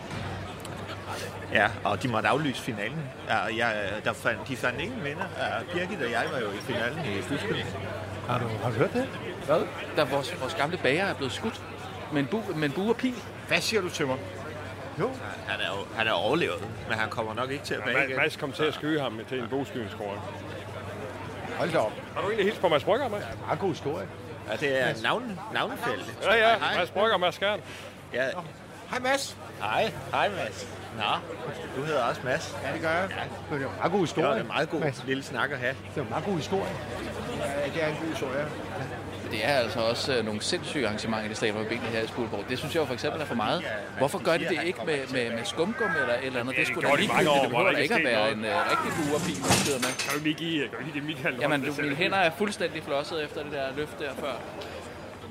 Ja, 1.53 1.67
og 1.83 2.03
de 2.03 2.07
måtte 2.07 2.29
aflyse 2.29 2.61
finalen. 2.61 3.09
Ja, 3.27 3.37
jeg, 3.37 3.91
der 4.05 4.13
fandt, 4.13 4.47
de 4.47 4.57
fandt 4.57 4.79
ingen 4.81 5.03
vinder. 5.03 5.25
Ja, 5.37 5.73
Birgit 5.73 6.01
og 6.05 6.11
jeg 6.11 6.23
var 6.33 6.39
jo 6.39 6.51
i 6.51 6.57
finalen 6.57 6.99
i 7.05 7.21
buskydning. 7.21 7.67
Har 8.27 8.39
du, 8.39 8.47
har 8.63 8.69
du 8.69 8.75
hørt 8.75 8.93
det? 8.93 9.07
Hvad? 9.45 9.61
Da 9.97 10.03
vores, 10.03 10.41
vores 10.41 10.53
gamle 10.53 10.77
bager 10.77 11.05
er 11.05 11.13
blevet 11.13 11.33
skudt 11.33 11.61
med 12.11 12.21
en, 12.21 12.27
bu, 12.27 12.41
med 12.55 12.63
en 12.69 12.71
bue 12.71 12.89
og 12.89 12.97
pil. 12.97 13.15
Hvad 13.47 13.61
siger 13.61 13.81
du 13.81 13.89
til 13.89 14.07
mig? 14.07 14.17
Jo. 14.99 15.09
Han 15.47 15.59
er 15.59 15.67
jo 15.67 15.85
han 15.97 16.07
er 16.07 16.11
overlevet, 16.11 16.67
men 16.89 16.97
han 16.97 17.09
kommer 17.09 17.33
nok 17.33 17.51
ikke 17.51 17.63
til 17.63 17.73
at 17.73 17.83
bage 17.83 17.97
Ja, 17.97 18.03
igen. 18.03 18.17
Mads 18.17 18.35
kom 18.35 18.51
til 18.51 18.63
at 18.63 18.73
skyde 18.73 19.01
ham 19.01 19.19
til 19.29 19.39
en 19.39 19.47
bogskydningskonkurrence. 19.49 20.27
Hold 21.57 21.71
da 21.71 21.77
op. 21.77 21.91
Har 22.13 22.21
du 22.21 22.27
egentlig 22.27 22.45
hilst 22.45 22.61
på 22.61 22.67
Mads 22.67 22.83
Brygger, 22.83 23.09
Mads? 23.09 23.23
Meget 23.45 23.59
god 23.59 23.69
historie. 23.69 24.07
Ja, 24.51 24.55
det 24.55 24.81
er 24.81 24.93
navn, 25.03 25.39
navnefælde. 25.53 26.03
Ja, 26.23 26.33
ja, 26.33 26.57
Hej. 26.59 26.77
Mads 26.77 26.89
Brygger 26.89 27.13
og 27.13 27.19
Mads 27.19 27.35
Skjern. 27.35 27.59
Ja. 28.13 28.25
Hej 28.89 28.99
Mads. 28.99 29.37
Hej. 29.61 29.91
Hej, 30.11 30.29
Mads. 30.29 30.67
Nå, 30.97 31.03
du 31.75 31.81
hedder 31.85 32.03
også 32.03 32.21
Mads. 32.23 32.55
Ja, 32.63 32.73
det 32.73 32.81
gør 32.81 32.89
jeg. 32.89 33.07
Det 33.09 33.15
er 33.51 33.55
en 33.55 33.61
meget 33.77 33.91
god 33.91 33.99
Det 34.01 34.07
historie. 34.09 34.27
var 34.29 34.35
en 34.35 34.47
meget 34.47 34.69
god 34.69 34.79
Mads. 34.79 35.03
lille 35.07 35.23
snak 35.23 35.51
at 35.51 35.57
have. 35.57 35.75
Det 35.95 35.97
er 35.97 36.01
en 36.01 36.09
meget 36.09 36.25
god 36.25 36.35
historie. 36.35 36.71
Ja, 37.39 37.71
det 37.73 37.83
er 37.83 37.87
en 37.87 37.95
god 38.01 38.09
historie. 38.09 38.45
Det 39.31 39.45
er 39.45 39.53
altså 39.53 39.79
også 39.79 40.17
øh, 40.17 40.25
nogle 40.25 40.41
sindssyge 40.41 40.85
arrangementer, 40.87 41.27
det 41.27 41.37
stabler 41.37 41.59
med 41.61 41.69
benene 41.69 41.87
her 41.87 42.01
i 42.01 42.07
Skuldborg. 42.07 42.43
Det 42.49 42.57
synes 42.59 42.75
jeg 42.75 42.81
jo 42.81 42.85
for 42.85 42.93
eksempel 42.93 43.21
er 43.21 43.25
for 43.25 43.35
meget. 43.35 43.63
Hvorfor 43.97 44.19
gør 44.23 44.37
de 44.37 44.45
det 44.49 44.59
ikke 44.63 44.79
med, 44.85 44.99
med, 45.11 45.31
med 45.31 45.45
skumgum 45.45 45.91
eller 46.01 46.13
et 46.13 46.25
eller 46.25 46.39
andet? 46.39 46.55
Det 46.55 46.67
skulle 46.67 46.89
da 46.89 46.95
ligegyldigt. 46.95 47.29
år, 47.29 47.41
Det 47.41 47.49
behøver 47.49 47.69
ikke 47.69 47.81
ikke 47.81 47.95
at 47.95 48.01
er 48.01 48.09
være 48.11 48.31
en 48.31 48.39
uh, 48.39 48.51
rigtig 48.71 48.89
pil, 49.25 49.41
man 49.41 49.51
skyder 49.61 49.79
med. 49.85 49.91
Kan 50.05 50.17
du 50.17 50.23
lige 50.23 50.33
give, 50.43 50.67
kan 50.69 50.77
du 50.77 50.83
lige 50.83 50.93
give 50.93 51.03
Michael 51.05 51.35
en 51.35 51.41
Jamen, 51.41 51.61
du, 51.65 51.73
mine 51.81 51.95
hænder 51.95 52.17
er 52.17 52.31
fuldstændig 52.37 52.83
flosset 52.83 53.23
efter 53.23 53.43
det 53.43 53.51
der 53.51 53.65
løft 53.75 53.99
der 53.99 54.11
før. 54.19 54.33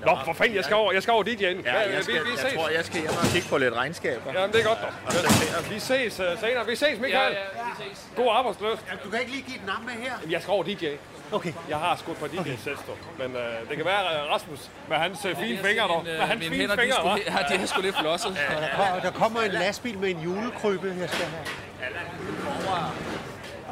Nå, 0.07 0.19
for 0.25 0.33
fanden, 0.33 0.57
jeg 0.57 0.65
skal 0.65 0.77
over, 0.77 0.93
jeg 0.93 1.03
skal 1.03 1.13
over 1.13 1.25
DJ'en. 1.25 1.43
Ja, 1.43 1.79
jeg, 1.95 2.05
skal, 2.05 2.15
vi, 2.15 2.21
vi 2.21 2.31
jeg 2.31 2.39
ses. 2.39 2.53
tror, 2.55 2.69
jeg 2.69 2.85
skal 2.85 3.01
hjem 3.01 3.11
og 3.11 3.27
kigge 3.33 3.49
på 3.49 3.59
lidt 3.59 3.75
regnskaber. 3.75 4.33
Jamen, 4.33 4.53
det 4.53 4.61
er 4.61 4.65
godt, 4.65 4.79
dog. 4.83 5.71
Vi 5.71 5.79
ses 5.79 6.21
uh, 6.21 6.27
senere. 6.41 6.67
Vi 6.67 6.77
ses, 6.77 7.01
Michael. 7.01 7.33
vi 7.33 7.85
ses. 7.85 8.07
God 8.17 8.29
arbejdsløst. 8.31 8.83
Du 9.05 9.11
kan 9.11 9.21
ikke 9.21 9.33
lige 9.33 9.43
give 9.43 9.57
et 9.57 9.67
navn 9.67 9.87
med 9.87 9.95
her? 9.95 10.13
Jeg 10.31 10.43
skal 10.43 10.53
over 10.53 10.65
DJ. 10.65 10.87
Okay. 11.33 11.53
Jeg 11.69 11.79
har 11.79 11.97
skudt 11.97 12.19
på 12.19 12.27
DJ 12.27 12.51
Sesto. 12.57 12.93
Men 13.19 13.27
uh, 13.27 13.69
det 13.69 13.77
kan 13.77 13.85
være 13.85 14.25
uh, 14.25 14.31
Rasmus 14.33 14.71
med 14.89 14.97
hans 14.97 15.25
uh, 15.25 15.37
fine 15.37 15.59
fingre, 15.59 15.89
dog. 15.89 16.05
Med 16.05 16.19
hans 16.19 16.41
Mine 16.41 16.51
fine 16.51 16.61
hænder, 16.61 16.77
de, 16.77 16.81
fingre, 16.81 16.97
skulle, 16.97 17.15
hva'? 17.15 17.51
ja, 17.51 17.57
de 17.57 17.63
er 17.63 17.67
sgu 17.67 17.81
lidt 17.81 17.99
flosset. 17.99 18.37
Og 18.97 19.03
der 19.03 19.11
kommer 19.11 19.41
en 19.41 19.51
lastbil 19.51 19.99
med 19.99 20.11
en 20.11 20.21
julekrybbe, 20.21 20.97
jeg 21.01 21.09
skal 21.09 21.27
have. 21.27 21.45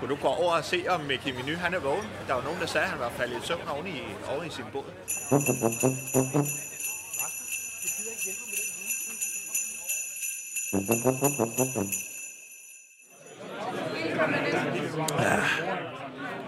Kunne 0.00 0.10
du 0.10 0.16
gå 0.22 0.28
over 0.28 0.52
og 0.52 0.64
se, 0.64 0.84
om 0.88 1.00
Mickey 1.00 1.32
Menu 1.34 1.56
han 1.56 1.74
er 1.74 1.78
vågen? 1.78 2.04
Der 2.28 2.34
var 2.34 2.42
nogen, 2.42 2.60
der 2.60 2.66
sagde, 2.66 2.84
at 2.84 2.90
han 2.90 3.00
var 3.00 3.10
faldet 3.10 3.42
i 3.44 3.46
søvn 3.46 3.68
oven 3.68 3.86
i, 3.86 4.02
oven 4.28 4.46
i 4.46 4.50
sin 4.50 4.64
båd. 4.72 4.84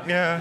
Ja, 0.08 0.38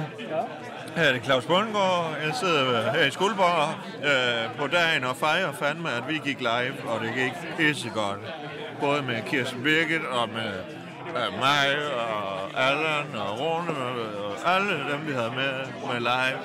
her 0.95 1.03
er 1.03 1.13
det 1.13 1.23
Claus 1.23 1.45
Bundgaard. 1.45 2.17
Jeg 2.23 2.35
sidder 2.35 2.91
her 2.91 3.05
i 3.05 3.11
Skuldborg 3.11 3.75
øh, 4.03 4.57
på 4.57 4.67
dagen 4.67 5.03
og 5.03 5.15
fejrer 5.15 5.51
fandme, 5.51 5.91
at 5.91 6.03
vi 6.07 6.21
gik 6.23 6.39
live, 6.39 6.75
og 6.87 7.01
det 7.01 7.13
gik 7.13 7.57
pissegodt. 7.57 8.19
Både 8.79 9.01
med 9.01 9.21
Kirsten 9.21 9.63
Birgit 9.63 10.05
og 10.05 10.29
med 10.29 10.78
af 11.15 11.31
mig 11.31 11.67
og 11.95 12.61
Allan 12.61 13.15
og 13.15 13.39
Rune 13.39 13.77
og 13.77 14.55
alle 14.55 14.91
dem, 14.91 15.07
vi 15.07 15.13
havde 15.13 15.31
med, 15.35 15.53
med 15.91 15.99
live. 15.99 16.39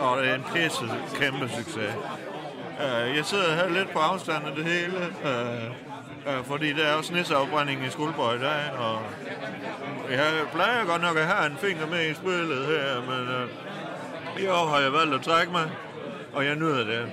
Og 0.00 0.22
det 0.22 0.30
er 0.30 0.34
en 0.34 0.44
pisse 0.54 0.84
kæmpe 1.14 1.48
succes. 1.48 1.94
Øh, 2.80 3.16
jeg 3.16 3.24
sidder 3.24 3.54
her 3.54 3.68
lidt 3.68 3.90
på 3.90 3.98
afstand 3.98 4.46
af 4.46 4.54
det 4.56 4.64
hele, 4.64 4.98
øh, 5.24 5.64
øh, 6.28 6.44
fordi 6.44 6.72
der 6.72 6.84
er 6.84 6.94
også 6.94 7.14
nisseafbrænding 7.14 7.86
i 7.86 7.90
Skuldborg 7.90 8.36
i 8.36 8.38
dag, 8.38 8.72
og 8.78 8.98
jeg 10.10 10.32
plejer 10.52 10.84
godt 10.84 11.02
nok 11.02 11.16
at 11.16 11.26
have 11.26 11.46
en 11.46 11.56
finger 11.56 11.86
med 11.86 12.10
i 12.10 12.14
spillet 12.14 12.66
her, 12.66 13.00
men 13.00 13.48
i 14.44 14.46
år 14.46 14.66
har 14.66 14.78
jeg 14.78 14.92
valgt 14.92 15.14
at 15.14 15.22
trække 15.22 15.52
mig, 15.52 15.70
og 16.34 16.44
jeg 16.44 16.54
nyder 16.54 16.84
det. 16.84 17.12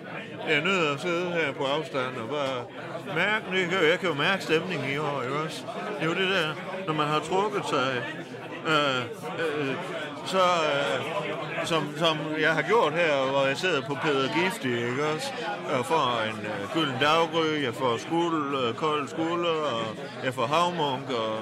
Jeg 0.50 0.62
nyder 0.62 0.93
at 0.93 1.02
sidde 1.02 1.32
her 1.32 1.52
på 1.52 1.64
afstand 1.64 2.18
og 2.18 2.30
bare 2.30 2.64
mærke, 3.16 3.46
jeg 3.54 3.70
kan, 3.70 3.89
jeg 3.89 4.00
kan 4.00 4.10
jo 4.10 4.16
mærke 4.16 4.43
stemningen 4.43 4.89
i 4.93 4.98
år, 4.98 5.22
ikke 5.22 5.36
også? 5.36 5.64
Det 6.00 6.02
er 6.02 6.06
jo 6.06 6.14
det 6.14 6.30
der, 6.30 6.48
når 6.88 6.93
man 6.93 7.08
har 7.08 7.20
trukket 7.20 7.64
sig, 7.70 8.04
øh, 8.68 9.02
øh, 9.39 9.76
så 10.26 10.38
øh, 10.38 11.06
som, 11.66 11.93
som 11.98 12.18
jeg 12.39 12.54
har 12.54 12.62
gjort 12.62 12.93
her, 12.93 13.32
hvor 13.32 13.46
jeg 13.46 13.58
sidder 13.58 13.82
på 13.82 13.98
Peder 14.04 14.30
Giftig, 14.34 14.89
ikke 14.89 15.06
også? 15.16 15.34
Jeg 15.72 15.86
får 15.86 16.22
en 16.30 16.39
øh, 16.46 16.74
gylden 16.74 17.00
daggry, 17.02 17.64
jeg 17.64 17.74
får 17.74 17.98
skuld, 17.98 18.56
øh, 18.62 18.74
kold 18.74 19.08
skulder, 19.08 19.58
og 19.74 19.86
jeg 20.24 20.34
får 20.34 20.46
havmunk, 20.46 21.10
og 21.10 21.34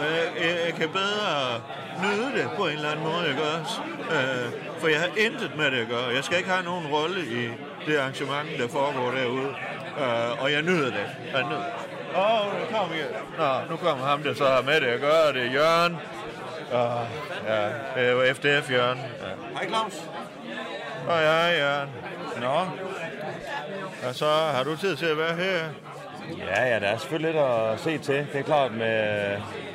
øh, 0.00 0.14
jeg, 0.16 0.26
jeg, 0.44 0.56
jeg 0.66 0.74
kan 0.74 0.88
bedre 0.88 1.60
nyde 2.02 2.42
det 2.42 2.50
på 2.56 2.66
en 2.66 2.72
eller 2.72 2.90
anden 2.90 3.04
måde, 3.04 3.28
ikke 3.30 3.42
også? 3.42 3.80
Øh, 4.16 4.52
for 4.80 4.88
jeg 4.88 5.00
har 5.00 5.10
intet 5.16 5.52
med 5.56 5.70
det 5.70 5.78
at 5.78 5.88
gøre. 5.88 6.06
Jeg 6.14 6.24
skal 6.24 6.38
ikke 6.38 6.50
have 6.50 6.64
nogen 6.64 6.86
rolle 6.86 7.20
i 7.20 7.50
det 7.86 7.96
arrangement, 7.98 8.48
der 8.58 8.68
foregår 8.68 9.10
derude. 9.10 9.54
Øh, 10.00 10.42
og 10.42 10.52
jeg 10.52 10.62
nyder 10.62 10.86
det. 10.86 11.06
Jeg 11.32 11.42
nyder. 11.42 11.64
Åh, 12.16 12.46
oh, 12.46 12.60
nu 12.60 12.66
kommer 12.76 12.94
jeg. 12.96 13.06
Nå, 13.38 13.70
nu 13.70 13.76
kommer 13.76 14.06
ham, 14.06 14.22
der 14.22 14.34
så 14.34 14.44
har 14.44 14.62
med 14.62 14.80
det 14.80 14.86
at 14.86 15.00
gøre. 15.00 15.32
Det 15.32 15.42
er 15.46 15.52
Jørgen. 15.52 15.96
Og, 16.72 17.06
ja, 17.48 17.64
det 17.66 18.08
er 18.08 18.10
jo 18.10 18.34
FDF, 18.34 18.70
Jørgen. 18.70 18.98
Ja. 18.98 19.54
Hej 19.54 19.68
Claus. 19.68 20.02
Og 21.08 21.20
ja, 21.22 21.46
Jørgen. 21.64 21.88
Nå. 22.40 22.66
Og 24.08 24.14
så 24.14 24.26
har 24.26 24.62
du 24.64 24.76
tid 24.76 24.96
til 24.96 25.06
at 25.06 25.18
være 25.18 25.34
her? 25.36 25.68
Ja, 26.38 26.64
ja, 26.64 26.80
der 26.80 26.86
er 26.86 26.98
selvfølgelig 26.98 27.32
lidt 27.32 27.42
at 27.44 27.80
se 27.80 27.98
til. 27.98 28.26
Det 28.32 28.38
er 28.38 28.42
klart 28.42 28.72
med, 28.72 29.28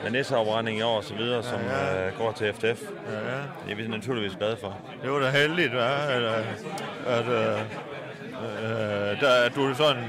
med 0.04 0.12
næseafbrænding 0.12 0.80
i 0.80 0.82
år 0.82 0.98
og 0.98 1.04
så 1.04 1.14
videre, 1.16 1.44
som 1.44 1.60
Ja, 1.60 1.96
ja. 1.96 2.08
øh, 2.08 2.18
går 2.18 2.32
til 2.32 2.54
FDF. 2.54 2.82
Ja, 3.12 3.18
ja. 3.18 3.38
Det 3.66 3.72
er 3.72 3.76
vi 3.76 3.88
naturligvis 3.88 4.36
glade 4.38 4.58
for. 4.62 4.78
Det 5.04 5.12
var 5.12 5.20
da 5.20 5.30
heldigt, 5.30 5.72
hva? 5.72 6.14
at, 6.14 6.22
øh, 6.22 6.46
at, 7.08 7.28
øh, 8.64 9.22
der 9.22 9.30
er 9.30 9.50
du 9.50 9.74
sådan, 9.74 10.04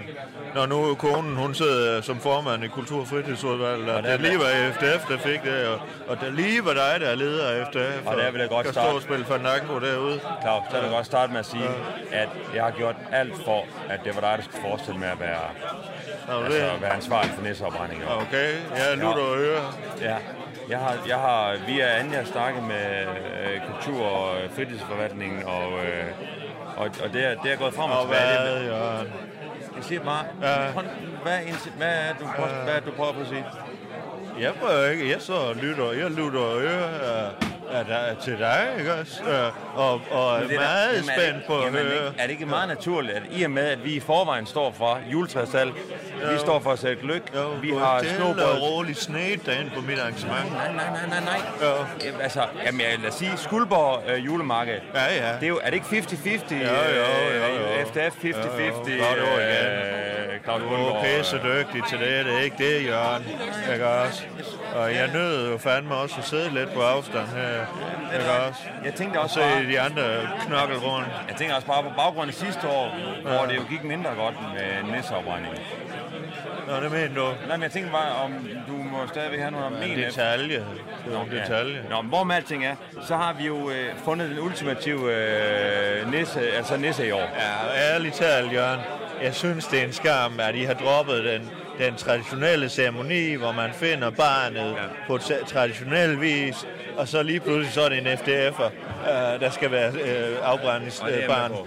når 0.54 0.66
nu 0.66 0.94
konen, 0.94 1.36
hun 1.36 1.54
sidder 1.54 2.00
som 2.00 2.20
formand 2.20 2.64
i 2.64 2.68
Kultur- 2.68 3.00
og 3.00 3.06
Fritidsudvalget, 3.08 3.90
og 3.90 4.02
det 4.02 4.20
lige 4.20 4.38
var 4.38 4.72
FDF, 4.72 5.06
der 5.08 5.18
fik 5.18 5.42
det, 5.42 5.66
og, 5.68 5.80
og 6.08 6.20
det 6.20 6.34
lige 6.34 6.64
var 6.64 6.72
dig, 6.72 6.94
der 7.00 7.06
er 7.06 7.14
leder 7.14 7.48
af 7.48 7.66
FDF, 7.66 8.06
Og 8.06 8.16
der 8.16 8.30
vil 8.30 8.40
jeg 8.40 8.48
godt 8.48 8.64
kan 8.64 8.72
stå 8.72 8.80
starte. 8.80 8.94
og 8.94 9.02
spille 9.02 9.24
Fandango 9.24 9.80
derude. 9.80 10.20
Claus, 10.42 10.62
der 10.70 10.76
vil 10.76 10.82
jeg 10.86 10.90
godt 10.94 11.06
starte 11.06 11.32
med 11.32 11.40
at 11.40 11.46
sige, 11.46 11.68
at 12.12 12.28
jeg 12.54 12.62
har 12.64 12.70
gjort 12.70 12.96
alt 13.12 13.34
for, 13.44 13.64
at 13.88 14.00
det 14.04 14.14
var 14.14 14.20
dig, 14.20 14.34
der 14.38 14.44
skulle 14.44 14.62
forestille 14.68 15.00
med 15.00 15.08
at 15.08 15.20
være, 15.20 15.40
du 16.38 16.44
altså, 16.44 16.70
at 16.74 16.82
være 16.82 16.92
ansvarlig 16.92 17.30
for 17.34 17.42
næseopbrænding. 17.42 18.02
Okay, 18.08 18.54
ja, 18.76 18.94
lutter 18.94 19.22
og 19.22 19.36
ører. 19.38 19.78
Ja, 20.00 20.16
jeg 20.68 20.78
har, 20.78 20.94
jeg 21.08 21.16
har 21.16 21.56
via 21.66 21.86
Anja 21.98 22.24
snakket 22.24 22.62
med 22.62 23.06
øh, 23.44 23.60
kultur- 23.72 24.04
og 24.06 24.36
fritidsforvaltningen, 24.56 25.44
og, 25.44 25.72
øh, 25.72 26.04
og, 26.76 26.84
og 27.04 27.12
det, 27.12 27.24
er, 27.26 27.34
det 27.42 27.52
er 27.52 27.56
gået 27.56 27.74
frem 27.74 27.90
og, 27.90 27.98
Og 28.00 28.04
tilbage. 28.06 28.38
hvad, 28.52 28.64
Jørgen? 28.64 29.12
Jeg 29.76 29.84
siger 29.84 30.00
bare, 30.04 30.24
Ja. 30.42 30.70
hånd, 30.70 30.86
hvad, 31.22 31.32
er, 31.32 31.76
hvad, 31.76 31.88
er 31.88 32.12
du, 32.20 32.24
prøver- 32.36 32.64
hvad 32.64 32.74
er 32.74 32.80
du 32.80 32.90
prøver 32.90 33.12
på 33.12 33.20
at 33.20 33.26
sige? 33.28 33.44
Jeg 34.40 34.52
prøver 34.54 34.86
ikke, 34.90 35.10
jeg 35.10 35.22
så 35.22 35.54
lytter, 35.62 35.92
jeg 35.92 36.10
lytter 36.10 36.54
uh, 36.56 37.72
er 37.76 37.82
der, 37.82 38.14
til 38.24 38.38
dig, 38.38 38.68
ikke 38.78 38.94
også? 38.94 39.22
Og, 39.74 40.00
og 40.10 40.34
er 40.36 40.40
Men 40.40 40.48
det 40.48 40.58
da- 40.58 40.62
meget 40.64 40.90
er 40.90 40.96
det 40.96 41.04
spændt 41.16 41.46
på 41.46 41.58
at 41.58 41.66
er 41.66 41.70
høre. 41.70 41.82
ikke- 41.84 42.18
Er 42.18 42.22
det 42.22 42.30
ikke 42.30 42.46
meget 42.46 42.68
naturligt, 42.68 43.14
at 43.16 43.22
i 43.30 43.42
og 43.42 43.50
med, 43.50 43.62
at 43.66 43.84
vi 43.84 43.92
i 43.94 44.00
forvejen 44.00 44.46
står 44.46 44.72
for 44.72 44.98
juletræssalg, 45.12 45.72
vi 46.28 46.32
Jo. 46.32 46.38
står 46.38 46.60
for 46.60 46.70
at 46.72 46.78
sætte 46.78 47.02
gløk, 47.02 47.22
vi 47.62 47.70
har 47.70 48.02
snobrød, 48.16 48.44
og 48.44 48.62
roligt 48.62 48.98
snedt 48.98 49.46
derinde 49.46 49.70
på 49.74 49.80
mit 49.80 49.98
arrangement. 49.98 50.52
Nej, 50.52 50.72
nej, 50.72 50.84
nej, 50.90 51.06
nej, 51.08 51.20
nej. 51.20 51.40
Ja. 52.04 52.22
Altså, 52.22 52.42
jamen, 52.66 52.80
jeg 52.80 52.98
lad 52.98 53.08
os 53.08 53.14
sige, 53.14 53.32
Skuldborg 53.36 54.02
øh, 54.10 54.26
julemarked. 54.26 54.78
Ja, 54.94 55.04
ja. 55.26 55.32
Det 55.34 55.42
er, 55.42 55.46
jo, 55.46 55.60
er 55.62 55.70
det 55.70 55.74
ikke 55.74 55.86
50-50? 55.86 56.54
Jo, 56.54 56.58
jo, 56.58 56.64
jo, 56.64 57.54
jo. 57.60 57.80
øh, 57.80 57.86
FDF 57.86 58.24
50-50. 58.24 58.26
Jo, 58.26 58.96
jo. 58.96 59.04
Godt 59.04 59.18
ord 59.22 59.40
igen. 59.40 59.66
øh, 59.66 60.40
Claus 60.44 60.62
Du 60.62 60.68
er 60.74 61.02
pisse 61.18 61.36
dygtig 61.36 61.82
til 61.88 61.98
det, 61.98 62.24
det 62.26 62.34
er 62.34 62.40
ikke 62.40 62.56
det, 62.58 62.86
Jørgen. 62.86 63.24
Ikke 63.72 63.86
også? 63.88 64.22
Og 64.74 64.94
jeg 64.94 65.10
nød 65.14 65.50
jo 65.50 65.58
fandme 65.58 65.94
også 65.94 66.14
at 66.18 66.24
sidde 66.24 66.54
lidt 66.54 66.74
på 66.74 66.80
afstand 66.82 67.26
her. 67.26 67.60
Ikke 68.18 68.30
også? 68.48 68.60
Jeg 68.84 68.94
tænkte 68.94 69.18
også 69.20 69.40
og 69.40 69.46
se 69.46 69.54
bare- 69.54 69.66
de 69.72 69.80
andre 69.80 70.02
knokkel 70.46 70.78
rundt. 70.78 71.08
Jeg 71.28 71.36
tænker 71.36 71.54
også 71.54 71.66
bare 71.66 71.82
på 71.82 71.88
baggrund 71.96 72.28
af 72.28 72.34
sidste 72.34 72.68
år, 72.68 72.88
hvor 73.22 73.46
det 73.46 73.56
jo 73.56 73.62
gik 73.70 73.84
mindre 73.84 74.10
godt 74.18 74.34
med 74.54 74.92
næseopbrænding. 74.96 75.54
Nå, 76.72 76.80
det 76.80 76.90
mener 76.92 77.14
du? 77.14 77.24
Nej, 77.46 77.56
men 77.56 77.62
jeg 77.62 77.70
tænker 77.70 77.90
bare, 77.90 78.12
om 78.24 78.32
du 78.68 78.72
må 78.72 79.06
stadigvæk 79.08 79.38
have 79.40 79.50
noget 79.50 79.64
Ja, 79.80 79.86
men 79.86 79.98
detalje. 79.98 80.64
Det 81.06 81.14
er 81.14 81.20
en 81.22 81.30
detalje. 81.30 81.84
Nå, 81.90 82.02
men 82.02 82.08
hvor 82.08 82.24
med 82.24 82.36
alting 82.36 82.64
er, 82.64 82.76
så 83.06 83.16
har 83.16 83.32
vi 83.32 83.46
jo 83.46 83.70
øh, 83.70 83.96
fundet 84.04 84.30
den 84.30 84.38
ultimative 84.38 85.14
øh, 85.14 86.12
nisse, 86.12 86.40
altså 86.52 86.76
nisse 86.76 87.06
i 87.06 87.10
år. 87.10 87.18
Ja, 87.18 87.92
ærligt 87.94 88.14
talt, 88.14 88.52
Jørgen. 88.52 88.80
Jeg 89.22 89.34
synes, 89.34 89.66
det 89.66 89.80
er 89.80 89.84
en 89.84 89.92
skam, 89.92 90.40
at 90.40 90.54
I 90.54 90.62
har 90.62 90.74
droppet 90.74 91.24
den, 91.24 91.50
den 91.84 91.96
traditionelle 91.96 92.68
ceremoni, 92.68 93.34
hvor 93.34 93.52
man 93.52 93.70
finder 93.72 94.10
barnet 94.10 94.70
ja. 94.70 94.74
på 95.06 95.16
tra- 95.16 95.44
traditionel 95.46 96.20
vis, 96.20 96.66
og 96.96 97.08
så 97.08 97.22
lige 97.22 97.40
pludselig 97.40 97.72
så 97.72 97.82
er 97.82 97.88
det 97.88 97.98
en 97.98 98.06
FDF'er, 98.06 98.64
øh, 98.64 99.40
der 99.40 99.50
skal 99.50 99.70
være 99.70 99.92
øh, 99.92 100.36
afbrændingsbarn. 100.42 101.10
med 101.50 101.58
på. 101.58 101.66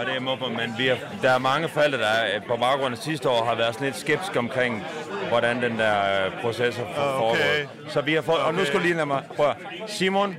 Og 0.00 0.06
det 0.06 0.16
er 0.16 0.20
med 0.20 0.36
på, 0.36 0.48
men 0.48 0.74
vi 0.78 0.86
har, 0.86 0.96
der 1.22 1.30
er 1.30 1.38
mange 1.38 1.68
forældre, 1.68 1.98
der 1.98 2.06
er, 2.06 2.40
på 2.48 2.56
baggrund 2.56 2.94
af 2.94 2.98
sidste 2.98 3.28
år 3.28 3.44
har 3.44 3.54
været 3.54 3.74
sådan 3.74 3.86
lidt 3.86 3.96
skeptiske 3.96 4.38
omkring, 4.38 4.84
hvordan 5.28 5.62
den 5.62 5.78
der 5.78 6.24
øh, 6.26 6.32
proces 6.40 6.76
har 6.76 6.84
Okay. 6.84 7.18
foregået. 7.18 7.68
Så 7.88 8.00
vi 8.00 8.14
har 8.14 8.22
fået, 8.22 8.38
og 8.38 8.52
nu 8.54 8.58
Okay. 8.58 8.66
skal 8.66 8.78
du 8.78 8.84
lige 8.84 8.94
lade 8.94 9.06
mig 9.06 9.22
prøve. 9.36 9.54
Simon, 9.86 10.36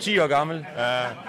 10 0.00 0.18
år 0.18 0.26
gammel, 0.26 0.66
ja. 0.78 0.84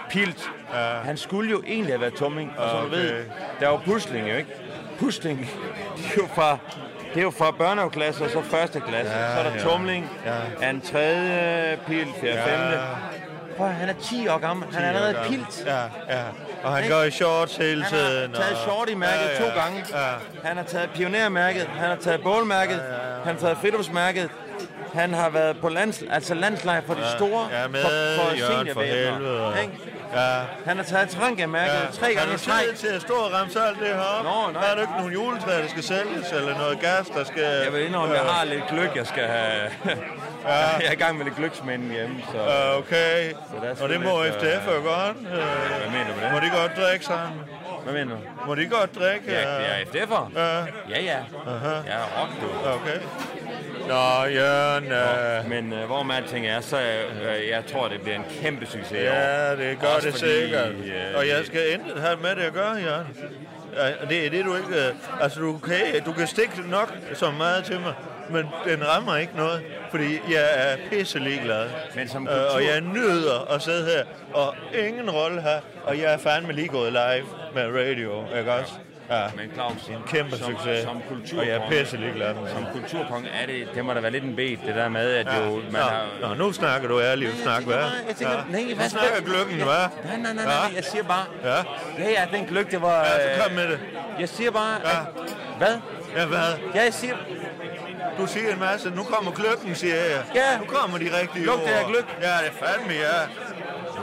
pilt, 0.10 0.50
ja. 0.74 0.80
han 0.80 1.18
skulle 1.18 1.52
jo 1.52 1.64
egentlig 1.68 1.94
have 1.94 2.02
været 2.02 2.14
tumming, 2.14 2.52
og 2.58 2.70
som 2.70 2.80
du 2.80 2.86
Okay. 2.86 2.98
ved, 2.98 3.12
der 3.60 3.66
er 3.68 3.70
jo 3.72 3.78
pusling 3.86 4.30
jo 4.30 4.36
ikke. 4.36 4.50
Pusling, 5.00 5.40
det 5.98 6.06
er 6.06 6.18
jo 6.18 6.28
fra, 6.36 6.58
det 7.18 7.22
er 7.24 7.26
jo 7.26 7.32
fra 7.32 7.52
børnehaveklasse 7.52 8.24
og 8.24 8.30
så 8.32 8.42
første 8.42 8.80
klasse. 8.80 9.14
Ja, 9.14 9.34
så 9.34 9.40
er 9.40 9.44
der 9.44 9.52
ja. 9.56 9.60
tumling, 9.64 10.12
Ja. 10.62 10.70
en 10.70 10.82
tredje, 10.82 11.78
pilt, 11.88 12.16
fjerde, 12.22 12.38
Ja. 12.40 12.46
femte. 12.46 12.80
Prøv, 13.58 13.68
han 13.68 13.90
er 13.90 13.94
10 14.02 14.28
år 14.28 14.38
gammel, 14.38 14.68
han 14.76 14.84
er 14.84 14.92
10 14.92 14.98
år 14.98 15.06
allerede 15.06 15.30
pilt. 15.30 15.64
Ja, 15.66 15.82
ja. 16.16 16.24
Og 16.64 16.72
han 16.76 16.90
går 16.90 17.04
i 17.04 17.12
shorts 17.12 17.58
hele 17.58 17.84
Han 17.84 17.92
tiden. 17.94 18.36
har 18.36 18.42
taget 18.42 18.52
og- 18.52 18.58
shorty-mærket 18.72 19.30
Ja, 19.40 19.44
ja. 19.44 19.50
to 19.52 19.60
gange. 19.62 19.86
Ja. 19.92 20.08
Han 20.44 20.58
har 20.58 20.64
taget 20.64 20.90
pionermærket, 20.96 21.68
han 21.80 21.90
har 21.90 21.96
taget 21.96 22.24
bålmærket, 22.24 22.82
han 23.26 23.34
har 23.36 23.42
taget 23.42 23.58
fridtopsmærket. 23.62 24.30
Han 25.00 25.14
har 25.14 25.30
været 25.30 25.58
på 25.62 25.70
lands, 25.70 26.04
altså 26.10 26.34
landslejr 26.34 26.82
for 26.88 26.94
de 26.94 27.00
Ja. 27.02 27.18
store, 27.18 27.48
Ja, 27.52 27.68
med 27.68 27.82
for, 27.82 27.90
for 28.22 28.36
Jørgen 28.36 28.68
for 28.74 28.82
helvede. 28.82 29.54
Ja. 30.14 30.40
Han 30.66 30.78
har 30.78 30.84
taget 30.84 31.10
trangamærket 31.10 31.74
ja. 31.74 31.92
tre 32.00 32.14
gange 32.16 32.34
i 32.34 32.38
træk. 32.38 32.66
tid 32.66 32.74
til 32.74 32.88
at 32.96 33.02
stå 33.02 33.14
og 33.14 33.34
ramse 33.34 33.60
alt 33.62 33.80
det 33.80 33.88
her 33.88 34.00
op? 34.00 34.24
Nå, 34.24 34.52
nej. 34.54 34.70
Er 34.72 34.76
der 34.76 34.82
ikke 34.82 34.94
nogen 34.98 35.14
juletræer, 35.14 35.62
der 35.62 35.68
skal 35.70 35.84
sælges, 35.84 36.32
eller 36.32 36.58
noget 36.58 36.80
gas, 36.80 37.08
der 37.08 37.24
skal... 37.24 37.44
Jeg 37.44 37.74
vil 37.74 37.86
indrømme, 37.88 38.16
at 38.16 38.24
jeg 38.24 38.32
har 38.32 38.46
lidt 38.46 38.64
gløk, 38.70 38.96
jeg 38.96 39.08
skal 39.08 39.24
have. 39.24 39.72
Ja. 39.86 39.92
jeg 40.80 40.86
er 40.88 40.92
i 40.92 40.96
gang 40.96 41.18
med 41.18 41.26
lidt 41.26 41.36
gløksmænd 41.36 41.92
hjemme, 41.92 42.16
så... 42.32 42.38
Ja, 42.38 42.78
okay. 42.78 43.32
der 43.62 43.70
er 43.70 43.84
Og 43.84 43.90
det 43.90 44.02
må 44.02 44.24
lidt, 44.24 44.36
øh, 44.36 44.42
FDF 44.42 44.68
jo 44.68 44.72
godt. 44.72 45.18
Øh, 45.18 45.26
Hvad 45.82 45.90
mener 45.92 46.08
du 46.08 46.14
med 46.16 46.24
det? 46.26 46.32
Må 46.32 46.40
de 46.40 46.50
godt 46.62 46.72
drikke 46.88 47.06
sammen? 47.06 47.42
Hvad 47.84 47.94
mener 47.94 48.16
du? 48.16 48.22
Må 48.48 48.56
de 48.56 48.66
godt 48.68 48.96
drikke? 49.00 49.32
Ja, 49.32 49.42
er 49.42 49.86
FDF'er. 49.86 50.40
Ja. 50.40 50.58
Ja, 50.90 51.02
ja. 51.12 51.18
Aha. 51.48 51.74
Ja, 51.92 52.00
rock, 52.22 52.32
du. 52.42 52.70
Okay. 52.70 53.00
Nå, 53.88 54.26
Jørgen... 54.26 54.92
Øh, 54.92 55.50
Men 55.50 55.74
øh, 55.74 55.86
hvor 55.86 56.04
man 56.04 56.24
alting 56.24 56.48
er, 56.48 56.62
så 56.62 56.78
øh, 56.78 57.50
jeg 57.50 57.64
tror, 57.72 57.88
det 57.88 58.02
bliver 58.02 58.16
en 58.16 58.26
kæmpe 58.42 58.66
succes. 58.66 58.92
Ja, 58.92 59.56
det 59.56 59.80
gør 59.80 59.88
Også 59.88 60.08
det 60.08 60.16
fordi, 60.20 60.42
sikkert. 60.42 60.68
øh, 60.72 61.18
Og 61.18 61.28
jeg 61.28 61.46
skal 61.46 61.74
intet 61.74 62.02
have 62.02 62.18
med 62.22 62.30
det 62.36 62.42
at 62.42 62.54
gøre, 62.54 62.76
Jørgen. 62.76 63.08
Det 64.10 64.26
er 64.26 64.30
det, 64.30 64.46
du 64.46 64.56
ikke... 64.56 64.88
øh, 64.88 64.94
Altså, 65.22 65.40
du 65.40 65.58
kan, 65.58 66.04
du 66.06 66.12
kan 66.14 66.28
stikke 66.28 66.62
nok 66.70 66.94
så 67.14 67.32
meget 67.32 67.64
til 67.66 67.80
mig, 67.80 67.94
men 68.30 68.46
den 68.66 68.88
rammer 68.88 69.16
ikke 69.18 69.34
noget, 69.38 69.62
fordi 69.92 70.20
jeg 70.32 70.46
er 70.56 70.78
pisse 70.92 71.20
ligeglad. 71.20 71.66
Men 71.96 72.08
som 72.08 72.28
Øh, 72.28 72.34
Og 72.34 72.40
kultur- 72.52 72.72
jeg 72.72 72.82
nyder 72.82 73.52
at 73.56 73.62
sidde 73.62 73.86
her, 73.86 74.04
og 74.34 74.56
ingen 74.88 75.10
rolle 75.10 75.42
her, 75.42 75.60
og 75.84 75.98
jeg 76.00 76.14
er 76.14 76.18
fandme 76.18 76.54
lige 76.54 76.68
gået 76.68 76.92
live 76.92 77.26
med 77.56 77.64
radio, 77.80 78.38
ikke 78.40 78.54
også? 78.54 78.74
Ja. 78.78 78.82
Men 79.36 79.52
Claus, 79.54 79.88
en 79.90 80.04
kæmpe 80.08 80.38
som, 80.38 80.52
succes, 80.52 80.84
som 80.84 81.02
kulturkonge, 81.10 81.42
og 81.42 81.48
jeg 81.48 81.56
er 81.66 81.70
pisse 81.70 81.98
ligeglad 81.98 82.34
med 82.34 82.50
Som 82.52 82.64
det. 82.64 82.72
kulturkonge 82.74 83.30
er 83.30 83.46
det, 83.46 83.68
det 83.76 83.86
må 83.86 83.94
da 83.94 84.00
være 84.00 84.12
lidt 84.12 84.24
en 84.24 84.36
bed, 84.36 84.58
det 84.66 84.76
der 84.76 84.90
med, 84.90 85.14
at 85.14 85.26
Ja. 85.26 85.46
jo, 85.46 85.56
man 85.56 85.72
Nå, 85.72 85.78
har... 85.78 86.06
Nå, 86.22 86.34
nu 86.34 86.52
snakker 86.52 86.88
du 86.88 87.00
ærligt, 87.02 87.32
snak, 87.44 87.64
hvad? 87.64 87.76
Jeg 88.08 88.16
tænker, 88.16 88.44
nej, 88.50 88.62
Nu 88.70 88.76
hvad 88.76 88.90
snakker 88.90 89.22
gløkken, 89.22 89.56
hvad? 89.56 89.66
Nej, 89.66 90.18
nej, 90.18 90.34
nej, 90.34 90.46
nej, 90.46 90.72
jeg 90.76 90.84
siger 90.84 91.04
bare... 91.04 91.26
Ja. 91.44 91.56
Ja, 92.04 92.10
ja, 92.10 92.38
den 92.38 92.46
gløk, 92.46 92.72
det 92.72 92.82
var... 92.82 93.00
Ja, 93.06 93.36
så 93.38 93.44
kom 93.44 93.52
med 93.52 93.68
det. 93.68 93.80
Jeg 94.20 94.30
siger 94.30 94.52
bare... 94.52 94.76
Ja. 94.84 94.90
At, 95.00 95.06
hvad? 95.58 95.76
Ja, 96.18 96.26
hvad? 96.26 96.40
Ja, 96.76 96.84
jeg 96.84 96.94
siger... 96.94 97.16
Du 98.20 98.28
siger 98.28 98.54
en 98.54 98.60
masse. 98.60 98.90
Nu 98.90 99.04
kommer 99.04 99.32
gløkken, 99.32 99.76
siger 99.76 99.96
jeg. 99.96 100.24
Ja. 100.36 100.58
Nu 100.60 100.66
kommer 100.66 100.98
de 100.98 101.10
rigtige 101.22 101.46
Lugter 101.46 101.64
ord. 101.64 101.80
af 101.84 101.86
gløgg. 101.88 102.06
Ja, 102.22 102.28
det 102.44 102.52
er 102.62 102.66
fandme, 102.66 102.94
ja. 102.94 103.18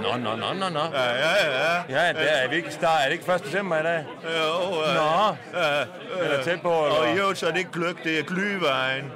Nå, 0.02 0.16
nå, 0.16 0.36
nå, 0.36 0.52
nå, 0.54 0.68
nå. 0.68 0.80
Ja, 0.92 1.04
ja, 1.14 1.32
ja. 1.50 1.82
Ja, 1.88 2.12
det 2.12 2.42
er, 2.44 2.48
vi 2.48 2.56
ikke 2.56 2.70
start, 2.72 3.00
er 3.00 3.04
det 3.04 3.12
ikke 3.12 3.32
1. 3.32 3.44
december 3.44 3.80
i 3.80 3.82
dag? 3.82 4.04
Jo, 4.22 4.70
øh, 4.70 4.94
Nå. 4.94 5.36
Ja, 5.60 5.84
Eller 6.24 6.42
tæt 6.44 6.60
på, 6.62 6.68
eller 6.68 6.98
Og 7.12 7.18
jo, 7.18 7.34
så 7.34 7.46
er 7.46 7.50
det 7.50 7.58
ikke 7.58 7.72
gløk, 7.72 8.04
det 8.04 8.18
er 8.18 8.22
glyvejen. 8.22 9.12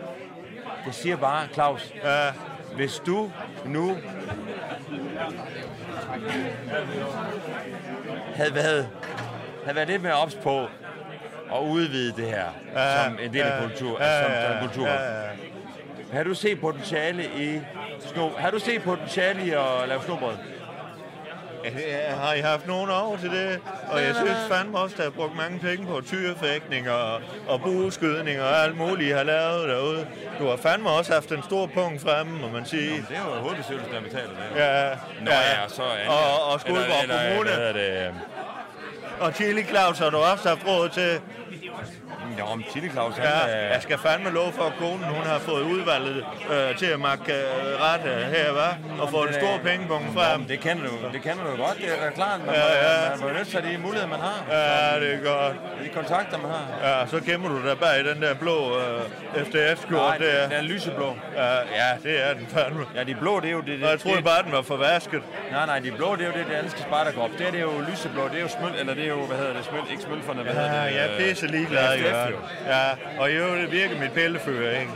Jeg 0.87 0.95
siger 0.95 1.17
bare, 1.17 1.47
Claus, 1.55 1.93
Ja. 2.05 2.27
hvis 2.77 3.03
du 3.07 3.31
nu 3.65 3.97
havde 8.35 8.55
været, 8.55 8.89
havde 9.65 9.77
været 9.77 9.89
lidt 9.89 10.03
mere 10.03 10.13
ops 10.15 10.35
på 10.35 10.61
at 11.55 11.61
udvide 11.63 12.13
det 12.17 12.27
her 12.27 12.45
Ja, 12.75 13.05
som 13.05 13.19
en 13.23 13.33
del 13.33 13.43
af 13.43 13.63
kultur, 13.63 13.99
ja, 14.01 14.07
altså 14.07 14.47
som, 14.49 14.53
som 14.61 14.69
kultur. 14.69 14.87
ja, 14.87 15.23
ja. 15.23 15.29
Har 16.13 16.23
du 16.23 16.35
set 16.35 16.61
potentiale 16.61 17.25
i 17.25 17.61
sno, 18.01 18.31
har 18.39 18.51
du 18.51 18.59
set 18.59 18.83
potentiale 18.83 19.45
i 19.47 19.51
at 19.51 19.89
lave 19.89 20.03
snobrød? 20.03 20.35
Ja, 21.65 22.15
Har 22.15 22.33
I 22.35 22.41
haft 22.41 22.67
nogen 22.67 22.91
over 22.91 23.17
til 23.17 23.31
det? 23.31 23.61
Og 23.91 24.03
jeg 24.03 24.15
synes 24.15 24.37
fandme 24.51 24.79
også, 24.79 24.97
der 24.99 25.05
er 25.07 25.11
brugt 25.11 25.37
mange 25.37 25.59
penge 25.59 25.87
på 25.87 26.01
tyrefægtning 26.07 26.91
og, 26.91 27.21
og 27.49 27.61
bueskydning 27.61 28.41
og 28.41 28.63
alt 28.65 28.77
muligt, 28.77 29.09
I 29.09 29.13
har 29.13 29.23
lavet 29.23 29.69
derude. 29.69 30.07
Du 30.39 30.47
har 30.49 30.57
fandme 30.57 30.91
også 30.91 31.13
haft 31.13 31.33
en 31.33 31.43
stor 31.43 31.67
punkt 31.67 32.03
fremme, 32.03 32.39
må 32.41 32.49
man 32.49 32.65
sige. 32.67 32.91
Det 33.09 33.17
er 33.17 33.35
jo 33.35 33.41
hovedbestyrelsen, 33.43 33.93
der 33.95 34.01
betaler 34.01 34.23
det. 34.55 34.61
Ja, 34.61 34.89
Nå 35.25 35.31
ja, 35.31 35.65
og 35.65 35.71
så 35.71 35.83
Anja. 35.83 36.11
Og, 36.13 36.53
og 36.53 36.61
Skuldborg 36.61 37.03
Eller- 37.03 37.21
eller- 37.21 37.37
Kommune. 37.37 38.21
Og 39.21 39.33
Chili 39.33 39.63
Claus 39.65 39.99
har 39.99 40.11
du 40.11 40.17
også 40.17 40.49
haft 40.49 40.67
råd 40.69 40.89
til. 40.89 41.21
Jo, 42.39 42.45
om 42.45 42.65
Chili 42.71 42.89
Claus, 42.91 43.15
han 43.17 43.25
Ja, 43.25 43.53
er- 43.53 43.73
jeg 43.73 43.83
skal 43.83 43.99
fandme 43.99 44.31
love 44.31 44.53
for, 44.53 44.63
at 44.65 44.73
konen 44.79 45.05
hun 45.05 45.25
har 45.27 45.39
fået 45.39 45.63
udvalget 45.63 46.25
øh, 46.53 46.77
til 46.77 46.87
at 46.87 47.01
makke 47.01 47.33
øh, 47.33 47.81
ret 47.87 48.05
øh, 48.13 48.21
her, 48.37 48.53
hva? 48.53 48.69
Og 49.03 49.11
få 49.11 49.23
en 49.25 49.33
stor 49.33 49.59
pengebong 49.65 50.05
frem. 50.15 50.45
Det 50.45 50.61
kender 50.61 50.83
du, 50.89 50.95
det 51.13 51.23
kender 51.23 51.45
du 51.51 51.57
godt, 51.65 51.77
det 51.79 51.89
er 51.99 52.05
da 52.05 52.11
klart. 52.11 52.41
Man, 52.47 52.55
Ja, 52.55 52.61
ja. 53.05 53.11
man 53.11 53.21
må 53.21 53.27
jo 53.29 53.33
nødt 53.35 53.49
til 53.49 53.59
de 53.73 53.79
muligheder, 53.79 54.09
man 54.09 54.21
har. 54.21 54.39
Ja, 54.51 55.01
det 55.01 55.15
er 55.15 55.19
godt. 55.33 55.57
De 55.85 55.89
kontakter, 55.89 56.39
man 56.39 56.51
har. 56.51 56.65
Ja, 57.01 57.07
så 57.07 57.21
gemmer 57.21 57.49
du 57.49 57.69
dig 57.69 57.79
bag 57.79 58.05
den 58.05 58.23
der 58.23 58.35
blå 58.35 58.57
øh, 58.79 59.01
FDF-skjort 59.47 60.09
Nej, 60.09 60.17
der. 60.19 60.43
den 60.43 60.53
er 60.53 60.63
lyseblå. 60.63 61.17
Ja, 61.37 61.55
ja, 61.81 61.91
det 62.03 62.25
er 62.29 62.35
den 62.35 62.47
fandme. 62.55 62.85
Ja, 62.95 63.05
de 63.05 63.15
blå, 63.21 63.41
det 63.41 63.49
er 63.49 63.53
jo 63.53 63.61
det. 63.61 63.67
det 63.79 63.85
Og 63.85 63.91
jeg 63.91 64.01
troede 64.01 64.17
det, 64.17 64.25
bare, 64.25 64.43
den 64.43 64.53
var 64.53 64.63
forvasket. 64.63 65.23
Nej, 65.53 65.67
nej, 65.67 65.79
de 65.79 65.91
blå, 65.91 66.17
det 66.17 66.23
er 66.23 66.27
jo 66.27 66.33
det 66.33 66.47
danske 66.57 66.81
spartakrop. 66.81 67.31
Det, 67.39 67.47
er, 67.47 67.51
det 67.51 67.59
er 67.61 67.63
jo 67.63 67.81
lyseblå, 67.91 68.23
det 68.29 68.39
er 68.39 68.43
jo 68.43 68.49
smøl, 68.49 68.73
eller 68.81 68.95
det 68.95 69.05
er 69.05 69.09
jo, 69.09 69.23
hvad 69.31 69.37
hedder 69.37 69.53
det, 69.53 69.65
smøl, 69.65 69.81
ikke 69.91 70.03
smølferne, 70.03 70.43
hvad 70.43 70.53
Ja, 70.55 70.61
hedder 70.61 70.85
det? 70.85 70.95
jeg 70.95 71.05
er 71.15 71.19
pisse 71.19 71.47
ligeglad, 71.47 71.99
FDF, 71.99 72.18
Jørgen. 72.19 72.35
jo. 72.67 72.73
Ja, 72.73 73.21
og 73.21 73.31
i 73.31 73.35
øvrigt 73.35 73.63
det 73.63 73.73
virker 73.73 74.01
mit 74.01 74.13
pillefører, 74.13 74.81
ikke? 74.81 74.93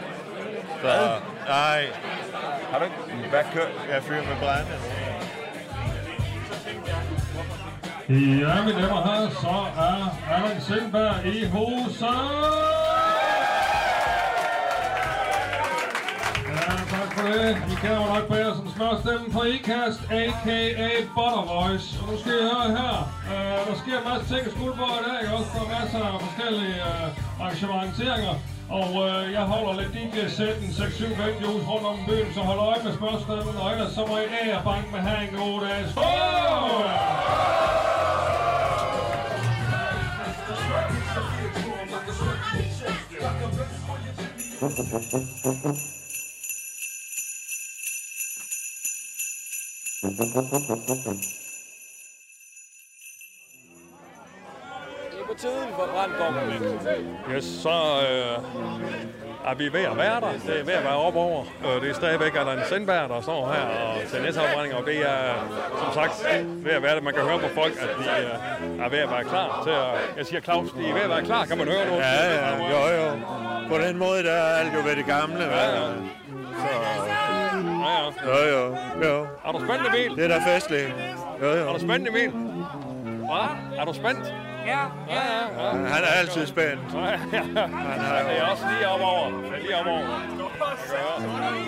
Så, 0.81 0.87
Hvad? 0.87 1.09
nej. 1.49 1.87
Har 2.71 2.79
du 2.79 2.85
ikke? 2.85 3.29
Hvad 3.31 3.41
kører? 3.55 3.67
Jeg 3.93 4.03
fyrer 4.03 4.23
med 4.23 4.37
brænde. 4.41 4.69
Ja, 8.09 8.63
mine 8.65 8.83
damer 8.83 8.97
og 8.97 9.05
herrer, 9.05 9.31
så 9.31 9.81
er 9.83 10.35
Allan 10.35 10.61
Sindberg 10.61 11.27
i 11.27 11.47
huset. 11.47 12.09
Ja, 16.69 16.75
tak 16.97 17.09
for 17.15 17.23
det. 17.29 17.51
I 17.73 17.75
kan 17.83 17.93
jo 17.99 18.05
nok 18.15 18.25
bære 18.33 18.51
som 18.59 18.67
smørstemme 18.77 19.27
på 19.37 19.41
IKAST, 19.55 20.01
a.k.a. 20.21 20.91
Butter 21.17 21.45
Voice. 21.53 21.87
Og 22.01 22.05
nu 22.09 22.15
skal 22.21 22.33
I 22.41 22.43
høre 22.51 22.69
her. 22.79 22.97
Uh, 23.33 23.61
der 23.69 23.77
sker 23.83 23.97
en 24.01 24.07
masse 24.11 24.25
ting 24.31 24.43
i 24.49 24.51
Skuldborg 24.55 24.95
i 25.01 25.03
dag, 25.07 25.17
ikke? 25.23 25.35
også? 25.37 25.51
Der 25.55 25.63
er 25.67 25.71
masser 25.77 26.01
af 26.09 26.13
forskellige 26.27 26.79
uh, 26.91 27.43
arrangementeringer. 27.43 28.35
Og 28.79 28.89
uh, 29.05 29.23
jeg 29.37 29.45
holder 29.53 29.73
lidt 29.81 29.93
DJ-sætten 29.97 30.69
6-7 30.69 30.79
venues 31.21 31.65
rundt 31.71 31.87
om 31.93 31.99
byen, 32.09 32.31
så 32.37 32.41
hold 32.49 32.61
øje 32.69 32.81
med 32.87 32.93
spørgsmålene, 33.01 33.61
og 33.63 33.69
ellers 33.73 33.93
så 33.97 34.03
må 34.09 34.15
I 34.25 34.27
ned 34.35 34.47
og 34.59 34.63
banke 34.71 34.89
med 34.95 35.01
have 35.09 35.21
en 35.27 35.33
god 35.41 35.57
dag. 35.67 35.81
Skål! 35.93 36.13
Det 55.11 55.21
er 55.21 55.27
på 55.29 55.35
tide, 55.39 55.67
vi 55.69 55.73
får 55.77 55.89
brændt 55.95 56.15
bomben 56.19 56.45
lidt. 56.51 56.63
Yes, 57.35 57.45
så 57.45 57.77
øh, 58.09 58.39
er 59.51 59.55
vi 59.55 59.73
ved 59.73 59.81
at 59.81 59.97
være 59.97 60.21
der. 60.21 60.33
Det 60.47 60.61
er 60.61 60.65
ved 60.65 60.75
at 60.75 60.85
være 60.85 60.97
op 60.97 61.17
over. 61.17 61.45
Øh, 61.67 61.83
det 61.83 61.91
er 61.91 61.95
stadigvæk 61.95 62.35
Allan 62.37 62.61
Sindberg, 62.69 63.09
der 63.09 63.21
står 63.21 63.53
her 63.53 63.63
og 63.63 64.09
til 64.11 64.23
næste 64.23 64.41
afbrænding, 64.41 64.75
og 64.75 64.87
det 64.87 64.99
er 64.99 65.35
som 65.79 65.93
sagt 65.95 66.15
ved 66.65 66.73
at 66.73 66.83
være 66.83 66.95
det. 66.95 67.03
Man 67.05 67.15
kan 67.15 67.23
høre 67.23 67.39
på 67.39 67.49
folk, 67.55 67.73
at 67.81 67.89
de 67.99 68.05
øh, 68.23 68.85
er 68.85 68.89
ved 68.89 68.99
at 68.99 69.11
være 69.11 69.25
klar 69.25 69.61
til 69.65 69.71
at... 69.71 70.17
Jeg 70.19 70.27
siger, 70.27 70.41
Claus, 70.41 70.71
de 70.71 70.89
er 70.89 70.93
ved 70.95 71.03
at 71.03 71.11
være 71.11 71.25
klar. 71.25 71.45
Kan 71.45 71.59
man 71.59 71.67
høre 71.69 71.87
nu? 71.91 71.95
Ja, 71.95 72.35
ja, 72.35 72.49
jo, 72.73 72.81
jo. 73.03 73.11
På 73.69 73.79
den 73.79 73.99
måde, 73.99 74.23
der 74.23 74.33
er 74.33 74.57
alt 74.57 74.75
jo 74.75 74.79
ved 74.89 74.97
det 74.97 75.07
gamle. 75.07 75.45
Ja, 75.45 75.81
ja. 75.81 75.89
Så, 78.11 78.31
Ja, 78.31 78.47
ja. 78.47 78.51
jo, 78.51 78.77
jo, 79.03 79.09
jo. 79.09 79.27
Er 79.47 79.53
du 79.53 79.59
spændt, 79.67 79.87
Emil? 79.95 80.17
Det 80.17 80.25
er 80.25 80.29
da 80.39 80.57
festligt. 80.57 80.89
Jo, 81.41 81.47
jo. 81.47 81.69
Er 81.69 81.73
du 81.73 81.79
spændt, 81.79 82.09
Emil? 82.09 82.31
Hvad? 82.31 83.49
Er 83.79 83.85
du 83.85 83.93
spændt? 83.93 84.35
Ja. 84.67 84.79
Ja, 85.09 85.15
ja, 85.15 85.65
ja. 85.65 85.71
Han 85.71 86.03
er 86.05 86.13
altid 86.21 86.47
spændt. 86.47 86.81
Ja, 86.95 87.01
ja. 87.33 87.67
Han 87.67 88.27
er 88.37 88.45
også 88.51 88.65
lige 88.79 88.89
op 88.89 89.01
over. 89.01 89.31
Lige 89.63 89.77
op 89.77 89.87
over. 89.87 90.21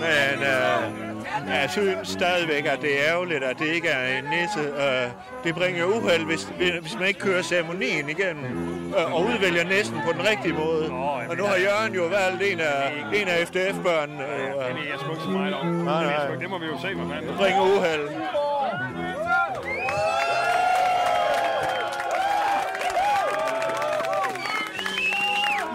Men 0.00 0.42
øh, 0.42 1.13
jeg 1.48 1.70
synes 1.70 2.08
stadigvæk, 2.08 2.66
at 2.66 2.78
det 2.82 3.00
er 3.00 3.12
ærgerligt, 3.12 3.44
at 3.44 3.58
det 3.58 3.66
ikke 3.66 3.88
er 3.88 4.18
en 4.18 4.24
nisse. 4.24 4.60
Øh, 4.60 5.08
det 5.44 5.54
bringer 5.54 5.84
uheld, 5.84 6.24
hvis, 6.24 6.42
hvis 6.82 6.94
man 6.98 7.08
ikke 7.08 7.20
kører 7.20 7.42
ceremonien 7.42 8.08
igennem 8.08 8.94
øh, 8.98 9.14
og 9.14 9.20
udvælger 9.20 9.64
næsten 9.64 10.00
på 10.06 10.12
den 10.12 10.28
rigtige 10.28 10.52
måde. 10.54 10.90
Og 11.30 11.36
nu 11.36 11.44
har 11.44 11.56
Jørgen 11.56 11.94
jo 11.94 12.02
valgt 12.02 12.42
en 12.42 12.60
af, 12.60 12.92
en 13.14 13.28
af 13.28 13.46
FDF-børnene. 13.48 14.22
Øh, 14.24 14.38
Det 14.38 14.50
er 14.50 14.90
jeg 14.90 14.98
sgu 15.00 15.10
ikke 15.10 15.22
så 15.22 15.30
meget 15.30 15.54
om. 15.54 15.66
Nej, 15.66 16.02
Det, 16.30 16.38
nej. 16.38 16.48
må 16.48 16.58
vi 16.58 16.66
jo 16.66 16.78
se, 16.82 16.94
hvad 16.94 17.06
fanden. 17.14 17.28
det 17.30 17.36
bringer 17.38 17.60
uheld. 17.62 18.08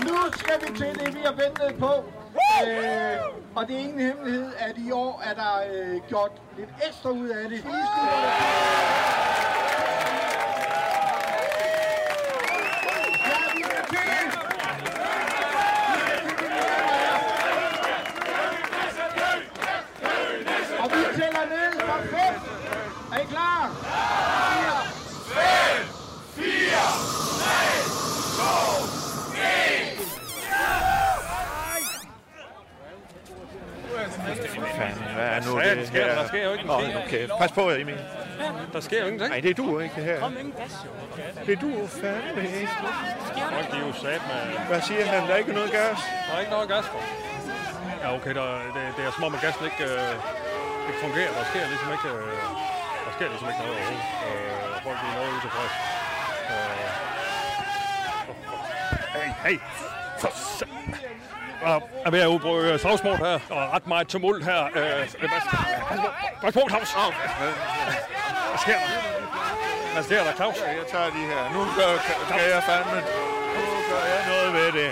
Nu 0.07 0.16
skal 0.38 0.55
vi 0.62 0.78
til 0.78 0.99
det, 1.05 1.14
vi 1.16 1.20
har 1.26 1.32
ventet 1.43 1.80
på. 1.80 1.91
Øh, 2.67 3.17
og 3.55 3.67
det 3.67 3.75
er 3.75 3.79
ingen 3.79 3.99
hemmelighed, 3.99 4.53
at 4.57 4.77
i 4.77 4.91
år 4.91 5.21
er 5.25 5.33
der 5.33 5.63
øh, 5.73 6.01
gjort 6.07 6.31
lidt 6.57 6.69
ekstra 6.87 7.09
ud 7.09 7.27
af 7.29 7.49
det. 7.49 7.63
Og 20.79 20.91
vi 20.91 20.97
tæller 21.15 21.45
ned 21.45 21.79
fra 21.79 21.99
5. 22.01 22.13
Er 23.13 23.19
I 23.19 23.25
klar? 23.25 23.71
4, 26.35 26.69
Fanden, 34.80 35.03
hvad 35.15 35.27
er 35.36 35.39
nu 35.47 35.51
Satan, 35.59 35.77
det 35.77 35.88
sker 35.88 36.05
der? 36.05 36.13
her? 36.13 36.21
Der 36.21 36.27
sker 36.27 36.43
jo 36.43 36.51
ikke 36.55 36.65
Nå, 36.67 36.73
okay. 37.05 37.23
Pas 37.41 37.51
på, 37.51 37.63
Emil. 37.84 37.99
Der 38.73 38.82
sker 38.88 38.99
jo 39.03 39.05
ingenting. 39.05 39.32
Nej, 39.36 39.39
det 39.47 39.57
duer 39.57 39.82
ikke, 39.86 39.95
det 39.95 40.03
her. 40.03 40.17
ingen 40.30 40.53
gas, 40.61 40.73
jo. 40.86 40.91
Det 41.47 41.55
duer 41.61 41.88
fandme 41.88 42.41
ikke. 42.59 42.75
Folk, 43.55 43.67
de 43.71 43.77
er 43.82 43.86
jo 43.88 43.93
sat 43.93 44.21
med... 44.32 44.41
Hvad 44.71 44.82
siger 44.82 45.05
han? 45.05 45.21
Der 45.27 45.34
er 45.34 45.39
ikke 45.43 45.53
noget 45.59 45.71
gas? 45.71 45.99
Der 46.27 46.34
er 46.36 46.39
ikke 46.39 46.51
noget 46.57 46.69
gas 46.69 46.86
for. 46.93 47.01
Ja, 48.03 48.07
okay, 48.17 48.34
der, 48.39 48.45
det, 48.75 48.84
det 48.97 49.03
er 49.07 49.11
som 49.15 49.23
om, 49.27 49.34
at 49.36 49.41
gassen 49.41 49.63
ikke, 49.69 49.84
øh, 49.93 50.13
ikke 50.89 50.99
fungerer. 51.05 51.32
Der 51.39 51.45
sker 51.51 51.63
ligesom 51.73 51.89
ikke, 51.95 52.09
øh, 52.17 52.34
der 53.05 53.11
sker 53.17 53.27
ligesom 53.34 53.47
ikke 53.51 53.61
noget 53.63 53.75
overhovedet. 53.77 54.07
Øh, 54.27 54.84
folk 54.86 54.97
er 55.07 55.11
noget 55.17 55.30
utilfredse. 55.38 55.77
Øh, 56.53 56.89
hey, 59.15 59.30
hey! 59.45 59.57
For 60.21 60.32
er 62.05 62.10
ved 62.12 62.20
at 62.20 62.28
udbryde 62.28 62.80
slagsmål 62.80 63.18
her, 63.18 63.39
og 63.49 63.62
ret 63.74 63.88
meget 63.88 64.07
tumult 64.07 64.43
her. 64.45 64.62
Øh, 64.66 65.30
pas 65.34 65.43
på, 65.51 66.10
pas 66.41 66.53
på, 66.53 66.64
Claus! 66.70 66.89
Hvad 68.51 68.60
sker 68.66 68.78
der? 68.84 68.89
Hvad 69.93 70.03
sker 70.03 70.24
der, 70.28 70.34
Claus? 70.39 70.57
Jeg 70.80 70.88
tager 70.93 71.10
de 71.18 71.24
her. 71.32 71.41
Nu 71.55 71.60
gør, 71.80 71.91
jeg 72.55 72.64
fandme... 72.70 72.97
Nu 73.55 73.80
gør 73.91 74.03
jeg 74.14 74.22
noget 74.32 74.49
ved 74.57 74.70
det. 74.80 74.89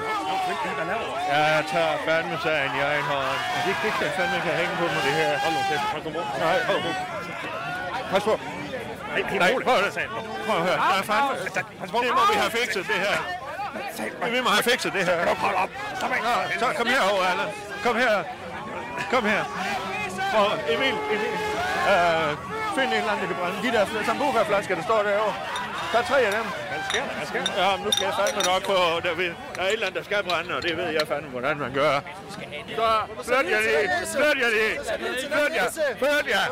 Ja, 1.31 1.39
jeg 1.55 1.63
tager 1.73 1.93
fandme 2.05 2.37
sagen 2.43 2.71
i 2.79 2.81
egen 2.89 3.03
hånd. 3.11 3.39
Det, 3.65 3.75
det 3.83 3.91
kan 3.95 4.03
jeg 4.07 4.13
fandme 4.19 4.37
have 4.47 4.57
hænge 4.61 4.75
på 4.81 4.85
med 4.95 5.01
det 5.07 5.13
her. 5.21 5.29
Hold 5.43 5.53
nu 5.57 5.61
kæft, 5.69 5.85
pas 5.93 6.03
på. 6.03 6.09
Nej, 6.45 6.57
hold 6.69 6.81
nu. 6.87 6.91
Pas 8.11 8.23
på. 8.23 8.33
Nej, 9.43 9.51
prøv 9.67 9.75
at 9.75 9.93
Prøv 10.45 10.55
at 10.59 10.63
høre. 10.67 10.77
Er 10.99 11.03
fandme... 11.09 11.33
Det 12.05 12.11
må 12.17 12.23
vi 12.31 12.35
have 12.43 12.51
fikset, 12.51 12.83
det 12.91 12.99
her. 13.05 13.36
Vi 14.35 14.41
må 14.41 14.49
have 14.49 14.63
fikset 14.63 14.93
det 14.93 15.03
her. 15.05 15.35
Hold 15.35 15.55
op. 15.55 15.69
Stop 15.97 16.11
af. 16.11 16.19
Nå, 16.21 16.59
så 16.59 16.65
kom 16.77 16.87
herover, 16.87 17.23
Allan. 17.31 17.49
Kom 17.83 17.95
her. 17.95 18.23
Kom 19.11 19.25
her. 19.25 19.43
Og 20.39 20.47
Emil, 20.73 20.95
Emil. 21.15 21.33
Øh, 21.91 22.29
find 22.75 22.87
en 22.87 22.93
eller 22.93 23.11
anden, 23.11 23.21
der 23.21 23.27
kan 23.27 23.35
brænde. 23.41 23.57
De 23.67 23.71
der 23.77 24.03
sambuca-flasker, 24.05 24.75
der 24.75 24.83
står 24.83 25.03
derovre. 25.03 25.33
Der 25.91 25.99
er 25.99 26.03
tre 26.03 26.19
af 26.21 26.31
dem. 26.31 26.43
Hvad 26.71 26.79
sker 26.89 27.01
der? 27.07 27.13
Hvad 27.17 27.27
sker 27.27 27.43
der? 27.45 27.63
Ja, 27.63 27.75
men 27.75 27.85
nu 27.85 27.91
skal 27.91 28.05
jeg 28.05 28.13
fandme 28.21 28.41
nok 28.51 28.61
på, 28.71 28.77
der, 29.07 29.13
vil, 29.15 29.31
der 29.55 29.61
er 29.61 29.67
et 29.67 29.73
eller 29.73 29.87
andet, 29.87 29.99
der 29.99 30.05
skal 30.09 30.23
brænde, 30.29 30.55
og 30.57 30.61
det 30.63 30.77
ved 30.77 30.89
jeg 30.89 31.07
fandme, 31.07 31.29
hvordan 31.29 31.57
man 31.57 31.71
gør. 31.73 31.99
Så 33.23 33.33
flyt 33.39 33.51
jer 33.51 33.59
lige, 33.67 33.89
flyt 34.15 34.37
jer 34.43 34.49
lige, 34.57 34.75
flyt 35.33 35.53
jer, 35.59 35.69
flyt 36.01 36.27
jer. 36.33 36.45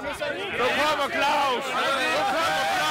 Nu 0.60 0.66
kommer 0.82 1.08
Claus. 1.18 1.64
Nu 1.66 2.22
kommer 2.34 2.66
Claus. 2.76 2.85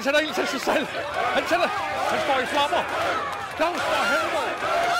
Han 0.00 0.04
sætter 0.04 0.20
ild 0.20 0.34
til 0.34 0.46
sig 0.48 0.60
selv. 0.60 0.86
Han 1.34 1.42
sætter... 1.48 1.68
Han 2.12 2.20
står 2.20 2.38
i 2.40 2.46
flammer. 2.46 2.82
Claus, 3.56 3.80
for 3.80 4.04
helvede. 4.12 4.99